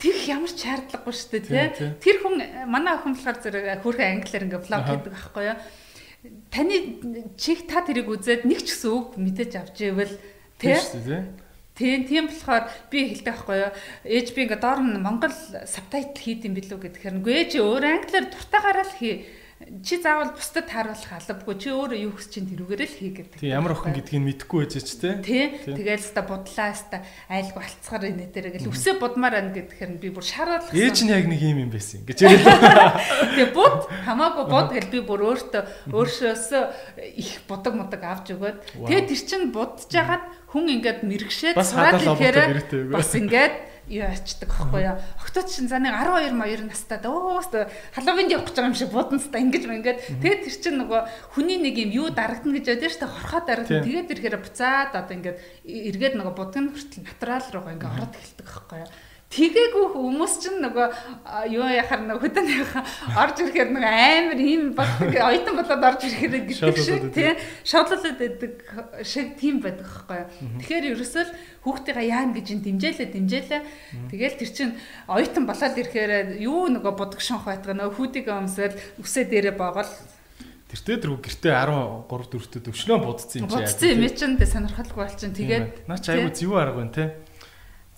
Тих 0.00 0.16
ямар 0.32 0.48
ч 0.48 0.64
шаардлагагүй 0.64 1.12
шүү 1.12 1.28
дээ 1.44 1.76
тий. 1.76 1.92
Тэр 2.00 2.16
хүн 2.24 2.40
манай 2.72 2.96
охин 2.96 3.12
болохоор 3.12 3.36
зэрэг 3.36 3.84
хөөрхөн 3.84 4.24
англиар 4.24 4.44
ингээ 4.48 4.64
блог 4.64 4.84
хийдэг 4.88 5.12
байхгүй 5.12 5.44
юу. 5.44 5.56
Таны 6.48 6.76
чих 7.36 7.68
та 7.68 7.84
тэрийг 7.84 8.08
үзээд 8.08 8.48
нэг 8.48 8.64
ч 8.64 8.72
гэсэн 8.72 8.96
үг 8.96 9.20
мэдээж 9.20 9.52
авч 9.60 9.76
ивэл 9.84 10.16
тий. 10.56 10.72
Тийм 11.80 12.04
тийм 12.04 12.28
болохоор 12.28 12.68
би 12.92 13.08
хэлдэг 13.08 13.24
байхгүй 13.24 13.56
юу. 13.56 13.72
Ээж 14.04 14.26
би 14.36 14.44
ингээ 14.44 14.60
доор 14.60 14.84
нь 14.84 15.00
Монгол 15.00 15.32
сабтайтл 15.32 16.20
хийд 16.20 16.44
юм 16.44 16.52
билүү 16.52 16.76
гэхээр 16.76 17.24
үгүй 17.24 17.34
ээж 17.40 17.52
өөр 17.56 17.84
англиар 17.88 18.28
дуртайгаараа 18.28 18.84
л 18.84 18.98
хий 19.00 19.24
чи 19.84 20.00
заавал 20.00 20.32
бусдад 20.32 20.72
тааруулах 20.72 21.12
албагүй. 21.12 21.54
Чи 21.60 21.68
өөрөө 21.68 22.00
юу 22.08 22.12
хүсэж 22.16 22.32
чинь 22.32 22.48
тэрүүгээр 22.48 22.80
л 22.80 22.96
хий 22.96 23.12
гэдэг. 23.12 23.38
Тийм 23.44 23.52
ямар 23.52 23.76
охин 23.76 23.92
гэдгийг 23.92 24.24
мэдэхгүй 24.24 24.64
байж 24.64 24.74
ч 24.80 24.96
тий. 24.96 25.52
Тэгэл 25.68 26.00
ста 26.00 26.24
будлаа 26.24 26.72
ста 26.72 27.04
айлгүй 27.28 27.60
алцгаар 27.60 28.08
инэ 28.08 28.32
дээр 28.32 28.56
гэл 28.56 28.72
үсээ 28.72 28.96
будмаар 28.96 29.36
ан 29.36 29.52
гэхээр 29.52 30.00
би 30.00 30.08
бүр 30.08 30.24
шаардлагасан. 30.24 30.80
Ээж 30.80 30.98
нь 31.04 31.12
яг 31.12 31.28
нэг 31.28 31.40
юм 31.44 31.68
юм 31.68 31.70
байсан 31.76 32.00
гэж 32.08 32.18
яриад. 32.24 32.96
Тэгээ 33.36 33.52
буд 33.52 33.84
хамаагүй 34.08 34.44
буд 34.48 34.68
гэл 34.72 34.92
би 34.96 35.00
бүр 35.04 35.20
өөртөө 35.28 35.62
өөршөөс 35.92 36.46
их 37.20 37.44
будаг 37.44 37.76
мудаг 37.76 38.00
авч 38.00 38.32
өгөөд. 38.32 38.80
Тэгээ 38.80 39.12
тэр 39.12 39.20
чин 39.28 39.52
будж 39.52 39.92
жагаад 39.92 40.24
хүн 40.48 40.80
ингээд 40.80 41.04
мэрэгшээд 41.04 41.56
сураад 41.60 42.00
ихээр 42.00 42.88
бас 42.96 43.12
ингээд 43.12 43.69
юу 43.90 44.06
ячдаг 44.06 44.50
аахгүй 44.54 44.82
юу. 44.86 44.96
Октод 45.18 45.50
чинь 45.50 45.66
за 45.66 45.82
нэг 45.82 45.92
12 45.98 46.38
моёр 46.38 46.62
настай 46.62 47.02
өөс 47.02 47.50
халуунд 47.98 48.30
явах 48.30 48.46
гэж 48.46 48.54
байгаа 48.54 48.70
юм 48.70 48.78
шиг 48.78 48.90
буданстай 48.94 49.42
ингэж 49.42 49.64
ингээд 49.66 49.98
тэгээд 50.22 50.40
тэр 50.46 50.56
чинь 50.62 50.78
нөгөө 50.78 51.00
хүний 51.34 51.58
нэг 51.58 51.74
юм 51.74 51.90
юу 51.90 52.08
дарагдана 52.14 52.54
гэж 52.54 52.66
шүү 52.70 53.02
дээ. 53.02 53.10
Хорхоо 53.10 53.42
дарагдана. 53.42 53.82
Тэгээд 53.82 54.12
ирэхээр 54.14 54.38
буцаад 54.38 54.94
одоо 54.94 55.14
ингээд 55.18 55.38
эргээд 55.66 56.14
нөгөө 56.14 56.34
будгын 56.38 56.70
хүртэл 56.70 57.02
натурал 57.02 57.46
руугаа 57.50 57.74
ингээд 57.74 57.94
ороод 57.98 58.14
эхэлдэг 58.14 58.46
аахгүй 58.46 58.78
юу. 58.86 58.90
Тэгээгүй 59.30 59.86
хүмүүс 59.94 60.32
чинь 60.42 60.58
нөгөө 60.58 60.86
юу 61.54 61.70
яхаар 61.70 62.02
нөгөө 62.02 62.18
хөдөөний 62.18 62.66
орж 63.14 63.36
ирэхээр 63.38 63.70
нөгөө 63.70 63.94
амар 63.94 64.40
ийм 64.42 64.74
багтдаг 64.74 65.22
оюутан 65.22 65.54
болоод 65.54 65.86
орж 65.86 66.02
ирэхээр 66.02 66.50
гэдэг 66.50 66.74
шиг 66.74 67.14
тий 67.14 67.38
шодлолоод 67.62 68.18
байдаг 68.18 68.58
шиг 69.06 69.38
тийм 69.38 69.62
байдаг 69.62 69.86
байхгүй. 69.86 70.26
Тэгэхээр 70.66 70.98
ерөөсөө 70.98 71.22
л 71.30 71.34
хүүхдийнхаа 71.62 72.06
яана 72.10 72.34
гэж 72.34 72.46
ин 72.58 72.62
дэмжээлээ 72.66 73.06
дэмжээлээ. 73.06 73.62
Тэгэл 74.10 74.38
тэр 74.42 74.50
чинь 74.50 74.74
оюутан 75.06 75.46
болоод 75.46 75.78
ирэхээр 75.78 76.42
юу 76.42 76.66
нөгөө 76.66 76.92
будаг 76.98 77.22
шонх 77.22 77.46
байтгаа 77.46 77.78
нөгөө 77.78 77.94
хүүдийг 78.02 78.26
өмсөөл 78.34 78.74
үсээ 78.98 79.30
дээрээ 79.30 79.54
боогол 79.54 79.86
Тэртээ 80.70 81.02
дөрөв 81.02 81.18
гэртээ 81.18 81.50
13 81.50 82.06
4-т 82.06 82.70
өвчнөө 82.70 82.98
будцсан 83.02 83.42
юм 83.42 83.50
чи. 83.50 83.58
Будцсан 83.58 83.90
юм 83.90 84.06
чинь 84.14 84.38
тэ 84.38 84.46
сонирхолгүй 84.46 85.02
болчихно. 85.02 85.34
Тэгээд 85.34 85.90
наа 85.90 85.98
чи 85.98 86.14
аюу 86.14 86.30
зэвүү 86.30 86.58
арга 86.62 86.78
байна 86.78 86.94
те. 86.94 87.04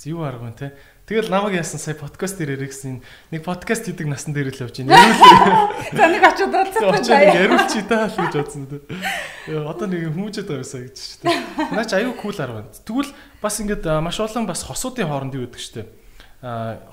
Зэвүү 0.01 0.25
арга 0.25 0.45
байна 0.49 0.57
те. 0.57 0.69
Тэгэл 1.03 1.35
намайг 1.35 1.59
яасан 1.59 1.83
сая 1.83 1.99
подкаст 1.99 2.39
дээр 2.39 2.55
яригсэн 2.63 3.03
нэг 3.35 3.43
подкаст 3.43 3.91
хийдэг 3.91 4.07
насан 4.07 4.31
дээр 4.31 4.55
л 4.55 4.63
явж 4.63 4.87
байна. 4.87 4.95
За 5.99 6.07
нэг 6.07 6.23
очиод 6.23 6.55
уулзсан 6.55 7.11
байна. 7.11 7.35
Яриулч 7.43 7.75
таа 7.91 8.07
л 8.07 8.19
гэж 8.23 8.35
бодсон 8.39 8.71
дээ. 8.71 9.67
Одоо 9.67 9.87
нэг 9.91 10.15
хүмүүжээд 10.15 10.47
байгаа 10.47 10.63
юмсаа 10.63 10.87
гэж 10.87 10.95
шүү 10.95 11.19
дээ. 11.27 11.75
Наач 11.75 11.91
аюу 11.99 12.15
кул 12.15 12.39
байна. 12.39 12.71
Тэгвэл 12.87 13.11
бас 13.43 13.59
ингээд 13.59 13.83
маш 13.99 14.19
олон 14.23 14.47
бас 14.47 14.63
хосуудын 14.63 15.11
хооронд 15.11 15.35
юу 15.35 15.51
гэдэг 15.51 15.59
шүү 15.59 15.75
дээ. 15.83 15.91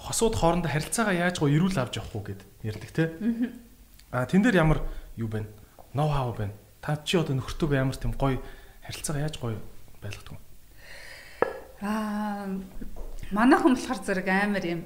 Хосууд 0.01 0.33
хоорондоо 0.41 0.73
харилцаагаа 0.73 1.29
яаж 1.29 1.37
гоо 1.37 1.53
эрүүл 1.53 1.77
авч 1.77 2.01
явах 2.01 2.17
уу 2.17 2.25
гэд 2.25 2.41
ярьдаг 2.65 2.89
те. 2.89 3.13
А 4.09 4.25
тэн 4.25 4.41
дээр 4.41 4.57
ямар 4.57 4.81
юу 5.21 5.29
байна? 5.29 5.53
Ноу 5.93 6.09
хау 6.09 6.33
байна. 6.33 6.57
Та 6.81 6.97
чи 7.05 7.21
одоо 7.21 7.37
нөхөртөөгөө 7.37 7.77
ямар 7.77 7.93
тийм 7.93 8.17
гоё 8.17 8.41
харилцаагаа 8.89 9.29
яаж 9.29 9.37
гоё 9.37 9.61
байлгадаг 10.01 10.33
вэ? 10.33 10.41
Аа 11.85 12.57
Манайхан 13.31 13.75
болохоор 13.77 13.99
зэрэг 14.01 14.27
амар 14.27 14.65
юм. 14.65 14.81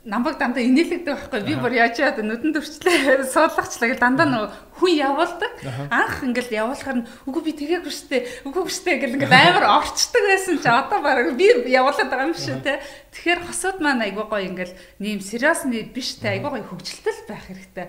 Намбаг 0.00 0.40
дандаа 0.40 0.64
инээлэгдэг 0.64 1.12
байхгүй. 1.12 1.40
Би 1.44 1.54
бүр 1.60 1.76
яаж 1.76 2.00
яа 2.00 2.16
нүдэн 2.16 2.56
төрчлээ 2.56 3.28
суулгахчлаа 3.28 3.88
гэл 3.92 4.00
дандаа 4.00 4.26
нөгөө 4.32 4.50
хүн 4.80 4.92
явуулдаг. 4.96 5.52
Анх 5.92 6.24
ингээл 6.24 6.56
явуулахаар 6.56 7.04
нь 7.04 7.08
үгүй 7.28 7.42
би 7.44 7.52
тэгээгүй 7.52 7.92
штэ 7.92 8.48
үгүй 8.48 8.64
штэ 8.72 8.96
гэл 8.96 9.20
ингээл 9.20 9.36
амар 9.60 9.84
орчдөг 9.84 10.24
байсан 10.24 10.56
чи 10.56 10.68
одоо 10.72 11.04
бараг 11.04 11.36
би 11.36 11.52
явуулаад 11.68 12.08
байгаа 12.08 12.32
юм 12.32 12.36
шүү 12.36 12.64
те. 12.64 12.80
Тэгэхээр 13.12 13.44
хосууд 13.44 13.84
маань 13.84 14.08
айгуу 14.08 14.24
гоё 14.24 14.48
ингээл 14.48 14.72
нэм 15.04 15.20
сериосны 15.20 15.84
биш 15.92 16.16
те. 16.16 16.32
Айгуу 16.32 16.56
гоё 16.56 16.64
хөвгөлтөл 16.64 17.28
байх 17.28 17.44
хэрэгтэй 17.44 17.86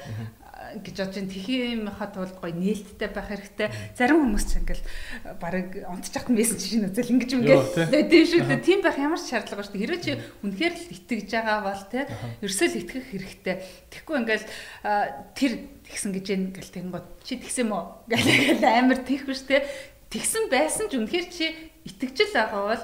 гэж 0.80 0.96
бодож 0.96 1.18
ин 1.20 1.28
тхиимийнхаа 1.28 2.10
тулд 2.16 2.36
гоё 2.40 2.56
нээлттэй 2.56 3.10
байх 3.12 3.28
хэрэгтэй. 3.28 3.68
Зарим 3.98 4.24
хүмүүс 4.24 4.46
ч 4.48 4.52
ингээл 4.64 4.84
баг 5.42 5.68
унтчихад 5.92 6.32
мессеж 6.32 6.62
шин 6.64 6.88
үзэл 6.88 7.12
ингэж 7.20 7.32
ингээл 7.36 7.68
тийм 8.08 8.26
шүү 8.32 8.48
дээ. 8.48 8.64
Тийм 8.64 8.80
байх 8.80 8.96
ямар 8.96 9.20
ч 9.20 9.36
шаардлага 9.36 9.68
шүү 9.68 9.76
дээ. 9.76 9.84
Хэрвээ 9.84 10.06
чи 10.06 10.14
үнэхээр 10.48 10.74
л 10.76 10.92
итгэж 10.96 11.30
байгаа 11.32 11.60
бол 11.68 11.84
те 11.92 12.00
ерөөсөө 12.40 12.68
л 12.72 12.80
итгэх 12.82 13.06
хэрэгтэй. 13.12 13.56
Тэгэхгүй 13.92 14.16
ингээл 14.24 14.46
тэр 15.36 15.52
тэгсэн 15.92 16.12
гэж 16.16 16.26
ингээл 16.32 16.72
тэнгод 16.72 17.06
чи 17.28 17.34
тэгсэн 17.36 17.68
мө 17.68 18.08
гэл 18.08 18.64
амар 18.64 19.00
тийхгүй 19.04 19.36
шүү 19.36 19.50
дээ. 19.52 19.64
Тэгсэн 20.12 20.44
байсан 20.52 20.88
ч 20.88 21.00
үнэхээр 21.00 21.28
чи 21.28 21.46
итгэжл 21.88 22.36
байгаа 22.36 22.64
бол 22.72 22.84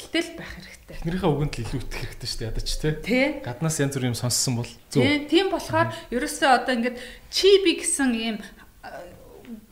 итгэлтэй 0.00 0.22
л 0.24 0.38
байх 0.40 0.50
хэрэгтэй. 0.56 0.96
Эхнэрийнхээ 0.96 1.30
үгэнд 1.30 1.54
л 1.54 1.64
илүү 1.68 1.80
итгэх 1.84 2.02
хэрэгтэй 2.08 2.28
шүү 2.28 2.40
дээ 2.40 2.50
ядаж 2.50 2.68
тий. 3.04 3.24
Гаднаас 3.44 3.76
янз 3.76 3.94
бүр 3.94 4.08
юм 4.08 4.16
сонссон 4.16 4.54
бол 4.56 4.72
зөв. 4.88 5.04
Тий, 5.04 5.28
тийм 5.28 5.46
болохоор 5.52 5.92
ерөөсөө 6.08 6.48
одоо 6.48 6.72
ингээд 6.80 6.96
чи 7.28 7.48
би 7.60 7.72
гэсэн 7.76 8.10
ийм 8.16 8.36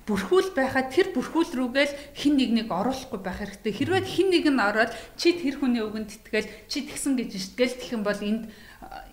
бүрхүүл 0.09 0.57
байхад 0.57 0.89
тэр 0.89 1.13
бүрхүүл 1.13 1.53
рүүгээл 1.53 2.17
хин 2.17 2.41
нэгнийг 2.41 2.73
оруулахгүй 2.73 3.21
байх 3.21 3.45
хэрэгтэй. 3.45 3.73
Хэрвээ 3.77 4.09
хин 4.09 4.33
нэг 4.33 4.49
нь 4.49 4.57
ороод 4.57 4.97
чи 5.21 5.37
тэр 5.37 5.61
хүний 5.61 5.85
үгэнд 5.85 6.25
итгэл 6.25 6.49
чи 6.65 6.89
тэгсэн 6.89 7.21
гэж 7.21 7.31
иштгэл 7.37 7.77
тэгэх 7.77 7.93
юм 7.93 8.05
бол 8.09 8.17
энд 8.17 8.49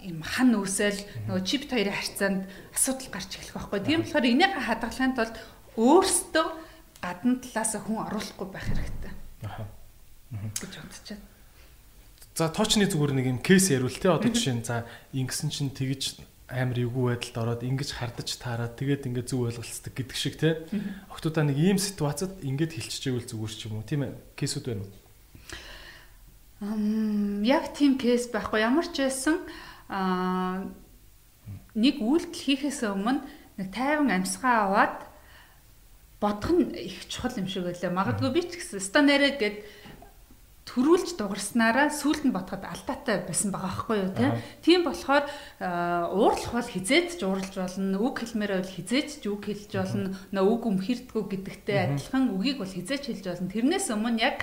им 0.08 0.24
хан 0.24 0.56
үсэл 0.56 0.96
нөгөө 1.28 1.44
чипт 1.44 1.76
хоёрын 1.76 2.00
харьцаанд 2.00 2.42
асуудал 2.72 3.12
гарч 3.12 3.32
эхлэх 3.36 3.56
байхгүй. 3.60 3.80
Тийм 3.84 4.00
болохоор 4.08 4.24
энийг 4.32 4.54
хадгалахын 4.56 5.16
тулд 5.20 5.36
өөрсдөө 5.76 6.48
гадна 7.04 7.36
талаас 7.44 7.72
хүн 7.76 8.00
оруулахгүй 8.08 8.48
байх 8.48 8.68
хэрэгтэй. 8.72 9.12
Аа. 9.52 9.75
Гэж 10.32 10.74
бодчиход. 10.82 11.22
За 12.36 12.52
тоочны 12.52 12.84
зүгээр 12.84 13.14
нэг 13.16 13.26
юм 13.32 13.40
кейс 13.40 13.72
яривал 13.72 13.96
те 13.96 14.12
одоо 14.12 14.28
жишээ 14.28 14.56
нь 14.60 14.68
за 14.68 14.84
ингэсэн 15.16 15.50
чинь 15.52 15.72
тэгж 15.72 16.20
амар 16.52 16.78
эвгүй 16.78 17.16
байдалд 17.16 17.38
ороод 17.40 17.62
ингэж 17.64 17.90
хардаж 17.96 18.30
таараад 18.38 18.76
тэгээд 18.76 19.08
ингээд 19.08 19.32
зүг 19.32 19.56
ойлголцдог 19.56 19.94
гэдэг 19.96 20.18
шиг 20.20 20.36
те 20.38 20.68
октодоо 21.08 21.48
нэг 21.48 21.58
ийм 21.58 21.80
ситуацид 21.80 22.44
ингээд 22.44 22.76
хилчижээвэл 22.76 23.26
зүгээр 23.32 23.54
ч 23.56 23.62
юм 23.72 23.80
уу 23.80 23.88
тийм 23.88 24.04
ээ 24.06 24.14
кейсүүд 24.36 24.66
байна 24.68 24.84
уу? 24.84 24.94
Ам 26.60 27.42
яг 27.48 27.72
тийм 27.72 27.96
кейс 27.96 28.28
байхгүй 28.28 28.62
ямар 28.62 28.86
ч 28.86 29.08
байсан 29.08 29.40
аа 29.88 30.68
нэг 31.72 32.04
үйлдэл 32.04 32.36
хийхээс 32.36 32.84
өмнө 32.84 33.24
нэг 33.58 33.68
тайван 33.72 34.12
амьсгаа 34.12 34.70
аваад 34.70 34.98
бодох 36.20 36.52
нь 36.52 36.72
их 36.78 37.08
чухал 37.08 37.36
юм 37.36 37.48
шиг 37.48 37.68
байлаа. 37.68 37.92
Магадгүй 37.92 38.30
би 38.32 38.42
ч 38.48 38.60
гэсэн 38.60 38.80
станарэ 38.80 39.36
гэдэг 39.36 39.54
төрүүлж 40.66 41.14
дугарснараа 41.22 41.94
сүулт 41.94 42.26
нь 42.26 42.34
ботход 42.34 42.66
алдаатай 42.66 43.22
байсан 43.22 43.54
байгаа 43.54 43.70
байхгүй 43.70 43.98
юу 44.02 44.12
тийм 44.66 44.82
болохоор 44.82 45.30
уурлах 46.10 46.52
бол 46.58 46.74
хизээд 46.74 47.16
ч 47.16 47.22
уурлж 47.22 47.54
болно 47.54 48.02
үг 48.02 48.26
хэлмээр 48.26 48.66
бол 48.66 48.74
хизээд 48.74 49.22
ч 49.22 49.24
үг 49.30 49.46
хэлж 49.46 49.72
болно 49.78 50.18
нөө 50.34 50.46
үг 50.50 50.64
өмхирдгүү 50.66 51.22
гэдэгтэй 51.30 51.78
адилхан 51.86 52.34
үгийг 52.34 52.58
бол 52.58 52.74
хизээч 52.74 53.14
хэлж 53.14 53.26
болно. 53.30 53.54
Тэрнээс 53.54 53.88
өмнө 53.94 54.26
яг 54.26 54.42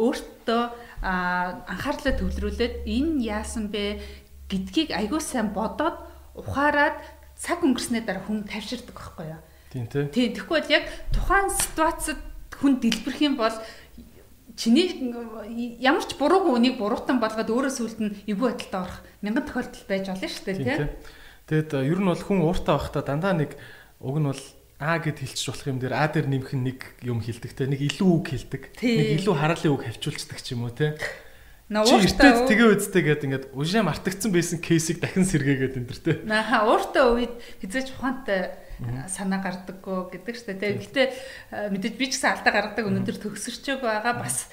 өөртөө 0.00 0.62
анхаарлаа 1.04 2.14
төвлөрүүлээд 2.16 2.88
энэ 2.88 3.28
яасан 3.28 3.68
бэ? 3.68 4.00
Гэдгийг 4.48 4.96
айгүй 4.96 5.20
сайн 5.20 5.52
бодоод 5.52 6.00
ухаарад 6.32 6.96
цаг 7.36 7.60
өнгөрснээ 7.60 8.08
дараа 8.08 8.24
хүн 8.24 8.48
тавьширдаг 8.48 8.96
байхгүй 8.96 9.26
юу? 9.36 9.42
Тийм 9.68 9.84
тийм 9.92 10.32
тэгэхгүй 10.32 10.56
бол 10.64 10.72
яг 10.72 10.84
тухайн 11.12 11.52
ситуацид 11.52 12.20
хүн 12.56 12.80
дэлбэрэх 12.80 13.20
юм 13.20 13.36
бол 13.36 13.52
чиний 14.58 14.90
ямар 15.78 16.02
ч 16.02 16.18
буруугүй 16.18 16.58
үнийг 16.58 16.76
буруутан 16.82 17.22
болгоод 17.22 17.46
өөрөө 17.46 17.72
сүлд 17.72 17.98
нь 18.02 18.14
эвгүй 18.26 18.58
байдалд 18.58 18.74
орох 18.74 18.98
мянган 19.22 19.46
тохиолдол 19.46 19.86
байж 19.86 20.04
болно 20.10 20.26
шүү 20.26 20.44
дээ 20.50 20.56
тийм. 20.58 20.90
Тэгэд 21.46 21.70
ер 21.86 22.00
нь 22.02 22.10
бол 22.10 22.18
хүн 22.26 22.42
ууртаа 22.42 22.74
байхдаа 22.76 23.06
дандаа 23.06 23.34
нэг 23.38 23.54
уг 24.02 24.18
нь 24.18 24.26
бол 24.26 24.42
А 24.78 24.98
гэд 25.02 25.18
хэлчих 25.18 25.50
болох 25.50 25.66
юм 25.66 25.78
дээр 25.82 25.94
А 25.94 26.06
дээр 26.06 26.30
нэмэх 26.30 26.54
нэг 26.54 26.78
юм 27.02 27.18
хэлдэг 27.18 27.50
те 27.50 27.66
нэг 27.66 27.82
илүү 27.82 28.08
үг 28.14 28.26
хэлдэг. 28.30 28.62
Нэг 28.78 29.08
илүү 29.22 29.34
хараалын 29.34 29.74
үг 29.74 29.82
хавчуулцдаг 29.90 30.38
ч 30.38 30.54
юм 30.54 30.70
уу 30.70 30.74
те. 30.74 30.94
Ууртаа 31.66 32.46
тэгээ 32.46 32.78
үздэй 32.78 33.02
гэд 33.02 33.26
ингээд 33.26 33.44
ужаа 33.58 33.82
мартагдсан 33.82 34.30
байсан 34.30 34.62
кейсийг 34.62 35.02
дахин 35.02 35.26
сэргээгээд 35.26 35.82
энэ 35.82 35.88
төр 35.90 35.98
те. 35.98 36.12
Нааха 36.22 36.62
ууртаа 36.70 37.10
үед 37.10 37.34
хизээч 37.58 37.98
ухаантай 37.98 38.54
санаа 39.10 39.40
гардаггүй 39.42 40.14
гэдэг 40.14 40.36
штэ 40.36 40.54
те. 40.58 40.78
Гэтэ 40.78 41.02
мэдээж 41.74 41.94
би 41.98 42.06
ч 42.08 42.18
гэсэн 42.18 42.32
алдаа 42.38 42.52
гаргадаг 42.54 42.86
өнөөдөр 42.86 43.16
төгсөрчөөг 43.18 43.82
байгаа. 43.82 44.14
Бас 44.22 44.48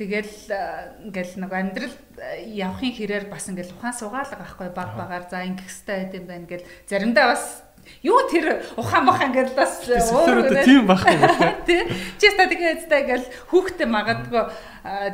Тэгэл 0.00 1.12
ингээл 1.12 1.44
нэг 1.44 1.52
амьдрал 1.52 1.96
явахын 2.40 2.96
хэрээр 2.96 3.28
бас 3.28 3.52
ингээл 3.52 3.76
ухаан 3.76 3.92
сугаалга 3.92 4.40
байхгүй 4.40 4.72
баг 4.72 4.96
багаар 4.96 5.28
за 5.28 5.44
ингэхстэй 5.44 6.08
байт 6.08 6.16
юм 6.16 6.24
байна 6.24 6.48
гэл. 6.48 6.64
Заримдаа 6.88 7.36
бас 7.36 7.68
Юу 8.00 8.16
тэр 8.32 8.64
ухаан 8.80 9.04
бахан 9.04 9.32
гэдэл 9.34 9.56
бас 9.60 9.84
өөр 9.84 10.64
тийм 10.64 10.88
байхгүй 10.88 11.16
тий. 11.68 11.84
Чи 12.16 12.32
ста 12.32 12.48
тэгээд 12.48 12.86
ста 12.86 12.96
гэл 13.04 13.26
хүүхдээ 13.52 13.88
магадгүй 13.88 14.44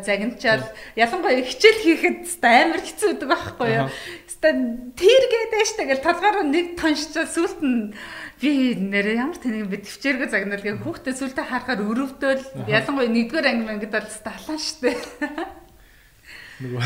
загначаал 0.06 0.62
ялангуяа 0.94 1.42
хичээл 1.42 1.82
хийхэд 1.82 2.18
ста 2.30 2.46
амар 2.46 2.82
хэцүү 2.82 3.16
байдаг 3.16 3.30
байхгүй 3.32 3.68
юу. 3.74 3.88
Тэр 4.96 5.22
гэдэг 5.32 5.62
штэ 5.66 5.82
гэл 5.90 6.04
толгоор 6.04 6.46
нэг 6.46 6.76
тоншчоо 6.78 7.26
сүлт 7.26 7.60
нь 7.64 7.94
би 8.38 8.76
нэр 8.76 9.16
ямар 9.16 9.38
тэнэг 9.40 9.66
би 9.66 9.80
төвчээргөө 9.80 10.28
загнал 10.28 10.60
гэ 10.60 10.82
хүүхдээ 10.84 11.14
сүлтээ 11.16 11.46
харахаар 11.48 11.80
өрөвдөөл 11.82 12.44
ялангуяа 12.68 13.10
нэгдүгээр 13.10 13.48
анги 13.48 13.64
мангад 13.64 13.92
бол 13.96 14.10
ста 14.12 14.30
халаа 14.30 14.60
штэ. 14.60 14.92
Нөгөө 16.62 16.84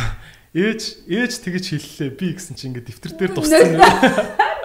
ээж 0.55 0.83
ээж 1.11 1.33
тэгэж 1.43 1.65
хэллээ 1.75 2.11
би 2.15 2.27
гэсэн 2.39 2.55
чи 2.55 2.65
ингээд 2.71 2.87
дэвтэр 2.87 3.13
дээр 3.19 3.33
туссан 3.39 3.79
юм. 3.79 3.83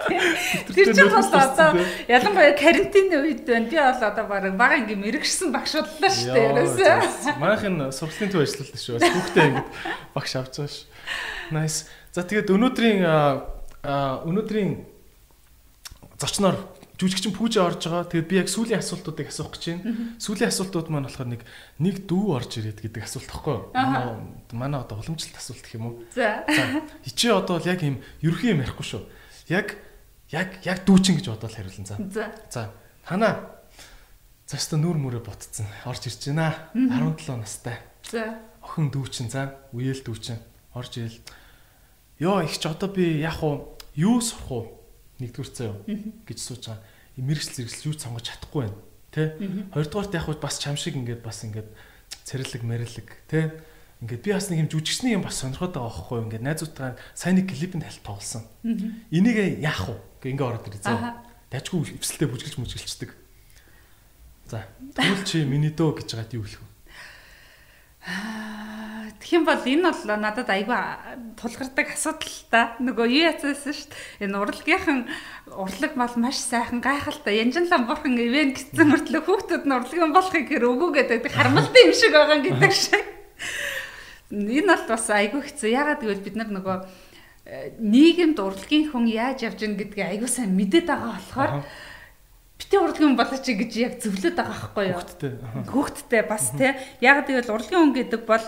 Тэр 0.06 0.94
чинь 0.94 1.10
бас 1.10 1.30
одоо 1.30 1.82
ялангуяа 2.06 2.54
карантины 2.54 3.18
үед 3.22 3.42
байна. 3.46 3.66
Би 3.66 3.78
бол 3.78 4.02
одоо 4.06 4.24
баг 4.30 4.46
бага 4.54 4.78
ингээм 4.78 5.02
мэрэгшсэн 5.02 5.50
багш 5.50 5.74
боллоо 5.74 6.10
шүү 6.10 6.34
дээ. 6.34 6.46
Ерөөсөө. 6.54 7.34
Манайхын 7.42 7.76
сургалтын 7.90 8.30
төв 8.30 8.42
ажилладаг 8.46 8.78
шүү. 8.78 9.02
Хүүхдээ 9.02 9.46
ингээд 9.50 9.68
багш 10.14 10.32
авч 10.38 10.54
байгаа 10.58 10.70
ш. 10.70 10.78
Nice. 11.50 11.78
За 12.16 12.24
тэгээд 12.24 12.48
өнөөдрийн 12.48 13.04
өнөөдрийн 13.84 14.70
зочноор 16.16 16.56
жүжигчин 16.96 17.36
пүүжэ 17.36 17.60
орж 17.60 17.92
байгаа. 17.92 18.08
Тэгээд 18.08 18.30
би 18.32 18.36
яг 18.40 18.48
сүүлийн 18.48 18.80
асуултуудыг 18.80 19.28
асуух 19.28 19.52
гэж 19.52 19.64
байна. 19.68 20.16
Сүүлийн 20.16 20.48
асуултууд 20.48 20.88
маань 20.88 21.04
болохоор 21.04 21.28
нэг 21.28 21.44
нэг 21.76 22.08
дүү 22.08 22.24
орж 22.40 22.56
ирээд 22.56 22.80
гэдэг 22.88 23.04
асуулт 23.04 23.28
тахгүй 23.28 23.52
юу? 23.52 23.68
Манай 24.56 24.80
одоо 24.80 24.96
уламжлалт 24.96 25.36
асуулт 25.36 25.60
гэх 25.60 25.76
юм 25.76 25.92
уу? 25.92 26.08
За. 26.16 26.40
Хичээ 27.04 27.36
одоо 27.36 27.60
л 27.60 27.68
яг 27.68 27.84
юм 27.84 28.00
ерөхийн 28.24 28.56
юм 28.56 28.64
ярихгүй 28.64 28.86
шүү. 28.96 29.02
Яг 29.52 29.76
яг 30.32 30.56
яг 30.64 30.88
дүүчин 30.88 31.20
гэж 31.20 31.36
бодоод 31.36 31.52
хариулна 31.52 31.84
за. 31.84 32.32
За. 32.48 32.72
Хана. 33.04 33.60
За 34.48 34.56
өстө 34.56 34.80
нүүр 34.80 34.96
мөрөө 35.04 35.20
ботцсон. 35.20 35.68
Орж 35.84 36.08
ирж 36.08 36.32
байна. 36.32 36.72
17 36.72 37.44
настай. 37.44 37.76
За. 38.08 38.40
Охин 38.64 38.88
дүүчин 38.88 39.28
за. 39.28 39.52
Үеэл 39.76 40.00
дүүчин. 40.00 40.40
Орж 40.72 40.96
ийл. 40.96 41.20
Йоо 42.18 42.42
их 42.42 42.56
ч 42.56 42.64
одоо 42.64 42.88
би 42.88 43.20
яг 43.20 43.42
уу 43.42 43.76
юу 43.94 44.20
сурах 44.20 44.50
уу? 44.50 44.64
Нэгдүгээр 45.20 45.52
цаа 45.52 45.66
юу 45.72 45.84
гэж 46.24 46.38
сууж 46.40 46.64
байгаа. 46.68 46.84
Мэргэжил 47.16 47.64
зэрэгсэл 47.64 47.88
юу 47.92 47.96
сонгож 47.96 48.24
чадахгүй 48.24 48.62
байна. 48.68 48.78
Тэ? 49.12 49.36
Хоёрдугаарт 49.72 50.16
яг 50.16 50.28
уу 50.28 50.36
бас 50.40 50.56
чам 50.60 50.76
шиг 50.76 50.96
ингээд 50.96 51.20
бас 51.20 51.44
ингээд 51.44 51.68
цэрэрлэг 52.24 52.62
мэрэлэг 52.64 53.08
тэ? 53.28 53.52
Ингээд 54.00 54.24
би 54.24 54.30
бас 54.32 54.48
нэг 54.48 54.64
юм 54.64 54.72
жүжигчний 54.72 55.16
юм 55.16 55.24
бас 55.24 55.40
сонирхоод 55.40 55.72
байгаа 55.76 55.88
байхгүй 55.92 56.16
юу? 56.20 56.26
Ингээд 56.28 56.44
найзуудтайгаа 56.44 57.00
сайн 57.16 57.40
нэг 57.40 57.48
клипэнд 57.48 57.84
хальт 57.84 58.04
тоглосон. 58.04 58.44
Энийг 59.12 59.60
яах 59.60 59.88
вэ? 59.88 59.96
Ингээ 60.20 60.32
ингээ 60.36 60.48
ороод 60.48 60.68
ирээ 60.68 60.84
зөө. 60.84 61.00
Дажгүй 61.48 61.96
эвсэлтэй 61.96 62.28
бүжгэлж 62.28 62.56
мүжгэлчдэг. 62.60 63.10
За, 64.52 64.68
тэгвэл 64.94 65.24
чи 65.24 65.44
миний 65.48 65.72
дөө 65.72 66.04
гэж 66.04 66.12
байгаад 66.12 66.36
юу 66.36 66.44
хэлэх 66.44 66.60
вэ? 66.60 66.65
Аа, 68.06 69.10
тэгэх 69.18 69.34
юм 69.34 69.44
бол 69.44 69.58
энэ 69.58 69.90
бол 69.90 70.02
надад 70.14 70.46
айгүй 70.46 70.78
тулгардаг 71.34 71.90
асуудал 71.90 72.36
та. 72.54 72.78
Нөгөө 72.78 73.06
юу 73.10 73.26
яцсан 73.26 73.58
шүү 73.58 73.90
дээ. 73.90 74.30
Энэ 74.30 74.38
урлагийнхан 74.38 75.00
урлаг 75.50 75.92
бол 75.98 76.14
маш 76.22 76.38
сайхан 76.38 76.78
гайхалтай. 76.78 77.42
Янжинлан 77.42 77.90
бурхан 77.90 78.14
ивэн 78.14 78.54
гэсэн 78.54 78.86
мөртлөө 78.94 79.22
хүүхдүүд 79.26 79.64
нь 79.66 79.74
урлагийн 79.74 80.14
болохыг 80.14 80.46
хэр 80.46 80.70
өгөө 80.70 80.90
гэдэг 81.02 81.34
харамлалтай 81.34 81.82
юм 81.82 81.94
шиг 81.98 82.14
байгаа 82.14 82.38
гэдэг 82.46 82.72
шиг 82.86 83.04
энэ 84.30 84.70
бол 84.70 84.84
бас 84.86 85.06
айгүй 85.10 85.42
хэцүү. 85.42 85.68
Ягаад 85.74 86.00
гэвэл 86.06 86.22
бид 86.22 86.36
нар 86.38 86.50
нөгөө 86.54 86.76
э, 87.50 87.74
нийгэмд 87.82 88.38
урлагийн 88.38 88.94
хүн 88.94 89.10
яаж 89.10 89.42
явж 89.46 89.66
гин 89.66 89.74
гэдгийг 89.74 90.14
айгүй 90.14 90.30
сайн 90.30 90.54
мэдээд 90.54 90.86
байгаа 90.86 91.18
болохоор 91.18 91.52
битээ 92.56 92.80
урлагийн 92.80 93.16
болооч 93.16 93.46
гэж 93.46 93.72
яг 93.76 93.94
зөвлөд 94.00 94.36
байгаа 94.36 94.56
байхгүй 94.56 94.84
юу? 94.90 94.96
Хүүхдтэй. 94.96 95.32
Хүүхдтэй 95.68 96.22
бас 96.24 96.44
тий. 96.56 96.72
Ягаад 97.04 97.28
гэвэл 97.28 97.54
урлагийн 97.54 97.80
хүн 97.84 97.94
гэдэг 97.96 98.22
бол 98.24 98.46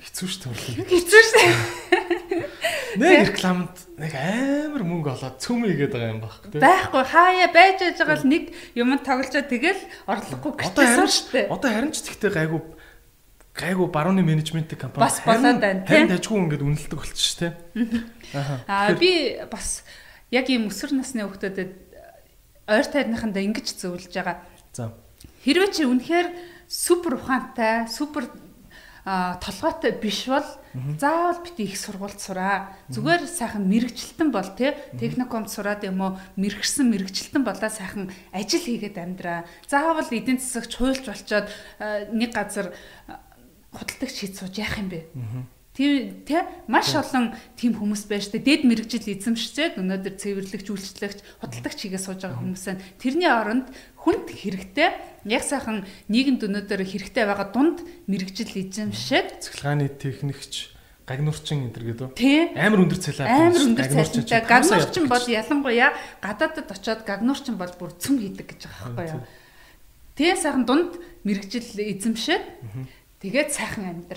хэцүү 0.00 0.26
шүү 0.26 0.40
дээ 0.42 0.50
урлагийн. 0.50 0.88
Хэцүү 0.90 1.22
шүү. 1.30 1.48
Нэг 3.00 3.30
рекламад 3.30 3.76
нэг 3.94 4.12
амар 4.18 4.82
мөнгө 4.82 5.14
олоод 5.14 5.38
цөм 5.38 5.62
игээд 5.70 5.94
байгаа 5.94 6.10
юм 6.10 6.22
баг. 6.24 6.34
Байхгүй 6.50 7.04
хаяа 7.06 7.48
байж 7.54 7.78
байгаа 7.78 8.18
л 8.18 8.26
нэг 8.26 8.44
юм 8.74 8.98
тоглолцоо 8.98 9.46
тэгэл 9.46 9.82
орлогогүй 10.10 10.66
гэсэн 10.66 11.06
шүү 11.06 11.30
дээ. 11.30 11.46
Одоо 11.54 11.70
харин 11.70 11.94
ч 11.94 12.02
тэгтээ 12.02 12.34
гайгүй 12.34 12.60
гайгүй 13.54 13.88
барууны 13.90 14.22
менежментийн 14.22 14.78
компани 14.78 15.04
бас 15.04 15.20
болоод 15.26 15.60
байна 15.60 15.84
тийм 15.84 16.08
тажгүй 16.08 16.38
ингээд 16.46 16.64
үнэлдэг 16.64 16.98
болчих 16.98 17.18
ш 17.18 17.32
тийм 17.38 17.54
аа 18.70 18.94
би 18.94 19.36
бас 19.50 19.82
яг 20.30 20.46
ийм 20.48 20.70
өсвөр 20.70 20.94
насны 20.96 21.26
хүүхдүүдэд 21.26 21.89
ойр 22.68 22.86
тайрныхандаа 22.86 23.42
ингэж 23.44 23.66
зөвлөж 23.78 24.12
байгаа 24.12 24.42
за 24.72 24.92
хэрвээ 25.44 25.70
чи 25.72 25.82
үнэхээр 25.88 26.28
супер 26.68 27.16
ухаантай 27.16 27.88
супер 27.88 28.28
толгойтой 29.04 29.92
биш 29.96 30.28
бол 30.28 30.44
заавал 31.00 31.40
бити 31.42 31.64
их 31.64 31.78
сургуульд 31.80 32.20
сураа. 32.20 32.76
Зүгээр 32.92 33.26
сайхан 33.26 33.64
мэрэгчлэлтэн 33.64 34.30
бол 34.30 34.44
тий 34.54 34.76
техникумд 35.00 35.48
сураад 35.48 35.82
юм 35.88 36.00
уу 36.04 36.12
мэрэгсэн 36.36 36.84
мэрэгчлэлтэн 36.84 37.42
болоо 37.42 37.70
сайхан 37.72 38.12
ажил 38.30 38.60
хийгээд 38.60 39.00
амьдраа. 39.00 39.48
Заавал 39.66 40.06
эдийн 40.12 40.38
засагч 40.38 40.76
хуульч 40.76 41.08
болчоод 41.08 41.48
нэг 42.12 42.30
газар 42.30 42.76
худалдагч 43.72 44.16
хийж 44.20 44.34
сууж 44.36 44.54
яах 44.60 44.78
юм 44.78 44.88
бэ? 44.92 45.00
Тийм 45.80 46.28
тий 46.28 46.44
маш 46.68 46.92
олон 46.92 47.32
тийм 47.56 47.72
хүмүүс 47.72 48.04
байна 48.04 48.28
дээ. 48.36 48.44
Дэд 48.44 48.62
мэрэгжил 48.68 49.08
эзэмшчээд 49.16 49.80
өнөөдөр 49.80 50.14
цэвэрлэгч, 50.20 50.68
үйлчлэгч, 50.68 51.18
худалдагч 51.40 51.78
хийгээ 51.80 52.02
сууж 52.04 52.20
байгаа 52.20 52.36
хүмүүс 52.36 52.64
байна. 52.68 52.84
Тэрний 53.00 53.32
оронд 53.32 53.72
хүнд 53.96 54.28
хэрэгтэй 54.28 54.92
яг 55.24 55.40
сайхан 55.40 55.88
нийгэмд 56.12 56.44
өнөөдөр 56.44 56.84
хэрэгтэй 56.84 57.24
байгаа 57.24 57.48
дунд 57.48 57.80
мэрэгжил 58.04 58.52
эзэмшээд 58.60 59.40
цэглгааны 59.40 59.88
техникч 59.96 60.76
гагнуурчин 61.08 61.72
энэ 61.72 61.96
гэдэг. 61.96 62.12
Амар 62.60 62.84
өндөр 62.84 63.00
цалиа. 63.00 63.48
Амар 63.48 63.64
өндөр 63.64 63.88
цалинтай. 63.88 64.44
Гагнуурчин 64.44 65.08
бол 65.08 65.24
ялангуяа 65.24 65.96
гадаадд 66.20 66.68
очиод 66.68 67.08
гагнуурчин 67.08 67.56
бол 67.56 67.72
бүр 67.80 67.96
цөм 67.96 68.20
хийдэг 68.20 68.52
гэж 68.52 68.68
байгаа 68.68 68.84
байхгүй 69.00 69.08
юу? 69.16 69.24
Тэгээ 70.12 70.36
сайхан 70.36 70.68
дунд 70.68 71.00
мэрэгжил 71.24 71.66
эзэмшээд 71.80 72.44
Тэгээд 73.20 73.52
сайхан 73.52 73.84
амьдр. 73.84 74.16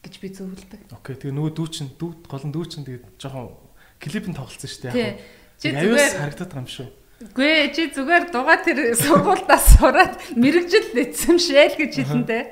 Гэж 0.00 0.14
би 0.20 0.28
зөвлөдөг. 0.32 0.80
Окей. 0.96 1.14
Тэгээ 1.16 1.36
нөгөө 1.36 1.52
дүүчин 1.56 1.88
дүү 2.00 2.10
гол 2.24 2.44
нь 2.48 2.54
дүүчин 2.54 2.84
тэгээд 2.88 3.04
жоохон 3.20 3.52
клипэн 4.00 4.34
тоглолцсон 4.36 4.70
шүү 4.70 4.82
дээ. 4.88 5.20
Чи 5.60 5.68
зүгээр 5.76 6.12
харагдаад 6.16 6.50
байгаа 6.50 6.64
юм 6.64 6.72
шүү. 6.72 6.88
Үгүй 7.20 7.48
ээ 7.52 7.68
чи 7.76 7.82
зүгээр 7.92 8.32
дугаа 8.32 8.64
тэр 8.64 8.96
сургуультаас 8.96 9.76
сураад 9.76 10.16
мэрэгжил 10.40 10.96
эзэмшээл 10.96 11.76
гэж 11.76 11.92
хэлэндээ. 12.00 12.44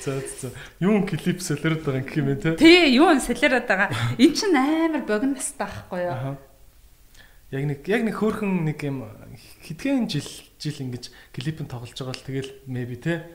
За 0.00 0.16
за. 0.24 0.48
Юун 0.80 1.04
клип 1.04 1.44
солиороод 1.44 1.84
байгаа 1.84 2.00
юм 2.00 2.08
хэмээн 2.08 2.40
те. 2.40 2.56
Тий, 2.56 2.96
юун 2.96 3.20
солиороод 3.20 3.68
байгаа. 3.68 3.92
Эн 4.16 4.32
чин 4.32 4.56
амар 4.56 5.04
богино 5.04 5.36
настай 5.36 5.68
байхгүй 5.68 6.00
юу? 6.00 6.40
Яг 7.52 7.64
нэг 7.68 7.80
яг 7.92 8.02
нэг 8.08 8.16
хөөхөн 8.16 8.72
нэг 8.72 8.80
юм 8.88 9.04
хэдхэн 9.68 10.08
жил 10.08 10.28
жил 10.56 10.80
ингэж 10.88 11.12
клипэн 11.36 11.68
тоглож 11.68 11.92
байгаа 11.92 12.16
л 12.16 12.24
тэгэл 12.24 12.50
maybe 12.64 12.96
те 12.96 13.28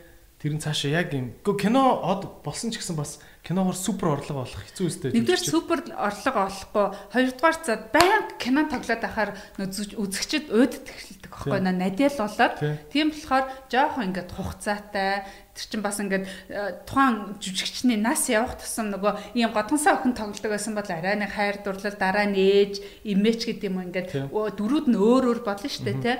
Тэр 0.43 0.59
нь 0.59 0.59
цаашаа 0.59 0.91
яг 0.91 1.15
юм. 1.15 1.31
Гэхдээ 1.39 1.71
кино 1.71 2.03
од 2.03 2.43
болсон 2.43 2.67
ч 2.67 2.83
гэсэн 2.83 2.99
бас 2.99 3.23
киногоор 3.47 3.79
супер 3.79 4.11
орлого 4.11 4.43
олох 4.43 4.59
хэцүү 4.59 4.87
үстэй. 4.91 5.15
Нэгдүгээр 5.15 5.39
супер 5.39 5.79
орлого 5.95 6.51
олохгүй, 6.51 6.85
хоёрдугаар 7.15 7.55
за 7.63 7.79
баян 7.95 8.27
кино 8.35 8.67
тоглоод 8.67 9.03
ахаар 9.07 9.31
үзэгчд 9.55 10.51
өөдд 10.51 10.83
эхэлдэг 10.83 11.31
байхгүй 11.31 11.59
наа 11.63 11.71
надиал 11.71 12.19
болоод. 12.19 12.59
Тийм 12.91 13.15
болохоор 13.15 13.45
жоохон 13.71 14.11
ингээд 14.11 14.35
хугацаатай 14.35 15.23
тэр 15.55 15.65
чинь 15.69 15.85
бас 15.85 16.03
ингээд 16.03 16.25
э, 16.49 16.81
тухайн 16.91 17.39
жүжигчний 17.39 17.95
нас 17.95 18.27
явах 18.27 18.57
тусам 18.57 18.89
нөгөө 18.91 19.37
ийм 19.37 19.53
годгонсаа 19.53 20.01
охин 20.01 20.17
тоглодог 20.17 20.51
байсан 20.51 20.73
бол 20.73 20.89
арай 20.89 21.15
нэг 21.15 21.31
хайр 21.31 21.61
дурлал 21.61 21.93
дараа 21.93 22.25
нь 22.25 22.35
ээж 22.35 23.05
имэж 23.05 23.39
гэдэг 23.47 23.69
юм 23.69 23.79
ингээд 23.85 24.33
дөрүүд 24.33 24.87
нь 24.89 24.97
өөр 24.97 25.23
өөр 25.29 25.39
болно 25.45 25.69
шүү 25.69 25.87
дээ 25.87 26.01
тий 26.01 26.17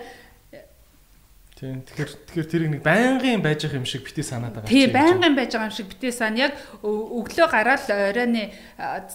Тийм. 1.63 1.79
Тэгэхээр 1.87 2.11
тэгэхээр 2.27 2.49
тэрийг 2.51 2.71
нэг 2.75 2.83
байнгын 2.83 3.39
байж 3.39 3.63
байгаа 3.63 3.79
юм 3.79 3.87
шиг 3.87 4.03
бити 4.03 4.19
санаад 4.19 4.51
байгаа. 4.51 4.67
Тийм, 4.67 4.91
байнгын 4.91 5.31
байж 5.31 5.55
байгаа 5.55 5.71
юм 5.71 5.77
шиг 5.79 5.87
бити 5.95 6.11
сан 6.11 6.35
яг 6.35 6.59
өглөө 6.83 7.47
гараад 7.47 7.87
оройны 7.87 8.51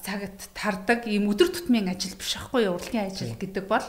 цагт 0.00 0.48
тардаг 0.56 1.04
ийм 1.04 1.28
өдөр 1.28 1.52
тутмын 1.52 1.92
ажил 1.92 2.16
биш 2.16 2.40
аахгүй 2.40 2.64
юу? 2.64 2.80
Урлагийн 2.80 3.12
ажил 3.12 3.36
гэдэг 3.36 3.68
бол. 3.68 3.84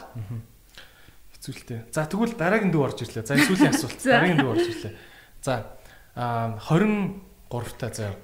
Хэцүүлтэй. 1.40 1.88
За 1.88 2.04
тэгвэл 2.04 2.36
дараагийн 2.36 2.68
дүү 2.68 2.84
орж 2.84 3.00
ирлээ. 3.00 3.24
За 3.24 3.40
сүүлийн 3.40 3.72
асуулт. 3.72 3.96
Дараагийн 4.04 4.44
дүү 4.44 4.52
орж 4.52 4.66
ирлээ. 4.68 4.94
За 5.40 5.80
а 6.12 6.60
23 6.68 7.80
та 7.80 7.88
заяа. 7.88 8.20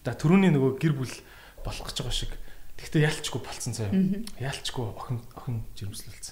За 0.00 0.16
түрүүний 0.16 0.56
нөгөө 0.56 0.80
гэр 0.80 0.96
бүл 0.96 1.12
болох 1.60 1.84
гэж 1.84 2.00
байгаа 2.00 2.16
шиг. 2.16 2.32
Тэгтээ 2.80 3.12
ялчгүй 3.12 3.44
болцсон 3.44 3.76
заяа. 3.76 3.92
Ялчгүй 4.40 4.88
охин 4.88 5.20
охин 5.36 5.68
жирэмслүүлсэн. 5.76 6.25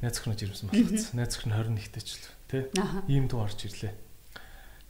Найз 0.00 0.16
охин 0.16 0.32
жирэмсэн 0.32 0.72
болгоцсон. 0.72 1.14
Найз 1.20 1.36
охин 1.36 1.52
21-тэй 1.52 2.02
ч 2.02 2.16
л 2.16 2.24
тий. 2.48 2.62
Ийм 3.12 3.28
дүү 3.28 3.40
орж 3.44 3.68
ирлээ. 3.68 3.92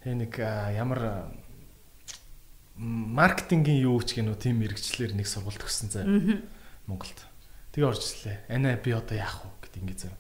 Тэгээ 0.06 0.16
нэг 0.22 0.32
ямар 0.38 1.34
маркетингийн 2.78 3.82
юу 3.84 3.98
ч 4.06 4.16
гэнэ 4.16 4.30
үү 4.30 4.38
тийм 4.38 4.62
мэрэгчлэр 4.62 5.18
нэг 5.18 5.26
сургалт 5.26 5.66
өгсөн 5.66 5.90
заяа. 5.90 6.40
Монголд. 6.86 7.18
Тэгээ 7.74 7.90
орж 7.90 8.02
ирлээ. 8.06 8.38
Анаа 8.54 8.78
би 8.78 8.94
одоо 8.94 9.18
яах 9.18 9.42
вэ 9.42 9.50
гэд 9.66 9.74
ингэ 9.82 9.94
заяа. 9.98 10.16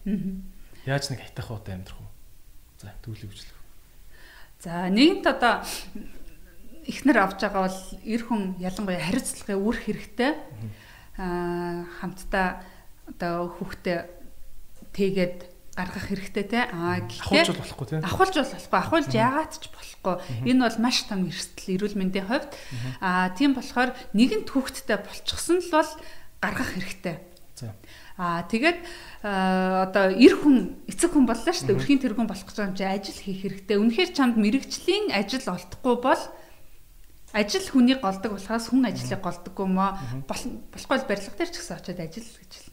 Яаж 0.84 1.14
нэг 1.14 1.22
хайтах 1.22 1.54
удаа 1.54 1.78
амьдрах 1.78 2.02
вэ? 2.02 2.10
За 2.82 2.92
түүлээ 3.06 3.30
үжлэх. 3.30 3.58
За 4.60 4.90
нэгэнт 4.90 5.26
одоо 5.30 5.64
эхнэр 6.84 7.18
авч 7.22 7.40
байгаа 7.40 7.70
бол 7.70 7.80
эр 8.04 8.22
хүн 8.26 8.42
ялангуяа 8.58 9.00
хариуцлагын 9.06 9.62
үр 9.62 9.76
хэрэгтэй. 9.80 10.32
Аа 11.16 11.86
хамтдаа 12.00 12.60
одоо 13.08 13.54
хүүхдээ 13.56 14.19
тэгээд 14.94 15.50
гаргах 15.76 16.06
хэрэгтэй 16.10 16.44
те. 16.44 16.60
Аа 16.68 17.06
гэхдээ 17.06 17.42
ахуулж 17.46 17.60
болохгүй 17.62 17.86
те. 17.88 17.96
ахуулж 18.02 18.34
болохгүй. 18.36 18.78
Ахуулж 18.80 19.10
яагаад 19.14 19.52
ч 19.56 19.64
болохгүй. 19.70 20.14
Энэ 20.50 20.62
бол 20.66 20.78
маш 20.82 20.98
том 21.08 21.24
эрсдэл 21.24 21.74
эрүүл 21.78 21.96
мэндийн 21.96 22.26
хувьд. 22.26 22.50
Аа 23.00 23.30
тийм 23.32 23.54
болохоор 23.56 23.94
нэгэнт 24.12 24.48
хүүхэдтэй 24.50 24.98
болчихсон 25.00 25.62
л 25.62 25.72
бол 25.72 25.90
гаргах 26.42 26.70
хэрэгтэй. 26.74 27.16
Аа 28.20 28.44
тэгээд 28.44 28.78
одоо 29.24 30.12
эр 30.12 30.34
хүн 30.36 30.84
эцэг 30.84 31.16
хүн 31.16 31.24
боллоо 31.24 31.54
шүү 31.54 31.72
дээ. 31.72 31.78
Өрхийн 31.80 32.02
тэргүүн 32.04 32.28
болох 32.28 32.44
гэж 32.44 32.56
байгаа 32.60 32.72
юм 32.72 32.76
чи 32.76 32.84
ажил 32.84 33.20
хийх 33.24 33.40
хэрэгтэй. 33.46 33.76
Үнэхээр 33.80 34.10
чамд 34.12 34.36
мэрэгжлийн 34.36 35.14
ажил 35.16 35.46
олдохгүй 35.48 35.96
бол 36.04 36.22
ажил 37.32 37.66
хүнийг 37.70 38.02
голдог 38.04 38.36
болохоос 38.36 38.68
хүн 38.68 38.90
ажлыг 38.90 39.22
голдоггүй 39.22 39.66
мó 39.70 39.96
болохгүй 40.26 40.96
л 40.98 41.08
барилга 41.08 41.36
дээр 41.38 41.52
ч 41.54 41.56
гэсэн 41.62 41.78
очиод 41.78 42.00
ажил 42.02 42.26
гэж 42.26 42.52
л. 42.58 42.68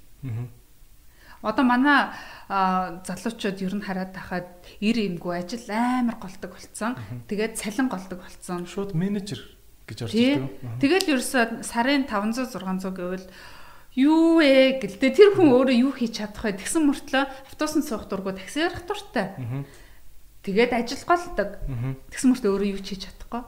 Одоо 1.48 1.64
манай 1.64 2.11
залуучууд 2.52 3.64
ер 3.64 3.74
нь 3.76 3.84
хараад 3.88 4.11
тахад 4.11 4.48
эр 4.84 4.98
имгүй 4.99 5.40
ажил 5.40 5.64
амар 5.72 6.19
голдог 6.19 6.52
болцсон. 6.52 6.99
Тэгээд 7.32 7.56
цалин 7.56 7.88
голдог 7.88 8.19
болцсон. 8.19 8.68
Шууд 8.68 8.91
менежер 8.91 9.40
гэж 9.88 9.99
орж 10.03 10.14
ирдэг. 10.15 10.52
Тэгэл 10.84 11.11
ерөөсөө 11.15 11.64
сарын 11.64 12.03
500 12.07 12.52
600 12.52 12.91
гэвэл 12.91 13.28
юу 13.98 14.44
ээ 14.44 14.84
гэлтэй 14.84 15.11
тэр 15.15 15.30
хүн 15.34 15.56
өөрөө 15.56 15.78
юу 15.88 15.91
хийж 15.95 16.22
чадах 16.22 16.44
вэ 16.45 16.60
тэгсэн 16.60 16.86
мөртлөө 16.86 17.24
автобусанд 17.49 17.88
суух 17.88 18.06
дургу 18.11 18.36
такси 18.36 18.68
ярих 18.68 18.86
дуртай. 18.86 19.36
Тэгээд 20.44 20.72
ажил 20.76 21.03
голдог. 21.07 21.49
Тэгсэн 22.14 22.28
мөртлөө 22.30 22.52
өөрөө 22.52 22.69
юу 22.76 22.82
хийж 22.84 23.10
чадахгүй. 23.10 23.41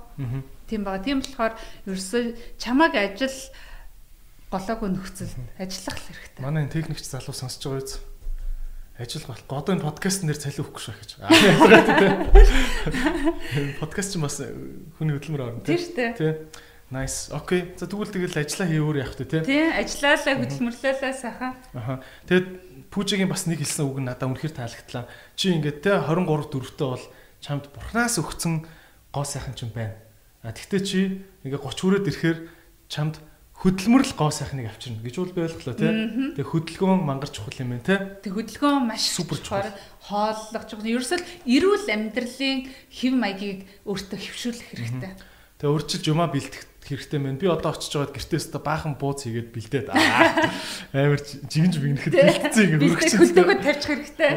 Тийм 0.65 0.81
байгаа. 0.83 1.05
Тийм 1.05 1.19
болохоор 1.21 1.53
ерөөсөө 1.85 2.23
чамааг 2.57 2.93
ажил 2.97 3.35
голоогүй 4.49 4.89
нөхцөл 4.89 5.33
ажиллах 5.61 5.99
хэрэгтэй. 6.01 6.41
Манай 6.41 6.65
энэ 6.65 6.73
техникч 6.73 7.05
залуу 7.05 7.33
сонсож 7.37 7.61
байгаа 7.61 7.85
биз? 7.85 8.01
Ажил 8.97 9.25
болохгүй. 9.29 9.55
Одоо 9.55 9.73
энэ 9.77 9.85
подкаст 9.89 10.25
нэр 10.25 10.37
цалин 10.41 10.65
өгөхгүй 10.65 10.83
шээ 10.89 10.97
гэж. 10.97 11.11
Подкаст 13.79 14.09
ч 14.11 14.19
бас 14.19 14.41
хүний 14.97 15.13
хөдөлмөр 15.15 15.45
орно 15.45 15.61
тийм 15.61 15.79
дээ. 15.93 16.49
Nice. 16.89 17.29
Окей. 17.29 17.77
За 17.77 17.85
тэгвэл 17.85 18.09
тэгэл 18.09 18.41
ажиллаа 18.41 18.65
хийвөр 18.65 18.97
явах 19.05 19.13
тий. 19.21 19.29
Тий, 19.45 19.69
ажиллаалаа 19.69 20.41
хөдөлмөрлөөлөө 20.41 21.13
сайхан. 21.13 21.53
Аха. 21.77 22.01
Тэгэд 22.25 22.89
Пүүжигийн 22.89 23.29
бас 23.29 23.45
нэг 23.45 23.61
хэлсэн 23.61 23.85
үг 23.85 24.01
надад 24.01 24.25
үнэхээр 24.33 24.57
таалагдлаа. 24.57 25.05
Чи 25.37 25.53
ингээд 25.53 25.85
те 25.85 26.01
23 26.01 26.49
дөрөвтэй 26.49 26.87
бол 26.89 27.05
чамд 27.37 27.69
бурхнаас 27.69 28.17
өгсөн 28.17 28.65
гоо 29.13 29.21
сайхан 29.21 29.53
ч 29.53 29.69
юм 29.69 29.77
байна. 29.77 29.93
А 30.41 30.49
тэгтээ 30.49 30.81
чи 30.81 31.21
ингээд 31.45 31.61
30 31.61 31.77
хүрээд 31.85 32.09
ирэхээр 32.09 32.39
чамд 32.89 33.21
хөдөлмөрл 33.59 34.13
гоо 34.15 34.31
сайхныг 34.31 34.71
авчирна 34.71 35.03
гэж 35.03 35.15
бол 35.19 35.35
би 35.35 35.43
ойлголоо 35.43 35.75
тий. 35.75 35.91
Тэгээ 36.39 36.47
хөдөлгөөн 36.47 37.03
мангар 37.03 37.27
чухал 37.27 37.59
юм 37.59 37.75
байна 37.75 37.83
тий. 37.83 37.99
Тэг 38.23 38.31
хөдөлгөөн 38.39 38.87
маш 38.87 39.03
супер 39.11 39.43
чухал. 39.43 39.75
Хооллох 40.07 40.63
чухал. 40.63 40.87
Ерөөсөл 40.87 41.27
эрүүл 41.43 41.91
амьдралын 41.91 42.71
хэв 42.87 43.13
маягийг 43.19 43.67
өөртөө 43.83 44.15
хөвшүүлэх 44.15 44.67
хэрэгтэй. 44.79 45.11
Тэгээ 45.59 45.73
өөрчилж 45.75 46.05
юмаа 46.07 46.31
бэлтгэх 46.31 46.63
хэрэгтэй 46.87 47.19
мэн. 47.19 47.35
Би 47.35 47.51
одоо 47.51 47.75
очиж 47.75 47.91
байгаад 47.99 48.15
гэртээс 48.15 48.47
та 48.47 48.63
баахан 48.63 48.95
бууз 48.95 49.27
хийгээд 49.27 49.51
бэлдээд 49.51 49.87
амар 50.95 51.19
жигэнж 51.19 51.75
бигнэхэд 51.83 52.15
бэлдсэн 52.15 52.79
ингэ 52.79 52.87
хөргөч. 52.95 53.11
Хөлтөөгөө 53.19 53.59
тавьчих 53.59 53.91
хэрэгтэй. 53.91 54.31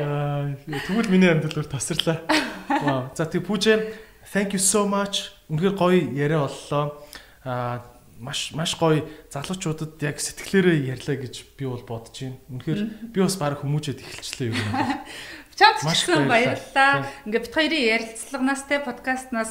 Тэгвэл 0.66 1.14
миний 1.14 1.30
амьдрал 1.30 1.62
өөр 1.62 1.70
тасарлаа. 1.70 2.18
Вау. 2.66 3.14
За 3.14 3.30
тэг 3.30 3.46
пүүжээ 3.46 3.78
thank 4.34 4.50
you 4.50 4.58
so 4.58 4.82
much. 4.82 5.30
Үнэхээр 5.46 5.78
гоё 5.78 6.10
яриа 6.10 6.42
боллоо. 6.50 7.06
Аа 7.46 7.91
маш 8.22 8.54
маш 8.54 8.78
гоё 8.78 9.02
залуучуудад 9.34 9.98
яг 9.98 10.22
сэтгэлээрээ 10.22 10.94
ярьлаа 10.94 11.16
гэж 11.18 11.34
би 11.58 11.66
бол 11.66 11.82
бодож 11.82 12.14
байна. 12.22 12.38
Үнэхээр 12.54 12.80
би 13.10 13.18
бас 13.18 13.34
баг 13.34 13.58
хүмүүжэд 13.58 13.98
эхэлчлээ 13.98 14.54
юм. 14.54 14.62
Чамд 15.58 15.82
ч 15.82 16.06
гэсэн 16.06 16.30
баярлалаа. 16.30 17.10
Ингээ 17.26 17.42
бит 17.42 17.54
хоёрын 17.58 17.82
ярилцлаганаас 17.98 18.62
те 18.70 18.78
подкастнаас 18.78 19.50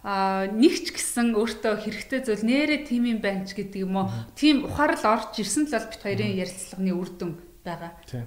а 0.00 0.48
нэг 0.48 0.88
ч 0.88 0.96
гэсэн 0.96 1.36
өөртөө 1.36 1.84
хэрэгтэй 1.84 2.20
зүйл 2.24 2.48
нэрэ 2.48 2.88
тийм 2.88 3.12
юм 3.12 3.20
байна 3.20 3.44
ч 3.44 3.52
гэдэг 3.52 3.84
юм 3.84 4.00
уу. 4.00 4.08
Тийм 4.32 4.64
ухаарл 4.64 5.04
орж 5.04 5.36
ирсэн 5.36 5.68
л 5.68 5.76
бол 5.76 5.92
бит 5.92 6.00
хоёрын 6.00 6.38
ярилцлагын 6.38 6.96
үр 6.96 7.10
дүн 7.12 7.32
байгаа. 7.60 7.92
Тийм. 8.08 8.26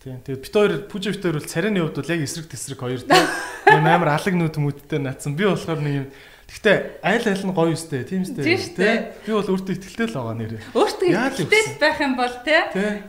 Тийм. 0.00 0.18
Тэгээд 0.24 0.42
бит 0.46 0.54
хоёр 0.56 0.72
пүжи 0.88 1.12
бит 1.12 1.22
хоёр 1.26 1.36
бол 1.36 1.52
царайны 1.52 1.78
хувьд 1.84 1.98
бол 2.00 2.12
яг 2.16 2.22
эсрэг 2.24 2.46
тесрэг 2.48 2.80
хоёр 2.80 3.02
тийм. 3.04 3.26
Амар 3.66 4.14
алаг 4.14 4.34
нүд 4.34 4.56
мүдтэй 4.56 5.02
наацсан. 5.02 5.34
Би 5.34 5.44
болохоор 5.44 5.82
нэг 5.82 5.94
юм 5.94 6.06
Гэхдээ 6.48 6.76
айл 7.04 7.24
айл 7.28 7.44
нь 7.44 7.52
гоё 7.52 7.76
үстэй, 7.76 8.02
тийм 8.08 8.24
үстэй. 8.24 8.44
Тийм. 8.44 9.00
Би 9.24 9.30
бол 9.36 9.52
өөртөө 9.52 9.74
ихтэй 9.76 10.08
л 10.08 10.16
байгаа 10.16 10.36
нэрээ. 10.40 10.62
Өөртөө 10.72 11.08
ихтэй 11.12 11.64
байх 11.76 12.00
юм 12.00 12.16
бол 12.16 12.34
тий. 12.40 12.62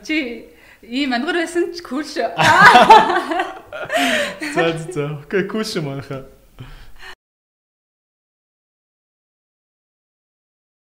Чи 0.04 0.16
ийм 0.84 1.16
ангар 1.16 1.40
байсан 1.40 1.72
ч 1.72 1.80
кул 1.80 2.04
шүү. 2.04 2.36
За 4.56 4.76
за. 4.76 5.24
Окей, 5.24 5.44
кул 5.48 5.64
шүү 5.64 5.88
манайхаа. 5.88 6.28